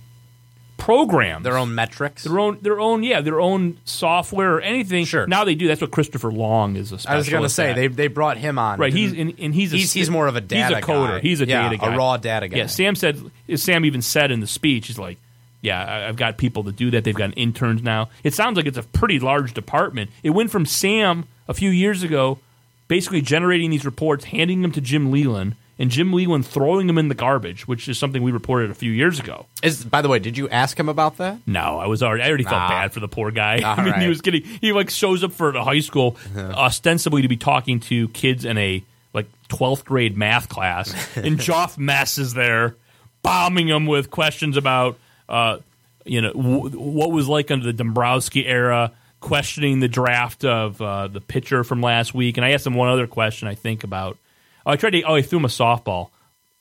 programs, 0.77 1.43
their 1.43 1.57
own 1.57 1.73
metrics, 1.73 2.23
their 2.23 2.39
own, 2.39 2.57
their 2.61 2.79
own, 2.79 3.03
yeah, 3.03 3.21
their 3.21 3.39
own 3.39 3.77
software 3.85 4.55
or 4.55 4.61
anything. 4.61 5.05
Sure. 5.05 5.25
Now 5.27 5.43
they 5.43 5.55
do. 5.55 5.67
That's 5.67 5.81
what 5.81 5.91
Christopher 5.91 6.31
Long 6.31 6.75
is 6.75 6.91
a 6.91 6.99
specialist. 6.99 7.07
I 7.09 7.15
was 7.17 7.29
going 7.29 7.43
to 7.43 7.49
say 7.49 7.69
at. 7.71 7.75
they 7.75 7.87
they 7.87 8.07
brought 8.07 8.37
him 8.37 8.59
on. 8.59 8.79
Right, 8.79 8.93
he's 8.93 9.13
and, 9.13 9.33
and 9.39 9.53
he's 9.55 9.73
a, 9.73 9.77
he's, 9.77 9.93
he's 9.93 10.09
more 10.09 10.27
of 10.27 10.35
a 10.35 10.41
data 10.41 10.75
He's 10.75 10.83
a 10.83 10.87
coder. 10.87 11.07
guy. 11.07 11.19
He's 11.21 11.41
a 11.41 11.45
Yeah, 11.47 11.69
data 11.69 11.77
guy, 11.77 11.93
a 11.93 11.97
raw 11.97 12.17
data 12.17 12.47
guy. 12.47 12.57
Yeah, 12.57 12.65
Sam 12.67 12.95
said. 12.95 13.19
Sam 13.55 13.85
even 13.85 14.01
said 14.01 14.31
in 14.31 14.39
the 14.41 14.47
speech, 14.47 14.87
he's 14.87 14.99
like, 14.99 15.17
"Yeah, 15.61 16.07
I've 16.07 16.15
got 16.17 16.37
people 16.37 16.63
to 16.65 16.71
do 16.71 16.91
that. 16.91 17.03
They've 17.03 17.15
got 17.15 17.33
interns 17.37 17.81
now. 17.81 18.09
It 18.23 18.33
sounds 18.33 18.57
like 18.57 18.65
it's 18.65 18.77
a 18.77 18.83
pretty 18.83 19.19
large 19.19 19.53
department. 19.53 20.11
It 20.23 20.31
went 20.31 20.51
from 20.51 20.65
Sam 20.65 21.25
a 21.47 21.53
few 21.53 21.69
years 21.69 22.03
ago, 22.03 22.39
basically 22.87 23.21
generating 23.21 23.69
these 23.71 23.85
reports, 23.85 24.25
handing 24.25 24.61
them 24.61 24.71
to 24.73 24.81
Jim 24.81 25.11
Leyland, 25.11 25.55
and 25.77 25.91
Jim 25.91 26.13
Leyland 26.13 26.45
throwing 26.45 26.87
them 26.87 26.97
in 26.97 27.09
the 27.09 27.15
garbage, 27.15 27.67
which 27.67 27.87
is 27.89 27.97
something 27.99 28.23
we 28.23 28.31
reported 28.31 28.71
a 28.71 28.73
few 28.73 28.91
years 28.91 29.19
ago. 29.19 29.45
Is 29.61 29.83
by 29.83 30.01
the 30.01 30.07
way, 30.09 30.19
did 30.19 30.37
you 30.37 30.47
ask 30.49 30.79
him 30.79 30.87
about 30.89 31.17
that? 31.17 31.39
No, 31.45 31.79
I 31.79 31.87
was 31.87 32.01
already. 32.01 32.23
I 32.23 32.27
already 32.29 32.43
felt 32.45 32.55
Nah. 32.55 32.69
bad 32.69 32.93
for 32.93 32.99
the 33.01 33.07
poor 33.07 33.31
guy. 33.31 33.55
I 33.65 33.83
mean, 33.83 33.99
he 33.99 34.07
was 34.07 34.21
getting. 34.21 34.43
He 34.43 34.71
like 34.73 34.89
shows 34.89 35.23
up 35.23 35.31
for 35.33 35.51
the 35.51 35.63
high 35.63 35.79
school 35.81 36.15
ostensibly 36.35 37.21
to 37.21 37.27
be 37.27 37.37
talking 37.37 37.79
to 37.81 38.07
kids 38.09 38.45
in 38.45 38.57
a 38.57 38.83
like 39.13 39.27
twelfth 39.47 39.85
grade 39.85 40.17
math 40.17 40.49
class, 40.49 40.93
and 41.17 41.39
Jeff 41.39 41.77
Moss 41.77 42.17
is 42.17 42.33
there, 42.33 42.75
bombing 43.21 43.67
them 43.67 43.85
with 43.85 44.11
questions 44.11 44.57
about, 44.57 44.97
uh, 45.29 45.57
you 46.05 46.21
know, 46.21 46.33
w- 46.33 46.69
what 46.79 47.11
was 47.11 47.27
like 47.27 47.49
under 47.51 47.65
the 47.65 47.73
Dombrowski 47.73 48.45
era, 48.45 48.91
questioning 49.21 49.79
the 49.79 49.87
draft 49.87 50.43
of 50.45 50.81
uh, 50.81 51.07
the 51.07 51.21
pitcher 51.21 51.63
from 51.63 51.81
last 51.81 52.13
week, 52.13 52.37
and 52.37 52.45
I 52.45 52.51
asked 52.51 52.67
him 52.67 52.73
one 52.75 52.89
other 52.89 53.07
question. 53.07 53.47
I 53.47 53.55
think 53.55 53.83
about. 53.83 54.17
Oh, 54.65 54.71
I 54.71 54.75
tried 54.75 54.91
to. 54.91 55.03
Oh, 55.03 55.15
I 55.15 55.21
threw 55.21 55.39
him 55.39 55.45
a 55.45 55.49
softball 55.49 56.09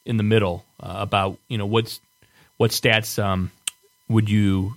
in 0.05 0.16
the 0.16 0.22
middle 0.22 0.64
uh, 0.80 0.96
about 0.98 1.38
you 1.48 1.59
know 1.59 1.66
what's 1.66 2.00
what 2.57 2.70
stats 2.70 3.22
um, 3.22 3.50
would 4.09 4.28
you 4.28 4.76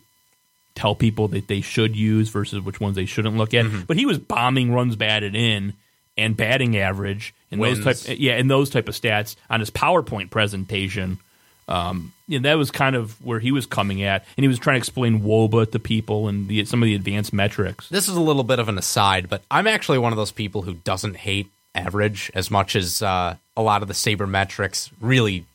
tell 0.78 0.96
people 0.96 1.28
that 1.30 1.48
they 1.48 1.62
should 1.62 1.96
use 1.96 2.30
versus 2.30 2.62
which 2.62 2.80
ones 2.80 2.96
they 2.96 3.06
shouldn't 3.06 3.36
look 3.36 3.54
at. 3.54 3.66
Mm-hmm. 3.66 3.82
But 3.82 3.98
he 3.98 4.06
was 4.06 4.20
bombing 4.20 4.72
runs 4.72 4.96
batted 4.96 5.36
in 5.36 5.74
and 6.16 6.38
batting 6.38 6.78
average 6.78 7.34
and 7.52 7.62
those 7.62 7.84
type 7.84 7.98
yeah 8.20 8.34
and 8.34 8.50
those 8.50 8.70
type 8.70 8.88
of 8.88 8.96
stats 8.96 9.36
on 9.50 9.60
his 9.60 9.72
PowerPoint 9.72 10.30
presentation. 10.30 11.20
Um, 11.70 12.14
that 12.30 12.54
was 12.54 12.72
kind 12.72 12.96
of 12.96 13.22
where 13.22 13.42
he 13.42 13.52
was 13.52 13.66
coming 13.66 14.02
at, 14.02 14.24
and 14.38 14.44
he 14.44 14.48
was 14.48 14.58
trying 14.58 14.76
to 14.76 14.78
explain 14.78 15.22
WOBA 15.22 15.70
to 15.74 15.80
people 15.80 16.30
and 16.30 16.48
the, 16.48 16.64
some 16.64 16.82
of 16.82 16.88
the 16.88 16.96
advanced 16.96 17.34
metrics. 17.34 17.90
This 17.90 18.08
is 18.08 18.16
a 18.16 18.22
little 18.22 18.46
bit 18.46 18.60
of 18.60 18.70
an 18.70 18.78
aside, 18.78 19.28
but 19.28 19.44
I'm 19.52 19.68
actually 19.68 19.98
one 19.98 20.14
of 20.14 20.18
those 20.18 20.32
people 20.32 20.62
who 20.62 20.76
doesn't 20.76 21.18
hate 21.18 21.50
average 21.78 22.32
as 22.34 22.50
much 22.50 22.76
as 22.76 23.02
uh, 23.02 23.36
a 23.56 23.62
lot 23.62 23.82
of 23.82 23.88
the 23.88 23.94
sabermetrics 23.94 24.92
really 25.00 25.46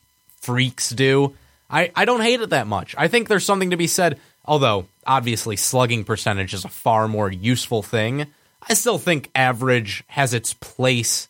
freaks 0.41 0.89
do. 0.89 1.35
I, 1.69 1.91
I 1.95 2.05
don't 2.05 2.21
hate 2.21 2.41
it 2.41 2.51
that 2.51 2.67
much. 2.67 2.95
I 2.97 3.07
think 3.07 3.27
there's 3.27 3.45
something 3.45 3.71
to 3.71 3.77
be 3.77 3.87
said, 3.87 4.19
although 4.45 4.85
obviously 5.05 5.55
slugging 5.55 6.03
percentage 6.03 6.53
is 6.53 6.65
a 6.65 6.69
far 6.69 7.07
more 7.07 7.31
useful 7.31 7.81
thing. 7.81 8.27
I 8.67 8.73
still 8.75 8.97
think 8.97 9.29
average 9.35 10.03
has 10.07 10.33
its 10.33 10.53
place 10.53 11.27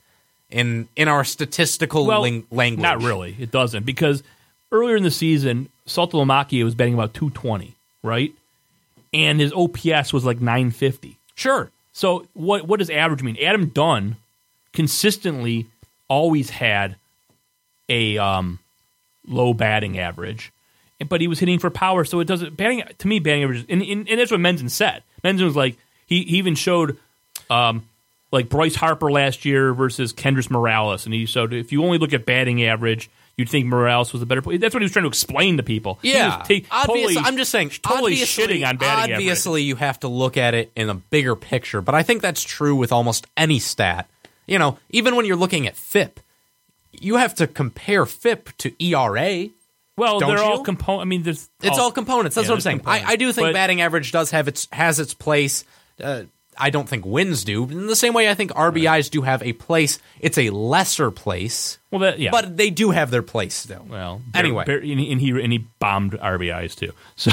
in 0.49 0.87
in 0.95 1.07
our 1.07 1.23
statistical 1.23 2.05
ling- 2.05 2.45
language. 2.51 2.81
Not 2.81 3.01
really. 3.01 3.35
It 3.39 3.51
doesn't 3.51 3.85
because 3.85 4.21
earlier 4.71 4.95
in 4.95 5.03
the 5.03 5.11
season, 5.11 5.69
Saltalamacchia 5.87 6.63
was 6.63 6.75
betting 6.75 6.93
about 6.93 7.13
220, 7.13 7.75
right? 8.03 8.33
And 9.13 9.39
his 9.39 9.53
OPS 9.53 10.13
was 10.13 10.25
like 10.25 10.41
950. 10.41 11.17
Sure. 11.35 11.71
So 11.93 12.27
what 12.33 12.67
what 12.67 12.79
does 12.79 12.89
average 12.89 13.23
mean? 13.23 13.37
Adam 13.41 13.67
Dunn 13.67 14.17
consistently 14.73 15.67
always 16.07 16.49
had 16.49 16.95
a 17.89 18.17
um, 18.17 18.59
low 19.27 19.53
batting 19.53 19.97
average, 19.99 20.51
but 21.07 21.21
he 21.21 21.27
was 21.27 21.39
hitting 21.39 21.59
for 21.59 21.69
power. 21.69 22.03
So 22.05 22.19
it 22.19 22.25
doesn't 22.25 22.57
batting 22.57 22.83
to 22.97 23.07
me 23.07 23.19
batting 23.19 23.43
average, 23.43 23.65
and, 23.69 23.81
and, 23.81 24.09
and 24.09 24.19
that's 24.19 24.31
what 24.31 24.39
Menzin 24.39 24.69
said. 24.69 25.03
Menzin 25.23 25.43
was 25.43 25.55
like 25.55 25.77
he, 26.05 26.23
he 26.23 26.37
even 26.37 26.55
showed 26.55 26.97
um, 27.49 27.87
like 28.31 28.49
Bryce 28.49 28.75
Harper 28.75 29.11
last 29.11 29.45
year 29.45 29.73
versus 29.73 30.13
Kendrys 30.13 30.49
Morales, 30.49 31.05
and 31.05 31.13
he 31.13 31.25
showed 31.25 31.53
if 31.53 31.71
you 31.71 31.83
only 31.83 31.97
look 31.97 32.13
at 32.13 32.25
batting 32.25 32.63
average. 32.63 33.09
You'd 33.35 33.49
think 33.49 33.65
Morales 33.65 34.13
was 34.13 34.21
a 34.21 34.27
better 34.27 34.43
player. 34.43 34.59
That's 34.59 34.75
what 34.75 34.81
he 34.81 34.85
was 34.85 34.91
trying 34.91 35.05
to 35.05 35.09
explain 35.09 35.57
to 35.57 35.63
people. 35.63 35.97
Yeah, 36.03 36.35
obviously. 36.37 36.67
totally- 36.69 37.17
I'm 37.17 37.35
just 37.35 37.49
saying, 37.49 37.71
totally 37.81 38.13
shitting 38.17 38.63
on 38.63 38.77
batting 38.77 39.11
average. 39.11 39.15
Obviously, 39.15 39.63
you 39.63 39.75
have 39.75 39.99
to 40.01 40.07
look 40.07 40.37
at 40.37 40.53
it 40.53 40.71
in 40.75 40.87
a 40.87 40.93
bigger 40.93 41.35
picture, 41.35 41.81
but 41.81 41.95
I 41.95 42.03
think 42.03 42.21
that's 42.21 42.43
true 42.43 42.75
with 42.75 42.91
almost 42.91 43.25
any 43.35 43.57
stat. 43.57 44.07
You 44.47 44.59
know, 44.59 44.77
even 44.89 45.15
when 45.15 45.25
you're 45.25 45.35
looking 45.37 45.67
at 45.67 45.75
FIP, 45.75 46.19
you 46.91 47.15
have 47.15 47.33
to 47.35 47.47
compare 47.47 48.05
FIP 48.05 48.49
to 48.59 48.83
ERA. 48.83 49.49
Well, 49.97 50.19
they're 50.19 50.39
all 50.39 50.57
you? 50.57 50.63
component. 50.63 51.01
I 51.01 51.05
mean, 51.05 51.23
there's 51.23 51.49
It's 51.61 51.77
all 51.77 51.91
components. 51.91 52.35
That's 52.35 52.47
Yeah, 52.47 52.51
what 52.51 52.55
I'm 52.57 52.61
saying. 52.61 52.81
I. 52.85 53.03
I 53.13 53.15
do 53.15 53.31
think 53.31 53.47
But- 53.47 53.53
batting 53.53 53.81
average 53.81 54.11
does 54.11 54.31
have 54.31 54.47
its 54.47 54.67
has 54.71 54.99
its 54.99 55.13
place. 55.13 55.65
Uh, 56.03 56.23
I 56.57 56.69
don't 56.69 56.87
think 56.87 57.03
wins 57.05 57.43
do. 57.43 57.63
In 57.63 57.87
the 57.87 57.95
same 57.95 58.13
way, 58.13 58.29
I 58.29 58.35
think 58.35 58.51
RBIs 58.51 59.09
do 59.09 59.21
have 59.23 59.41
a 59.41 59.53
place. 59.53 59.97
It's 60.19 60.37
a 60.37 60.49
lesser 60.51 61.09
place. 61.09 61.79
Well, 61.89 62.01
that 62.01 62.19
yeah. 62.19 62.29
but 62.31 62.57
they 62.57 62.69
do 62.69 62.91
have 62.91 63.09
their 63.11 63.23
place 63.23 63.55
still. 63.55 63.85
Well, 63.89 64.21
Anyway. 64.35 64.65
Bar- 64.65 64.75
and 64.77 64.99
he 64.99 65.11
and 65.11 65.19
he, 65.21 65.29
and 65.31 65.51
he 65.51 65.65
bombed 65.79 66.13
RBIs 66.13 66.75
too. 66.75 66.91
So 67.15 67.31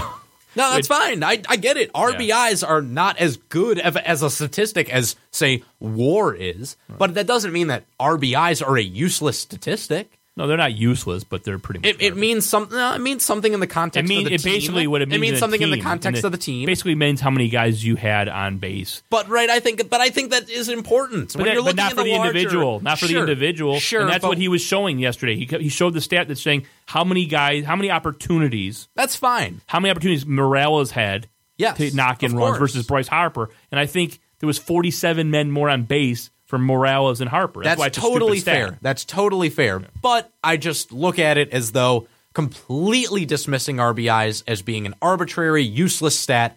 No, 0.56 0.70
that's 0.70 0.88
Which- 0.88 0.98
fine. 0.98 1.22
I, 1.22 1.42
I 1.48 1.56
get 1.56 1.76
it. 1.76 1.92
RBIs 1.92 2.66
are 2.66 2.82
not 2.82 3.18
as 3.18 3.36
good 3.36 3.78
of, 3.78 3.96
as 3.96 4.22
a 4.22 4.30
statistic 4.30 4.90
as, 4.90 5.16
say, 5.30 5.62
WAR 5.78 6.34
is, 6.34 6.76
but 6.88 7.14
that 7.14 7.26
doesn't 7.26 7.52
mean 7.52 7.68
that 7.68 7.84
RBIs 8.00 8.66
are 8.66 8.76
a 8.76 8.82
useless 8.82 9.38
statistic. 9.38 10.18
No, 10.36 10.46
they're 10.46 10.56
not 10.56 10.72
useless, 10.74 11.24
but 11.24 11.44
they're 11.44 11.58
pretty. 11.58 11.80
Much 11.80 11.96
It, 11.96 12.02
it 12.02 12.16
means 12.16 12.46
something. 12.46 12.76
No, 12.76 12.94
it 12.94 13.00
means 13.00 13.24
something 13.24 13.52
in 13.52 13.60
the 13.60 13.66
context. 13.66 14.06
It 14.06 14.08
means 14.08 14.24
of 14.26 14.28
the 14.30 14.34
it 14.36 14.40
team. 14.42 14.52
basically 14.54 14.86
what 14.86 15.02
it 15.02 15.08
means. 15.08 15.16
It 15.16 15.20
means 15.20 15.32
in 15.34 15.38
something 15.40 15.60
in 15.60 15.70
the 15.70 15.80
context 15.80 16.24
of 16.24 16.32
the 16.32 16.38
team. 16.38 16.66
Basically 16.66 16.94
means 16.94 17.20
how 17.20 17.30
many 17.30 17.48
guys 17.48 17.84
you 17.84 17.96
had 17.96 18.28
on 18.28 18.58
base. 18.58 19.02
But 19.10 19.28
right, 19.28 19.50
I 19.50 19.60
think, 19.60 19.90
but 19.90 20.00
I 20.00 20.08
think 20.10 20.30
that 20.30 20.48
is 20.48 20.68
important. 20.68 21.32
But, 21.32 21.36
when 21.38 21.46
that- 21.46 21.52
you're 21.54 21.62
but 21.62 21.64
looking 21.66 21.76
not 21.76 21.90
at 21.92 21.96
for 21.98 22.04
the, 22.04 22.10
larger- 22.16 22.28
individual, 22.38 22.80
not 22.80 22.98
for 22.98 23.06
Sure, 23.06 23.26
the 23.26 23.32
individual. 23.32 23.80
Sure, 23.80 24.00
and 24.02 24.08
that's 24.10 24.22
but 24.22 24.28
what 24.28 24.38
he 24.38 24.48
was 24.48 24.62
showing 24.62 24.98
yesterday. 24.98 25.36
He 25.36 25.44
he 25.44 25.68
showed 25.68 25.94
the 25.94 26.00
stat 26.00 26.28
that's 26.28 26.40
saying 26.40 26.66
how 26.86 27.04
many 27.04 27.26
guys, 27.26 27.64
how 27.64 27.76
many 27.76 27.90
opportunities, 27.90 28.88
That's 28.94 29.16
fine. 29.16 29.60
how 29.66 29.80
many 29.80 29.90
opportunities 29.90 30.24
Morales 30.26 30.90
had 30.92 31.28
Yes, 31.58 31.76
to 31.78 31.94
knock 31.94 32.22
in 32.22 32.34
runs 32.36 32.56
course. 32.56 32.72
versus 32.72 32.86
Bryce 32.86 33.08
Harper, 33.08 33.50
and 33.70 33.78
I 33.80 33.86
think 33.86 34.18
there 34.38 34.46
was 34.46 34.58
47 34.58 35.30
men 35.30 35.50
more 35.50 35.68
on 35.68 35.82
base 35.82 36.30
for 36.50 36.58
Morales 36.58 37.20
and 37.20 37.30
Harper. 37.30 37.62
That's, 37.62 37.70
That's, 37.70 37.78
why 37.78 37.86
it's 37.86 37.98
a 37.98 38.00
totally 38.00 38.40
fair. 38.40 38.76
That's 38.82 39.04
totally 39.04 39.48
fair. 39.48 39.80
But 40.02 40.30
I 40.44 40.56
just 40.56 40.92
look 40.92 41.18
at 41.18 41.38
it 41.38 41.50
as 41.50 41.72
though 41.72 42.08
completely 42.34 43.24
dismissing 43.24 43.76
RBIs 43.76 44.42
as 44.46 44.60
being 44.60 44.84
an 44.84 44.94
arbitrary, 45.00 45.62
useless 45.62 46.18
stat 46.18 46.56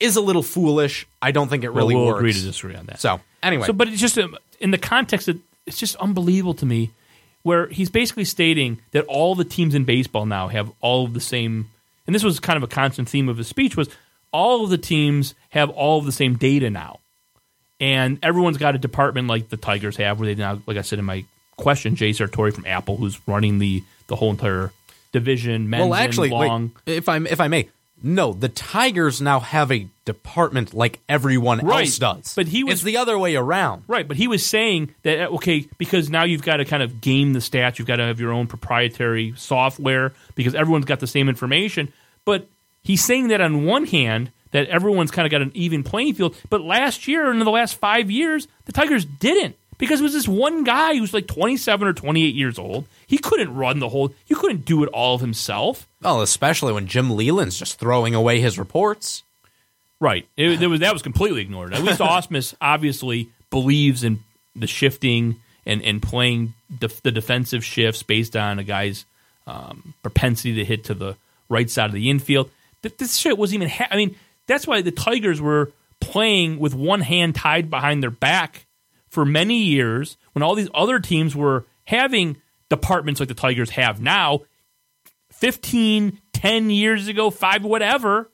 is 0.00 0.16
a 0.16 0.20
little 0.20 0.42
foolish. 0.42 1.06
I 1.20 1.30
don't 1.30 1.48
think 1.48 1.62
it 1.62 1.68
Well, 1.68 1.84
really 1.84 1.94
we'll 1.94 2.06
works. 2.06 2.18
agree 2.18 2.32
to 2.32 2.40
disagree 2.40 2.74
on 2.74 2.86
that. 2.86 3.00
So 3.00 3.20
anyway, 3.42 3.66
So, 3.66 3.72
but 3.72 3.88
it's 3.88 4.00
just 4.00 4.18
um, 4.18 4.36
in 4.60 4.70
the 4.70 4.78
context 4.78 5.26
that 5.26 5.36
it's 5.66 5.78
just 5.78 5.96
unbelievable 5.96 6.54
to 6.54 6.66
me, 6.66 6.90
where 7.42 7.66
he's 7.68 7.90
basically 7.90 8.24
stating 8.24 8.80
that 8.92 9.04
all 9.04 9.34
the 9.34 9.44
teams 9.44 9.74
in 9.74 9.84
baseball 9.84 10.24
now 10.26 10.48
have 10.48 10.72
all 10.80 11.04
of 11.04 11.14
the 11.14 11.20
same, 11.20 11.68
and 12.06 12.14
this 12.14 12.24
was 12.24 12.40
kind 12.40 12.56
of 12.56 12.62
a 12.62 12.66
constant 12.68 13.08
theme 13.08 13.28
of 13.28 13.36
his 13.36 13.46
speech 13.48 13.76
was 13.76 13.88
all 14.32 14.64
of 14.64 14.70
the 14.70 14.78
teams 14.78 15.34
have 15.50 15.68
all 15.70 15.98
of 15.98 16.04
the 16.06 16.12
same 16.12 16.36
data 16.36 16.70
now, 16.70 17.00
and 17.80 18.18
everyone's 18.22 18.58
got 18.58 18.74
a 18.74 18.78
department 18.78 19.28
like 19.28 19.48
the 19.48 19.56
Tigers 19.56 19.96
have, 19.96 20.18
where 20.20 20.26
they 20.26 20.34
now, 20.40 20.60
like 20.66 20.76
I 20.76 20.82
said 20.82 20.98
in 20.98 21.04
my 21.04 21.24
question, 21.56 21.96
Jay 21.96 22.10
Sartori 22.10 22.52
from 22.54 22.66
Apple, 22.66 22.96
who's 22.96 23.18
running 23.26 23.58
the 23.58 23.82
the 24.06 24.16
whole 24.16 24.30
entire 24.30 24.72
division, 25.12 25.70
men's 25.70 25.82
well, 25.82 25.94
actually, 25.94 26.30
wait, 26.30 26.48
long. 26.48 26.72
if 26.86 27.08
I 27.08 27.16
if 27.18 27.40
I 27.40 27.48
may, 27.48 27.68
no, 28.02 28.32
the 28.32 28.48
Tigers 28.48 29.20
now 29.20 29.40
have 29.40 29.72
a 29.72 29.86
department 30.04 30.72
like 30.74 31.00
everyone 31.08 31.58
Right. 31.60 31.86
else 31.86 31.98
does. 31.98 32.34
But 32.34 32.46
he 32.48 32.64
was- 32.64 32.74
it's 32.74 32.82
the 32.82 32.96
other 32.96 33.18
way 33.18 33.34
around. 33.36 33.82
Right, 33.88 34.06
but 34.06 34.16
he 34.16 34.28
was 34.28 34.44
saying 34.46 34.94
that 35.02 35.20
uh, 35.20 35.34
okay, 35.36 35.66
because 35.78 36.08
now 36.10 36.24
you've 36.24 36.42
got 36.42 36.58
to 36.58 36.64
kind 36.64 36.82
of 36.82 37.00
game 37.00 37.32
the 37.32 37.40
stats, 37.40 37.78
you've 37.78 37.88
got 37.88 37.96
to 37.96 38.04
have 38.04 38.20
your 38.20 38.32
own 38.32 38.46
proprietary 38.46 39.34
software 39.36 40.12
because 40.34 40.54
everyone's 40.54 40.84
got 40.84 41.00
the 41.00 41.06
same 41.06 41.28
information. 41.28 41.92
But 42.24 42.46
he's 42.82 43.04
saying 43.04 43.28
that 43.28 43.40
on 43.40 43.64
one 43.64 43.84
hand 43.86 44.30
that 44.52 44.68
everyone's 44.68 45.10
kind 45.10 45.26
of 45.26 45.30
got 45.30 45.42
an 45.42 45.52
even 45.54 45.82
playing 45.82 46.14
field, 46.14 46.36
but 46.50 46.60
last 46.62 47.06
year 47.08 47.30
in 47.30 47.38
the 47.38 47.50
last 47.50 47.74
five 47.76 48.10
years, 48.10 48.48
the 48.64 48.72
Tigers 48.72 49.04
didn't 49.04 49.56
because 49.78 50.00
it 50.00 50.02
was 50.02 50.12
this 50.12 50.26
one 50.28 50.64
guy 50.64 50.96
who's 50.96 51.14
like 51.14 51.26
twenty 51.26 51.56
seven 51.56 51.86
or 51.88 51.92
twenty 51.92 52.24
eight 52.24 52.34
years 52.34 52.58
old. 52.58 52.86
He 53.06 53.18
couldn't 53.18 53.54
run 53.54 53.78
the 53.78 53.88
whole. 53.88 54.12
You 54.26 54.36
couldn't 54.36 54.64
do 54.64 54.82
it 54.82 54.88
all 54.88 55.14
of 55.14 55.20
himself. 55.20 55.86
Well, 56.02 56.20
especially 56.22 56.72
when 56.72 56.86
Jim 56.86 57.10
Leyland's 57.10 57.58
just 57.58 57.78
throwing 57.78 58.14
away 58.14 58.40
his 58.40 58.58
reports. 58.58 59.22
Right. 60.00 60.28
It, 60.36 60.60
was 60.68 60.80
that 60.80 60.92
was 60.92 61.02
completely 61.02 61.40
ignored. 61.42 61.74
At 61.74 61.82
least 61.82 61.98
Ausmus 62.00 62.54
obviously 62.60 63.30
believes 63.50 64.04
in 64.04 64.20
the 64.54 64.66
shifting 64.66 65.36
and 65.66 65.82
and 65.82 66.00
playing 66.02 66.54
def- 66.78 67.02
the 67.02 67.10
defensive 67.12 67.64
shifts 67.64 68.02
based 68.02 68.36
on 68.36 68.58
a 68.58 68.64
guy's 68.64 69.04
um, 69.46 69.94
propensity 70.02 70.54
to 70.56 70.64
hit 70.64 70.84
to 70.84 70.94
the 70.94 71.16
right 71.48 71.68
side 71.68 71.86
of 71.86 71.92
the 71.94 72.10
infield. 72.10 72.50
Th- 72.82 72.96
This 72.96 73.16
shit 73.16 73.36
wasn't 73.38 73.62
even. 73.62 73.68
Ha- 73.70 73.88
I 73.90 73.96
mean, 73.96 74.14
that's 74.48 74.66
why 74.66 74.82
the 74.82 74.90
Tigers 74.90 75.40
were 75.40 75.70
playing 76.00 76.58
with 76.58 76.74
one 76.74 77.00
hand 77.02 77.36
tied 77.36 77.70
behind 77.70 78.02
their 78.02 78.10
back 78.10 78.66
for 79.08 79.24
many 79.24 79.58
years 79.62 80.16
when 80.32 80.42
all 80.42 80.54
these 80.56 80.68
other 80.74 80.98
teams 80.98 81.36
were 81.36 81.64
having 81.84 82.36
departments 82.68 83.20
like 83.20 83.28
the 83.28 83.34
Tigers 83.34 83.70
have 83.70 84.00
now 84.00 84.40
15 85.32 86.20
10 86.32 86.70
years 86.70 87.08
ago 87.08 87.30
5 87.30 87.64
whatever 87.64 88.30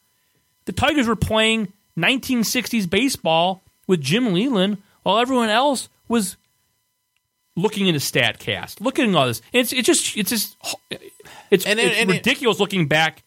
the 0.67 0.73
Tigers 0.73 1.07
were 1.07 1.17
playing 1.17 1.73
1960s 1.99 2.89
baseball 2.89 3.63
with 3.87 4.01
Jim 4.01 4.33
Leyland 4.33 4.79
while 5.03 5.19
everyone 5.19 5.49
else 5.51 5.89
was 6.09 6.37
looking 7.57 7.87
into 7.87 8.01
StatCast, 8.01 8.81
looking 8.81 9.11
at 9.11 9.15
all 9.17 9.27
this. 9.27 9.41
It's 9.53 9.73
it's 9.73 9.87
just 9.87 10.17
it's 10.17 10.31
just 10.31 10.57
it's, 11.51 11.65
And 11.67 11.79
it- 11.79 11.87
it's 11.87 11.97
and 11.99 12.11
it- 12.11 12.15
ridiculous 12.15 12.59
looking 12.59 12.89
back 12.89 13.23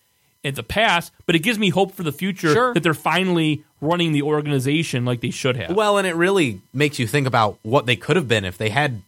at 0.48 0.56
the 0.56 0.64
past, 0.64 1.12
but 1.26 1.36
it 1.36 1.40
gives 1.40 1.60
me 1.60 1.70
hope 1.70 1.94
for 1.94 2.04
the 2.04 2.12
future 2.12 2.54
Sure. 2.54 2.74
that 2.74 2.82
they're 2.84 2.94
finally 2.94 3.64
running 3.82 4.12
the 4.12 4.22
organization 4.24 5.06
like 5.06 5.22
they 5.22 5.30
should 5.30 5.56
have. 5.58 5.76
Well, 5.76 5.98
and 5.98 6.08
it 6.08 6.16
really 6.16 6.62
makes 6.74 6.98
you 7.00 7.06
think 7.08 7.28
about 7.28 7.58
what 7.64 7.86
they 7.86 7.96
could 7.96 8.16
have 8.16 8.28
been 8.28 8.46
if 8.46 8.58
they 8.58 8.70
had 8.70 9.02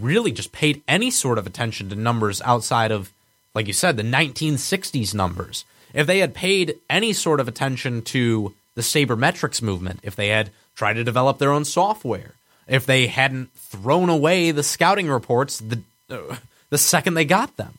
really 0.00 0.32
just 0.32 0.52
paid 0.52 0.82
any 0.86 1.10
sort 1.10 1.38
of 1.38 1.46
attention 1.46 1.88
to 1.88 1.96
numbers 1.96 2.40
outside 2.42 2.90
of, 2.92 3.10
like 3.54 3.66
you 3.66 3.72
said, 3.72 3.96
the 3.96 4.02
1960s 4.02 5.14
numbers. 5.14 5.64
If 5.94 6.06
they 6.06 6.18
had 6.18 6.34
paid 6.34 6.76
any 6.88 7.12
sort 7.12 7.40
of 7.40 7.48
attention 7.48 8.02
to 8.02 8.54
the 8.76 8.82
sabermetrics 8.82 9.60
movement, 9.62 9.98
if 10.02 10.14
they 10.14 10.28
had 10.28 10.50
tried 10.76 10.94
to 10.94 11.04
develop 11.04 11.38
their 11.38 11.50
own 11.52 11.64
software, 11.64 12.32
if 12.68 12.86
they 12.86 13.08
hadn't 13.08 13.52
thrown 13.54 14.08
away 14.08 14.52
the 14.52 14.62
scouting 14.62 15.08
reports 15.08 15.58
the 15.58 15.80
uh, 16.08 16.36
the 16.70 16.78
second 16.78 17.14
they 17.14 17.24
got 17.24 17.56
them, 17.56 17.78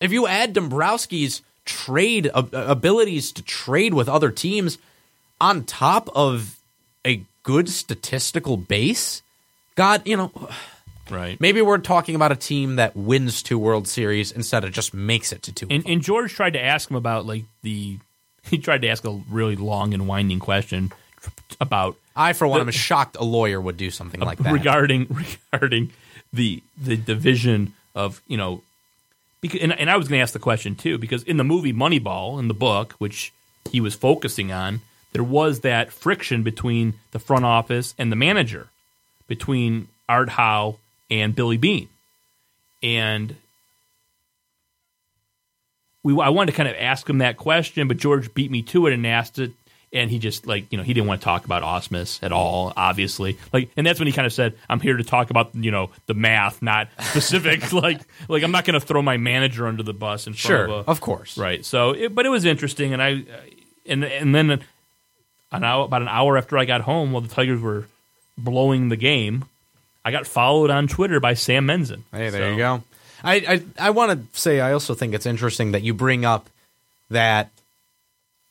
if 0.00 0.12
you 0.12 0.26
add 0.26 0.52
Dombrowski's 0.54 1.40
trade 1.64 2.30
ab- 2.34 2.52
abilities 2.54 3.32
to 3.32 3.42
trade 3.42 3.94
with 3.94 4.08
other 4.08 4.30
teams 4.30 4.78
on 5.40 5.64
top 5.64 6.08
of 6.14 6.58
a 7.06 7.22
good 7.42 7.68
statistical 7.68 8.56
base, 8.56 9.22
God, 9.74 10.02
you 10.06 10.16
know, 10.16 10.48
Right. 11.10 11.38
maybe 11.38 11.60
we're 11.60 11.78
talking 11.78 12.14
about 12.14 12.32
a 12.32 12.36
team 12.36 12.76
that 12.76 12.96
wins 12.96 13.42
two 13.42 13.58
World 13.58 13.86
Series 13.86 14.32
instead 14.32 14.64
of 14.64 14.72
just 14.72 14.94
makes 14.94 15.32
it 15.32 15.42
to 15.42 15.52
two. 15.52 15.66
And, 15.70 15.86
and 15.86 16.00
George 16.00 16.32
tried 16.32 16.54
to 16.54 16.62
ask 16.64 16.90
him 16.90 16.96
about 16.96 17.26
like 17.26 17.44
the 17.62 17.98
he 18.50 18.58
tried 18.58 18.82
to 18.82 18.88
ask 18.88 19.04
a 19.04 19.20
really 19.30 19.56
long 19.56 19.92
and 19.94 20.06
winding 20.08 20.38
question 20.38 20.92
about 21.60 21.96
I, 22.16 22.32
for 22.32 22.46
one, 22.46 22.60
the- 22.60 22.66
am 22.66 22.70
shocked 22.72 23.16
a 23.18 23.24
lawyer 23.24 23.60
would 23.60 23.76
do 23.76 23.90
something 23.90 24.20
like 24.20 24.38
that. 24.38 24.52
regarding 24.52 25.06
regarding 25.52 25.90
the 26.32 26.62
the 26.78 26.96
division 26.96 27.74
of 27.94 28.22
you 28.26 28.36
know 28.38 28.62
because 29.44 29.60
and, 29.60 29.78
and 29.78 29.90
I 29.90 29.98
was 29.98 30.08
going 30.08 30.18
to 30.18 30.22
ask 30.22 30.32
the 30.32 30.38
question 30.38 30.74
too 30.74 30.96
because 30.96 31.22
in 31.22 31.36
the 31.36 31.44
movie 31.44 31.74
Moneyball 31.74 32.38
in 32.38 32.48
the 32.48 32.54
book 32.54 32.94
which 32.94 33.30
he 33.70 33.78
was 33.78 33.94
focusing 33.94 34.50
on 34.50 34.80
there 35.12 35.22
was 35.22 35.60
that 35.60 35.92
friction 35.92 36.42
between 36.42 36.94
the 37.10 37.18
front 37.18 37.44
office 37.44 37.94
and 37.98 38.10
the 38.10 38.16
manager 38.16 38.68
between 39.28 39.88
Art 40.08 40.30
Howe 40.30 40.76
and 41.10 41.36
Billy 41.36 41.58
Beane. 41.58 41.88
And 42.82 43.36
we 46.02 46.18
I 46.18 46.30
wanted 46.30 46.52
to 46.52 46.56
kind 46.56 46.68
of 46.68 46.76
ask 46.78 47.08
him 47.08 47.18
that 47.18 47.36
question 47.36 47.86
but 47.86 47.98
George 47.98 48.32
beat 48.32 48.50
me 48.50 48.62
to 48.62 48.86
it 48.86 48.94
and 48.94 49.06
asked 49.06 49.38
it 49.38 49.52
and 49.94 50.10
he 50.10 50.18
just 50.18 50.46
like 50.46 50.70
you 50.70 50.76
know 50.76 50.84
he 50.84 50.92
didn't 50.92 51.06
want 51.06 51.20
to 51.20 51.24
talk 51.24 51.44
about 51.44 51.62
Ausmus 51.62 52.22
at 52.22 52.32
all 52.32 52.72
obviously 52.76 53.38
like 53.52 53.70
and 53.76 53.86
that's 53.86 53.98
when 53.98 54.06
he 54.06 54.12
kind 54.12 54.26
of 54.26 54.32
said 54.32 54.54
I'm 54.68 54.80
here 54.80 54.96
to 54.96 55.04
talk 55.04 55.30
about 55.30 55.54
you 55.54 55.70
know 55.70 55.90
the 56.06 56.14
math 56.14 56.60
not 56.60 56.88
specific 57.00 57.72
like 57.72 58.00
like 58.28 58.42
I'm 58.42 58.50
not 58.50 58.64
going 58.64 58.78
to 58.78 58.84
throw 58.84 59.00
my 59.00 59.16
manager 59.16 59.66
under 59.66 59.82
the 59.82 59.94
bus 59.94 60.24
front 60.24 60.36
Sure, 60.36 60.64
of 60.64 60.70
a, 60.86 60.90
of 60.90 61.00
course. 61.00 61.38
right 61.38 61.64
so 61.64 61.92
it, 61.92 62.14
but 62.14 62.26
it 62.26 62.28
was 62.28 62.44
interesting 62.44 62.92
and 62.92 63.02
I 63.02 63.12
uh, 63.14 63.16
and 63.86 64.04
and 64.04 64.34
then 64.34 64.50
an 65.52 65.64
hour 65.64 65.84
about 65.84 66.02
an 66.02 66.08
hour 66.08 66.36
after 66.36 66.58
I 66.58 66.64
got 66.64 66.80
home 66.80 67.12
while 67.12 67.22
the 67.22 67.28
Tigers 67.28 67.60
were 67.60 67.86
blowing 68.36 68.88
the 68.88 68.96
game 68.96 69.44
I 70.04 70.10
got 70.10 70.26
followed 70.26 70.70
on 70.70 70.88
Twitter 70.88 71.20
by 71.20 71.34
Sam 71.34 71.66
Menzin 71.66 72.02
Hey, 72.12 72.30
there 72.30 72.42
So- 72.42 72.50
you 72.50 72.56
go. 72.56 72.82
I 73.22 73.34
I, 73.78 73.86
I 73.88 73.90
want 73.90 74.12
to 74.32 74.38
say 74.38 74.60
I 74.60 74.72
also 74.72 74.92
think 74.94 75.14
it's 75.14 75.24
interesting 75.24 75.72
that 75.72 75.82
you 75.82 75.94
bring 75.94 76.24
up 76.26 76.50
that 77.10 77.50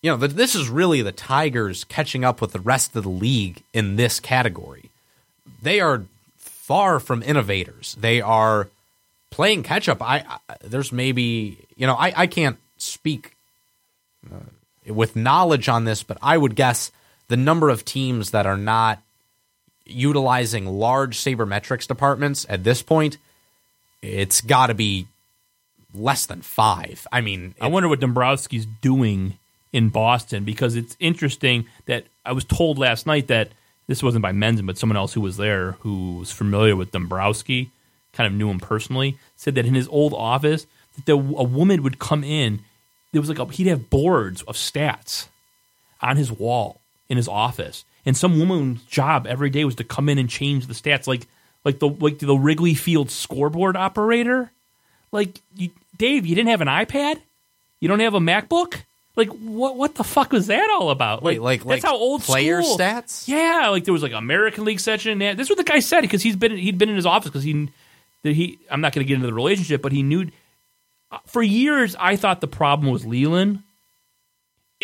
you 0.04 0.12
know 0.12 0.18
that 0.18 0.36
this 0.36 0.54
is 0.54 0.70
really 0.70 1.02
the 1.02 1.14
Tigers 1.14 1.86
catching 1.86 2.24
up 2.24 2.42
with 2.42 2.52
the 2.52 2.60
rest 2.60 2.96
of 2.96 3.04
the 3.04 3.10
league 3.10 3.64
in 3.74 3.96
this 3.96 4.20
category. 4.20 4.92
They 5.62 5.80
are 5.80 6.04
far 6.38 7.00
from 7.00 7.24
innovators. 7.24 7.96
They 8.00 8.22
are 8.22 8.68
playing 9.32 9.64
catch 9.64 9.90
up. 9.90 10.02
I, 10.02 10.26
I 10.50 10.56
there's 10.62 10.92
maybe 10.92 11.58
you 11.78 11.88
know 11.88 11.96
I 11.96 12.14
I 12.16 12.28
can't 12.28 12.58
speak 12.78 13.36
uh, 14.32 14.92
with 14.92 15.16
knowledge 15.16 15.70
on 15.70 15.86
this, 15.86 16.04
but 16.04 16.18
I 16.22 16.38
would 16.38 16.56
guess 16.56 16.92
the 17.30 17.38
number 17.38 17.70
of 17.70 17.86
teams 17.86 18.32
that 18.32 18.46
are 18.46 18.58
not 18.58 19.02
utilizing 19.86 20.66
large 20.66 21.18
sabermetrics 21.18 21.88
departments 21.88 22.46
at 22.50 22.66
this 22.66 22.82
point, 22.82 23.18
it's 24.02 24.42
got 24.42 24.68
to 24.68 24.74
be 24.74 25.08
less 25.94 26.26
than 26.26 26.42
five. 26.42 27.08
I 27.12 27.22
mean, 27.22 27.56
I 27.62 27.68
wonder 27.68 27.88
what 27.88 28.02
Dombrowski's 28.02 28.68
doing 28.82 29.38
in 29.74 29.90
Boston 29.90 30.46
because 30.46 30.76
it's 30.76 30.96
interesting 31.00 31.66
that 31.88 32.06
I 32.26 32.32
was 32.32 32.46
told 32.46 32.78
last 32.78 33.06
night 33.06 33.28
that 33.28 33.50
this 33.88 34.02
wasn't 34.02 34.22
by 34.22 34.32
Menzin, 34.32 34.66
but 34.66 34.78
someone 34.78 34.96
else 34.96 35.14
who 35.14 35.22
was 35.22 35.36
there 35.36 35.74
who 35.82 36.20
was 36.20 36.32
familiar 36.32 36.76
with 36.76 36.92
Dombrowski, 36.92 37.72
kind 38.14 38.28
of 38.28 38.34
knew 38.34 38.50
him 38.50 38.60
personally, 38.60 39.18
said 39.36 39.56
that 39.56 39.66
in 39.66 39.74
his 39.74 39.88
old 39.90 40.14
office, 40.14 40.68
that 40.96 41.06
the, 41.06 41.14
a 41.14 41.44
woman 41.44 41.84
would 41.84 42.00
come 42.00 42.24
in. 42.24 42.62
There 43.12 43.22
was 43.22 43.30
like 43.30 43.40
a, 43.40 43.46
he'd 43.46 43.68
have 43.68 43.90
boards 43.90 44.42
of 44.44 44.56
stats 44.56 45.28
on 46.02 46.16
his 46.16 46.32
wall 46.32 46.80
in 47.10 47.18
his 47.18 47.28
office, 47.28 47.84
and 48.06 48.16
some 48.16 48.40
woman's 48.40 48.84
job 48.84 49.28
every 49.28 49.50
day 49.50 49.66
was 49.66 49.76
to 49.76 49.84
come 49.84 50.08
in 50.08 50.18
and 50.18 50.30
change 50.30 50.68
the 50.68 50.74
stats, 50.74 51.08
like 51.08 51.28
like 51.66 51.80
the 51.80 51.88
like 51.88 52.20
the 52.20 52.36
Wrigley 52.36 52.76
Field 52.76 53.10
scoreboard 53.12 53.76
operator. 53.76 54.52
Like, 55.12 55.42
you, 55.56 55.70
Dave, 55.98 56.26
you 56.26 56.36
didn't 56.36 56.50
have 56.50 56.62
an 56.62 56.68
iPad? 56.68 57.20
You 57.80 57.88
don't 57.88 58.00
have 58.00 58.16
a 58.16 58.20
MacBook? 58.20 58.84
Like, 59.16 59.30
what 59.30 59.76
what 59.78 59.96
the 59.96 60.04
fuck 60.04 60.32
was 60.32 60.48
that 60.48 60.70
all 60.72 60.90
about? 60.90 61.22
Wait, 61.22 61.42
like- 61.42 61.60
that's 61.64 61.84
like 61.84 61.84
how 61.84 61.96
old 61.96 62.24
player 62.24 62.64
school- 62.64 62.78
stats? 62.78 63.28
Yeah, 63.28 63.68
like 63.70 63.84
there 63.84 63.94
was 63.94 64.02
like 64.02 64.12
American 64.14 64.66
League 64.66 64.80
section. 64.80 65.22
And 65.22 65.38
this 65.38 65.46
is 65.46 65.50
what 65.52 65.58
the 65.58 65.72
guy 65.72 65.80
said 65.80 66.02
because 66.02 66.24
he's 66.24 66.36
been 66.36 66.58
he'd 66.58 66.78
been 66.78 66.90
in 66.90 66.96
his 66.96 67.06
office 67.06 67.30
because 67.30 67.44
he 67.44 67.70
that 68.24 68.34
he. 68.34 68.58
I'm 68.72 68.82
not 68.82 68.94
going 68.94 69.06
to 69.06 69.08
get 69.08 69.16
into 69.16 69.28
the 69.28 69.34
relationship, 69.34 69.82
but 69.82 69.92
he 69.92 70.02
knew 70.02 70.30
uh, 71.12 71.20
for 71.28 71.44
years. 71.44 71.96
I 72.00 72.16
thought 72.16 72.42
the 72.42 72.48
problem 72.48 72.92
was 72.92 73.06
Leyland. 73.06 73.62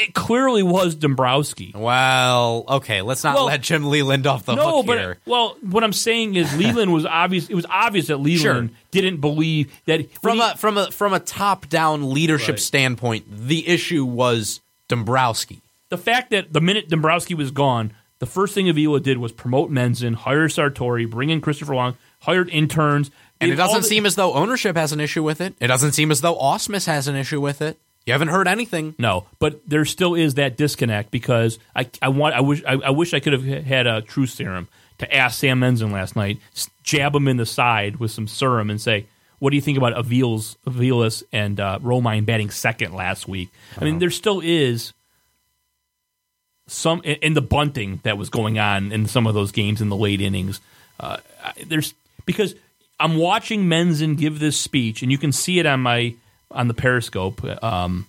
It 0.02 0.14
clearly 0.14 0.64
was 0.64 0.96
Dombrowski. 0.96 1.74
well, 1.76 2.64
okay, 2.68 3.02
let's 3.02 3.24
not 3.24 3.36
Well, 3.36 3.46
let 3.46 3.62
Jim 3.62 3.84
Leyland 3.84 4.26
off 4.28 4.46
the 4.46 4.56
no, 4.56 4.78
hook 4.78 4.86
but 4.86 4.98
here. 4.98 5.18
well, 5.26 5.58
what 5.62 5.84
I'm 5.84 5.94
saying 5.94 6.36
is 6.36 6.56
Leyland 6.58 6.94
was 6.94 7.06
obvious. 7.06 7.50
It 7.50 7.56
was 7.56 7.66
obvious 7.70 8.08
that 8.08 8.18
Leyland 8.18 8.70
didn't 8.92 9.18
believe 9.18 9.72
that 9.86 10.10
From 10.22 10.38
he- 10.38 10.44
a 10.44 10.56
from 10.56 10.78
a 10.78 10.90
from 10.92 11.14
a 11.14 11.20
top 11.20 11.68
down 11.70 12.12
leadership 12.14 12.54
Right. 12.56 12.60
standpoint, 12.60 13.26
the 13.48 13.68
issue 13.68 14.06
was 14.06 14.62
Dombrowski. 14.88 15.62
the 15.90 15.98
fact 15.98 16.30
that 16.32 16.54
the 16.54 16.62
minute 16.62 16.88
Dombrowski 16.90 17.34
was 17.34 17.52
gone, 17.52 17.92
the 18.20 18.26
first 18.26 18.54
thing 18.54 18.70
Avila 18.70 19.00
did 19.00 19.18
was 19.18 19.32
promote 19.32 19.72
Menzin, 19.72 20.16
hire 20.16 20.48
Sartori, 20.48 21.10
bring 21.10 21.30
in 21.30 21.42
Christopher 21.42 21.76
Long, 21.76 21.96
hired 22.22 22.50
interns, 22.50 23.12
And 23.42 23.52
it 23.52 23.56
doesn't 23.56 23.82
the- 23.82 23.88
seem 23.88 24.06
as 24.06 24.16
though 24.16 24.34
ownership 24.34 24.76
has 24.78 24.92
an 24.92 25.00
issue 25.00 25.24
with 25.24 25.42
it. 25.42 25.56
It 25.60 25.68
doesn't 25.68 25.92
seem 25.94 26.12
as 26.12 26.22
though 26.22 26.36
Ausmus 26.38 26.86
has 26.86 27.08
an 27.08 27.16
issue 27.16 27.40
with 27.42 27.62
it. 27.62 27.78
You 28.10 28.14
haven't 28.14 28.30
heard 28.30 28.48
anything. 28.48 28.96
No, 28.98 29.28
but 29.38 29.62
there 29.70 29.86
still 29.86 30.16
is 30.16 30.34
that 30.34 30.58
disconnect 30.58 31.12
because 31.12 31.60
I, 31.76 31.88
I 32.02 32.10
want 32.10 32.34
I 32.34 32.42
wish 32.42 32.64
I, 32.66 32.74
I 32.74 32.90
wish 32.90 33.14
I 33.14 33.20
could 33.20 33.34
have 33.34 33.44
had 33.44 33.86
a 33.86 34.02
truth 34.02 34.32
serum 34.32 34.68
to 34.98 35.16
ask 35.16 35.38
Sam 35.38 35.60
Menzin 35.60 35.92
last 35.92 36.16
night, 36.16 36.40
jab 36.82 37.14
him 37.14 37.28
in 37.28 37.38
the 37.38 37.46
side 37.46 37.98
with 37.98 38.10
some 38.10 38.28
serum 38.28 38.72
and 38.72 38.82
say, 38.82 39.06
"What 39.38 39.52
do 39.52 39.58
you 39.58 39.62
think 39.62 39.78
about 39.78 39.94
Aviles, 39.94 40.58
Aviles 40.66 41.22
and 41.32 41.60
uh, 41.60 41.78
Romine 41.84 42.26
batting 42.26 42.50
second 42.50 42.96
last 42.96 43.28
week?" 43.28 43.50
I 43.80 43.86
mean, 43.86 44.00
there 44.00 44.10
still 44.10 44.42
is 44.44 44.94
some 46.66 47.02
in, 47.04 47.18
in 47.18 47.34
the 47.36 47.44
bunting 47.44 48.00
that 48.02 48.18
was 48.18 48.32
going 48.32 48.58
on 48.58 48.92
in 48.92 49.06
some 49.06 49.28
of 49.28 49.36
those 49.36 49.52
games 49.52 49.82
in 49.82 49.90
the 49.90 49.96
late 49.96 50.20
innings. 50.20 50.62
Uh, 51.00 51.18
there's 51.64 51.94
because 52.26 52.56
I'm 53.00 53.18
watching 53.18 53.66
Menzin 53.66 54.18
give 54.18 54.40
this 54.40 54.60
speech, 54.60 55.04
and 55.04 55.12
you 55.12 55.20
can 55.20 55.32
see 55.32 55.60
it 55.60 55.68
on 55.68 55.82
my 55.82 56.16
on 56.52 56.68
the 56.68 56.74
Periscope. 56.74 57.44
Um, 57.64 58.08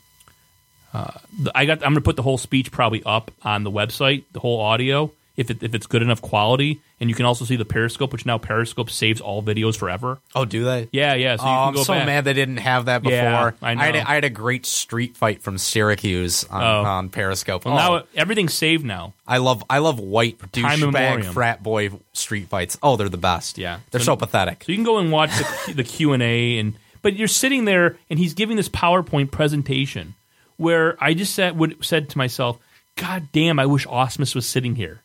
uh, 0.93 1.13
I 1.55 1.67
got. 1.67 1.79
I'm 1.79 1.93
going 1.93 1.95
to 1.97 2.01
put 2.01 2.17
the 2.17 2.23
whole 2.23 2.39
speech 2.39 2.73
probably 2.73 3.03
up 3.05 3.31
on 3.43 3.63
the 3.65 3.71
website, 3.71 4.25
the 4.33 4.41
whole 4.41 4.61
audio, 4.61 5.13
if 5.37 5.49
it, 5.51 5.63
if 5.63 5.73
it's 5.75 5.87
good 5.87 6.03
enough 6.03 6.21
quality, 6.21 6.81
and 6.99 7.09
you 7.09 7.15
can 7.15 7.27
also 7.27 7.45
see 7.45 7.55
the 7.55 7.65
Periscope, 7.65 8.13
which 8.13 8.27
now 8.27 8.39
Periscope 8.39 8.91
saves 8.91 9.21
all 9.21 9.41
videos 9.41 9.77
forever. 9.77 10.19
Oh, 10.35 10.45
do 10.45 10.65
they? 10.65 10.89
Yeah, 10.91 11.15
yeah. 11.15 11.37
So 11.37 11.45
you 11.45 11.49
oh, 11.49 11.55
I'm 11.55 11.77
so 11.77 11.95
back. 11.95 12.07
mad 12.07 12.25
they 12.25 12.33
didn't 12.33 12.57
have 12.57 12.87
that 12.87 13.03
before. 13.03 13.15
Yeah, 13.15 13.53
I 13.63 13.77
had, 13.77 13.95
know. 13.95 14.01
a, 14.01 14.03
I 14.11 14.15
had 14.15 14.25
a 14.25 14.31
great 14.31 14.67
street 14.67 15.17
fight 15.17 15.43
from 15.43 15.57
Syracuse 15.59 16.43
on, 16.45 16.63
Oh. 16.63 16.83
on 16.89 17.09
Periscope. 17.09 17.65
Well, 17.65 17.75
Oh, 17.75 17.99
now 17.99 18.05
everything's 18.17 18.55
saved 18.55 18.85
now. 18.85 19.15
I 19.29 19.39
love 19.39 19.63
I 19.71 19.79
love 19.79 20.01
white 20.01 20.39
douchebag 20.39 21.25
frat 21.27 21.63
boy 21.63 21.91
street 22.15 22.49
fights. 22.49 22.77
Oh, 22.83 22.97
they're 22.97 23.09
the 23.09 23.17
best. 23.17 23.59
Yeah. 23.59 23.79
they're 23.93 24.01
so, 24.01 24.17
pathetic. 24.17 24.65
So 24.65 24.73
you 24.73 24.77
can 24.77 24.85
go 24.85 24.99
and 24.99 25.13
watch 25.13 25.31
the, 25.31 25.73
the 25.77 25.85
Q 25.85 26.15
and 26.15 26.23
A, 26.23 26.59
and 26.59 26.75
but 27.03 27.17
you're 27.17 27.29
sitting 27.29 27.65
there, 27.65 27.97
and 28.09 28.19
he's 28.19 28.35
giving 28.35 28.57
this 28.57 28.69
PowerPoint 28.69 29.31
presentation 29.31 30.15
where 30.57 30.97
I 31.03 31.15
just 31.15 31.35
said 31.35 31.59
would 31.59 31.85
said 31.85 32.11
to 32.11 32.19
myself, 32.19 32.59
"God 32.97 33.29
damn, 33.33 33.59
I 33.59 33.67
wish 33.67 33.87
Ausmus 33.87 34.35
was 34.35 34.47
sitting 34.47 34.77
here," 34.77 35.01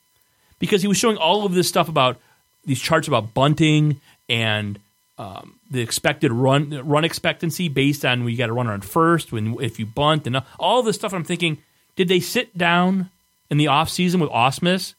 because 0.60 0.82
he 0.82 0.88
was 0.88 0.98
showing 0.98 1.18
all 1.18 1.46
of 1.46 1.54
this 1.54 1.68
stuff 1.68 1.90
about 1.90 2.18
these 2.66 2.82
charts 2.82 3.08
about 3.08 3.34
bunting 3.34 4.02
and 4.28 4.80
um, 5.18 5.60
the 5.72 5.82
expected 5.82 6.32
run 6.32 6.70
run 6.88 7.06
expectancy 7.06 7.70
based 7.70 8.06
on 8.06 8.24
when 8.24 8.32
you 8.32 8.38
got 8.38 8.48
to 8.48 8.54
run 8.54 8.68
on 8.68 8.82
first 8.82 9.32
when 9.32 9.60
if 9.62 9.80
you 9.80 9.86
bunt 9.86 10.28
and 10.28 10.42
all 10.60 10.84
this 10.84 10.96
stuff. 10.96 11.14
I'm 11.14 11.24
thinking, 11.24 11.58
did 11.96 12.08
they 12.08 12.20
sit 12.20 12.58
down 12.58 13.10
in 13.50 13.58
the 13.58 13.68
off 13.68 13.90
season 13.90 14.20
with 14.20 14.30
Ausmus 14.32 14.94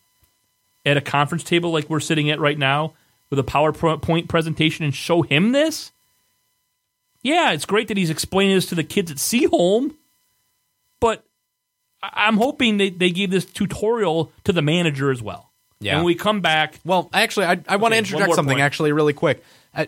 at 0.85 0.97
a 0.97 1.01
conference 1.01 1.45
table 1.45 1.71
like 1.71 1.91
we're 1.91 2.01
sitting 2.01 2.31
at 2.31 2.41
right 2.41 2.59
now 2.59 2.93
with 3.29 3.39
a 3.39 3.43
PowerPoint 3.43 4.29
presentation 4.29 4.85
and 4.85 4.95
show 4.95 5.23
him 5.23 5.53
this? 5.53 5.93
Yeah, 7.27 7.53
it's 7.53 7.65
great 7.65 7.89
that 7.89 7.97
he's 7.97 8.11
explaining 8.11 8.55
this 8.55 8.67
to 8.67 8.75
the 8.77 8.85
kids 8.85 9.11
at 9.11 9.17
Seaholm, 9.17 9.95
but 11.01 11.25
I- 12.03 12.27
I'm 12.27 12.37
hoping 12.37 12.77
they, 12.77 12.91
they 12.91 13.11
gave 13.11 13.31
this 13.31 13.45
tutorial 13.45 14.33
to 14.45 14.53
the 14.53 14.63
manager 14.63 15.11
as 15.11 15.21
well. 15.23 15.51
Yeah. 15.81 15.97
When 15.97 16.05
we 16.05 16.15
come 16.15 16.41
back, 16.41 16.79
Well, 16.85 17.11
actually, 17.13 17.47
I, 17.47 17.61
I 17.69 17.77
want 17.77 17.93
to 17.93 17.99
Okay, 17.99 18.09
interject 18.11 18.35
something 18.35 18.55
point. 18.55 18.63
actually 18.63 18.93
really 18.93 19.13
quick. 19.13 19.45
Uh, 19.75 19.87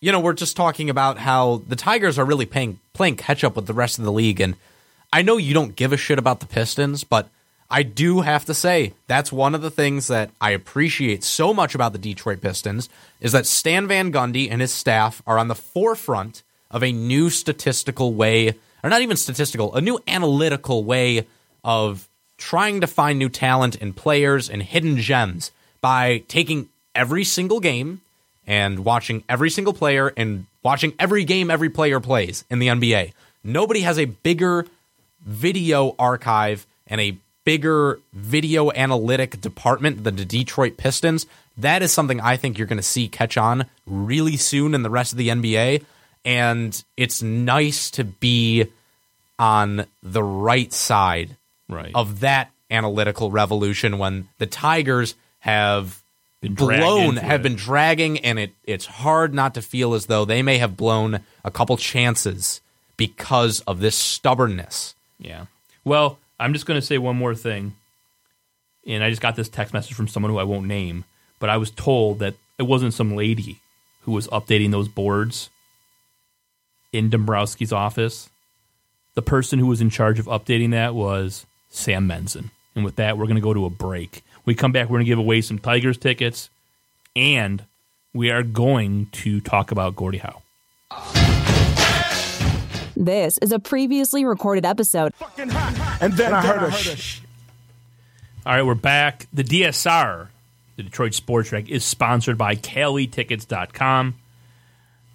you 0.00 0.10
know, 0.12 0.20
we're 0.20 0.32
just 0.32 0.56
talking 0.56 0.88
about 0.90 1.18
how 1.18 1.62
the 1.68 1.76
Tigers 1.76 2.18
are 2.18 2.24
really 2.24 2.46
playing 2.46 2.80
playing 2.92 3.16
catch 3.16 3.44
up 3.44 3.54
with 3.54 3.66
the 3.66 3.74
rest 3.74 3.98
of 3.98 4.04
the 4.04 4.12
league, 4.12 4.40
and 4.40 4.56
I 5.12 5.20
know 5.22 5.36
you 5.36 5.52
don't 5.54 5.76
give 5.76 5.92
a 5.92 5.96
shit 5.98 6.18
about 6.18 6.40
the 6.40 6.46
Pistons, 6.46 7.04
but 7.04 7.28
I 7.70 7.82
do 7.82 8.22
have 8.22 8.44
to 8.46 8.54
say 8.54 8.94
that's 9.06 9.30
one 9.30 9.54
of 9.54 9.60
the 9.62 9.70
things 9.70 10.08
that 10.08 10.30
I 10.40 10.50
appreciate 10.52 11.22
so 11.22 11.52
much 11.52 11.74
about 11.74 11.92
the 11.92 11.98
Detroit 11.98 12.40
Pistons 12.40 12.88
is 13.20 13.32
that 13.32 13.44
Stan 13.46 13.86
Van 13.86 14.10
Gundy 14.12 14.50
and 14.50 14.60
his 14.62 14.72
staff 14.72 15.22
are 15.26 15.38
on 15.38 15.48
the 15.48 15.54
forefront 15.54 16.42
of 16.70 16.82
a 16.82 16.92
new 16.92 17.30
statistical 17.30 18.14
way, 18.14 18.54
or 18.82 18.90
not 18.90 19.02
even 19.02 19.16
statistical, 19.16 19.74
a 19.74 19.80
new 19.80 20.00
analytical 20.06 20.84
way 20.84 21.26
of 21.64 22.08
trying 22.38 22.80
to 22.80 22.86
find 22.86 23.18
new 23.18 23.28
talent 23.28 23.76
and 23.76 23.96
players 23.96 24.48
and 24.48 24.62
hidden 24.62 24.98
gems 24.98 25.50
by 25.80 26.22
taking 26.28 26.68
every 26.94 27.24
single 27.24 27.60
game 27.60 28.00
and 28.46 28.84
watching 28.84 29.24
every 29.28 29.50
single 29.50 29.72
player 29.72 30.12
and 30.16 30.46
watching 30.62 30.92
every 30.98 31.24
game 31.24 31.50
every 31.50 31.68
player 31.68 32.00
plays 32.00 32.44
in 32.50 32.58
the 32.58 32.68
NBA. 32.68 33.12
Nobody 33.42 33.80
has 33.80 33.98
a 33.98 34.06
bigger 34.06 34.66
video 35.24 35.94
archive 35.98 36.66
and 36.86 37.00
a 37.00 37.16
bigger 37.44 38.00
video 38.12 38.72
analytic 38.72 39.40
department 39.40 40.04
than 40.04 40.16
the 40.16 40.24
Detroit 40.24 40.76
Pistons. 40.76 41.26
That 41.56 41.82
is 41.82 41.92
something 41.92 42.20
I 42.20 42.36
think 42.36 42.58
you're 42.58 42.66
going 42.66 42.76
to 42.78 42.82
see 42.82 43.08
catch 43.08 43.36
on 43.36 43.66
really 43.86 44.36
soon 44.36 44.74
in 44.74 44.82
the 44.82 44.90
rest 44.90 45.12
of 45.12 45.18
the 45.18 45.28
NBA. 45.28 45.84
And 46.26 46.82
it's 46.96 47.22
nice 47.22 47.90
to 47.92 48.04
be 48.04 48.66
on 49.38 49.86
the 50.02 50.22
right 50.22 50.72
side 50.72 51.36
Right. 51.68 51.92
of 51.94 52.20
that 52.20 52.50
analytical 52.70 53.30
revolution 53.30 53.98
when 53.98 54.28
the 54.38 54.46
Tigers 54.46 55.14
have 55.40 56.00
Been 56.42 56.54
blown 56.54 57.16
have 57.16 57.40
it. 57.40 57.42
been 57.42 57.54
dragging 57.56 58.18
and 58.20 58.38
it 58.38 58.52
it's 58.64 58.86
hard 58.86 59.32
not 59.34 59.54
to 59.54 59.62
feel 59.62 59.94
as 59.94 60.06
though 60.06 60.24
they 60.24 60.42
may 60.42 60.58
have 60.58 60.76
blown 60.76 61.20
a 61.44 61.50
couple 61.50 61.76
chances 61.76 62.60
because 62.96 63.60
of 63.60 63.80
this 63.80 63.96
stubbornness. 63.96 64.94
Yeah. 65.18 65.46
Well, 65.84 66.18
I'm 66.38 66.52
just 66.52 66.66
going 66.66 66.78
to 66.80 66.86
say 66.86 66.98
one 66.98 67.16
more 67.16 67.34
thing. 67.34 67.74
And 68.86 69.02
I 69.02 69.10
just 69.10 69.22
got 69.22 69.34
this 69.36 69.48
text 69.48 69.72
message 69.74 69.94
from 69.94 70.08
someone 70.08 70.30
who 70.30 70.38
I 70.38 70.44
won't 70.44 70.66
name, 70.66 71.04
but 71.40 71.50
I 71.50 71.56
was 71.56 71.70
told 71.70 72.18
that 72.20 72.34
it 72.58 72.62
wasn't 72.64 72.94
some 72.94 73.16
lady 73.16 73.60
who 74.02 74.12
was 74.12 74.28
updating 74.28 74.70
those 74.70 74.88
boards 74.88 75.50
in 76.96 77.10
Dombrowski's 77.10 77.72
office. 77.72 78.30
The 79.14 79.22
person 79.22 79.58
who 79.58 79.66
was 79.66 79.80
in 79.80 79.90
charge 79.90 80.18
of 80.18 80.26
updating 80.26 80.70
that 80.72 80.94
was 80.94 81.46
Sam 81.70 82.08
Menzin. 82.08 82.50
And 82.74 82.84
with 82.84 82.96
that, 82.96 83.16
we're 83.16 83.24
going 83.26 83.36
to 83.36 83.40
go 83.42 83.54
to 83.54 83.64
a 83.64 83.70
break. 83.70 84.22
We 84.44 84.54
come 84.54 84.72
back, 84.72 84.84
we're 84.88 84.96
going 84.96 85.04
to 85.06 85.10
give 85.10 85.18
away 85.18 85.40
some 85.40 85.58
Tigers 85.58 85.96
tickets, 85.98 86.50
and 87.14 87.64
we 88.14 88.30
are 88.30 88.42
going 88.42 89.06
to 89.12 89.40
talk 89.40 89.70
about 89.72 89.96
Gordie 89.96 90.18
Howe. 90.18 90.42
This 92.96 93.38
is 93.38 93.52
a 93.52 93.58
previously 93.58 94.24
recorded 94.24 94.64
episode. 94.64 95.12
And 95.36 95.50
then 96.14 96.32
I 96.32 96.46
heard 96.46 96.62
a 96.62 96.70
sh- 96.72 97.20
All 98.46 98.54
right, 98.54 98.62
we're 98.62 98.74
back. 98.74 99.26
The 99.34 99.44
DSR, 99.44 100.28
the 100.76 100.82
Detroit 100.82 101.12
Sports 101.12 101.52
Rag, 101.52 101.68
is 101.70 101.84
sponsored 101.84 102.38
by 102.38 102.54
CaliTickets.com. 102.56 104.14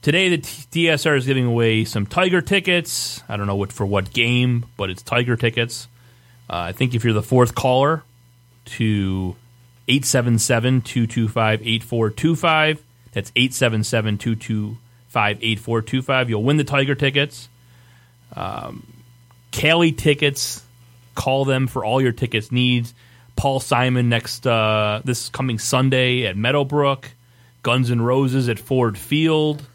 Today, 0.01 0.35
the 0.35 0.39
DSR 0.39 1.15
is 1.15 1.27
giving 1.27 1.45
away 1.45 1.85
some 1.85 2.07
Tiger 2.07 2.41
tickets. 2.41 3.21
I 3.29 3.37
don't 3.37 3.45
know 3.45 3.55
what 3.55 3.71
for 3.71 3.85
what 3.85 4.11
game, 4.11 4.65
but 4.75 4.89
it's 4.89 5.03
Tiger 5.03 5.35
tickets. 5.35 5.87
Uh, 6.49 6.57
I 6.57 6.71
think 6.71 6.95
if 6.95 7.03
you're 7.03 7.13
the 7.13 7.21
fourth 7.21 7.53
caller 7.53 8.01
to 8.65 9.35
877 9.87 10.81
225 10.81 11.61
8425, 11.61 12.83
that's 13.11 13.31
877 13.35 14.17
225 14.17 15.37
8425, 15.37 16.29
you'll 16.31 16.43
win 16.43 16.57
the 16.57 16.63
Tiger 16.63 16.95
tickets. 16.95 17.47
Um, 18.35 19.03
Cali 19.51 19.91
tickets. 19.91 20.63
Call 21.13 21.45
them 21.45 21.67
for 21.67 21.85
all 21.85 22.01
your 22.01 22.13
tickets 22.13 22.51
needs. 22.51 22.95
Paul 23.35 23.59
Simon 23.59 24.09
next 24.09 24.47
uh, 24.47 25.01
this 25.05 25.29
coming 25.29 25.59
Sunday 25.59 26.25
at 26.25 26.35
Meadowbrook. 26.35 27.07
Guns 27.61 27.91
N' 27.91 28.01
Roses 28.01 28.49
at 28.49 28.57
Ford 28.57 28.97
Field. 28.97 29.67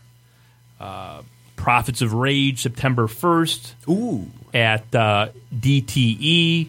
Uh, 0.80 1.22
Prophets 1.56 2.02
of 2.02 2.12
Rage 2.12 2.62
September 2.62 3.06
first. 3.08 3.74
Ooh, 3.88 4.26
at 4.54 4.94
uh, 4.94 5.28
DTE. 5.54 6.68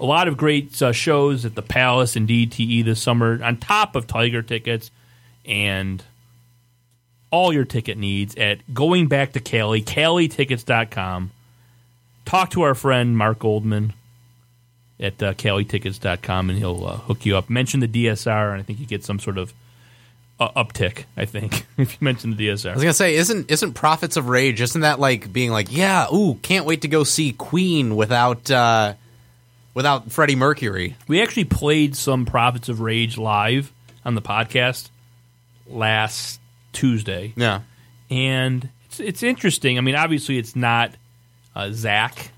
A 0.00 0.04
lot 0.04 0.28
of 0.28 0.36
great 0.36 0.80
uh, 0.80 0.92
shows 0.92 1.44
at 1.44 1.54
the 1.54 1.62
Palace 1.62 2.14
and 2.14 2.28
DTE 2.28 2.84
this 2.84 3.02
summer. 3.02 3.42
On 3.42 3.56
top 3.56 3.96
of 3.96 4.06
Tiger 4.06 4.42
tickets 4.42 4.90
and 5.44 6.02
all 7.30 7.52
your 7.52 7.64
ticket 7.64 7.98
needs 7.98 8.34
at 8.36 8.72
going 8.72 9.08
back 9.08 9.32
to 9.32 9.40
Cali, 9.40 9.82
CaliTickets.com. 9.82 11.30
Talk 12.24 12.50
to 12.50 12.62
our 12.62 12.74
friend 12.74 13.16
Mark 13.16 13.40
Goldman 13.40 13.94
at 15.00 15.22
uh, 15.22 15.34
CaliTickets.com 15.34 16.50
and 16.50 16.58
he'll 16.58 16.86
uh, 16.86 16.96
hook 16.98 17.24
you 17.26 17.36
up. 17.36 17.48
Mention 17.50 17.80
the 17.80 17.88
DSR, 17.88 18.52
and 18.52 18.60
I 18.60 18.62
think 18.62 18.78
you 18.78 18.86
get 18.86 19.04
some 19.04 19.18
sort 19.18 19.38
of 19.38 19.52
uh, 20.40 20.64
uptick. 20.64 21.04
I 21.16 21.24
think 21.24 21.66
if 21.76 21.92
you 21.92 21.98
mentioned 22.00 22.36
the 22.36 22.48
DSR. 22.48 22.70
I 22.70 22.74
was 22.74 22.82
gonna 22.82 22.92
say, 22.92 23.16
isn't 23.16 23.50
isn't 23.50 23.74
Prophets 23.74 24.16
of 24.16 24.28
Rage? 24.28 24.60
Isn't 24.60 24.82
that 24.82 25.00
like 25.00 25.32
being 25.32 25.50
like, 25.50 25.74
yeah, 25.74 26.06
ooh, 26.12 26.34
can't 26.36 26.64
wait 26.66 26.82
to 26.82 26.88
go 26.88 27.04
see 27.04 27.32
Queen 27.32 27.96
without 27.96 28.50
uh, 28.50 28.94
without 29.74 30.10
Freddie 30.10 30.36
Mercury? 30.36 30.96
We 31.06 31.22
actually 31.22 31.44
played 31.44 31.96
some 31.96 32.26
Prophets 32.26 32.68
of 32.68 32.80
Rage 32.80 33.18
live 33.18 33.72
on 34.04 34.14
the 34.14 34.22
podcast 34.22 34.90
last 35.66 36.40
Tuesday. 36.72 37.32
Yeah, 37.36 37.62
and 38.10 38.68
it's 38.86 39.00
it's 39.00 39.22
interesting. 39.22 39.78
I 39.78 39.80
mean, 39.80 39.96
obviously, 39.96 40.38
it's 40.38 40.54
not 40.54 40.92
uh, 41.54 41.70
Zack, 41.72 42.30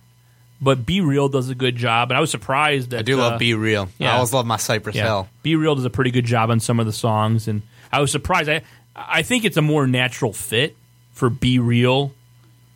but 0.61 0.85
B-Real 0.85 1.29
does 1.29 1.49
a 1.49 1.55
good 1.55 1.77
job, 1.77 2.11
and 2.11 2.19
I 2.19 2.21
was 2.21 2.31
surprised 2.31 2.91
that 2.91 3.01
I 3.01 3.03
do 3.03 3.19
uh, 3.21 3.31
love 3.31 3.39
B-Real. 3.39 3.89
Yeah. 3.99 4.13
I 4.13 4.17
always 4.17 4.33
love 4.33 4.47
my 4.47 4.57
Cypress 4.57 4.97
Hill. 4.97 5.29
B-Real 5.43 5.75
does 5.75 5.85
a 5.85 5.91
pretty 5.91 6.11
good 6.11 6.25
job 6.25 6.51
on 6.51 6.61
some 6.61 6.81
of 6.81 6.87
the 6.87 6.93
songs, 6.93 7.49
and 7.49 7.63
I 7.93 8.01
was 8.01 8.11
surprised. 8.11 8.49
I 8.49 8.63
I 8.95 9.23
think 9.23 9.45
it's 9.45 9.57
a 9.57 9.63
more 9.63 9.87
natural 9.87 10.33
fit 10.33 10.77
for 11.13 11.31
B-Real 11.31 12.13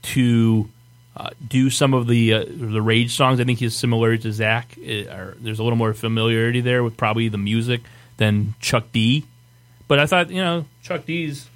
to 0.02 0.68
uh, 1.16 1.30
do 1.46 1.70
some 1.70 1.94
of 1.94 2.06
the 2.06 2.32
uh, 2.34 2.44
the 2.48 2.82
Rage 2.82 3.14
songs. 3.14 3.40
I 3.40 3.44
think 3.44 3.58
he's 3.58 3.74
similar 3.74 4.16
to 4.16 4.32
Zack. 4.32 4.76
Uh, 4.78 4.90
or 5.14 5.36
there's 5.40 5.58
a 5.58 5.62
little 5.62 5.76
more 5.78 5.94
familiarity 5.94 6.60
there 6.60 6.82
with 6.82 6.96
probably 6.96 7.28
the 7.28 7.38
music 7.38 7.82
than 8.16 8.54
Chuck 8.60 8.86
D. 8.92 9.24
But 9.86 9.98
I 9.98 10.06
thought 10.06 10.30
you 10.30 10.42
know 10.42 10.66
Chuck 10.82 11.06
D's. 11.06 11.48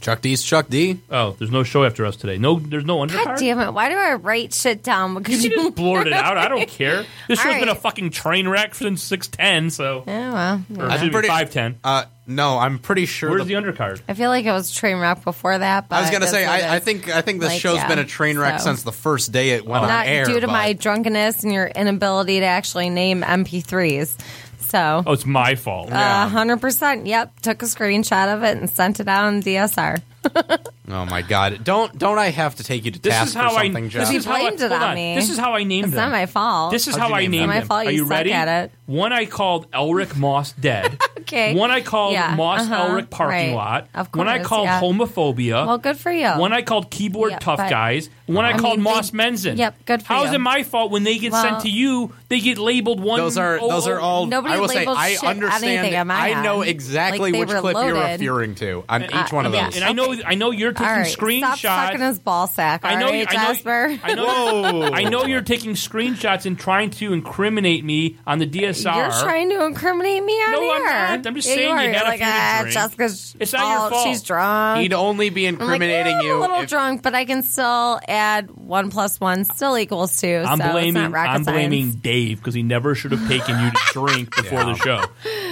Chuck 0.00 0.20
D's 0.20 0.42
Chuck 0.42 0.68
D. 0.68 1.00
Oh, 1.10 1.34
there's 1.38 1.50
no 1.50 1.62
show 1.62 1.82
after 1.84 2.04
us 2.04 2.16
today. 2.16 2.36
No, 2.36 2.58
there's 2.58 2.84
no 2.84 2.98
undercard. 2.98 3.24
God 3.24 3.38
damn 3.38 3.60
it! 3.60 3.72
Why 3.72 3.88
do 3.88 3.94
I 3.96 4.14
write 4.14 4.52
shit 4.52 4.82
down? 4.82 5.14
Because 5.14 5.42
You 5.44 5.50
just 5.50 5.74
blurred 5.76 6.06
it 6.08 6.12
out. 6.12 6.36
I 6.36 6.48
don't 6.48 6.68
care. 6.68 7.06
This 7.26 7.38
All 7.44 7.44
show's 7.52 7.60
been 7.60 7.68
a 7.70 7.74
fucking 7.74 8.10
train 8.10 8.46
wreck 8.46 8.74
since 8.74 9.02
six 9.02 9.28
ten. 9.28 9.70
So, 9.70 10.04
Yeah, 10.06 10.32
well, 10.32 10.62
or 10.78 10.88
yeah. 10.88 10.92
excuse 10.94 11.14
me, 11.14 11.26
five 11.26 11.50
ten. 11.50 11.78
Uh, 11.82 12.04
no, 12.26 12.58
I'm 12.58 12.78
pretty 12.78 13.06
sure. 13.06 13.30
Where's 13.30 13.46
the, 13.46 13.54
undercard? 13.54 14.00
I 14.08 14.14
feel 14.14 14.30
like 14.30 14.44
it 14.46 14.52
was 14.52 14.70
train 14.72 14.98
wreck 14.98 15.24
before 15.24 15.56
that. 15.58 15.88
But 15.88 15.96
I 15.96 16.00
was 16.02 16.10
gonna 16.10 16.26
say, 16.26 16.44
I, 16.44 16.76
I 16.76 16.78
think 16.80 17.08
I 17.08 17.20
think 17.22 17.40
this 17.40 17.50
Like, 17.50 17.60
show's 17.60 17.76
yeah, 17.76 17.88
been 17.88 17.98
a 17.98 18.04
train 18.04 18.38
wreck 18.38 18.60
so. 18.60 18.66
since 18.66 18.82
the 18.82 18.92
first 18.92 19.32
day 19.32 19.50
it 19.50 19.66
went 19.66 19.82
not 19.82 19.90
on 19.90 20.06
air. 20.06 20.24
due 20.24 20.40
to 20.40 20.46
but- 20.46 20.52
my 20.52 20.72
drunkenness 20.72 21.42
and 21.44 21.52
your 21.52 21.66
inability 21.66 22.40
to 22.40 22.46
actually 22.46 22.90
name 22.90 23.22
MP3s. 23.22 24.16
So, 24.60 25.04
Oh, 25.06 25.12
it's 25.12 25.26
my 25.26 25.54
fault. 25.54 25.90
a 25.92 26.26
hundred 26.26 26.60
percent. 26.60 27.06
Yep, 27.06 27.40
took 27.42 27.62
a 27.62 27.66
screenshot 27.66 28.34
of 28.34 28.42
it 28.42 28.56
and 28.58 28.68
sent 28.68 28.98
it 28.98 29.06
out 29.08 29.24
on 29.26 29.42
DSR. 29.42 30.00
Oh 30.86 31.06
my 31.06 31.22
god! 31.22 31.64
Don't 31.64 31.96
don't 31.98 32.18
I 32.18 32.28
have 32.28 32.56
to 32.56 32.62
take 32.64 32.84
you 32.84 32.90
to 32.90 32.98
This 33.00 33.12
task 33.14 33.28
is 33.28 33.34
how 33.34 33.48
for 33.50 33.60
something, 33.64 33.84
This 33.84 33.92
Jeff? 33.94 34.08
He 34.10 34.16
is 34.16 34.24
how 34.26 34.32
I. 34.34 34.40
blamed 34.42 34.60
it 34.60 34.70
on 34.70 34.82
on. 34.82 34.94
me. 34.94 35.14
This 35.14 35.30
is 35.30 35.38
how 35.38 35.54
I 35.54 35.64
named 35.64 35.86
It's 35.86 35.94
them. 35.94 36.10
not 36.10 36.12
my 36.12 36.26
fault. 36.26 36.72
This 36.72 36.86
is 36.88 36.94
How'd 36.94 37.02
how 37.04 37.08
you 37.08 37.14
I 37.14 37.20
name 37.22 37.30
named 37.30 37.42
them? 37.52 37.56
It's 37.58 37.64
my 37.64 37.66
fault 37.76 37.86
Are 37.86 37.90
you 37.90 37.96
you 38.02 38.04
suck 38.04 38.10
ready? 38.10 38.32
at 38.32 38.64
it. 38.64 38.72
One 38.84 39.10
I 39.12 39.24
called 39.24 39.70
Elrick 39.70 40.14
Moss 40.14 40.52
dead. 40.52 40.98
Okay. 41.34 41.54
One 41.54 41.70
I 41.70 41.80
called 41.80 42.12
Yeah, 42.12 42.34
Moss 42.36 42.60
uh-huh, 42.60 42.86
Elrick 42.88 43.10
parking 43.10 43.50
right. 43.50 43.54
lot. 43.54 43.88
Of 43.94 44.14
One 44.14 44.28
I 44.28 44.36
course, 44.38 44.46
called 44.48 44.64
yeah. 44.66 44.80
homophobia. 44.80 45.66
Well, 45.66 45.78
good 45.78 45.96
for 45.96 46.12
you. 46.12 46.28
One 46.28 46.52
I 46.52 46.62
called 46.62 46.90
keyboard 46.90 47.32
Yeah, 47.32 47.38
tough 47.40 47.56
but- 47.58 47.70
guys. 47.70 48.08
One 48.26 48.46
I, 48.46 48.52
I 48.52 48.58
called 48.58 48.76
mean, 48.76 48.84
Moss 48.84 49.10
they- 49.10 49.18
Menzin. 49.18 49.58
Yep, 49.58 49.84
good 49.84 50.02
for 50.02 50.12
you. 50.12 50.18
How 50.18 50.24
is 50.24 50.30
you. 50.30 50.36
it 50.36 50.40
my 50.40 50.62
fault 50.62 50.90
when 50.90 51.02
they 51.02 51.18
get 51.18 51.32
sent 51.34 51.52
Well- 51.52 51.60
to 51.62 51.68
you? 51.70 52.12
They 52.28 52.40
get 52.40 52.56
labeled 52.58 53.00
one. 53.00 53.18
Those 53.20 53.36
are 53.36 53.58
oh, 53.60 53.68
those 53.68 53.86
are 53.86 54.00
all. 54.00 54.26
Nobody 54.26 54.54
I 54.54 54.58
will 54.60 54.68
say 54.68 54.78
labels 54.78 54.96
I 54.98 55.10
shit 55.10 55.24
understand. 55.24 55.64
anything 55.64 55.98
on 55.98 56.06
my 56.06 56.14
I 56.32 56.42
know 56.42 56.62
end. 56.62 56.70
exactly 56.70 57.18
Like, 57.18 57.32
they 57.34 57.40
which 57.40 57.48
were 57.50 57.60
clip 57.60 57.74
you're 57.76 57.94
loaded. 57.94 58.20
referring 58.20 58.54
to 58.56 58.84
on 58.88 59.04
each 59.04 59.30
one 59.32 59.44
of 59.46 59.52
yeah. 59.54 59.66
those. 59.66 59.76
And 59.76 59.84
I 59.84 59.92
know, 59.92 60.16
I 60.24 60.34
know 60.36 60.50
you're 60.52 60.72
taking 60.72 60.86
All 60.86 60.92
right, 60.96 61.06
screenshots. 61.16 61.58
stop 61.58 61.86
sucking 61.90 62.00
his 62.00 62.18
ball 62.18 62.46
sack. 62.46 62.80
I 62.84 62.94
know, 62.98 63.10
you- 63.10 63.24
right, 63.24 63.28
I 63.38 63.42
know, 63.46 63.52
Jasper. 63.54 63.98
I 64.02 64.14
know, 64.14 64.82
I 64.92 65.04
know 65.04 65.24
you're 65.26 65.42
taking 65.42 65.72
screenshots 65.72 66.46
and 66.46 66.58
trying 66.58 66.90
to 66.90 67.12
incriminate 67.12 67.84
me 67.84 68.16
on 68.26 68.38
the 68.38 68.46
DSR. 68.46 68.96
You're 68.96 69.22
trying 69.22 69.50
to 69.50 69.64
incriminate 69.66 70.24
me 70.24 70.32
on 70.32 70.52
no, 70.52 70.62
air. 70.62 70.88
I'm 70.88 71.22
not. 71.22 71.23
I'm 71.26 71.34
just 71.34 71.48
Yeah, 71.48 71.54
saying 71.54 71.68
you, 71.68 71.74
you, 71.74 71.78
are. 71.78 71.78
had 71.78 71.92
You're 71.94 72.02
a 72.02 72.04
like, 72.04 72.18
few 72.18 72.26
to 72.26 72.32
ah, 72.32 72.58
drink. 72.62 72.74
Jessica's 72.74 73.36
It's 73.40 73.52
not 73.52 73.60
your 73.68 73.78
fault. 73.78 73.92
fault. 73.92 74.06
She's 74.08 74.22
drunk. 74.22 74.80
He'd 74.82 74.92
only 74.92 75.30
be 75.30 75.46
I'm 75.46 75.54
like, 75.54 75.62
incriminating 75.62 76.12
"Yeah, 76.12 76.18
I'm 76.18 76.24
you. 76.26 76.36
a 76.36 76.40
little 76.40 76.60
if- 76.60 76.68
drunk, 76.68 77.02
but 77.02 77.14
I 77.14 77.24
can 77.24 77.42
still 77.42 78.00
add 78.08 78.50
one 78.50 78.90
plus 78.90 79.20
one 79.20 79.44
still 79.44 79.76
equals 79.78 80.20
two. 80.20 80.42
I'm 80.46 80.58
so 80.58 80.64
it's 80.64 80.72
blaming. 80.72 80.94
not 80.94 81.12
rocket 81.12 81.30
I'm 81.30 81.42
blaming 81.44 81.82
science, 81.90 81.94
Dave 82.02 82.38
because 82.38 82.54
he 82.54 82.62
never 82.62 82.94
should 82.94 83.12
have 83.12 83.26
taken 83.28 83.58
you 83.58 83.70
to 83.70 83.78
drink 83.92 84.34
before 84.36 84.60
Yeah. 84.60 84.64
the 84.64 84.74
show. 84.76 85.04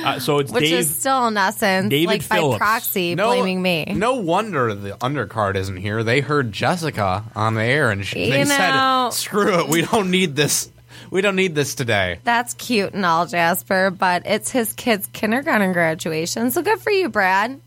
Uh, 0.04 0.18
so 0.18 0.38
it's 0.38 0.50
which 0.52 0.64
Dave. 0.64 0.78
is 0.80 0.94
still 0.94 1.26
in 1.28 1.36
essence 1.36 1.88
David 1.90 2.06
like 2.08 2.22
Phillips. 2.22 2.58
by 2.58 2.64
proxy 2.64 3.14
no, 3.14 3.28
blaming 3.28 3.62
me. 3.62 3.84
No 3.94 4.14
wonder 4.14 4.74
the 4.74 4.90
undercard 4.98 5.54
isn't 5.56 5.76
here. 5.76 6.02
They 6.02 6.20
heard 6.20 6.52
Jessica 6.52 7.24
on 7.36 7.54
the 7.54 7.62
air, 7.62 7.90
and 7.90 8.04
she, 8.04 8.24
You 8.26 8.30
they 8.32 8.44
know- 8.44 9.08
said, 9.10 9.18
"Screw 9.18 9.60
it, 9.60 9.68
we 9.68 9.82
don't 9.82 10.10
need 10.10 10.34
this. 10.36 10.70
We 11.12 11.20
don't 11.20 11.36
need 11.36 11.54
this 11.54 11.74
today." 11.76 12.18
That's 12.24 12.54
cute 12.54 12.92
and 12.94 13.06
all, 13.06 13.26
Jasper, 13.26 13.90
but 13.90 14.22
it's 14.26 14.50
his 14.50 14.72
kid's 14.72 15.06
kindergarten 15.12 15.72
graduation. 15.72 16.50
So 16.50 16.62
good 16.62 16.80
for 16.80 16.90
you, 16.90 17.08
Brad. 17.08 17.60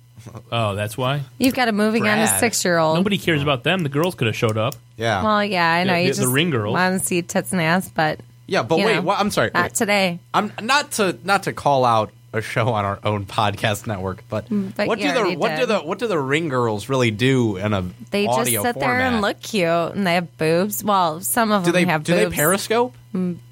oh, 0.51 0.73
that's 0.73 0.97
why 0.97 1.21
You've 1.37 1.53
got 1.53 1.67
a 1.67 1.71
moving 1.71 2.07
on 2.07 2.17
a 2.17 2.27
six 2.39 2.65
year 2.65 2.77
old. 2.79 2.95
nobody 2.97 3.17
cares 3.19 3.41
about 3.43 3.63
them. 3.63 3.83
The 3.83 3.89
girls 3.89 4.15
could 4.15 4.25
have 4.27 4.35
showed 4.35 4.57
up. 4.57 4.75
Yeah, 4.97 5.23
Well, 5.23 5.43
yeah, 5.45 5.71
I 5.71 5.83
know. 5.83 5.93
The- 5.93 6.01
you 6.01 6.13
the 6.13 6.21
just 6.23 6.33
ring 6.33 6.49
girls. 6.49 6.73
want 6.73 6.99
to 6.99 7.05
see 7.05 7.21
tits 7.21 7.51
and 7.51 7.61
ass, 7.61 7.89
but 7.89 8.19
yeah. 8.47 8.63
But 8.63 8.79
wait, 8.79 8.95
know, 8.95 9.01
what, 9.03 9.19
I'm 9.19 9.29
sorry. 9.31 9.51
not 9.53 9.63
wait. 9.63 9.75
today. 9.75 10.19
I'm 10.33 10.51
not 10.61 10.91
to 10.93 11.17
not 11.23 11.43
to 11.43 11.53
call 11.53 11.85
out 11.85 12.11
a 12.33 12.41
show 12.41 12.69
on 12.69 12.85
our 12.85 12.99
own 13.03 13.25
podcast 13.37 13.85
network, 13.87 14.23
but, 14.27 14.49
Mm, 14.49 14.75
but 14.75 14.87
what 14.87 14.97
do 14.99 15.11
the 15.11 15.17
already 15.19 15.35
what 15.37 15.55
do 15.57 15.65
the 15.67 15.79
what 15.79 15.99
do 15.99 16.07
the 16.07 16.19
ring 16.19 16.49
girls 16.49 16.89
really 16.89 17.11
do 17.11 17.57
in 17.57 17.73
a 17.73 17.83
They 18.11 18.25
just 18.25 18.39
audio 18.39 18.63
sit 18.63 18.79
there 18.79 18.99
and 18.99 19.21
look 19.21 19.41
cute, 19.41 19.67
and 19.67 20.07
they 20.07 20.15
have 20.15 20.35
boobs. 20.37 20.83
Well, 20.83 21.21
some 21.21 21.51
of 21.51 21.63
Do 21.65 21.71
them 21.71 21.83
they 21.83 21.91
have 21.91 22.03
do 22.03 22.15
they 22.15 22.25
boobs. 22.25 22.35
periscope? 22.35 22.95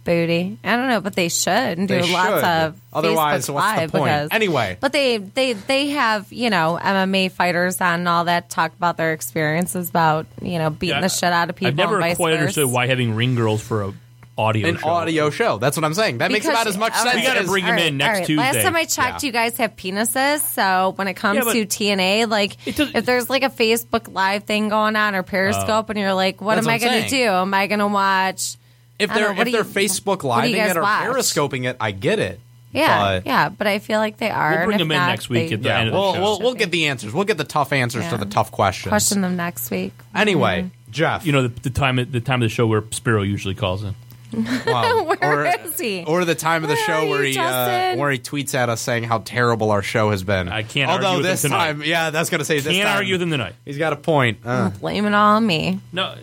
Booty. 0.03 0.57
I 0.64 0.76
don't 0.76 0.88
know, 0.90 1.02
but 1.02 1.15
they 1.15 1.30
should 1.30 1.52
and 1.77 1.88
do 1.88 2.02
They 2.02 2.11
lots 2.14 2.30
should. 2.30 2.44
of 2.44 2.80
Otherwise, 2.94 3.48
Facebook 3.48 3.53
what's 3.53 3.73
the 3.73 3.80
Live 3.81 3.91
point? 3.91 4.03
Because, 4.06 4.30
Anyway. 4.31 4.77
but 4.80 4.91
they 4.94 5.18
they 5.18 5.53
they 5.53 5.88
have 5.90 6.31
you 6.31 6.49
know 6.49 6.80
MMA 6.81 7.31
fighters 7.31 7.80
on 7.81 7.99
and 8.02 8.07
all 8.07 8.26
that 8.26 8.49
talk 8.49 8.73
about 8.76 8.98
their 8.98 9.14
experiences 9.14 9.90
about 9.90 10.26
you 10.41 10.60
know 10.60 10.69
beating 10.69 10.95
Yeah, 10.98 11.02
the 11.02 11.10
shit 11.10 11.31
out 11.34 11.49
of 11.49 11.56
people. 11.56 11.69
I've 11.69 11.76
never 11.76 11.95
and 11.95 12.03
vice 12.03 12.18
quite 12.18 12.31
versa. 12.31 12.40
understood 12.41 12.69
why 12.72 12.88
having 12.88 13.15
ring 13.15 13.35
girls 13.35 13.61
for 13.61 13.84
a 13.84 13.94
audio 14.35 14.68
An 14.69 14.77
show. 14.80 14.88
audio 14.90 15.30
show. 15.30 15.60
That's 15.60 15.77
what 15.77 15.84
I'm 15.84 15.94
saying. 15.94 16.18
That 16.18 16.31
makes 16.31 16.48
about 16.48 16.65
as 16.65 16.76
much 16.76 16.91
all 16.95 17.03
sense. 17.03 17.15
We 17.18 17.22
gotta 17.22 17.41
as- 17.41 17.45
bring 17.45 17.65
'em 17.65 17.77
All 17.77 17.84
in 17.85 17.98
next 17.98 18.07
all 18.10 18.14
right. 18.15 18.26
Tuesday. 18.26 18.44
Last 18.44 18.64
time 18.64 18.76
I 18.76 18.85
checked, 18.85 19.22
Yeah. 19.22 19.27
you 19.27 19.31
guys 19.31 19.57
have 19.57 19.76
penises. 19.76 20.40
So 20.40 20.94
when 20.95 21.07
it 21.07 21.14
comes 21.14 21.38
Yeah, 21.38 21.44
but- 21.44 21.53
to 21.53 21.65
TNA, 21.68 22.26
like 22.26 22.57
does- 22.65 22.95
if 22.95 23.06
there's 23.06 23.30
like 23.30 23.44
a 23.44 23.49
Facebook 23.52 24.11
Live 24.11 24.45
thing 24.45 24.69
going 24.69 24.95
on 24.95 25.14
or 25.14 25.22
Periscope, 25.22 25.85
oh. 25.88 25.91
and 25.91 25.99
you're 25.99 26.15
like, 26.15 26.41
what 26.41 26.57
am 26.57 26.68
I 26.68 26.73
what 26.73 26.81
I'm 26.84 26.90
going 26.90 27.03
to 27.03 27.10
do? 27.10 27.23
Am 27.30 27.53
I 27.53 27.68
going 27.68 27.77
to 27.80 27.85
watch? 27.88 28.56
If 29.04 29.14
they're 29.14 29.30
know, 29.30 29.38
what 29.38 29.48
if 29.48 29.54
do 29.54 29.64
they're 29.64 29.82
you- 29.82 29.90
Facebook 29.90 30.24
what 30.24 30.42
do 30.44 30.50
you 30.50 30.56
living 30.56 30.72
it 30.72 30.78
or 30.78 30.82
watch? 30.82 31.04
periscoping 31.04 31.64
it, 31.66 31.78
I 31.80 31.92
get 31.92 32.20
it. 32.20 32.40
Yeah, 32.72 32.98
But- 33.20 33.26
yeah, 33.28 33.50
but 33.50 33.68
I 33.68 33.78
feel 33.80 34.00
like 34.00 34.18
they 34.18 34.32
are. 34.32 34.58
We'll 34.58 34.66
bring 34.66 34.78
them 34.80 34.92
in 34.92 34.98
not, 34.98 35.08
next 35.08 35.30
week 35.30 35.50
they- 35.50 35.54
at 35.56 35.62
the 35.64 35.70
Yeah, 35.70 35.80
end 35.80 35.88
of 35.90 35.94
the 35.94 36.00
we'll 36.00 36.14
show. 36.16 36.22
we'll, 36.22 36.40
we'll 36.40 36.54
get 36.56 36.72
the 36.72 36.88
answers. 36.88 37.14
We'll 37.14 37.24
get 37.26 37.38
the 37.38 37.44
tough 37.44 37.72
answers 37.72 38.08
to 38.10 38.18
the 38.18 38.26
tough 38.26 38.52
questions. 38.52 38.90
question 38.90 39.22
them 39.22 39.36
next 39.36 39.70
week. 39.70 39.94
Anyway, 40.16 40.72
Jeff, 40.90 41.26
You 41.26 41.32
know 41.34 41.44
the, 41.48 41.60
the 41.62 41.70
time 41.70 41.96
the 41.98 42.20
time 42.22 42.42
of 42.42 42.46
the 42.48 42.54
show 42.54 42.66
where 42.66 42.84
Spiro 42.92 43.22
usually 43.22 43.54
calls 43.56 43.84
in. 43.84 43.94
well, 44.66 45.06
Where 45.20 45.20
or, 45.22 45.46
is 45.46 45.80
he? 45.80 46.04
or 46.08 46.26
the 46.26 46.34
time 46.34 46.64
of 46.64 46.70
the 46.70 46.74
Where 46.76 46.86
show 46.88 47.08
where 47.08 47.24
you, 47.24 47.34
he 47.34 47.38
uh, 47.38 47.96
where 47.98 48.10
he 48.10 48.18
tweets 48.18 48.56
at 48.56 48.68
us 48.68 48.82
saying 48.82 49.04
how 49.04 49.20
terrible 49.20 49.70
our 49.70 49.84
show 49.84 50.10
has 50.10 50.24
been. 50.24 50.50
I 50.50 50.64
can't 50.64 50.90
Although 50.90 51.06
argue 51.06 51.18
with 51.20 51.26
him 51.28 51.32
this 51.34 51.42
tonight. 51.44 51.58
time, 51.68 51.84
yeah, 51.84 52.10
that's 52.10 52.32
gonna 52.32 52.44
say 52.44 52.60
this 52.60 52.74
Can't 52.74 52.88
time, 52.88 52.98
argue 52.98 53.14
with 53.14 53.22
him 53.22 53.30
tonight. 53.30 53.54
He's 53.64 53.78
got 53.78 53.94
a 53.94 53.96
point. 53.96 54.40
Uh, 54.44 54.72
Blame 54.72 55.06
it 55.06 55.14
all 55.14 55.36
on 55.36 55.46
me. 55.46 55.80
No, 55.92 56.16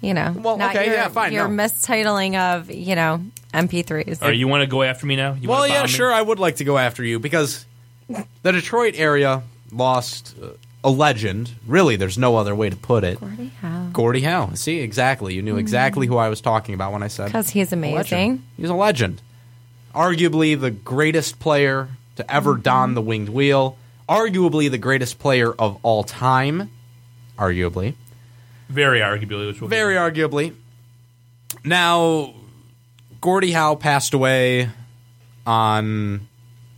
You 0.00 0.14
know. 0.14 0.34
Well, 0.38 0.56
not 0.56 0.74
okay, 0.74 0.86
your, 0.86 0.94
yeah, 0.94 1.08
fine, 1.08 1.32
Your 1.32 1.48
no. 1.48 1.62
mistitling 1.62 2.34
of 2.38 2.70
you 2.70 2.94
know 2.94 3.20
MP3s. 3.52 4.22
all 4.22 4.28
right, 4.28 4.36
you 4.36 4.48
want 4.48 4.62
to 4.62 4.66
go 4.66 4.82
after 4.82 5.06
me 5.06 5.16
now? 5.16 5.34
You 5.34 5.48
well, 5.48 5.66
yeah, 5.68 5.74
bomb 5.80 5.82
me? 5.84 5.88
sure. 5.88 6.12
I 6.12 6.22
would 6.22 6.38
like 6.38 6.56
to 6.56 6.64
go 6.64 6.78
after 6.78 7.04
you 7.04 7.18
because 7.18 7.66
the 8.08 8.52
Detroit 8.52 8.94
area 8.96 9.42
lost 9.70 10.34
uh, 10.42 10.48
a 10.82 10.90
legend. 10.90 11.52
Really, 11.66 11.96
there's 11.96 12.16
no 12.16 12.36
other 12.36 12.54
way 12.54 12.70
to 12.70 12.76
put 12.76 13.04
it. 13.04 13.20
Gordie 13.20 13.52
Howe. 13.60 13.88
Gordie 13.92 14.20
Howe. 14.22 14.50
See, 14.54 14.78
exactly. 14.80 15.34
You 15.34 15.42
knew 15.42 15.58
exactly 15.58 16.06
who 16.06 16.16
I 16.16 16.28
was 16.30 16.40
talking 16.40 16.74
about 16.74 16.92
when 16.92 17.02
I 17.02 17.08
said 17.08 17.26
Because 17.26 17.50
he's 17.50 17.70
a 17.72 17.76
legend. 17.76 17.94
amazing. 17.94 18.42
He's 18.56 18.70
a 18.70 18.74
legend. 18.74 19.20
Arguably 19.94 20.58
the 20.58 20.70
greatest 20.70 21.38
player 21.40 21.88
to 22.16 22.32
ever 22.32 22.52
Mm-hmm. 22.54 22.62
don 22.62 22.94
the 22.94 23.02
winged 23.02 23.28
wheel. 23.28 23.76
Arguably 24.08 24.70
the 24.70 24.78
greatest 24.78 25.18
player 25.18 25.52
of 25.52 25.78
all 25.82 26.04
time. 26.04 26.70
Arguably. 27.38 27.94
Very 28.70 29.00
arguably, 29.00 29.48
which 29.48 29.60
will 29.60 29.68
Very 29.68 29.96
arguably. 29.96 30.54
Now, 31.64 32.34
Gordie 33.20 33.50
Howe 33.52 33.74
passed 33.74 34.14
away 34.14 34.70
on 35.46 36.28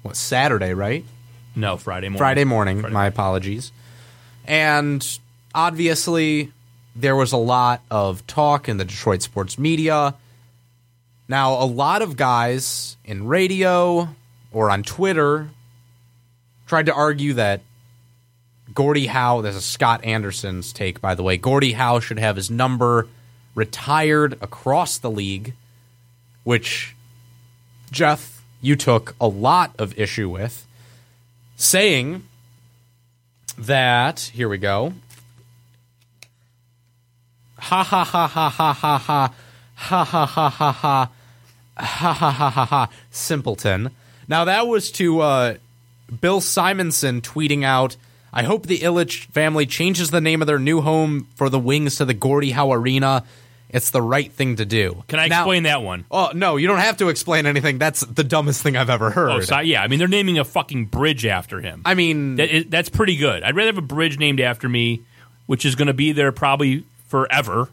what 0.03 0.17
Saturday, 0.17 0.75
right? 0.75 1.05
no 1.55 1.77
Friday 1.77 2.09
morning. 2.09 2.19
Friday 2.19 2.45
morning. 2.45 2.81
Friday 2.81 2.95
My 2.95 3.07
apologies. 3.07 3.73
And 4.47 5.07
obviously, 5.55 6.51
there 6.97 7.15
was 7.15 7.33
a 7.33 7.37
lot 7.37 7.83
of 7.91 8.27
talk 8.27 8.71
in 8.71 8.79
the 8.79 8.87
Detroit 8.87 9.21
sports 9.21 9.59
media. 9.59 10.15
Now, 11.29 11.63
a 11.63 11.67
lot 11.67 12.01
of 12.01 12.17
guys 12.17 12.97
in 13.05 13.27
radio 13.27 14.09
or 14.51 14.71
on 14.71 14.83
Twitter 14.83 15.51
tried 16.67 16.87
to 16.87 16.95
argue 16.95 17.35
that 17.35 17.61
Gordie 18.73 19.07
Howe, 19.07 19.41
this 19.41 19.57
is 19.57 19.65
Scott 19.65 20.05
Anderson's 20.05 20.73
take, 20.73 21.01
by 21.01 21.15
the 21.15 21.23
way, 21.23 21.37
Gordie 21.37 21.73
Howe 21.73 22.01
should 22.01 22.19
have 22.19 22.37
his 22.37 22.51
number 22.51 23.09
retired 23.55 24.39
across 24.41 24.99
the 24.99 25.11
league, 25.11 25.55
which, 26.45 26.95
Jeff, 27.91 28.43
you 28.61 28.77
took 28.77 29.15
a 29.21 29.27
lot 29.27 29.75
of 29.79 29.99
issue 29.99 30.29
with 30.29 30.67
saying 31.57 32.25
that 33.59 34.21
here 34.21 34.49
we 34.49 34.59
go. 34.59 34.95
Ha 37.59 37.83
ha 37.83 38.05
ha 38.05 38.27
ha 38.27 38.49
ha 38.49 38.73
ha 38.73 38.99
ha 38.99 39.27
ha 39.75 40.07
ha 40.07 40.27
ha 40.27 40.27
ha 40.27 40.51
ha 40.51 40.73
ha 40.73 41.11
ha 41.77 42.13
ha 42.13 42.51
ha 42.51 42.65
ha 42.65 42.89
simpleton. 43.11 43.91
Now 44.29 44.45
that 44.45 44.67
was 44.67 44.91
to 44.93 45.21
uh, 45.21 45.55
Bill 46.21 46.41
Simonson 46.41 47.21
tweeting 47.21 47.65
out. 47.65 47.97
I 48.33 48.45
hope 48.45 48.67
the 48.67 48.79
Ilitch 48.79 49.27
family 49.27 49.67
changes 49.67 50.11
the 50.11 50.21
name 50.21 50.41
of 50.41 50.47
their 50.47 50.59
new 50.59 50.81
home 50.81 51.27
for 51.35 51.49
the 51.51 51.59
Wings 51.59 51.97
to 51.97 52.05
the 52.05 52.15
Gordie 52.15 52.53
Howe 52.53 52.73
Arena. 52.73 53.25
It's 53.69 53.91
the 53.91 54.03
right 54.03 54.31
thing 54.31 54.57
to 54.57 54.65
do. 54.67 55.03
Can 55.09 55.19
I 55.19 55.29
Now- 55.29 55.41
explain 55.43 55.63
that 55.65 55.83
one? 55.83 56.05
Oh 56.11 56.31
no, 56.35 56.57
you 56.57 56.67
don't 56.67 56.79
have 56.79 56.99
to 56.99 57.09
explain 57.09 57.47
anything. 57.47 57.79
That's 57.79 58.01
the 58.01 58.25
dumbest 58.25 58.63
thing 58.63 58.77
I've 58.77 58.91
ever 58.91 59.11
heard. 59.11 59.31
Oh, 59.31 59.41
so, 59.41 59.61
yeah. 59.61 59.83
I 59.83 59.89
mean, 59.89 59.99
they're 59.99 60.09
naming 60.09 60.39
a 60.39 60.45
fucking 60.45 60.87
bridge 60.87 61.25
after 61.25 61.61
him. 61.61 61.81
I 61.87 61.95
mean, 61.95 62.37
That 62.37 62.51
is, 62.51 62.65
that's 62.69 62.89
pretty 62.91 63.17
good. 63.17 63.43
I'd 63.43 63.57
rather 63.57 63.69
have 63.69 63.79
a 63.79 63.83
bridge 63.83 64.19
named 64.19 64.41
after 64.41 64.69
me, 64.69 65.01
which 65.47 65.65
is 65.65 65.75
going 65.75 65.87
to 65.89 65.95
be 65.95 66.13
there 66.13 66.33
probably 66.33 66.85
forever, 67.09 67.69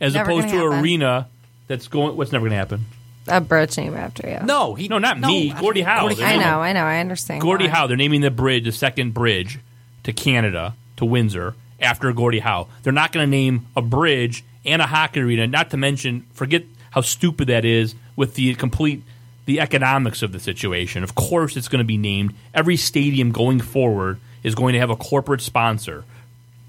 as 0.00 0.14
Never 0.14 0.30
opposed 0.30 0.48
to 0.48 0.52
gonna 0.54 0.66
an 0.66 0.72
happen. 0.72 0.84
arena 0.84 1.28
that's 1.68 1.88
going. 1.88 2.16
What's 2.16 2.32
never 2.32 2.44
going 2.44 2.52
to 2.52 2.56
happen? 2.56 2.86
A 3.28 3.40
bridge 3.40 3.76
name 3.76 3.94
after 3.94 4.26
you. 4.28 4.38
no, 4.46 4.74
he 4.74 4.88
No, 4.88 4.98
not 4.98 5.18
me. 5.20 5.50
I- 5.52 5.60
Gordie 5.60 5.82
Howe. 5.82 6.08
They're 6.08 6.24
I 6.26 6.36
know, 6.36 6.60
I 6.62 6.72
know, 6.72 6.84
I 6.84 7.00
understand. 7.00 7.42
Gordie 7.42 7.64
why. 7.66 7.72
Howe. 7.72 7.86
They're 7.88 7.96
naming 7.98 8.20
the 8.22 8.30
bridge, 8.30 8.64
the 8.64 8.72
second 8.72 9.12
bridge 9.14 9.58
to 10.06 10.12
Canada 10.12 10.74
to 10.96 11.04
Windsor 11.04 11.54
after 11.80 12.12
Gordie 12.12 12.38
Howe. 12.38 12.68
They're 12.82 12.92
not 12.92 13.12
going 13.12 13.26
to 13.26 13.30
name 13.30 13.66
a 13.76 13.82
bridge 13.82 14.44
and 14.64 14.80
a 14.80 14.86
hockey 14.86 15.20
arena. 15.20 15.46
Not 15.46 15.70
to 15.70 15.76
mention, 15.76 16.26
forget 16.32 16.64
how 16.90 17.00
stupid 17.00 17.48
that 17.48 17.64
is 17.64 17.94
with 18.14 18.34
the 18.34 18.54
complete 18.54 19.02
the 19.46 19.60
economics 19.60 20.22
of 20.22 20.32
the 20.32 20.40
situation. 20.40 21.02
Of 21.04 21.14
course, 21.14 21.56
it's 21.56 21.68
going 21.68 21.80
to 21.80 21.84
be 21.84 21.96
named. 21.96 22.34
Every 22.54 22.76
stadium 22.76 23.30
going 23.30 23.60
forward 23.60 24.18
is 24.42 24.54
going 24.54 24.72
to 24.72 24.78
have 24.78 24.90
a 24.90 24.96
corporate 24.96 25.40
sponsor 25.40 26.04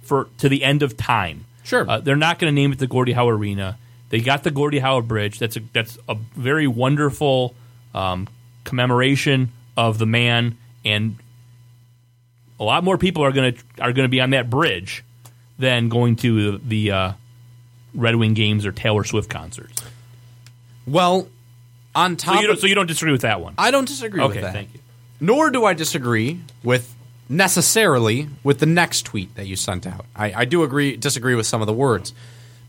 for 0.02 0.28
to 0.40 0.50
the 0.50 0.64
end 0.64 0.84
of 0.84 0.98
time. 0.98 1.46
Sure. 1.64 1.90
Uh, 1.90 2.00
they're 2.00 2.16
not 2.16 2.40
going 2.40 2.54
to 2.54 2.56
name 2.56 2.72
it 2.72 2.80
the 2.80 2.88
Gordie 2.88 3.14
Howe 3.14 3.30
Arena. 3.30 3.78
They 4.10 4.20
got 4.20 4.44
the 4.44 4.52
Gordie 4.52 4.80
Howe 4.80 5.02
Bridge. 5.02 5.38
That's 5.38 5.58
a 5.58 5.60
that's 5.74 5.98
a 6.10 6.16
very 6.16 6.68
wonderful 6.68 7.56
um, 7.94 8.28
commemoration 8.64 9.52
of 9.76 10.00
the 10.00 10.06
man, 10.06 10.58
and 10.86 11.18
a 12.60 12.64
lot 12.64 12.84
more 12.84 12.98
people 12.98 13.24
are 13.24 13.32
going 13.32 13.54
to 13.54 13.64
are 13.80 13.94
going 13.94 14.06
to 14.06 14.10
be 14.10 14.22
on 14.22 14.32
that 14.32 14.50
bridge 14.50 15.04
than 15.60 15.90
going 15.90 16.16
to 16.18 16.52
the, 16.52 16.58
the 16.64 16.92
uh, 16.92 17.12
Red 17.94 18.16
Wing 18.16 18.34
games 18.34 18.66
or 18.66 18.72
Taylor 18.72 19.04
Swift 19.04 19.30
concerts. 19.30 19.82
Well, 20.86 21.28
on 21.96 22.16
top 22.16 22.36
So 22.36 22.42
you, 22.42 22.48
don't, 22.48 22.56
of, 22.56 22.60
so 22.62 22.68
you 22.68 22.76
don't 22.76 22.88
disagree 22.88 23.12
with 23.12 23.22
that 23.22 23.42
one? 23.42 23.56
I 23.58 23.72
don't 23.72 23.88
disagree 23.88 24.22
okay, 24.22 24.36
with 24.36 24.42
that. 24.42 24.54
thank 24.54 24.74
you. 24.74 24.80
Nor 25.20 25.50
do 25.50 25.66
I 25.66 25.74
disagree 25.74 26.42
with 26.64 26.94
necessarily 27.28 28.30
with 28.44 28.60
the 28.60 28.66
next 28.66 29.04
tweet 29.04 29.36
that 29.36 29.48
you 29.48 29.56
sent 29.56 29.88
out. 29.88 30.06
I, 30.16 30.32
I 30.34 30.46
do 30.46 30.64
agree 30.64 30.96
disagree 30.96 31.36
with 31.36 31.48
some 31.48 31.62
of 31.62 31.68
the 31.68 31.74
words. 31.74 32.14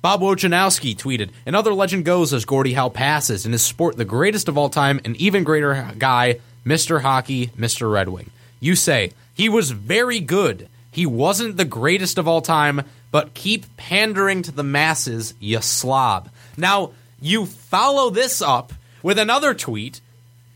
Bob 0.01 0.21
Wojnowski 0.21 0.97
tweeted, 0.97 1.31
Another 1.45 1.75
legend 1.75 2.05
goes 2.05 2.33
as 2.33 2.45
Gordie 2.45 2.75
Howe 2.75 2.89
passes. 2.89 3.45
In 3.45 3.53
his 3.53 3.63
sport, 3.63 3.97
the 3.97 4.05
greatest 4.05 4.49
of 4.49 4.57
all 4.57 4.69
time, 4.69 5.01
an 5.05 5.17
even 5.17 5.43
greater 5.43 5.91
guy, 5.99 6.39
Mr. 6.65 7.01
Hockey, 7.01 7.49
Mr. 7.49 7.91
Red 7.91 8.09
Wing. 8.09 8.31
You 8.61 8.77
say, 8.77 9.13
he 9.39 9.49
was 9.49 9.71
very 9.71 10.19
good. 10.19 10.69
He 10.91 11.07
wasn't 11.07 11.57
the 11.57 11.65
greatest 11.65 12.19
of 12.19 12.27
all 12.27 12.43
time, 12.43 12.83
but 13.13 13.35
keep 13.35 13.77
pandering 13.77 14.43
to 14.43 14.51
the 14.51 14.65
masses, 14.65 15.33
you 15.39 15.63
slob. 15.63 16.29
Now, 16.57 16.91
you 17.21 17.47
follow 17.47 18.11
this 18.11 18.43
up 18.43 18.73
with 19.01 19.17
another 19.17 19.55
tweet 19.55 20.01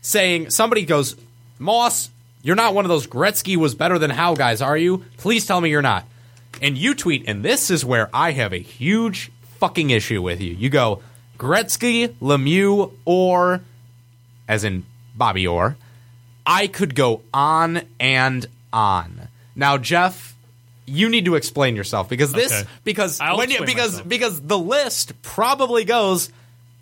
saying, 0.01 0.49
somebody 0.49 0.83
goes, 0.85 1.15
Moss, 1.57 2.09
You're 2.43 2.57
not 2.57 2.75
one 2.75 2.83
of 2.83 2.89
those 2.89 3.07
Gretzky 3.07 3.55
was 3.55 3.73
better 3.73 3.97
than 3.97 4.09
Howe 4.09 4.35
guys, 4.35 4.61
are 4.61 4.77
you? 4.77 5.05
Please 5.15 5.45
tell 5.45 5.61
me 5.61 5.69
you're 5.69 5.81
not. 5.81 6.05
And 6.61 6.77
you 6.77 6.93
tweet, 6.93 7.23
and 7.25 7.41
this 7.41 7.71
is 7.71 7.85
where 7.85 8.09
I 8.13 8.31
have 8.31 8.51
a 8.51 8.57
huge 8.57 9.31
fucking 9.59 9.89
issue 9.91 10.21
with 10.21 10.41
you. 10.41 10.53
You 10.53 10.69
go 10.69 11.01
Gretzky, 11.39 12.09
Lemieux, 12.21 12.91
or 13.05 13.61
as 14.47 14.65
in 14.65 14.85
Bobby 15.15 15.47
Orr. 15.47 15.77
I 16.45 16.67
could 16.67 16.95
go 16.95 17.21
on 17.33 17.83
and 17.97 18.45
on. 18.73 19.27
Now, 19.55 19.77
Jeff, 19.77 20.35
you 20.85 21.07
need 21.07 21.25
to 21.25 21.35
explain 21.35 21.75
yourself 21.75 22.09
because 22.09 22.33
this 22.33 22.51
Okay. 22.51 22.69
because 22.83 23.21
I'll 23.21 23.37
when 23.37 23.49
you, 23.51 23.59
because 23.65 23.91
myself. 23.93 24.09
because 24.09 24.41
the 24.41 24.57
list 24.59 25.13
probably 25.21 25.85
goes 25.85 26.29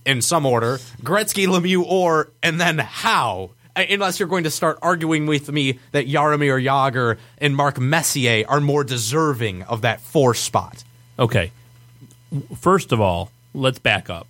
in 0.05 0.21
some 0.23 0.45
order 0.45 0.79
Gretzky, 1.03 1.45
Lemieux, 1.45 1.83
Orr 1.85 2.29
and 2.41 2.59
then 2.59 2.79
Howe. 2.79 3.51
Uh, 3.75 3.83
Unless 3.89 4.19
you're 4.19 4.27
going 4.27 4.45
to 4.45 4.49
start 4.51 4.79
arguing 4.81 5.27
with 5.27 5.51
me 5.51 5.79
that 5.91 6.07
Jaromir 6.07 6.61
Jagr 6.63 7.17
and 7.37 7.55
Mark 7.55 7.79
Messier 7.79 8.43
are 8.47 8.59
more 8.59 8.83
deserving 8.83 9.63
of 9.63 9.81
that 9.81 10.01
four 10.01 10.33
spot. 10.33 10.83
Okay. 11.19 11.51
First 12.59 12.91
of 12.91 12.99
all, 12.99 13.31
let's 13.53 13.79
back 13.79 14.09
up. 14.09 14.27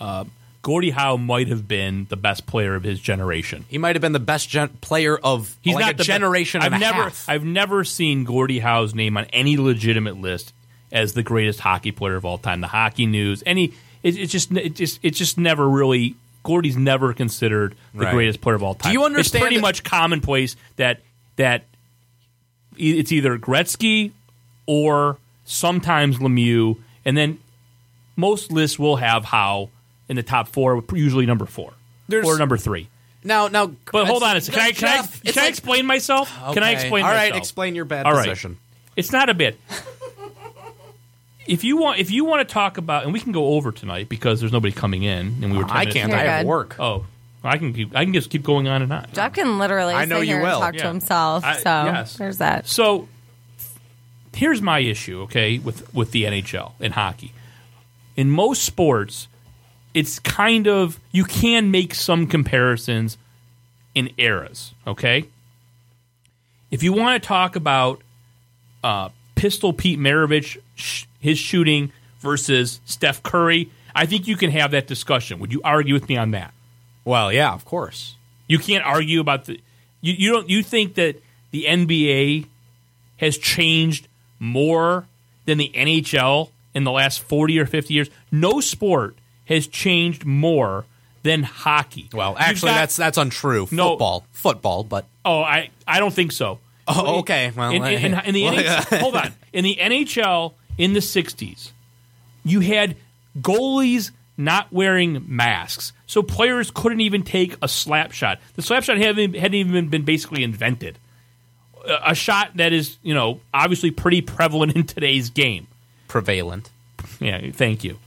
Uh, 0.00 0.24
Gordie 0.62 0.90
Howe 0.90 1.16
might 1.16 1.48
have 1.48 1.66
been 1.66 2.06
the 2.10 2.16
best 2.16 2.46
player 2.46 2.74
of 2.74 2.82
his 2.84 3.00
generation. 3.00 3.64
He 3.68 3.78
might 3.78 3.96
have 3.96 4.02
been 4.02 4.12
the 4.12 4.18
best 4.18 4.48
gen- 4.48 4.68
player 4.80 5.16
of 5.16 5.56
He's 5.62 5.74
like 5.74 5.84
not 5.86 5.94
a 5.94 5.96
the 5.98 6.04
generation 6.04 6.62
and 6.62 6.74
I've 6.74 6.80
never, 6.80 7.02
half. 7.04 7.28
I've 7.28 7.44
never 7.44 7.82
seen 7.84 8.24
Gordie 8.24 8.58
Howe's 8.58 8.94
name 8.94 9.16
on 9.16 9.24
any 9.26 9.56
legitimate 9.56 10.18
list 10.18 10.52
as 10.92 11.14
the 11.14 11.22
greatest 11.22 11.60
hockey 11.60 11.92
player 11.92 12.16
of 12.16 12.24
all 12.26 12.36
time. 12.36 12.60
The 12.60 12.66
Hockey 12.66 13.06
News, 13.06 13.42
any, 13.46 13.72
it, 14.02 14.18
it's 14.18 14.32
just, 14.32 14.52
it 14.52 14.74
just, 14.74 15.00
it's 15.02 15.16
just 15.18 15.38
never 15.38 15.68
really. 15.68 16.14
Gordie's 16.42 16.76
never 16.76 17.12
considered 17.12 17.74
the 17.94 18.04
Right. 18.04 18.12
greatest 18.14 18.40
player 18.40 18.56
of 18.56 18.62
all 18.62 18.74
time. 18.74 18.92
Do 18.92 18.98
you 18.98 19.04
understand 19.04 19.34
It's 19.40 19.42
pretty 19.42 19.56
that- 19.56 19.62
much 19.62 19.84
commonplace 19.84 20.56
that 20.76 21.00
that 21.36 21.64
it's 22.76 23.12
either 23.12 23.38
Gretzky 23.38 24.12
or 24.66 25.18
sometimes 25.44 26.18
Lemieux, 26.18 26.78
and 27.04 27.16
then 27.16 27.38
most 28.16 28.50
lists 28.52 28.78
will 28.78 28.96
have 28.96 29.24
Howe 29.26 29.68
in 30.10 30.16
the 30.16 30.22
top 30.22 30.48
four, 30.48 30.84
usually 30.92 31.24
number 31.24 31.46
four 31.46 31.72
There's- 32.08 32.26
or 32.26 32.36
number 32.36 32.58
three. 32.58 32.88
now, 33.24 33.48
now, 33.48 33.70
But 33.92 34.06
hold 34.06 34.22
on 34.22 34.36
a 34.36 34.40
second. 34.42 34.60
Can 34.60 34.68
I, 34.68 34.72
can 34.72 34.88
I, 34.88 34.96
Jeff, 34.96 35.20
it's 35.24 35.32
can 35.32 35.40
I 35.40 35.44
like- 35.46 35.50
explain 35.50 35.86
myself? 35.86 36.28
Can 36.52 36.62
I 36.62 36.72
Okay. 36.72 36.72
explain 36.74 37.04
All 37.04 37.10
right, 37.10 37.30
myself? 37.30 37.38
explain 37.38 37.74
your 37.74 37.84
bad 37.86 38.04
All 38.06 38.12
right. 38.12 38.28
position. 38.28 38.58
It's 38.96 39.12
not 39.12 39.28
a 39.30 39.34
bit. 39.34 39.58
if 41.46 41.64
you 41.64 41.76
want, 41.78 41.98
if 42.00 42.10
you 42.10 42.24
want 42.24 42.46
to 42.46 42.52
talk 42.52 42.76
about, 42.76 43.04
and 43.04 43.12
we 43.12 43.20
can 43.20 43.32
go 43.32 43.54
over 43.54 43.72
tonight 43.72 44.08
because 44.08 44.40
there's 44.40 44.52
nobody 44.52 44.72
coming 44.72 45.02
in, 45.02 45.38
and 45.42 45.52
we 45.52 45.58
were. 45.58 45.64
10 45.64 45.70
I 45.70 45.78
minutes 45.80 45.94
can't. 45.96 46.12
I 46.12 46.16
You're 46.22 46.30
have 46.32 46.42
good. 46.42 46.48
work. 46.48 46.76
Oh, 46.78 47.06
I 47.42 47.56
can 47.58 47.72
keep. 47.72 47.96
I 47.96 48.04
can 48.04 48.12
just 48.12 48.30
keep 48.30 48.42
going 48.42 48.68
on 48.68 48.82
and 48.82 48.92
on. 48.92 49.06
Jeff 49.12 49.32
can 49.34 49.58
literally 49.58 49.94
I 49.94 50.04
know 50.04 50.20
sit 50.20 50.28
you 50.28 50.34
here 50.34 50.42
will. 50.42 50.54
and 50.54 50.60
talk 50.62 50.74
Yeah. 50.74 50.82
to 50.82 50.88
himself. 50.88 51.44
I- 51.44 51.56
so 51.56 51.84
yes. 51.84 52.16
there's 52.16 52.38
that. 52.38 52.66
So 52.68 53.08
here's 54.34 54.60
my 54.60 54.80
issue, 54.80 55.22
okay, 55.22 55.58
with 55.58 55.92
with 55.94 56.10
the 56.12 56.24
NHL 56.24 56.72
and 56.80 56.94
hockey. 56.94 57.32
In 58.16 58.30
most 58.30 58.62
sports, 58.64 59.28
it's 59.94 60.18
kind 60.18 60.66
of 60.66 61.00
you 61.12 61.24
can 61.24 61.70
make 61.70 61.94
some 61.94 62.26
comparisons 62.26 63.18
in 63.94 64.10
eras, 64.18 64.72
okay? 64.86 65.24
If 66.70 66.82
you 66.82 66.92
want 66.92 67.20
to 67.20 67.26
talk 67.26 67.56
about 67.56 68.02
uh, 68.84 69.08
Pistol 69.34 69.72
Pete 69.72 69.98
Maravich, 69.98 70.58
sh- 70.76 71.06
his 71.18 71.38
shooting 71.38 71.92
versus 72.20 72.80
Steph 72.84 73.22
Curry, 73.22 73.70
I 73.94 74.06
think 74.06 74.28
you 74.28 74.36
can 74.36 74.50
have 74.50 74.70
that 74.70 74.86
discussion. 74.86 75.40
Would 75.40 75.52
you 75.52 75.60
argue 75.64 75.94
with 75.94 76.08
me 76.08 76.16
on 76.16 76.30
that? 76.30 76.54
Well, 77.04 77.32
yeah, 77.32 77.52
of 77.52 77.64
course. 77.64 78.14
You 78.46 78.58
can't 78.58 78.84
argue 78.84 79.20
about 79.20 79.46
the 79.46 79.60
you, 80.00 80.14
you 80.14 80.32
don't 80.32 80.48
you 80.48 80.62
think 80.62 80.94
that 80.94 81.22
the 81.50 81.64
NBA 81.64 82.46
has 83.18 83.36
changed 83.36 84.08
more 84.38 85.06
than 85.44 85.58
the 85.58 85.70
NHL 85.74 86.50
in 86.74 86.84
the 86.84 86.90
last 86.90 87.20
40 87.20 87.58
or 87.58 87.66
50 87.66 87.92
years? 87.92 88.10
No 88.30 88.60
sport 88.60 89.16
has 89.50 89.66
changed 89.66 90.24
more 90.24 90.86
than 91.22 91.42
hockey. 91.42 92.08
Well, 92.14 92.34
actually, 92.38 92.70
got- 92.70 92.76
that's 92.76 92.96
that's 92.96 93.18
untrue. 93.18 93.68
No. 93.70 93.90
Football, 93.90 94.24
football, 94.32 94.84
but 94.84 95.04
Oh, 95.22 95.42
I, 95.42 95.68
I 95.86 95.98
don't 96.00 96.14
think 96.14 96.32
so. 96.32 96.58
Oh, 96.88 97.18
okay. 97.18 97.52
Well, 97.54 97.70
in, 97.72 97.84
in, 97.84 98.14
in, 98.14 98.20
in 98.24 98.34
the 98.34 98.42
well, 98.44 98.54
NHL, 98.54 98.98
hold 99.00 99.16
on. 99.16 99.32
In 99.52 99.64
the 99.64 99.76
NHL 99.78 100.54
in 100.78 100.94
the 100.94 101.00
'60s, 101.00 101.72
you 102.44 102.60
had 102.60 102.96
goalies 103.38 104.10
not 104.38 104.72
wearing 104.72 105.22
masks, 105.28 105.92
so 106.06 106.22
players 106.22 106.70
couldn't 106.70 107.02
even 107.02 107.22
take 107.22 107.54
a 107.60 107.68
slap 107.68 108.12
shot. 108.12 108.40
The 108.56 108.62
slap 108.62 108.82
shot 108.84 108.96
hadn't, 108.96 109.34
hadn't 109.34 109.54
even 109.54 109.88
been 109.88 110.04
basically 110.04 110.42
invented. 110.42 110.98
A, 111.86 112.10
a 112.12 112.14
shot 112.14 112.52
that 112.56 112.72
is, 112.72 112.96
you 113.02 113.12
know, 113.12 113.40
obviously 113.52 113.90
pretty 113.90 114.22
prevalent 114.22 114.72
in 114.76 114.84
today's 114.84 115.28
game. 115.28 115.66
prevalent. 116.08 116.70
Yeah, 117.20 117.50
thank 117.52 117.84
you. 117.84 117.98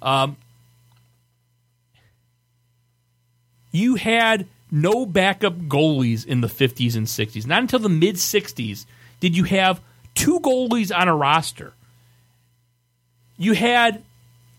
Um, 0.00 0.36
you 3.72 3.96
had 3.96 4.46
no 4.70 5.04
backup 5.04 5.58
goalies 5.62 6.26
in 6.26 6.40
the 6.40 6.48
50s 6.48 6.96
and 6.96 7.06
60s. 7.06 7.46
Not 7.46 7.62
until 7.62 7.78
the 7.78 7.88
mid 7.88 8.16
60s 8.16 8.86
did 9.20 9.36
you 9.36 9.44
have 9.44 9.80
two 10.14 10.40
goalies 10.40 10.96
on 10.96 11.08
a 11.08 11.16
roster. 11.16 11.72
You 13.36 13.54
had 13.54 14.02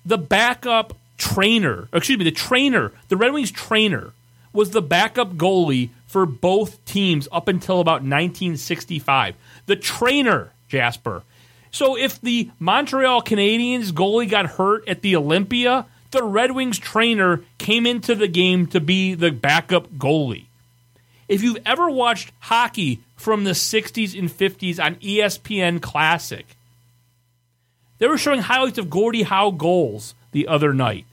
the 0.06 0.18
backup 0.18 0.96
trainer, 1.18 1.88
excuse 1.94 2.18
me, 2.18 2.26
the 2.26 2.32
trainer, 2.32 2.92
the 3.10 3.18
Red 3.18 3.34
Wings 3.34 3.52
trainer 3.52 4.14
was 4.54 4.72
the 4.72 4.82
backup 4.82 5.34
goalie 5.34 5.90
for 6.08 6.26
both 6.26 6.84
teams 6.86 7.28
up 7.32 7.48
until 7.48 7.80
about 7.80 8.02
1965. 8.02 9.36
The 9.66 9.76
trainer, 9.76 10.52
Jasper. 10.68 11.24
So 11.72 11.98
if 11.98 12.20
the 12.20 12.52
Montreal 12.60 13.22
Canadiens 13.22 13.92
goalie 13.92 14.30
got 14.30 14.46
hurt 14.46 14.88
at 14.90 15.02
the 15.02 15.16
Olympia, 15.16 15.86
the 16.12 16.24
Red 16.24 16.52
Wings 16.52 16.78
trainer 16.78 17.44
came 17.58 17.86
into 17.86 18.16
the 18.16 18.28
game 18.28 18.68
to 18.68 18.80
be 18.80 19.14
the 19.14 19.32
backup 19.32 19.94
goalie. 19.94 20.46
If 21.28 21.42
you've 21.42 21.60
ever 21.66 21.90
watched 21.90 22.34
hockey 22.40 23.00
from 23.16 23.46
the 23.46 23.52
60s 23.52 24.18
and 24.18 24.30
50s 24.30 24.84
on 24.84 24.96
ESPN 24.96 25.82
Classic, 25.82 26.46
they 28.00 28.08
were 28.08 28.18
showing 28.18 28.42
highlights 28.42 28.78
of 28.78 28.90
Gordie 28.90 29.24
Howe 29.24 29.52
goals 29.52 30.14
the 30.32 30.48
other 30.48 30.74
night. 30.74 31.06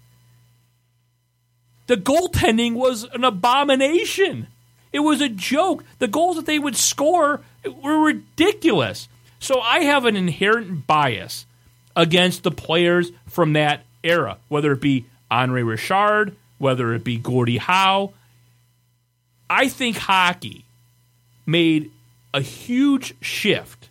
The 1.87 1.97
goaltending 1.97 2.75
was 2.75 3.05
an 3.05 3.25
abomination. 3.25 4.49
It 4.93 5.01
was 5.01 5.21
a 5.21 5.29
joke. 5.29 5.85
The 5.99 6.09
goals 6.09 6.37
that 6.37 6.47
they 6.47 6.59
would 6.59 6.77
score 6.77 7.43
were 7.83 8.05
ridiculous. 8.05 9.09
So 9.39 9.61
I 9.61 9.81
have 9.81 10.05
an 10.05 10.17
inherent 10.17 10.87
bias 10.87 11.47
against 11.95 12.43
the 12.43 12.51
players 12.51 13.13
from 13.27 13.53
that 13.53 13.85
era, 14.05 14.39
whether 14.49 14.73
it 14.73 14.81
be 14.81 15.07
Henri 15.31 15.63
Richard, 15.63 16.35
whether 16.59 16.93
it 16.95 17.05
be 17.05 17.17
Gordie 17.19 17.59
Howe. 17.59 18.13
I 19.51 19.69
think 19.69 19.97
hockey 19.97 20.65
made 21.47 21.91
a 22.35 22.41
huge 22.41 23.15
shift 23.23 23.89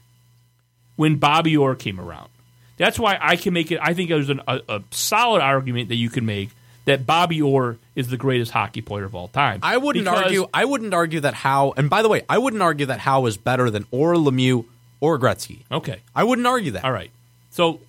when 0.95 1.15
Bobby 1.17 1.57
Orr 1.57 1.75
came 1.75 1.99
around. 1.99 2.29
That's 2.77 2.99
why 2.99 3.17
I 3.19 3.35
can 3.38 3.53
make 3.53 3.71
it. 3.71 3.79
I 3.81 3.93
think 3.95 4.09
there's 4.09 4.29
an, 4.29 4.41
a, 4.47 4.61
a 4.69 4.84
solid 4.91 5.41
argument 5.41 5.89
that 5.89 5.95
you 5.95 6.09
can 6.09 6.25
make 6.25 6.49
that 6.85 7.05
Bobby 7.07 7.41
Orr 7.41 7.77
is 7.95 8.07
the 8.09 8.17
greatest 8.17 8.51
hockey 8.51 8.81
player 8.81 9.03
of 9.05 9.15
all 9.15 9.27
time. 9.29 9.59
I 9.63 9.77
wouldn't 9.77 10.05
Because- 10.05 10.23
argue. 10.23 10.47
I 10.53 10.65
wouldn't 10.65 10.93
argue 10.93 11.19
that 11.21 11.34
Howe. 11.34 11.73
And 11.75 11.89
by 11.89 12.01
the 12.03 12.09
way, 12.09 12.23
I 12.29 12.38
wouldn't 12.38 12.61
argue 12.61 12.85
that 12.85 12.99
Howe 12.99 13.25
is 13.25 13.35
better 13.35 13.69
than 13.71 13.85
Orr 13.91 14.13
Lemieux 14.13 14.65
or 15.01 15.17
Gretzky. 15.17 15.59
Okay. 15.71 16.01
I 16.15 16.23
wouldn't 16.23 16.47
argue 16.47 16.71
that. 16.71 16.85
All 16.85 16.91
right. 16.91 17.09
So, 17.49 17.79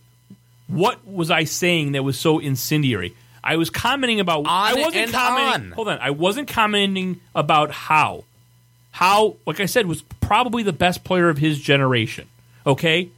what 0.69 1.05
was 1.07 1.31
I 1.31 1.45
saying 1.45 1.93
that 1.93 2.05
was 2.05 2.19
so 2.19 2.39
incendiary? 2.39 3.15
I 3.43 3.57
was 3.57 3.71
commenting 3.71 4.21
about. 4.21 4.45
I 4.47 4.75
wasn't 4.75 5.13
commenting. 5.13 5.71
on. 5.71 5.73
Hold 5.73 5.89
on. 5.89 5.99
I 6.01 6.11
wasn't 6.11 6.49
commenting 6.49 7.21
about 7.35 7.71
Howe. 7.71 8.25
Howe, 8.93 9.37
like 9.47 9.61
I 9.61 9.67
said, 9.67 9.87
was 9.87 10.03
probably 10.21 10.63
the 10.63 10.73
best 10.73 11.05
player 11.05 11.29
of 11.29 11.39
his 11.39 11.59
generation. 11.61 12.27
Okay, 12.67 13.09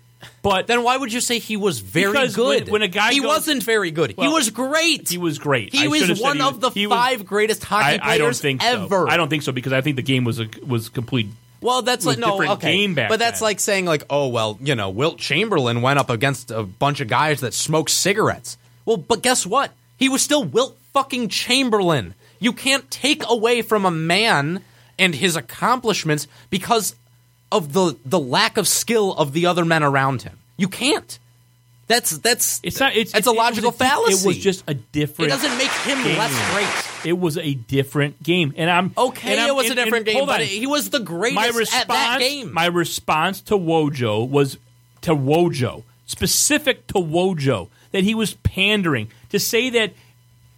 but 0.42 0.66
Then 0.66 0.82
why 0.84 0.96
would 0.96 1.12
you 1.12 1.20
say 1.20 1.38
he 1.38 1.56
was 1.56 1.80
very 1.80 2.28
good? 2.28 2.64
when- 2.66 2.72
when 2.72 2.82
a 2.82 2.88
guy 2.88 3.12
he 3.12 3.20
goes- 3.20 3.26
wasn't 3.28 3.62
very 3.62 3.90
good. 3.90 4.14
he 4.18 4.28
was 4.28 4.50
great. 4.50 5.08
he 5.08 5.16
was 5.18 5.38
great. 5.38 5.72
He 5.72 5.84
I 5.84 5.88
was 5.88 6.00
should 6.00 6.08
have 6.10 6.18
said 6.18 6.22
one 6.24 6.36
he 6.36 6.42
of 6.42 6.60
the 6.60 6.70
he 6.70 6.86
was- 6.86 6.96
five 6.98 7.24
greatest 7.26 7.64
hockey 7.64 7.84
I, 7.84 7.94
I 7.94 7.98
players 7.98 8.18
don't 8.18 8.36
think 8.36 8.62
ever. 8.64 9.06
So. 9.06 9.08
I 9.08 9.16
don't 9.16 9.28
think 9.30 9.42
so 9.42 9.52
because 9.52 9.72
I 9.72 9.80
think 9.80 9.96
the 9.96 10.02
game 10.02 10.24
was 10.24 10.38
a 10.38 10.48
was 10.66 10.88
complete. 10.90 11.28
Well, 11.60 11.82
that's 11.82 12.06
like 12.06 12.18
no, 12.18 12.32
different 12.32 12.52
okay. 12.52 12.72
game 12.72 12.94
back 12.94 13.10
but 13.10 13.18
that's 13.18 13.40
then. 13.40 13.46
like 13.46 13.60
saying 13.60 13.84
like, 13.84 14.04
oh 14.08 14.28
well, 14.28 14.58
you 14.62 14.74
know, 14.74 14.90
Wilt 14.90 15.18
Chamberlain 15.18 15.82
went 15.82 15.98
up 15.98 16.10
against 16.10 16.50
a 16.50 16.62
bunch 16.62 17.00
of 17.00 17.08
guys 17.08 17.40
that 17.40 17.54
smoke 17.54 17.88
cigarettes. 17.88 18.56
Well, 18.84 18.96
but 18.96 19.22
guess 19.22 19.46
what? 19.46 19.72
He 19.96 20.08
was 20.08 20.22
still 20.22 20.44
Wilt 20.44 20.78
fucking 20.92 21.28
Chamberlain. 21.28 22.14
You 22.38 22.52
can't 22.52 22.90
take 22.90 23.22
away 23.28 23.62
from 23.62 23.84
a 23.84 23.90
man 23.90 24.64
and 24.98 25.14
his 25.14 25.36
accomplishments 25.36 26.26
because 26.48 26.94
of 27.52 27.72
the 27.72 27.96
the 28.04 28.18
lack 28.18 28.56
of 28.56 28.66
skill 28.66 29.12
of 29.14 29.32
the 29.32 29.46
other 29.46 29.64
men 29.64 29.82
around 29.82 30.22
him. 30.22 30.38
You 30.56 30.68
can't. 30.68 31.18
That's 31.90 32.18
that's 32.18 32.60
It's 32.62 32.78
not. 32.78 32.94
It's 32.94 33.10
that's 33.10 33.26
it's- 33.26 33.26
a 33.26 33.30
it 33.30 33.32
was 33.32 33.36
logical 33.36 33.72
fallacy. 33.72 34.22
It 34.22 34.26
was 34.28 34.38
just 34.38 34.62
a 34.68 34.74
different. 34.74 35.32
It 35.32 35.34
doesn't 35.34 35.58
make 35.58 35.70
him 35.70 36.00
game. 36.04 36.16
less 36.16 36.52
great. 36.52 37.08
It 37.10 37.18
was 37.18 37.36
a 37.36 37.54
different 37.54 38.22
game, 38.22 38.54
and 38.56 38.70
I'm 38.70 38.92
Okay, 38.96 39.32
and 39.32 39.40
I'm- 39.40 39.48
it 39.48 39.54
was 39.56 39.66
a 39.66 39.70
and- 39.70 39.78
and 39.80 39.86
different 39.86 40.06
game, 40.06 40.14
hold 40.14 40.28
but 40.28 40.40
on. 40.40 40.46
he 40.46 40.68
was 40.68 40.90
the 40.90 41.00
greatest 41.00 41.34
my 41.72 41.78
at 41.80 41.88
that 41.88 42.18
game. 42.20 42.52
My 42.54 42.66
response 42.66 43.40
to 43.42 43.54
Wojo 43.58 44.28
was 44.28 44.56
to 45.00 45.16
Wojo, 45.16 45.82
specific 46.06 46.86
to 46.88 46.94
Wojo, 46.94 47.66
that 47.90 48.04
he 48.04 48.14
was 48.14 48.34
pandering 48.34 49.08
to 49.30 49.40
say 49.40 49.68
that 49.70 49.92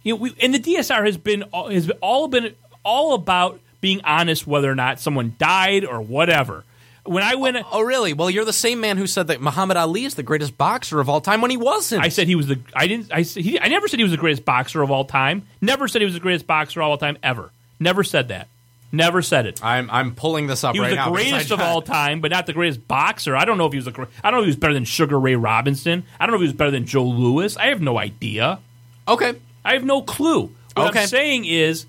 you 0.03 0.13
know, 0.13 0.17
we, 0.17 0.35
and 0.39 0.53
the 0.53 0.59
DSR 0.59 1.03
has 1.05 1.17
been 1.17 1.45
has 1.71 1.89
all 2.01 2.27
been 2.27 2.53
all 2.83 3.15
about 3.15 3.59
being 3.81 4.01
honest 4.03 4.45
whether 4.45 4.69
or 4.69 4.75
not 4.75 4.99
someone 4.99 5.33
died 5.39 5.83
or 5.83 5.99
whatever. 5.99 6.63
When 7.05 7.21
I 7.23 7.35
went, 7.35 7.57
oh 7.71 7.81
really? 7.81 8.13
Well, 8.13 8.29
you're 8.29 8.45
the 8.45 8.53
same 8.53 8.79
man 8.79 8.95
who 8.97 9.07
said 9.07 9.27
that 9.27 9.41
Muhammad 9.41 9.75
Ali 9.75 10.05
is 10.05 10.15
the 10.15 10.23
greatest 10.23 10.57
boxer 10.57 11.01
of 11.01 11.09
all 11.09 11.19
time 11.19 11.41
when 11.41 11.51
he 11.51 11.57
wasn't. 11.57 12.01
I 12.03 12.07
said 12.09 12.27
he 12.27 12.35
was 12.35 12.47
the. 12.47 12.59
I 12.73 12.87
didn't. 12.87 13.11
I 13.11 13.23
said- 13.23 13.43
he, 13.43 13.59
I 13.59 13.67
never 13.67 13.87
said 13.89 13.99
he 13.99 14.03
was 14.03 14.11
the 14.13 14.17
greatest 14.17 14.45
boxer 14.45 14.81
of 14.81 14.89
all 14.89 15.03
time. 15.03 15.45
Never 15.59 15.87
said 15.89 15.99
he 16.01 16.05
was 16.05 16.13
the 16.13 16.21
greatest 16.21 16.47
boxer 16.47 16.81
of 16.81 16.87
all 16.89 16.97
time 16.97 17.17
ever. 17.21 17.51
Never 17.79 18.03
said 18.05 18.29
that. 18.29 18.47
Never 18.93 19.21
said 19.21 19.47
it. 19.47 19.59
I'm 19.65 19.89
I'm 19.89 20.15
pulling 20.15 20.47
this 20.47 20.63
up 20.63 20.75
He 20.75 20.79
was 20.79 20.85
right 20.85 20.89
the 20.91 20.95
now. 20.97 21.11
greatest 21.11 21.51
of 21.51 21.59
all 21.59 21.81
time, 21.81 22.21
but 22.21 22.31
not 22.31 22.45
the 22.45 22.53
greatest 22.53 22.87
boxer. 22.87 23.35
I 23.35 23.43
don't 23.43 23.57
know 23.57 23.65
if 23.65 23.73
he 23.73 23.79
was 23.79 23.85
the. 23.85 24.07
I 24.23 24.29
don't 24.31 24.37
know 24.37 24.43
if 24.43 24.45
he 24.45 24.49
was 24.51 24.55
better 24.55 24.73
than 24.75 24.85
Sugar 24.85 25.19
Ray 25.19 25.35
Robinson. 25.35 26.03
I 26.19 26.25
don't 26.25 26.31
know 26.31 26.37
if 26.37 26.41
he 26.41 26.47
was 26.47 26.55
better 26.55 26.71
than 26.71 26.85
Joe 26.85 27.03
Louis. 27.03 27.57
I 27.57 27.65
have 27.67 27.81
no 27.81 27.97
idea. 27.97 28.59
Okay. 29.07 29.33
I 29.65 29.73
have 29.73 29.83
no 29.83 30.03
clue. 30.03 30.51
What 30.75 30.89
Okay. 30.91 31.01
I'm 31.01 31.07
saying 31.07 31.45
is, 31.45 31.85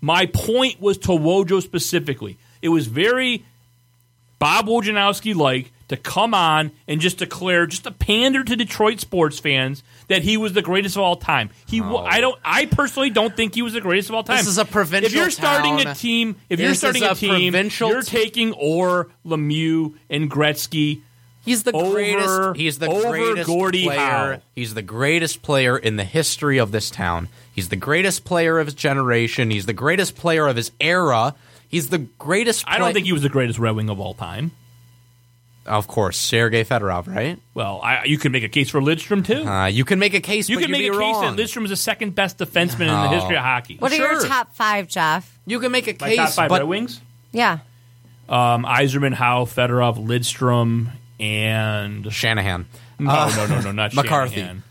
my 0.00 0.26
point 0.26 0.80
was 0.80 0.96
to 0.98 1.08
Wojo 1.08 1.60
specifically. 1.62 2.38
It 2.62 2.68
was 2.70 2.86
very 2.86 3.44
Bob 4.40 4.66
Wojnowski 4.66 5.34
like 5.36 5.70
to 5.88 5.96
come 5.96 6.34
on 6.34 6.72
and 6.88 7.00
just 7.00 7.18
declare, 7.18 7.66
just 7.66 7.84
to 7.84 7.90
pander 7.90 8.42
to 8.42 8.56
Detroit 8.56 9.00
sports 9.00 9.38
fans 9.38 9.82
that 10.08 10.22
he 10.22 10.36
was 10.36 10.54
the 10.54 10.62
greatest 10.62 10.96
of 10.96 11.02
all 11.02 11.16
time. 11.16 11.50
He, 11.66 11.80
wa 11.80 12.02
oh. 12.02 12.04
I 12.04 12.20
don't, 12.20 12.40
I 12.42 12.66
personally 12.66 13.10
don't 13.10 13.36
think 13.36 13.54
he 13.54 13.62
was 13.62 13.74
the 13.74 13.80
greatest 13.80 14.08
of 14.08 14.14
all 14.14 14.24
time. 14.24 14.38
This 14.38 14.46
is 14.46 14.58
a 14.58 14.64
provincial 14.64 15.06
If 15.06 15.14
you're 15.14 15.30
starting 15.30 15.78
town. 15.78 15.86
a 15.88 15.94
team, 15.94 16.36
if 16.48 16.58
you're 16.58 16.74
starting 16.74 17.02
a, 17.02 17.10
a 17.10 17.14
team, 17.14 17.54
you're 17.54 18.02
taking 18.02 18.52
Orr, 18.54 19.08
Lemieux, 19.26 19.94
and 20.08 20.30
Gretzky. 20.30 21.02
He's 21.44 21.62
the 21.64 21.72
over- 21.72 21.90
greatest. 21.90 22.56
He's 22.56 22.78
the 22.78 22.88
greatest 22.88 23.46
Gordie 23.46 23.84
player. 23.84 23.98
Howe. 23.98 24.38
He's 24.54 24.74
the 24.74 24.82
greatest 24.82 25.42
player 25.42 25.76
in 25.76 25.96
the 25.96 26.04
history 26.04 26.58
of 26.58 26.70
this 26.70 26.90
town. 26.90 27.28
He's 27.52 27.68
the 27.68 27.76
greatest 27.76 28.24
player 28.24 28.58
of 28.58 28.66
his 28.66 28.74
generation. 28.74 29.50
He's 29.50 29.66
the 29.66 29.72
greatest 29.72 30.16
player 30.16 30.46
of 30.46 30.56
his 30.56 30.70
era. 30.80 31.34
He's 31.70 31.88
the 31.88 31.98
greatest. 31.98 32.64
I 32.68 32.76
don't 32.78 32.92
think 32.92 33.06
he 33.06 33.12
was 33.12 33.22
the 33.22 33.28
greatest 33.30 33.58
Red 33.58 33.70
Wing 33.76 33.88
of 33.88 33.98
all 34.00 34.12
time. 34.14 34.50
Of 35.66 35.86
course, 35.86 36.16
Sergei 36.18 36.64
Fedorov, 36.64 37.06
right? 37.06 37.38
Well, 37.54 37.80
I, 37.82 38.04
you 38.04 38.18
can 38.18 38.32
make 38.32 38.42
a 38.42 38.48
case 38.48 38.70
for 38.70 38.80
Lidstrom 38.80 39.24
too. 39.24 39.46
Uh, 39.48 39.66
you 39.66 39.84
can 39.84 39.98
make 39.98 40.14
a 40.14 40.20
case. 40.20 40.48
you 40.48 40.56
but 40.56 40.62
can 40.62 40.70
you'd 40.70 40.78
make 40.78 40.88
a 40.88 40.98
be 40.98 41.04
case 41.04 41.16
that 41.20 41.36
Lidstrom 41.36 41.64
is 41.64 41.70
the 41.70 41.76
second 41.76 42.14
best 42.14 42.38
defenseman 42.38 42.80
in 42.88 42.88
the 42.88 43.08
history 43.08 43.36
of 43.36 43.42
hockey. 43.42 43.76
What 43.76 43.92
are 43.92 43.96
your 43.96 44.20
top 44.26 44.54
five, 44.56 44.88
Jeff? 44.88 45.38
You 45.46 45.60
can 45.60 45.70
make 45.70 45.86
a 45.86 45.92
My 46.00 46.08
case, 46.08 46.16
top 46.16 46.30
five 46.30 46.48
but 46.48 46.60
Red 46.62 46.68
Wings: 46.68 47.00
Yeah. 47.30 47.58
um, 48.28 48.64
Yzerman, 48.64 49.12
Howe, 49.14 49.44
Fedorov, 49.44 50.04
Lidstrom, 50.04 50.90
and 51.20 52.12
Shanahan. 52.12 52.66
no, 52.98 53.10
Uh, 53.10 53.32
no, 53.36 53.46
no, 53.46 53.60
no, 53.60 53.72
not 53.72 53.92
McCarty. 53.92 54.34
Shanahan. 54.34 54.62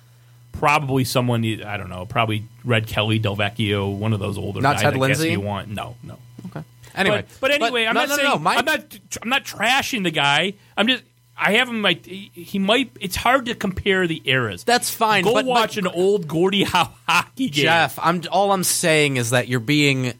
Probably 0.53 1.05
someone 1.05 1.45
I 1.63 1.77
don't 1.77 1.89
know. 1.89 2.05
Probably 2.07 2.43
Red 2.65 2.87
Kelly, 2.87 3.19
Delvecchio, 3.19 3.95
one 3.95 4.11
of 4.11 4.19
those 4.19 4.37
older 4.37 4.59
Not 4.59 4.75
guys. 4.77 4.81
Ted 4.81 4.87
I 4.95 4.97
guess 4.97 4.99
Lindsay? 5.19 5.31
you 5.31 5.39
want 5.39 5.69
no, 5.69 5.95
no. 6.03 6.17
Okay. 6.49 6.63
Anyway, 6.95 7.23
but, 7.39 7.39
but 7.41 7.51
anyway, 7.51 7.85
I'm 7.85 7.93
no, 7.93 8.01
not 8.01 8.09
no, 8.09 8.15
saying 8.15 8.29
no, 8.29 8.39
my- 8.39 8.55
I'm 8.55 8.65
not. 8.65 8.99
I'm 9.21 9.29
not 9.29 9.45
trashing 9.45 10.03
the 10.03 10.11
guy. 10.11 10.53
I'm 10.75 10.87
just. 10.87 11.03
I 11.41 11.53
have 11.53 11.69
him 11.69 11.81
like 11.81 12.05
he 12.05 12.59
might. 12.59 12.91
It's 12.99 13.15
hard 13.15 13.45
to 13.45 13.55
compare 13.55 14.07
the 14.07 14.21
eras. 14.25 14.65
That's 14.65 14.89
fine. 14.89 15.23
Go 15.23 15.33
but, 15.33 15.45
but 15.45 15.49
watch 15.49 15.77
an 15.77 15.87
old 15.87 16.27
Gordie 16.27 16.65
Howe 16.65 16.91
hockey 17.07 17.49
game. 17.49 17.63
Jeff, 17.63 17.97
I'm 18.01 18.23
all 18.31 18.51
I'm 18.51 18.65
saying 18.65 19.15
is 19.17 19.29
that 19.29 19.47
you're 19.47 19.61
being 19.61 20.13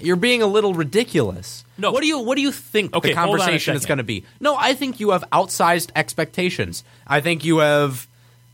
you're 0.00 0.16
being 0.16 0.42
a 0.42 0.46
little 0.46 0.74
ridiculous. 0.74 1.64
No. 1.78 1.92
What 1.92 2.02
do 2.02 2.06
you 2.06 2.18
what 2.18 2.36
do 2.36 2.42
you 2.42 2.52
think 2.52 2.94
Okay, 2.94 3.10
the 3.12 3.20
hold 3.20 3.34
on 3.34 3.34
a 3.36 3.38
conversation 3.38 3.74
is 3.76 3.86
going 3.86 3.98
to 3.98 4.04
be? 4.04 4.24
No, 4.40 4.56
I 4.56 4.74
think 4.74 5.00
you 5.00 5.10
have 5.10 5.24
outsized 5.32 5.90
expectations. 5.96 6.84
I 7.06 7.20
think 7.20 7.44
you 7.44 7.58
have 7.58 8.06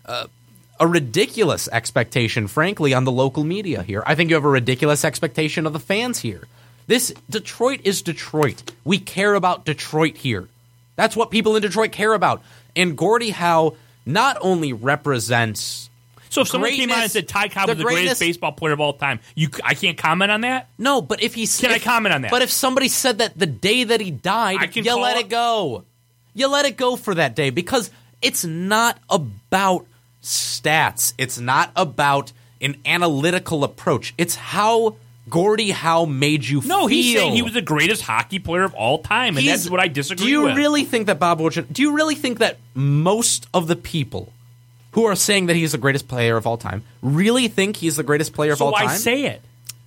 uh, 0.06 0.27
a 0.81 0.86
ridiculous 0.86 1.69
expectation 1.70 2.48
frankly 2.48 2.94
on 2.94 3.05
the 3.05 3.12
local 3.12 3.44
media 3.44 3.82
here. 3.82 4.02
I 4.07 4.15
think 4.15 4.31
you 4.31 4.35
have 4.36 4.44
a 4.44 4.48
ridiculous 4.48 5.05
expectation 5.05 5.66
of 5.66 5.73
the 5.74 5.78
fans 5.78 6.20
here. 6.20 6.48
This 6.86 7.12
Detroit 7.28 7.81
is 7.85 8.02
Detroit. 8.02 8.73
We 8.85 8.98
care 8.98 9.35
about 9.35 9.65
Detroit 9.66 10.16
here. 10.16 10.48
That's 10.97 11.15
what 11.15 11.31
people 11.31 11.55
in 11.55 11.62
Detroit 11.62 11.93
care 11.93 12.15
about. 12.15 12.43
And 12.74 12.97
Gordie 12.97 13.31
Howe 13.31 13.77
not 14.07 14.39
only 14.40 14.73
represents 14.73 15.90
So 16.31 16.40
if 16.43 16.48
someone 16.48 16.70
came 16.70 16.90
on 16.90 17.02
and 17.02 17.11
said 17.11 17.28
Ty 17.28 17.48
Cobb 17.48 17.66
the 17.66 17.73
was 17.73 17.78
the 17.78 17.85
greatest 17.85 18.02
greatness- 18.02 18.19
baseball 18.19 18.52
player 18.52 18.73
of 18.73 18.81
all 18.81 18.94
time, 18.94 19.20
you 19.35 19.51
I 19.62 19.74
can't 19.74 19.98
comment 19.98 20.31
on 20.31 20.40
that. 20.40 20.69
No, 20.78 21.02
but 21.02 21.23
if 21.23 21.35
he 21.35 21.47
Can 21.47 21.70
I 21.73 21.78
comment 21.78 22.15
on 22.15 22.23
that? 22.23 22.31
But 22.31 22.43
if 22.43 22.51
somebody 22.51 22.89
said 22.89 23.19
that 23.19 23.39
the 23.39 23.47
day 23.47 23.85
that 23.85 24.01
he 24.01 24.11
died, 24.11 24.59
I 24.61 24.66
can 24.66 24.85
you 24.85 24.97
let 24.97 25.16
it- 25.19 25.27
it 25.27 25.28
go. 25.28 25.85
You 26.32 26.48
let 26.48 26.65
it 26.65 26.77
go 26.77 26.97
for 26.97 27.15
that 27.16 27.36
day 27.36 27.51
because 27.51 27.90
it's 28.23 28.44
not 28.44 28.98
about 29.11 29.86
stats. 30.22 31.12
It's 31.18 31.38
not 31.38 31.70
about 31.76 32.32
an 32.60 32.76
analytical 32.84 33.64
approach. 33.64 34.14
It's 34.18 34.34
how 34.34 34.97
Gordie 35.28 35.70
Howe 35.70 36.05
made 36.06 36.44
you 36.47 36.60
feel. 36.60 36.68
No, 36.68 36.78
feel. 36.80 36.88
he's 36.88 37.14
saying 37.16 37.32
he 37.34 37.42
was 37.42 37.55
the 37.55 37.62
greatest 37.62 38.02
hockey 38.02 38.38
player 38.38 38.64
of 38.64 38.74
all 38.74 38.98
time, 38.98 39.36
and 39.36 39.44
He's- 39.44 39.60
that's 39.60 39.70
what 39.70 39.80
I 39.80 39.88
disagree 39.88 40.22
with. 40.24 40.26
Do 40.26 40.30
you 40.30 40.42
with. 40.42 40.56
really 40.56 40.84
think 40.84 41.06
that 41.06 41.18
Bob 41.18 41.38
Wojcik, 41.40 41.72
do 41.72 41.82
you 41.82 41.92
really 41.94 42.14
think 42.14 42.38
that 42.38 42.59
most 42.74 43.47
of 43.55 43.66
the 43.66 43.76
people 43.76 44.32
who 44.92 45.05
are 45.05 45.14
saying 45.14 45.47
that 45.47 45.56
he's 45.56 45.72
the 45.72 45.78
greatest 45.78 46.09
player 46.09 46.36
of 46.36 46.47
all 46.47 46.56
time 46.56 46.82
really 47.01 47.47
think 47.48 47.76
he's 47.76 47.97
the 47.97 48.02
greatest 48.02 48.32
player 48.32 48.52
of 48.52 48.59
so 48.59 48.66
all 48.66 48.72
why 48.72 48.86
time? 48.86 48.98
say 48.98 49.24
it? 49.26 49.40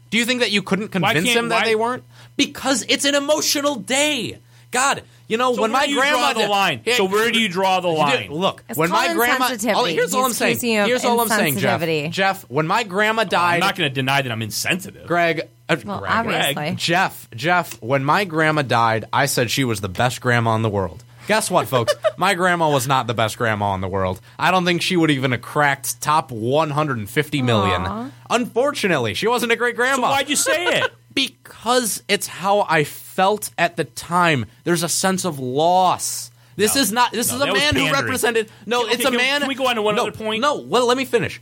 Do 0.10 0.18
you 0.18 0.26
think 0.26 0.40
that 0.42 0.52
you 0.52 0.62
couldn't 0.62 0.90
convince 0.90 1.26
can't- 1.26 1.28
him 1.38 1.50
that 1.50 1.62
why- 1.62 1.66
they 1.66 1.76
weren't? 1.76 2.04
Because 2.38 2.86
it's 2.88 3.04
an 3.06 3.14
emotional 3.16 3.76
day. 3.76 4.38
God, 4.72 5.04
you 5.34 5.38
know 5.38 5.54
So 5.56 5.62
when 5.64 5.72
my 5.72 5.88
grandma 5.92 6.32
draw 6.34 6.44
the 6.44 6.48
line? 6.48 6.82
Yeah, 6.86 6.96
So 6.96 7.06
where 7.06 7.32
do 7.32 7.40
you 7.42 7.50
draw 7.50 7.80
the 7.80 7.90
Dude, 7.90 7.98
line? 7.98 8.32
Look, 8.32 8.64
It's 8.70 8.78
when 8.78 8.90
my 8.92 9.14
grandma. 9.14 9.50
insensitivity. 9.50 9.74
Oh, 9.76 9.86
here's 9.86 10.14
all 10.14 10.26
I'm 10.26 10.32
saying. 10.34 10.52
accusing 10.58 10.70
you 10.72 10.82
of 10.82 10.88
Here's 10.88 11.04
all 11.06 11.20
I'm 11.20 11.28
saying, 11.28 11.58
Jeff. 11.58 11.82
insensitivity. 11.82 12.12
Jeff, 12.12 12.44
when 12.50 12.68
my 12.68 12.84
grandma 12.84 13.24
died. 13.24 13.56
I'm 13.56 13.60
not 13.62 13.76
going 13.76 13.90
to 13.90 13.94
deny 13.94 14.22
that 14.22 14.32
I'm 14.32 14.42
insensitive. 14.42 15.08
Greg, 15.08 15.42
uh, 15.68 15.76
Well, 15.84 16.00
Greg, 16.00 16.12
obviously. 16.12 16.76
Jeff, 16.76 17.28
Jeff, 17.36 17.82
when 17.82 18.04
my 18.06 18.24
grandma 18.26 18.62
died, 18.62 19.06
I 19.12 19.26
said 19.26 19.50
she 19.52 19.64
was 19.64 19.82
the 19.82 19.90
best 19.90 20.22
grandma 20.22 20.56
in 20.56 20.62
the 20.62 20.70
world. 20.70 21.04
Guess 21.28 21.50
what, 21.50 21.68
folks? 21.70 21.94
my 22.18 22.34
grandma 22.34 22.70
was 22.70 22.86
not 22.86 23.08
the 23.08 23.14
best 23.14 23.38
grandma 23.38 23.74
in 23.76 23.82
the 23.82 23.88
world. 23.88 24.20
I 24.38 24.52
don't 24.52 24.66
think 24.66 24.82
she 24.82 24.98
would 24.98 25.10
even 25.10 25.32
have 25.32 25.42
cracked 25.42 26.02
top 26.02 26.32
150 26.34 27.42
million. 27.42 28.12
Unfortunately, 28.30 29.14
she 29.14 29.28
wasn't 29.28 29.52
a 29.52 29.56
great 29.56 29.74
So 29.76 29.78
grandma. 29.78 30.10
why'd 30.10 30.30
you 30.30 30.36
say 30.36 30.66
it? 30.66 30.92
Because 31.14 32.04
it's 32.08 32.28
how 32.28 32.66
I 32.70 32.84
felt 32.84 33.50
at 33.58 33.78
the 33.78 33.84
time. 33.86 34.46
There's 34.64 34.84
a 34.84 34.90
sense 34.90 35.26
of 35.26 35.40
loss. 35.40 36.32
This 36.56 36.76
No. 36.76 36.82
is 36.82 36.92
not. 36.92 37.12
This 37.12 37.30
No, 37.32 37.36
is 37.38 37.42
a 37.42 37.54
man 37.54 37.76
who 37.76 37.92
represented. 37.92 38.50
No, 38.66 38.84
Okay, 38.84 38.94
it's 38.94 39.02
a 39.06 39.08
can- 39.10 39.18
man. 39.18 39.40
can 39.42 39.48
we 39.48 39.56
go 39.56 39.68
on 39.68 39.76
to 39.76 39.82
one 39.82 39.96
no, 39.96 40.04
other 40.04 40.12
point? 40.12 40.42
No, 40.42 40.56
well, 40.58 40.86
let 40.86 40.98
me 40.98 41.06
finish. 41.06 41.42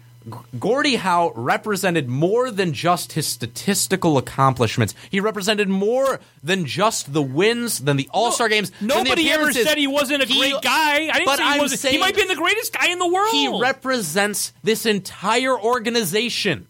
Gordie 0.59 0.97
Howe 0.97 1.31
represented 1.35 2.07
more 2.07 2.51
than 2.51 2.73
just 2.73 3.13
his 3.13 3.25
statistical 3.25 4.19
accomplishments. 4.19 4.93
He 5.09 5.19
represented 5.19 5.67
more 5.67 6.19
than 6.43 6.67
just 6.67 7.11
the 7.11 7.23
wins, 7.23 7.79
than 7.79 7.97
the 7.97 8.07
All 8.13 8.31
Star 8.31 8.47
games. 8.47 8.69
than 8.79 8.87
the 8.89 8.93
Nobody 9.03 9.31
ever 9.31 9.51
said 9.51 9.79
he 9.79 9.87
wasn't 9.87 10.21
a 10.21 10.27
He- 10.27 10.37
great 10.37 10.61
guy. 10.61 11.09
I 11.09 11.13
didn't 11.13 11.25
but 11.25 11.37
say 11.39 11.43
he 11.43 11.49
I'm 11.49 11.59
wasn't. 11.59 11.81
saying 11.81 11.93
he 11.95 11.99
might 11.99 12.15
be 12.15 12.23
the 12.25 12.35
greatest 12.35 12.71
guy 12.71 12.89
in 12.89 12.99
the 12.99 13.07
world. 13.07 13.31
He 13.31 13.47
represents 13.59 14.53
this 14.63 14.85
entire 14.85 15.59
organization. 15.59 16.67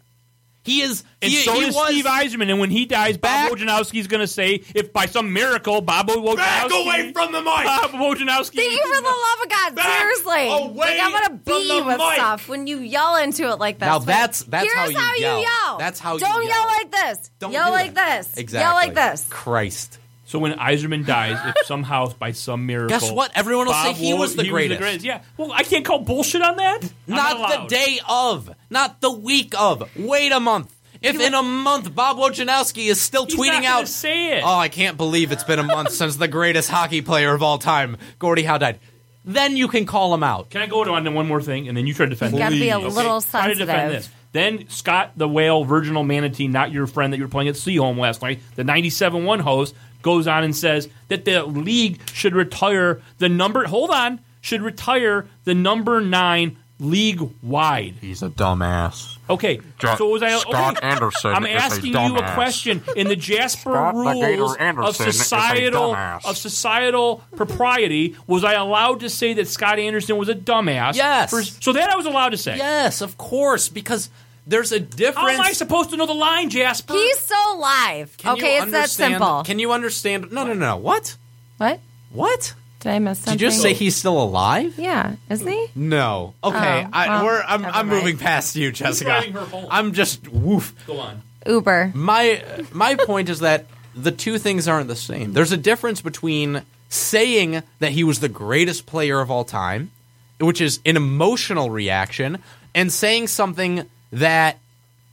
He 0.63 0.81
is. 0.81 1.03
and 1.23 1.31
he, 1.31 1.37
so 1.37 1.53
he 1.53 1.65
does 1.65 1.75
was, 1.75 1.87
Steve 1.89 2.05
Yzerman. 2.05 2.49
And 2.51 2.59
when 2.59 2.69
he 2.69 2.85
dies, 2.85 3.17
Back- 3.17 3.49
Bob 3.49 3.59
is 3.95 4.07
going 4.07 4.19
to 4.21 4.27
say, 4.27 4.63
if 4.75 4.93
by 4.93 5.07
some 5.07 5.33
miracle, 5.33 5.81
Bob 5.81 6.07
Wojnowski. 6.09 6.35
Back 6.37 6.71
away 6.71 7.11
from 7.13 7.31
the 7.31 7.39
mic. 7.41 7.45
Bob 7.65 7.91
Wojnowski. 7.91 8.55
Thank 8.55 8.71
you 8.73 8.95
for 8.95 9.01
the 9.01 9.07
love 9.07 9.41
of 9.43 9.49
God. 9.49 9.75
Back 9.75 9.99
Seriously. 9.99 10.49
away 10.49 10.75
like 10.77 10.99
I'm 11.01 11.11
gonna 11.11 11.25
from 11.29 11.37
beat 11.45 11.67
you 11.73 11.83
with 11.85 11.97
mic. 11.97 12.13
stuff 12.13 12.47
when 12.47 12.67
you 12.67 12.77
yell 12.79 13.15
into 13.17 13.49
it 13.49 13.55
like 13.59 13.79
this. 13.79 13.87
Now 13.87 13.99
that's- 13.99 14.43
that's 14.43 14.71
here's 14.71 14.95
how 14.95 15.13
you 15.15 15.21
yell. 15.21 15.41
yell. 15.41 15.77
That's 15.79 15.99
how 15.99 16.13
you 16.13 16.19
Don't 16.19 16.45
yell. 16.45 16.65
like 16.67 16.91
this. 16.91 17.31
Don't 17.39 17.51
yell 17.51 17.65
do 17.67 17.71
like 17.71 17.93
that. 17.95 18.23
this. 18.25 18.37
Exactly. 18.37 18.63
Yell 18.65 18.75
like 18.75 18.93
this. 18.93 19.25
Christ. 19.29 19.97
So 20.31 20.39
when 20.39 20.53
Yzerman 20.53 21.05
dies, 21.05 21.37
if 21.45 21.65
somehow 21.65 22.13
by 22.13 22.31
some 22.31 22.65
miracle, 22.65 22.97
Guess 22.97 23.11
what? 23.11 23.31
Everyone 23.35 23.65
will 23.65 23.73
Bob 23.73 23.87
say 23.97 24.01
he 24.01 24.13
Wo- 24.13 24.21
was 24.21 24.37
the 24.37 24.47
greatest. 24.47 25.03
Yeah. 25.03 25.23
Well, 25.35 25.51
I 25.51 25.63
can't 25.63 25.83
call 25.83 25.99
bullshit 25.99 26.41
on 26.41 26.55
that. 26.55 26.83
I'm 26.83 26.89
Not 27.15 27.69
the 27.69 27.75
day 27.75 27.99
of, 28.07 28.49
not 28.69 29.01
the 29.01 29.11
week 29.11 29.53
of. 29.59 29.89
Wait 29.97 30.31
a 30.31 30.39
month. 30.39 30.73
If 31.01 31.19
in 31.19 31.33
a 31.33 31.43
month 31.43 31.93
Bob 31.93 32.15
Wojnowski 32.15 32.85
is 32.89 33.01
still 33.01 33.25
He's 33.25 33.35
tweeting 33.35 33.47
not 33.47 33.63
gonna 33.63 33.81
out, 33.81 33.87
say 33.89 34.37
it. 34.37 34.43
"Oh, 34.45 34.57
I 34.57 34.69
can't 34.69 34.95
believe 34.95 35.33
it's 35.33 35.43
been 35.43 35.59
a 35.59 35.63
month 35.63 35.91
since 35.91 36.15
the 36.15 36.27
greatest 36.29 36.69
hockey 36.69 37.01
player 37.01 37.33
of 37.33 37.43
all 37.43 37.57
time, 37.57 37.97
Gordie 38.17 38.43
Howe, 38.43 38.57
died," 38.59 38.79
then 39.25 39.57
you 39.57 39.67
can 39.67 39.85
call 39.85 40.13
him 40.13 40.23
out. 40.23 40.49
Can 40.51 40.61
I 40.61 40.67
go 40.67 40.81
on 40.93 41.03
to 41.03 41.11
one 41.11 41.27
more 41.27 41.41
thing, 41.41 41.67
and 41.67 41.75
then 41.75 41.87
you 41.87 41.93
try 41.93 42.05
to 42.05 42.09
defend? 42.11 42.33
You 42.33 42.39
gotta 42.39 42.55
be 42.55 42.69
a 42.69 42.79
Please. 42.79 42.95
little 42.95 43.19
Try 43.21 43.47
to 43.49 43.55
defend 43.55 43.67
sensitive. 43.91 44.03
this. 44.03 44.09
Then 44.33 44.69
Scott 44.69 45.11
the 45.17 45.27
Whale, 45.27 45.65
Virginal 45.65 46.03
Manatee, 46.03 46.47
not 46.47 46.71
your 46.71 46.87
friend 46.87 47.11
that 47.11 47.17
you 47.17 47.23
were 47.23 47.29
playing 47.29 47.49
at 47.49 47.55
Seaholm 47.55 47.97
last 47.97 48.21
night, 48.21 48.39
the 48.55 48.63
97-1 48.63 49.41
host, 49.41 49.75
goes 50.01 50.27
on 50.27 50.43
and 50.43 50.55
says 50.55 50.89
that 51.07 51.25
the 51.25 51.43
league 51.45 51.99
should 52.13 52.35
retire 52.35 53.01
the 53.19 53.29
number. 53.29 53.65
Hold 53.65 53.89
on, 53.89 54.19
should 54.41 54.61
retire 54.61 55.27
the 55.43 55.53
number 55.53 56.01
nine 56.01 56.57
league 56.79 57.21
wide. 57.43 57.93
He's 58.01 58.23
a 58.23 58.29
dumbass. 58.29 59.17
Okay, 59.29 59.61
Jo- 59.77 59.95
so 59.95 60.09
was 60.09 60.23
I? 60.23 60.35
Scott 60.39 60.77
okay, 60.77 60.87
Anderson 60.87 61.31
I'm 61.33 61.45
is 61.45 61.51
a 61.61 61.63
asking 61.63 61.93
you 61.93 62.17
a 62.17 62.33
question 62.33 62.81
in 62.95 63.07
the 63.07 63.15
Jasper 63.15 63.71
Scott 63.71 63.93
rules 63.95 64.55
Anderson 64.57 65.07
of 65.07 65.13
societal 65.13 65.95
of 65.95 66.37
societal 66.37 67.23
propriety. 67.35 68.15
Was 68.27 68.43
I 68.43 68.53
allowed 68.53 69.01
to 69.01 69.09
say 69.09 69.33
that 69.35 69.47
Scott 69.47 69.79
Anderson 69.79 70.17
was 70.17 70.27
a 70.27 70.35
dumbass? 70.35 70.95
Yes. 70.95 71.29
For- 71.29 71.43
so 71.43 71.73
that 71.73 71.89
I 71.89 71.95
was 71.95 72.05
allowed 72.07 72.29
to 72.29 72.37
say. 72.37 72.57
Yes, 72.57 73.01
of 73.01 73.17
course, 73.17 73.69
because 73.69 74.09
there's 74.51 74.71
a 74.71 74.79
difference. 74.79 75.17
How 75.17 75.29
am 75.29 75.41
I 75.41 75.53
supposed 75.53 75.89
to 75.91 75.97
know 75.97 76.05
the 76.05 76.13
line, 76.13 76.49
Jasper? 76.49 76.93
He's 76.93 77.19
so 77.19 77.57
live. 77.57 78.15
Can 78.17 78.33
okay, 78.33 78.57
it's 78.57 78.71
that 78.71 78.89
simple. 78.89 79.43
Can 79.43 79.59
you 79.59 79.71
understand? 79.71 80.31
No, 80.31 80.45
no, 80.45 80.53
no. 80.53 80.77
What? 80.77 81.15
what? 81.57 81.79
What? 82.11 82.53
Did 82.81 82.91
I 82.91 82.99
miss 82.99 83.19
something? 83.19 83.37
Did 83.37 83.41
you 83.41 83.47
just 83.49 83.61
say 83.61 83.73
he's 83.73 83.95
still 83.95 84.21
alive? 84.21 84.77
Yeah, 84.77 85.15
isn't 85.29 85.47
he? 85.47 85.67
No. 85.75 86.33
Okay, 86.43 86.83
Oh, 86.85 86.89
I, 86.91 87.07
well, 87.07 87.25
we're, 87.25 87.41
I'm, 87.41 87.65
I'm 87.65 87.87
moving 87.87 88.17
past 88.17 88.55
you, 88.55 88.71
Jessica. 88.71 89.21
her? 89.21 89.67
I'm 89.69 89.93
just 89.93 90.27
woof. 90.27 90.75
Go 90.85 90.99
on. 90.99 91.21
Uber. 91.45 91.91
My 91.95 92.43
my 92.71 92.95
point 92.95 93.29
is 93.29 93.39
that 93.39 93.65
the 93.95 94.11
two 94.11 94.37
things 94.37 94.67
aren't 94.67 94.87
the 94.87 94.95
same. 94.95 95.33
There's 95.33 95.51
a 95.51 95.57
difference 95.57 96.01
between 96.01 96.63
saying 96.89 97.63
that 97.79 97.91
he 97.91 98.03
was 98.03 98.19
the 98.19 98.29
greatest 98.29 98.85
player 98.85 99.21
of 99.21 99.31
all 99.31 99.43
time, 99.45 99.91
which 100.39 100.59
is 100.59 100.79
an 100.85 100.97
emotional 100.97 101.69
reaction, 101.69 102.39
and 102.75 102.91
saying 102.91 103.27
something 103.27 103.85
that 104.11 104.59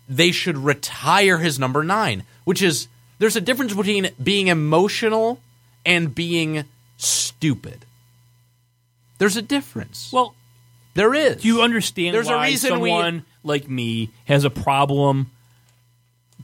they 0.09 0.31
should 0.33 0.57
retire 0.59 1.39
his 1.39 1.59
number 1.59 1.83
nine, 1.85 2.25
which 2.45 2.63
is 2.63 2.89
there's 3.19 3.37
a 3.37 3.41
difference 3.41 3.75
between 3.75 4.11
being 4.23 4.49
emotional 4.49 5.41
and 5.85 6.15
being 6.15 6.65
stupid. 6.97 7.85
There's 9.19 9.37
a 9.37 9.43
difference. 9.43 10.11
Well, 10.13 10.35
there 10.95 11.13
is. 11.15 11.43
Do 11.43 11.49
you 11.49 11.63
understand 11.63 12.15
There's 12.15 12.29
a 12.29 12.37
why 12.37 12.47
reason 12.49 12.81
we- 12.81 12.91
someone 12.91 13.25
like 13.45 13.69
me 13.69 14.11
has 14.27 14.45
a 14.45 14.51
problem 14.51 15.31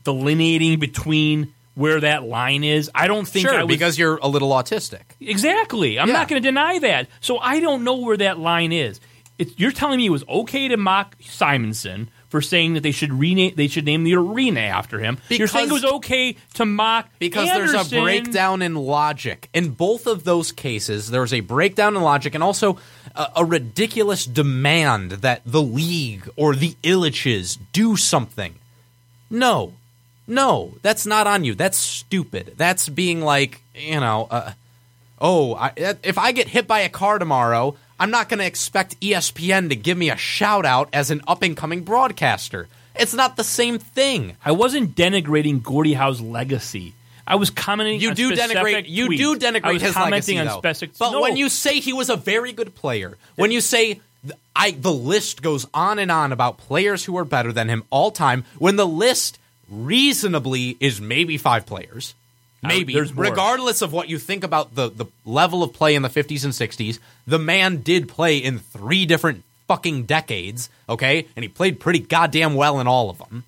delineating 0.05 0.78
between 0.78 1.52
where 1.74 2.01
that 2.01 2.24
line 2.24 2.64
is? 2.64 2.90
I 2.94 3.06
don't 3.06 3.26
think 3.26 3.48
sure 3.48 3.59
I 3.59 3.64
was, 3.64 3.68
because 3.74 3.98
you're 3.98 4.16
a 4.18 4.28
little 4.28 4.51
autistic. 4.51 5.02
Exactly. 5.20 5.98
I'm 5.98 6.09
Yeah. 6.09 6.14
not 6.14 6.28
going 6.28 6.40
to 6.43 6.47
deny 6.48 6.78
that. 6.81 7.09
So 7.20 7.39
I 7.39 7.60
don't 7.60 7.85
know 7.85 7.97
where 7.97 8.16
that 8.18 8.39
line 8.39 8.72
is. 8.72 9.01
It, 9.39 9.59
you're 9.59 9.72
telling 9.72 9.98
me 9.98 10.06
it 10.06 10.10
was 10.10 10.24
okay 10.28 10.68
to 10.68 10.76
mock 10.76 11.16
Simonson 11.20 12.10
for 12.35 12.43
saying 12.43 12.74
that 12.74 12.81
they 12.81 12.90
should 12.90 13.12
rename 13.12 13.55
they 13.55 13.69
should 13.69 13.85
name 13.85 14.02
the 14.02 14.16
arena 14.16 14.59
after 14.59 14.98
him. 14.98 15.19
you're 15.28 15.47
saying 15.47 15.69
it 15.69 15.73
was 15.73 15.85
okay 15.85 16.35
to 16.55 16.66
mock 16.66 17.09
Because 17.20 17.47
there's 17.47 17.73
a 17.73 18.01
breakdown 18.01 18.61
in 18.61 18.74
logic. 18.74 19.48
In 19.55 19.70
both 19.70 20.09
of 20.09 20.24
those 20.24 20.51
cases, 20.51 21.12
there's 21.12 21.32
a 21.32 21.39
breakdown 21.39 21.94
in 21.94 22.02
logic 22.02 22.35
and 22.35 22.43
also 22.43 22.77
a, 23.15 23.28
a 23.36 23.44
ridiculous 23.44 24.27
demand 24.27 25.12
that 25.12 25.43
the 25.47 25.62
league 25.62 26.28
or 26.35 26.56
the 26.56 26.74
Ilitches 26.82 27.56
do 27.73 27.94
something. 27.94 28.56
No. 29.31 29.74
No, 30.27 30.74
that's 30.82 31.06
not 31.06 31.28
on 31.28 31.44
you. 31.44 31.55
That's 31.55 31.78
stupid. 31.78 32.55
That's 32.56 32.89
being 32.89 33.20
like, 33.20 33.62
you 33.77 34.01
know, 34.01 34.27
uh, 34.28 34.55
oh, 35.20 35.55
I, 35.55 35.73
if 36.02 36.19
I 36.19 36.32
get 36.32 36.48
hit 36.48 36.66
by 36.66 36.81
a 36.81 36.89
car 36.89 37.20
tomorrow, 37.20 37.77
I'm 37.98 38.10
not 38.10 38.28
going 38.28 38.38
to 38.40 38.46
expect 38.46 39.00
ESPN 39.00 39.68
to 39.68 39.76
give 39.76 39.96
me 39.96 40.10
a 40.10 40.16
shout 40.16 40.66
out 40.66 40.88
as 40.92 41.10
an 41.10 41.22
up 41.26 41.42
and 41.42 41.56
coming 41.56 41.82
broadcaster. 41.82 42.68
It's 42.96 43.14
not 43.14 43.36
the 43.36 43.44
same 43.44 43.78
thing. 43.78 44.36
I 44.44 44.52
wasn't 44.52 44.94
denigrating 44.94 45.62
Gordie 45.62 45.94
Howe's 45.94 46.20
legacy. 46.20 46.94
I 47.26 47.36
was 47.36 47.50
commenting. 47.50 48.00
You 48.00 48.10
on 48.10 48.14
do 48.14 48.34
specific 48.34 48.56
denigrate. 48.56 48.84
You 48.88 49.08
tweets. 49.08 49.18
do 49.18 49.32
I 49.32 49.36
denigrate 49.36 49.72
was 49.74 49.82
his 49.82 49.94
commenting 49.94 50.36
legacy, 50.36 50.38
on 50.38 50.46
though. 50.46 50.58
specific. 50.58 50.98
But 50.98 51.12
no. 51.12 51.20
when 51.22 51.36
you 51.36 51.48
say 51.48 51.80
he 51.80 51.92
was 51.92 52.10
a 52.10 52.16
very 52.16 52.52
good 52.52 52.74
player, 52.74 53.16
when 53.36 53.50
you 53.50 53.60
say 53.60 54.00
th- 54.26 54.38
I, 54.54 54.72
the 54.72 54.92
list 54.92 55.40
goes 55.42 55.66
on 55.72 55.98
and 55.98 56.10
on 56.10 56.32
about 56.32 56.58
players 56.58 57.04
who 57.04 57.16
are 57.16 57.24
better 57.24 57.52
than 57.52 57.68
him 57.68 57.84
all 57.90 58.10
time, 58.10 58.44
when 58.58 58.76
the 58.76 58.86
list 58.86 59.38
reasonably 59.70 60.76
is 60.80 61.00
maybe 61.00 61.38
five 61.38 61.64
players, 61.66 62.14
maybe 62.66 62.94
more. 62.94 63.04
regardless 63.14 63.82
of 63.82 63.92
what 63.92 64.08
you 64.08 64.18
think 64.18 64.44
about 64.44 64.74
the 64.74 64.88
the 64.90 65.06
level 65.24 65.62
of 65.62 65.72
play 65.72 65.94
in 65.94 66.02
the 66.02 66.08
50s 66.08 66.44
and 66.44 66.52
60s, 66.52 66.98
the 67.26 67.38
man 67.38 67.78
did 67.82 68.08
play 68.08 68.38
in 68.38 68.58
three 68.58 69.06
different 69.06 69.42
fucking 69.68 70.04
decades. 70.04 70.68
Okay, 70.88 71.26
and 71.36 71.42
he 71.42 71.48
played 71.48 71.80
pretty 71.80 72.00
goddamn 72.00 72.54
well 72.54 72.80
in 72.80 72.86
all 72.86 73.10
of 73.10 73.18
them. 73.18 73.44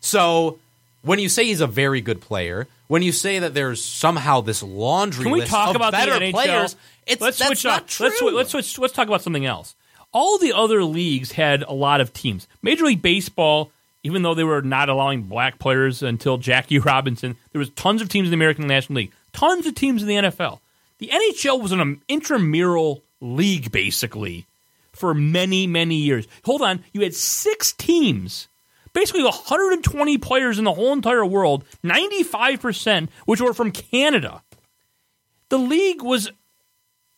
So 0.00 0.58
when 1.02 1.18
you 1.18 1.28
say 1.28 1.44
he's 1.44 1.60
a 1.60 1.66
very 1.66 2.00
good 2.00 2.20
player, 2.20 2.66
when 2.88 3.02
you 3.02 3.12
say 3.12 3.38
that 3.38 3.54
there's 3.54 3.82
somehow 3.82 4.40
this 4.40 4.62
laundry 4.62 5.24
Can 5.24 5.32
we 5.32 5.40
list 5.40 5.50
talk 5.52 5.70
of 5.70 5.76
about 5.76 5.92
better 5.92 6.12
the 6.18 6.26
NHL? 6.26 6.32
players, 6.32 6.76
it's 7.06 7.20
let's 7.20 7.38
that's 7.38 7.48
switch 7.48 7.64
not 7.64 7.82
up. 7.82 7.86
true. 7.88 8.06
Let's 8.06 8.22
let's 8.22 8.50
switch, 8.50 8.78
let's 8.78 8.92
talk 8.92 9.08
about 9.08 9.22
something 9.22 9.46
else. 9.46 9.74
All 10.12 10.36
the 10.38 10.52
other 10.52 10.84
leagues 10.84 11.32
had 11.32 11.62
a 11.62 11.72
lot 11.72 12.00
of 12.02 12.12
teams. 12.12 12.46
Major 12.60 12.84
League 12.84 13.00
Baseball, 13.00 13.70
even 14.02 14.22
though 14.22 14.34
they 14.34 14.44
were 14.44 14.62
not 14.62 14.88
allowing 14.88 15.22
black 15.22 15.58
players 15.58 16.02
until 16.02 16.38
Jackie 16.38 16.78
Robinson, 16.80 17.36
there 17.52 17.58
was 17.58 17.70
tons 17.70 18.02
of 18.02 18.08
teams 18.08 18.26
in 18.26 18.30
the 18.30 18.36
American 18.36 18.66
National 18.66 18.98
League, 18.98 19.12
tons 19.32 19.66
of 19.66 19.74
teams 19.74 20.02
in 20.02 20.08
the 20.08 20.16
NFL. 20.16 20.60
The 20.98 21.08
NHL 21.08 21.60
was 21.60 21.72
an 21.72 22.00
intramural 22.08 23.02
league 23.20 23.72
basically 23.72 24.46
for 24.92 25.14
many 25.14 25.66
many 25.66 25.96
years. 25.96 26.26
Hold 26.44 26.62
on, 26.62 26.84
you 26.92 27.02
had 27.02 27.14
six 27.14 27.72
teams 27.72 28.48
basically 28.92 29.24
120 29.24 30.18
players 30.18 30.58
in 30.58 30.64
the 30.64 30.72
whole 30.72 30.92
entire 30.92 31.24
world, 31.24 31.64
95% 31.82 33.08
which 33.24 33.40
were 33.40 33.54
from 33.54 33.70
Canada. 33.70 34.42
The 35.48 35.58
league 35.58 36.02
was 36.02 36.30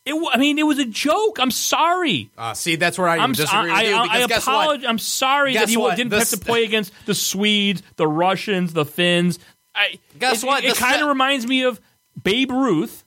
it, 0.06 0.28
I 0.32 0.36
mean, 0.39 0.59
it 0.59 0.66
was 0.66 0.78
a 0.78 0.85
joke. 0.85 1.39
I'm 1.40 1.51
sorry. 1.51 2.31
Uh, 2.36 2.52
see, 2.55 2.76
that's 2.76 2.98
where 2.98 3.09
I 3.09 3.18
I'm 3.18 3.32
disagree 3.32 3.70
I, 3.70 3.82
with 3.82 3.90
you 3.90 3.97
I, 3.97 4.02
I 4.02 4.26
guess 4.26 4.47
what? 4.47 4.62
apologize. 4.62 4.86
I'm 4.89 4.98
sorry 4.98 5.52
Guess 5.55 5.62
that 5.62 5.68
he 5.70 5.76
what? 5.76 5.97
didn't 5.97 6.12
have 6.12 6.28
to 6.28 6.39
play 6.39 6.64
against 6.64 6.93
the 7.06 7.14
Swedes, 7.14 7.82
the 7.97 8.06
Russians, 8.06 8.72
the 8.72 8.85
Finns. 8.85 9.39
I, 9.74 9.98
Guess 10.18 10.43
it, 10.43 10.47
what? 10.47 10.62
It, 10.64 10.74
The 10.74 10.81
kind 10.81 11.02
of 11.02 11.09
reminds 11.09 11.47
me 11.47 11.64
of 11.64 11.81
Babe 12.22 12.51
Ruth 12.51 13.05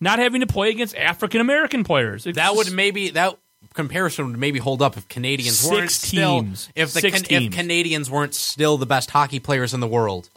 not 0.00 0.18
having 0.18 0.42
to 0.42 0.46
play 0.46 0.70
against 0.70 0.94
African 0.94 1.40
American 1.40 1.84
players. 1.84 2.26
It's 2.26 2.36
That 2.36 2.54
would 2.54 2.72
maybe 2.72 3.10
that 3.10 3.38
comparison 3.74 4.26
would 4.30 4.38
maybe 4.38 4.58
hold 4.58 4.82
up 4.82 4.96
if 4.96 5.08
Canadians 5.08 5.58
Six 5.58 5.72
weren't 5.72 5.90
still 5.90 6.46
if 6.74 6.92
the 6.92 7.10
Can- 7.10 7.24
if 7.30 7.52
Canadians 7.52 8.10
weren't 8.10 8.34
still 8.34 8.76
the 8.78 8.86
best 8.86 9.10
hockey 9.10 9.40
players 9.40 9.72
in 9.74 9.80
the 9.80 9.86
world. 9.88 10.28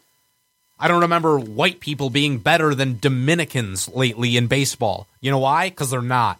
I 0.80 0.88
don't 0.88 1.02
remember 1.02 1.38
white 1.38 1.80
people 1.80 2.10
being 2.10 2.38
better 2.38 2.74
than 2.74 3.00
Dominicans 3.00 3.90
lately 3.90 4.38
in 4.38 4.48
baseball. 4.48 5.08
You 5.22 5.30
know 5.32 5.40
why? 5.40 5.70
Because 5.70 5.90
they're 5.92 6.02
not. 6.02 6.40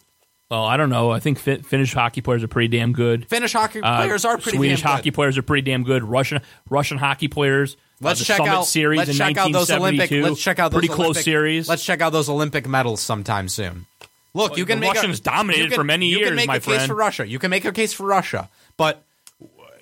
Well, 0.50 0.64
I 0.66 0.78
don't 0.78 0.90
know. 0.90 1.12
I 1.12 1.20
think 1.20 1.38
Fi- 1.38 1.58
Finnish 1.58 1.94
hockey 1.94 2.22
players 2.22 2.42
are 2.44 2.48
pretty 2.48 2.76
damn 2.76 2.92
good. 2.94 3.28
Finnish 3.28 3.54
hockey 3.54 3.82
Uh, 3.82 3.98
players 3.98 4.26
are 4.26 4.38
pretty 4.38 4.58
Swedish 4.58 4.80
damn 4.82 4.88
good. 4.92 4.96
hockey 4.98 5.12
players 5.12 5.38
are 5.38 5.42
pretty 5.44 5.70
damn 5.70 5.84
good. 5.84 6.04
Russian 6.04 6.42
Russian 6.70 6.98
hockey 6.98 7.28
players. 7.28 7.76
uh, 7.76 7.78
Let's 8.02 8.20
the 8.20 8.26
check 8.26 8.38
Summit 8.38 8.50
out. 8.52 8.64
series 8.66 8.98
let's 8.98 9.10
in 9.12 9.16
check 9.18 9.38
out 9.38 9.52
those 9.52 9.70
Olympic. 9.70 10.10
1972. 10.10 10.24
Let's 10.24 10.42
check 10.42 10.58
out 10.58 10.72
those 10.72 10.80
pretty 10.80 10.94
close 10.94 11.22
series. 11.24 11.70
Let's 11.70 11.86
check 11.86 12.02
out 12.02 12.12
those 12.14 12.30
Olympic 12.30 12.68
medals 12.68 13.02
sometime 13.02 13.48
soon. 13.50 13.86
Look, 14.34 14.58
you 14.58 14.64
the 14.66 14.72
can 14.74 14.80
make 14.80 14.94
Russians 14.96 15.20
a, 15.20 15.24
dominated 15.24 15.68
can- 15.70 15.76
for 15.76 15.84
many 15.84 16.08
you 16.08 16.18
years, 16.20 16.30
can 16.30 16.36
make 16.38 16.48
my 16.48 16.56
a 16.56 16.60
case 16.60 16.76
friend. 16.76 16.88
for 16.88 16.96
Russia. 16.96 17.28
You 17.28 17.38
can 17.40 17.50
make 17.52 17.66
a 17.66 17.72
case 17.72 17.94
for 17.94 18.06
Russia, 18.08 18.50
but 18.78 19.04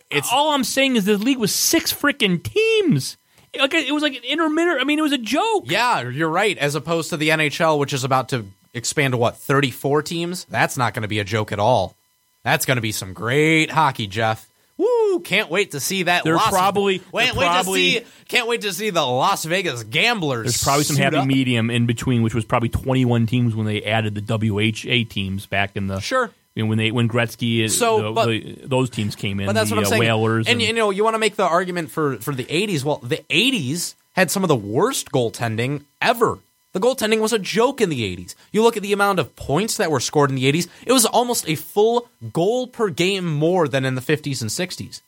it's 0.09 0.29
all 0.33 0.51
I'm 0.53 0.63
saying 0.63 0.95
is 0.95 1.05
the 1.05 1.17
league 1.17 1.37
was 1.37 1.53
six 1.53 1.93
freaking 1.93 2.41
teams. 2.43 3.15
Like 3.59 3.73
it 3.73 3.91
was 3.93 4.03
like 4.03 4.15
an 4.15 4.23
intermittent. 4.23 4.79
I 4.81 4.83
mean, 4.83 4.99
it 4.99 5.03
was 5.03 5.13
a 5.13 5.17
joke. 5.17 5.65
Yeah, 5.67 6.07
you're 6.09 6.29
right. 6.29 6.57
As 6.57 6.75
opposed 6.75 7.09
to 7.11 7.17
the 7.17 7.29
NHL, 7.29 7.79
which 7.79 7.93
is 7.93 8.03
about 8.03 8.29
to 8.29 8.45
expand 8.73 9.13
to 9.13 9.17
what 9.17 9.37
34 9.37 10.01
teams. 10.03 10.45
That's 10.45 10.77
not 10.77 10.93
going 10.93 11.01
to 11.03 11.07
be 11.07 11.19
a 11.19 11.23
joke 11.23 11.51
at 11.51 11.59
all. 11.59 11.95
That's 12.43 12.65
going 12.65 12.75
to 12.77 12.81
be 12.81 12.91
some 12.91 13.13
great 13.13 13.71
hockey, 13.71 14.07
Jeff. 14.07 14.47
Woo! 14.77 15.19
Can't 15.21 15.49
wait 15.49 15.71
to 15.71 15.79
see 15.79 16.03
that. 16.03 16.23
They're 16.23 16.35
Las- 16.35 16.49
probably- 16.49 17.01
wait, 17.11 17.25
they're 17.25 17.33
wait 17.33 17.47
probably- 17.47 17.93
to 17.93 17.99
see. 18.05 18.11
Can't 18.27 18.47
wait 18.47 18.61
to 18.61 18.71
see 18.71 18.91
the 18.91 19.01
Las 19.01 19.43
Vegas 19.43 19.81
Gamblers. 19.83 20.43
There's 20.45 20.63
probably 20.63 20.83
some 20.83 20.97
happy 20.97 21.15
up. 21.17 21.25
medium 21.25 21.71
in 21.71 21.87
between, 21.87 22.21
which 22.21 22.35
was 22.35 22.45
probably 22.45 22.69
21 22.69 23.25
teams 23.25 23.55
when 23.55 23.65
they 23.65 23.81
added 23.83 24.13
the 24.13 24.21
WHA 24.21 25.05
teams 25.09 25.47
back 25.47 25.75
in 25.75 25.87
the 25.87 25.99
Sure. 25.99 26.29
I 26.57 26.61
mean, 26.61 26.69
when 26.69 26.77
they 26.79 26.89
when 26.91 27.07
Gretzky 27.07 27.69
So, 27.69 28.01
the- 28.01 28.11
but- 28.11 28.25
the- 28.25 28.57
those 28.63 28.89
teams 28.89 29.15
came 29.15 29.39
in, 29.39 29.45
But 29.45 29.53
that's 29.53 29.69
the 29.69 29.75
what 29.75 29.81
I'm 29.81 29.85
uh, 29.85 29.89
saying. 29.89 30.01
Whalers 30.01 30.47
and, 30.47 30.59
you 30.59 30.73
know, 30.73 30.89
you 30.89 31.03
want 31.03 31.13
to 31.13 31.19
make 31.19 31.35
the 31.35 31.45
argument 31.47 31.91
for 31.91 32.17
for 32.17 32.33
the 32.33 32.45
80s. 32.45 32.83
Well, 32.83 32.97
the 33.03 33.23
80s 33.29 33.93
had 34.13 34.31
some 34.31 34.43
of 34.43 34.47
the 34.47 34.55
worst 34.55 35.11
goaltending 35.11 35.83
ever. 36.01 36.39
The 36.73 36.79
goaltending 36.79 37.19
was 37.19 37.31
a 37.31 37.39
joke 37.39 37.79
in 37.79 37.89
the 37.89 38.03
80s. 38.03 38.35
You 38.51 38.63
look 38.63 38.75
at 38.75 38.83
the 38.83 38.91
amount 38.91 39.19
of 39.19 39.35
points 39.35 39.77
that 39.77 39.91
were 39.91 39.99
scored 39.99 40.31
in 40.31 40.35
the 40.35 40.51
80s, 40.51 40.67
it 40.85 40.91
was 40.91 41.05
almost 41.05 41.47
a 41.47 41.55
full 41.55 42.09
goal 42.33 42.65
per 42.67 42.89
game 42.89 43.25
more 43.25 43.67
than 43.67 43.85
in 43.85 43.93
the 43.93 44.01
50s 44.01 44.41
and 44.41 44.49
60s. 44.49 45.01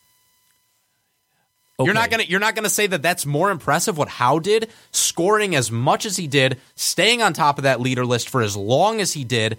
You're 1.84 1.94
not 1.94 2.10
gonna 2.10 2.24
you're 2.24 2.40
not 2.40 2.54
gonna 2.54 2.68
say 2.68 2.86
that 2.86 3.02
that's 3.02 3.24
more 3.24 3.50
impressive 3.50 3.96
what 3.96 4.08
Howe 4.08 4.38
did, 4.38 4.68
scoring 4.92 5.54
as 5.54 5.70
much 5.70 6.04
as 6.04 6.16
he 6.16 6.26
did, 6.26 6.60
staying 6.76 7.22
on 7.22 7.32
top 7.32 7.58
of 7.58 7.64
that 7.64 7.80
leader 7.80 8.04
list 8.04 8.28
for 8.28 8.42
as 8.42 8.56
long 8.56 9.00
as 9.00 9.14
he 9.14 9.24
did. 9.24 9.58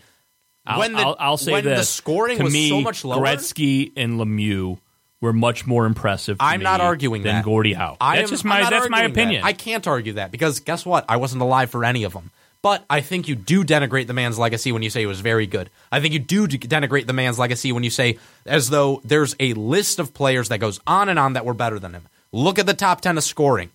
I'll, 0.65 0.79
when 0.79 0.93
the, 0.93 0.99
I'll, 0.99 1.15
I'll 1.19 1.38
say 1.38 1.51
when 1.53 1.63
this. 1.63 1.79
the 1.79 1.85
scoring 1.85 2.38
to 2.38 2.43
was 2.43 2.53
me, 2.53 2.69
so 2.69 2.81
much 2.81 3.03
lower. 3.03 3.23
Gretzky 3.23 3.91
and 3.95 4.19
Lemieux 4.19 4.77
were 5.19 5.33
much 5.33 5.65
more 5.67 5.85
impressive. 5.85 6.38
To 6.38 6.43
I'm 6.43 6.59
me 6.59 6.63
not 6.65 6.81
arguing 6.81 7.23
than 7.23 7.35
that. 7.38 7.45
Gordie 7.45 7.73
Howe. 7.73 7.97
I 8.01 8.17
that's 8.17 8.29
am- 8.29 8.33
just 8.33 8.45
my 8.45 8.59
that's 8.61 8.71
my 8.71 8.77
arguing 8.77 9.13
that. 9.13 9.21
opinion. 9.21 9.43
I 9.43 9.53
can't 9.53 9.88
argue 9.88 10.13
that 10.13 10.31
because 10.31 10.59
guess 10.59 10.85
what? 10.85 11.05
I 11.09 11.17
wasn't 11.17 11.41
alive 11.41 11.69
for 11.71 11.83
any 11.85 12.03
of 12.03 12.13
them. 12.13 12.31
But 12.63 12.85
I 12.91 13.01
think 13.01 13.27
you 13.27 13.33
do 13.33 13.63
denigrate 13.63 14.05
the 14.05 14.13
man's 14.13 14.38
legacy 14.38 14.71
when 14.71 14.83
you 14.83 14.91
say 14.91 14.99
he 14.99 15.05
was 15.07 15.19
very 15.19 15.47
good. 15.47 15.71
I 15.91 15.99
think 15.99 16.13
you 16.13 16.19
do 16.19 16.47
denigrate 16.47 17.07
the 17.07 17.13
man's 17.13 17.39
legacy 17.39 17.71
when 17.71 17.83
you 17.83 17.89
say 17.89 18.19
as 18.45 18.69
though 18.69 19.01
there's 19.03 19.35
a 19.39 19.53
list 19.53 19.97
of 19.97 20.13
players 20.13 20.49
that 20.49 20.59
goes 20.59 20.79
on 20.85 21.09
and 21.09 21.17
on 21.17 21.33
that 21.33 21.43
were 21.43 21.55
better 21.55 21.79
than 21.79 21.93
him. 21.93 22.03
Look 22.31 22.59
at 22.59 22.67
the 22.67 22.75
top 22.75 23.01
10 23.01 23.17
of 23.17 23.23
scoring. 23.23 23.71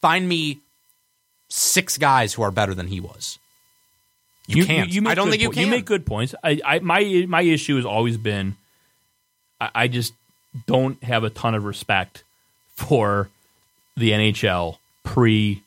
Find 0.00 0.26
me 0.26 0.60
six 1.50 1.98
guys 1.98 2.32
who 2.32 2.42
are 2.42 2.50
better 2.50 2.72
than 2.74 2.86
he 2.88 2.98
was. 2.98 3.38
You, 4.46 4.66
can't. 4.66 4.92
make 4.92 5.06
I 5.06 5.14
don't 5.14 5.26
good 5.26 5.30
think 5.30 5.42
you 5.42 5.48
po- 5.48 5.54
can. 5.54 5.62
You 5.62 5.70
make 5.70 5.84
good 5.84 6.04
points. 6.04 6.34
I, 6.42 6.60
I 6.64 6.78
my 6.80 7.24
my 7.28 7.42
issue 7.42 7.76
has 7.76 7.86
always 7.86 8.16
been, 8.16 8.56
I, 9.60 9.70
I 9.74 9.88
just 9.88 10.12
don't 10.66 11.02
have 11.02 11.24
a 11.24 11.30
ton 11.30 11.54
of 11.54 11.64
respect 11.64 12.24
for 12.74 13.30
the 13.96 14.10
NHL 14.10 14.76
pre 15.02 15.62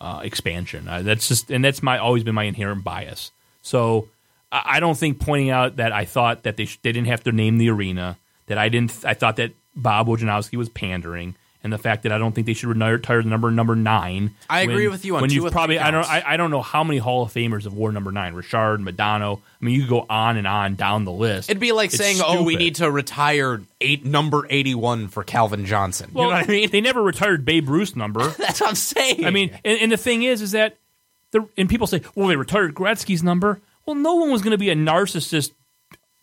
uh, 0.00 0.20
expansion. 0.24 0.88
Uh, 0.88 1.02
that's 1.02 1.28
just 1.28 1.50
and 1.50 1.64
that's 1.64 1.82
my 1.82 1.98
always 1.98 2.24
been 2.24 2.34
my 2.34 2.44
inherent 2.44 2.82
bias. 2.84 3.30
So 3.62 4.08
I, 4.50 4.62
I 4.64 4.80
don't 4.80 4.98
think 4.98 5.20
pointing 5.20 5.50
out 5.50 5.76
that 5.76 5.92
I 5.92 6.04
thought 6.04 6.42
that 6.42 6.56
they 6.56 6.64
sh- 6.64 6.78
they 6.82 6.92
didn't 6.92 7.08
have 7.08 7.22
to 7.24 7.32
name 7.32 7.58
the 7.58 7.70
arena. 7.70 8.16
That 8.46 8.58
I 8.58 8.68
didn't. 8.68 9.04
I 9.04 9.14
thought 9.14 9.36
that 9.36 9.52
Bob 9.76 10.08
Wojnowski 10.08 10.56
was 10.56 10.68
pandering. 10.68 11.34
And 11.64 11.72
the 11.72 11.78
fact 11.78 12.04
that 12.04 12.12
I 12.12 12.18
don't 12.18 12.32
think 12.32 12.46
they 12.46 12.54
should 12.54 12.68
retire 12.68 13.22
the 13.22 13.28
number 13.28 13.50
number 13.50 13.74
nine. 13.74 14.34
I 14.48 14.60
agree 14.60 14.86
with 14.86 15.04
you 15.04 15.16
on 15.16 15.22
when 15.22 15.30
two 15.30 15.36
you've 15.42 15.52
probably 15.52 15.78
I 15.78 15.90
don't. 15.90 16.08
I, 16.08 16.22
I 16.24 16.36
don't 16.36 16.52
know 16.52 16.62
how 16.62 16.84
many 16.84 16.98
Hall 16.98 17.24
of 17.24 17.32
Famers 17.32 17.64
have 17.64 17.72
worn 17.72 17.94
number 17.94 18.12
nine. 18.12 18.34
Richard, 18.34 18.80
Madonna. 18.80 19.34
I 19.34 19.38
mean, 19.60 19.74
you 19.74 19.80
could 19.82 19.90
go 19.90 20.06
on 20.08 20.36
and 20.36 20.46
on 20.46 20.76
down 20.76 21.04
the 21.04 21.10
list. 21.12 21.50
It'd 21.50 21.60
be 21.60 21.72
like 21.72 21.88
It's 21.92 21.96
saying, 21.96 22.18
"Oh, 22.24 22.44
we 22.44 22.54
need 22.54 22.76
to 22.76 22.88
retire 22.90 23.60
eight 23.80 24.04
number 24.04 24.46
eighty-one 24.48 25.08
for 25.08 25.24
Calvin 25.24 25.66
Johnson." 25.66 26.10
Well, 26.12 26.26
you 26.26 26.30
know 26.30 26.36
what 26.38 26.48
I 26.48 26.52
mean? 26.52 26.70
They 26.70 26.80
never 26.80 27.02
retired 27.02 27.44
Babe 27.44 27.68
Ruth's 27.68 27.96
number. 27.96 28.28
That's 28.38 28.60
what 28.60 28.70
I'm 28.70 28.76
saying. 28.76 29.24
I 29.24 29.30
mean, 29.30 29.50
and, 29.64 29.80
and 29.80 29.92
the 29.92 29.96
thing 29.96 30.22
is, 30.22 30.42
is 30.42 30.52
that 30.52 30.76
the 31.32 31.48
and 31.56 31.68
people 31.68 31.86
say, 31.86 32.02
well, 32.14 32.28
they 32.28 32.36
retired 32.36 32.74
Gretzky's 32.74 33.22
number. 33.22 33.60
Well, 33.86 33.96
no 33.96 34.14
one 34.16 34.30
was 34.30 34.42
going 34.42 34.52
to 34.52 34.58
be 34.58 34.70
a 34.70 34.76
narcissist 34.76 35.52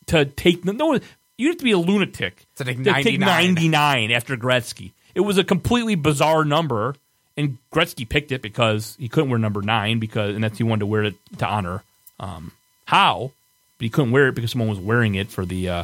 to 0.07 0.26
take 0.26 0.66
no 0.66 0.86
one. 0.86 1.02
You 1.38 1.49
have 1.49 1.57
to 1.57 1.64
be 1.64 1.72
a 1.72 1.78
lunatic 1.78 2.45
To 2.56 2.64
take 2.64 2.78
take 2.78 3.20
99. 3.20 3.20
99 3.20 4.12
after 4.12 4.38
Gretzky. 4.38 4.94
It 5.15 5.21
was 5.21 5.37
a 5.37 5.43
completely 5.43 5.95
bizarre 5.95 6.45
number, 6.45 6.95
and 7.37 7.57
Gretzky 7.73 8.07
picked 8.07 8.31
it 8.31 8.41
because 8.41 8.95
he 8.99 9.09
couldn't 9.09 9.29
wear 9.29 9.39
number 9.39 9.61
nine 9.61 9.99
because, 9.99 10.35
and 10.35 10.43
that's 10.43 10.57
he 10.57 10.63
wanted 10.63 10.81
to 10.81 10.85
wear 10.85 11.03
it 11.03 11.15
to 11.37 11.47
honor 11.47 11.83
um, 12.19 12.51
Howe, 12.85 13.31
but 13.77 13.83
he 13.83 13.89
couldn't 13.89 14.11
wear 14.11 14.27
it 14.27 14.35
because 14.35 14.51
someone 14.51 14.69
was 14.69 14.79
wearing 14.79 15.15
it 15.15 15.29
for 15.29 15.45
the 15.45 15.69
uh, 15.69 15.83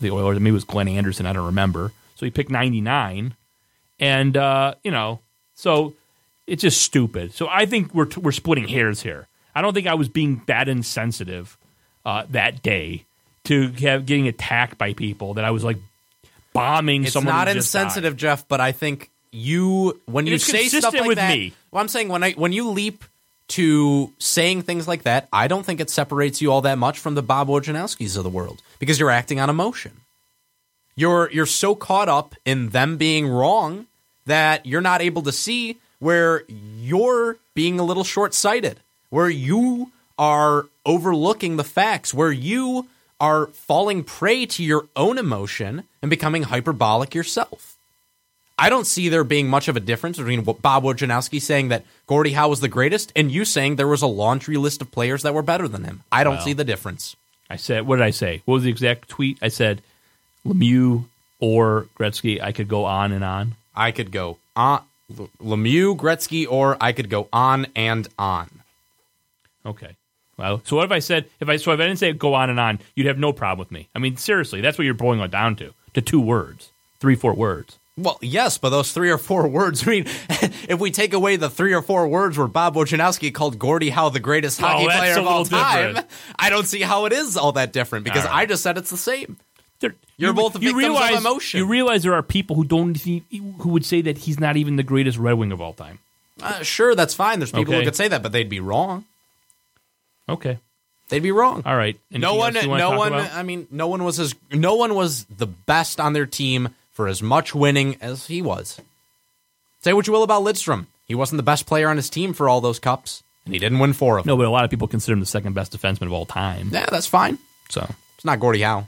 the 0.00 0.10
Oilers. 0.10 0.38
Maybe 0.38 0.50
it 0.50 0.52
was 0.54 0.64
Glenn 0.64 0.88
Anderson. 0.88 1.26
I 1.26 1.32
don't 1.32 1.46
remember. 1.46 1.92
So 2.16 2.26
he 2.26 2.30
picked 2.30 2.50
ninety 2.50 2.80
nine, 2.80 3.34
and 3.98 4.36
uh, 4.36 4.74
you 4.82 4.90
know, 4.90 5.20
so 5.54 5.94
it's 6.46 6.62
just 6.62 6.82
stupid. 6.82 7.32
So 7.32 7.48
I 7.48 7.66
think 7.66 7.94
we're 7.94 8.08
we're 8.20 8.32
splitting 8.32 8.68
hairs 8.68 9.02
here. 9.02 9.28
I 9.54 9.62
don't 9.62 9.74
think 9.74 9.86
I 9.86 9.94
was 9.94 10.08
being 10.08 10.42
that 10.46 10.68
insensitive 10.68 11.56
uh, 12.04 12.24
that 12.30 12.62
day 12.62 13.04
to 13.44 13.68
have 13.80 14.06
getting 14.06 14.28
attacked 14.28 14.78
by 14.78 14.92
people 14.92 15.34
that 15.34 15.44
I 15.44 15.50
was 15.50 15.64
like 15.64 15.78
bombing 16.52 17.04
it's 17.04 17.12
someone. 17.12 17.34
not 17.34 17.48
just 17.48 17.72
died. 17.72 17.82
insensitive, 17.82 18.16
Jeff, 18.16 18.46
but 18.48 18.60
I 18.60 18.72
think 18.72 19.10
you 19.30 20.00
when 20.06 20.26
you 20.26 20.38
say 20.38 20.68
stuff 20.68 20.94
like 20.94 21.06
with 21.06 21.16
that. 21.16 21.28
me. 21.28 21.54
Well, 21.70 21.80
I'm 21.80 21.88
saying 21.88 22.08
when 22.08 22.22
I 22.22 22.32
when 22.32 22.52
you 22.52 22.68
leap 22.68 23.04
to 23.48 24.12
saying 24.18 24.62
things 24.62 24.88
like 24.88 25.02
that, 25.02 25.28
I 25.32 25.48
don't 25.48 25.64
think 25.64 25.80
it 25.80 25.90
separates 25.90 26.40
you 26.40 26.52
all 26.52 26.62
that 26.62 26.78
much 26.78 26.98
from 26.98 27.14
the 27.14 27.22
Bob 27.22 27.48
Wojnowskis 27.48 28.16
of 28.16 28.24
the 28.24 28.30
world 28.30 28.62
because 28.78 28.98
you're 29.00 29.10
acting 29.10 29.40
on 29.40 29.50
emotion. 29.50 29.92
You're 30.96 31.30
you're 31.30 31.46
so 31.46 31.74
caught 31.74 32.08
up 32.08 32.34
in 32.44 32.70
them 32.70 32.96
being 32.96 33.26
wrong 33.26 33.86
that 34.26 34.66
you're 34.66 34.80
not 34.80 35.00
able 35.02 35.22
to 35.22 35.32
see 35.32 35.78
where 35.98 36.44
you're 36.48 37.36
being 37.54 37.78
a 37.78 37.82
little 37.84 38.04
short-sighted, 38.04 38.78
where 39.10 39.30
you 39.30 39.90
are 40.18 40.66
overlooking 40.84 41.56
the 41.56 41.64
facts, 41.64 42.12
where 42.12 42.32
you 42.32 42.86
are 43.22 43.46
falling 43.46 44.02
prey 44.02 44.44
to 44.44 44.62
your 44.64 44.86
own 44.96 45.16
emotion 45.16 45.84
and 46.02 46.10
becoming 46.10 46.42
hyperbolic 46.42 47.14
yourself. 47.14 47.78
I 48.58 48.68
don't 48.68 48.86
see 48.86 49.08
there 49.08 49.24
being 49.24 49.48
much 49.48 49.68
of 49.68 49.76
a 49.76 49.80
difference 49.80 50.18
between 50.18 50.44
what 50.44 50.60
Bob 50.60 50.82
Wojnowski 50.82 51.40
saying 51.40 51.68
that 51.68 51.84
Gordie 52.06 52.32
Howe 52.32 52.48
was 52.48 52.60
the 52.60 52.68
greatest 52.68 53.12
and 53.16 53.30
you 53.30 53.44
saying 53.44 53.76
there 53.76 53.88
was 53.88 54.02
a 54.02 54.06
laundry 54.06 54.56
list 54.56 54.82
of 54.82 54.90
players 54.90 55.22
that 55.22 55.34
were 55.34 55.42
better 55.42 55.68
than 55.68 55.84
him. 55.84 56.02
I 56.10 56.24
don't 56.24 56.34
Well. 56.34 56.44
see 56.44 56.52
the 56.52 56.64
difference. 56.64 57.16
I 57.48 57.56
said, 57.56 57.86
what 57.86 57.96
did 57.96 58.04
I 58.04 58.10
say? 58.10 58.42
What 58.44 58.54
was 58.54 58.62
the 58.64 58.70
exact 58.70 59.08
tweet? 59.08 59.38
I 59.40 59.48
said, 59.48 59.82
Lemieux 60.46 61.04
or 61.40 61.86
Gretzky. 61.98 62.40
I 62.42 62.50
could 62.52 62.68
go 62.68 62.84
on 62.84 63.12
and 63.12 63.22
on. 63.24 63.54
I 63.74 63.90
could 63.92 64.10
go 64.10 64.38
on 64.56 64.82
Lemieux, 65.40 65.96
Gretzky, 65.96 66.46
or 66.48 66.76
I 66.80 66.92
could 66.92 67.08
go 67.08 67.28
on 67.32 67.66
and 67.76 68.08
on. 68.18 68.48
Okay. 69.64 69.94
Well, 70.38 70.62
so 70.64 70.76
what 70.76 70.84
if 70.86 70.92
I 70.92 70.98
said 70.98 71.26
if 71.40 71.48
I 71.48 71.56
so 71.56 71.72
if 71.72 71.80
I 71.80 71.84
didn't 71.86 71.98
say 71.98 72.12
go 72.12 72.34
on 72.34 72.50
and 72.50 72.58
on, 72.58 72.80
you'd 72.96 73.06
have 73.06 73.18
no 73.18 73.32
problem 73.32 73.58
with 73.58 73.70
me. 73.70 73.88
I 73.94 73.98
mean, 73.98 74.16
seriously, 74.16 74.60
that's 74.60 74.78
what 74.78 74.84
you're 74.84 74.94
boiling 74.94 75.20
it 75.20 75.30
down 75.30 75.56
to 75.56 75.72
to 75.94 76.00
two 76.00 76.20
words, 76.20 76.70
three, 77.00 77.14
four 77.14 77.34
words. 77.34 77.78
Well, 77.98 78.18
yes, 78.22 78.56
but 78.56 78.70
those 78.70 78.92
three 78.92 79.10
or 79.10 79.18
four 79.18 79.46
words. 79.46 79.86
I 79.86 79.90
mean, 79.90 80.04
if 80.66 80.80
we 80.80 80.90
take 80.90 81.12
away 81.12 81.36
the 81.36 81.50
three 81.50 81.74
or 81.74 81.82
four 81.82 82.08
words 82.08 82.38
where 82.38 82.48
Bob 82.48 82.74
Wojnowski 82.74 83.32
called 83.34 83.58
Gordie 83.58 83.90
Howe 83.90 84.08
the 84.08 84.18
greatest 84.20 84.62
Oh, 84.62 84.66
hockey 84.66 84.86
player 84.86 85.18
of 85.18 85.26
all 85.26 85.44
time, 85.44 85.88
different. 85.88 86.10
I 86.38 86.48
don't 86.48 86.66
see 86.66 86.80
how 86.80 87.04
it 87.04 87.12
is 87.12 87.36
all 87.36 87.52
that 87.52 87.72
different 87.74 88.04
because 88.04 88.24
right. 88.24 88.34
I 88.34 88.46
just 88.46 88.62
said 88.62 88.78
it's 88.78 88.90
the 88.90 88.96
same. 88.96 89.36
There- 89.80 89.94
You're 90.16 90.30
you- 90.30 90.34
both 90.34 90.62
you 90.62 90.74
realize, 90.74 91.12
of 91.12 91.18
emotion. 91.20 91.58
You 91.58 91.66
realize 91.66 92.02
there 92.02 92.14
are 92.14 92.22
people 92.22 92.56
who 92.56 92.64
don't 92.64 93.06
e- 93.06 93.22
who 93.58 93.68
would 93.68 93.84
say 93.84 94.00
that 94.00 94.16
he's 94.16 94.40
not 94.40 94.56
even 94.56 94.76
the 94.76 94.82
greatest 94.82 95.18
Red 95.18 95.34
Wing 95.34 95.52
of 95.52 95.60
all 95.60 95.74
time. 95.74 95.98
Uh, 96.40 96.62
sure, 96.62 96.94
that's 96.94 97.12
fine. 97.12 97.40
There's 97.40 97.52
people 97.52 97.74
who 97.74 97.82
could 97.84 97.94
say 97.94 98.08
that, 98.08 98.22
but 98.22 98.32
they'd 98.32 98.48
be 98.48 98.58
wrong. 98.60 99.04
Okay. 100.32 100.58
They'd 101.08 101.20
be 101.22 101.32
wrong. 101.32 101.62
All 101.66 101.76
right. 101.76 101.98
no 102.10 102.34
one, 102.34 102.56
else 102.56 102.64
you 102.64 102.70
wanna 102.70 102.82
no 102.82 102.96
one. 102.98 103.12
about? 103.12 103.32
I 103.34 103.42
mean, 103.42 103.66
no 103.70 103.86
one 103.88 104.02
was 104.04 104.18
as 104.18 104.34
no 104.50 104.74
one 104.76 104.94
was 104.94 105.24
the 105.26 105.46
best 105.46 106.00
on 106.00 106.12
their 106.14 106.26
team 106.26 106.70
for 106.92 107.06
as 107.08 107.22
much 107.22 107.54
winning 107.54 107.96
as 108.00 108.26
he 108.28 108.40
was. 108.40 108.80
Say 109.82 109.92
what 109.92 110.06
you 110.06 110.12
will 110.12 110.22
about 110.22 110.42
Lidstrom, 110.42 110.86
he 111.06 111.14
wasn't 111.14 111.36
the 111.38 111.42
best 111.42 111.66
player 111.66 111.88
on 111.88 111.96
his 111.96 112.08
team 112.08 112.32
for 112.32 112.48
all 112.48 112.60
those 112.60 112.78
cups, 112.78 113.22
and 113.44 113.52
he 113.52 113.58
didn't 113.60 113.78
win 113.80 113.92
four 113.92 114.16
of 114.18 114.24
them. 114.24 114.30
No, 114.32 114.36
but 114.36 114.46
a 114.46 114.50
lot 114.50 114.64
of 114.64 114.70
people 114.70 114.88
consider 114.88 115.12
him 115.14 115.20
the 115.20 115.26
second 115.26 115.54
best 115.54 115.76
defenseman 115.76 116.06
of 116.06 116.12
all 116.12 116.24
time. 116.24 116.70
Yeah, 116.72 116.86
that's 116.90 117.06
fine. 117.06 117.38
So, 117.68 117.86
It's 118.14 118.24
not 118.24 118.38
Gordie 118.40 118.62
Howe. 118.62 118.86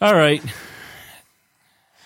all 0.00 0.14
right. 0.14 0.42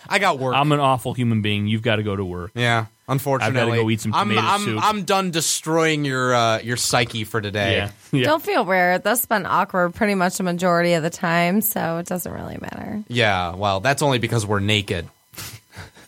I 0.08 0.18
got 0.18 0.38
work. 0.38 0.54
I'm 0.54 0.70
an 0.72 0.80
awful 0.80 1.12
human 1.14 1.42
being. 1.42 1.66
You've 1.66 1.82
got 1.82 1.96
to 1.96 2.02
go 2.02 2.14
to 2.16 2.24
work. 2.24 2.52
yeah, 2.54 2.86
unfortunately, 3.08 3.60
I've 3.60 3.68
gotta 3.68 3.82
go 3.82 3.90
eat 3.90 4.00
some 4.00 4.14
I'm, 4.14 4.38
I'm, 4.38 4.60
soup. 4.60 4.80
I'm 4.82 5.04
done 5.04 5.30
destroying 5.30 6.04
your 6.04 6.34
uh, 6.34 6.58
your 6.60 6.76
psyche 6.76 7.24
for 7.24 7.40
today. 7.40 7.76
Yeah. 7.76 7.90
yeah. 8.12 8.24
Don't 8.24 8.42
feel 8.42 8.64
weird. 8.64 9.02
That's 9.02 9.26
been 9.26 9.46
awkward 9.46 9.94
pretty 9.94 10.14
much 10.14 10.36
the 10.36 10.44
majority 10.44 10.92
of 10.94 11.02
the 11.02 11.10
time, 11.10 11.60
so 11.60 11.98
it 11.98 12.06
doesn't 12.06 12.32
really 12.32 12.58
matter. 12.60 13.02
Yeah, 13.08 13.54
well, 13.54 13.80
that's 13.80 14.02
only 14.02 14.18
because 14.18 14.46
we're 14.46 14.60
naked. 14.60 15.08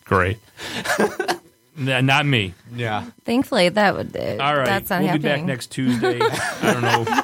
Great. 0.04 0.38
Not 1.76 2.26
me. 2.26 2.52
Yeah. 2.74 3.06
Thankfully, 3.24 3.70
that 3.70 3.96
would. 3.96 4.14
Uh, 4.14 4.36
All 4.40 4.56
right. 4.56 4.66
That's 4.66 4.90
not 4.90 5.00
we'll 5.00 5.08
happening. 5.08 5.22
be 5.22 5.28
back 5.28 5.44
next 5.44 5.68
Tuesday. 5.68 6.18
I 6.22 6.72
don't 6.74 6.82
know. 6.82 7.22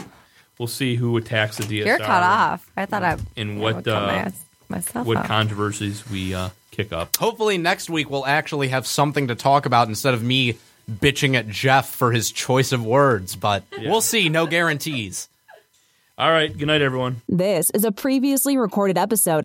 We'll 0.58 0.68
see 0.68 0.94
who 0.94 1.16
attacks 1.18 1.58
the 1.58 1.64
DSR. 1.64 1.84
You're 1.84 1.98
cut 1.98 2.22
off. 2.22 2.70
I 2.76 2.86
thought 2.86 3.02
I. 3.02 3.18
And 3.36 3.58
I 3.58 3.62
what, 3.62 3.74
would 3.76 3.84
cut 3.84 4.02
uh, 4.02 4.06
my 4.06 4.14
ass- 4.14 4.45
myself 4.70 5.06
What 5.06 5.18
off. 5.18 5.26
controversies 5.26 6.08
we 6.10 6.34
uh, 6.34 6.50
kick 6.70 6.92
up. 6.92 7.16
Hopefully 7.16 7.58
next 7.58 7.88
week 7.90 8.10
we'll 8.10 8.26
actually 8.26 8.68
have 8.68 8.86
something 8.86 9.28
to 9.28 9.34
talk 9.34 9.66
about 9.66 9.88
instead 9.88 10.14
of 10.14 10.22
me 10.22 10.58
bitching 10.90 11.34
at 11.34 11.48
Jeff 11.48 11.88
for 11.88 12.12
his 12.12 12.30
choice 12.30 12.72
of 12.72 12.84
words, 12.84 13.34
but 13.36 13.64
we'll 13.78 14.00
see. 14.00 14.28
No 14.28 14.46
guarantees. 14.46 15.28
All 16.18 16.30
right. 16.30 16.56
Good 16.56 16.66
night, 16.66 16.80
everyone. 16.80 17.20
This 17.28 17.68
is 17.70 17.84
a 17.84 17.92
previously 17.92 18.56
recorded 18.56 18.96
episode 18.96 19.34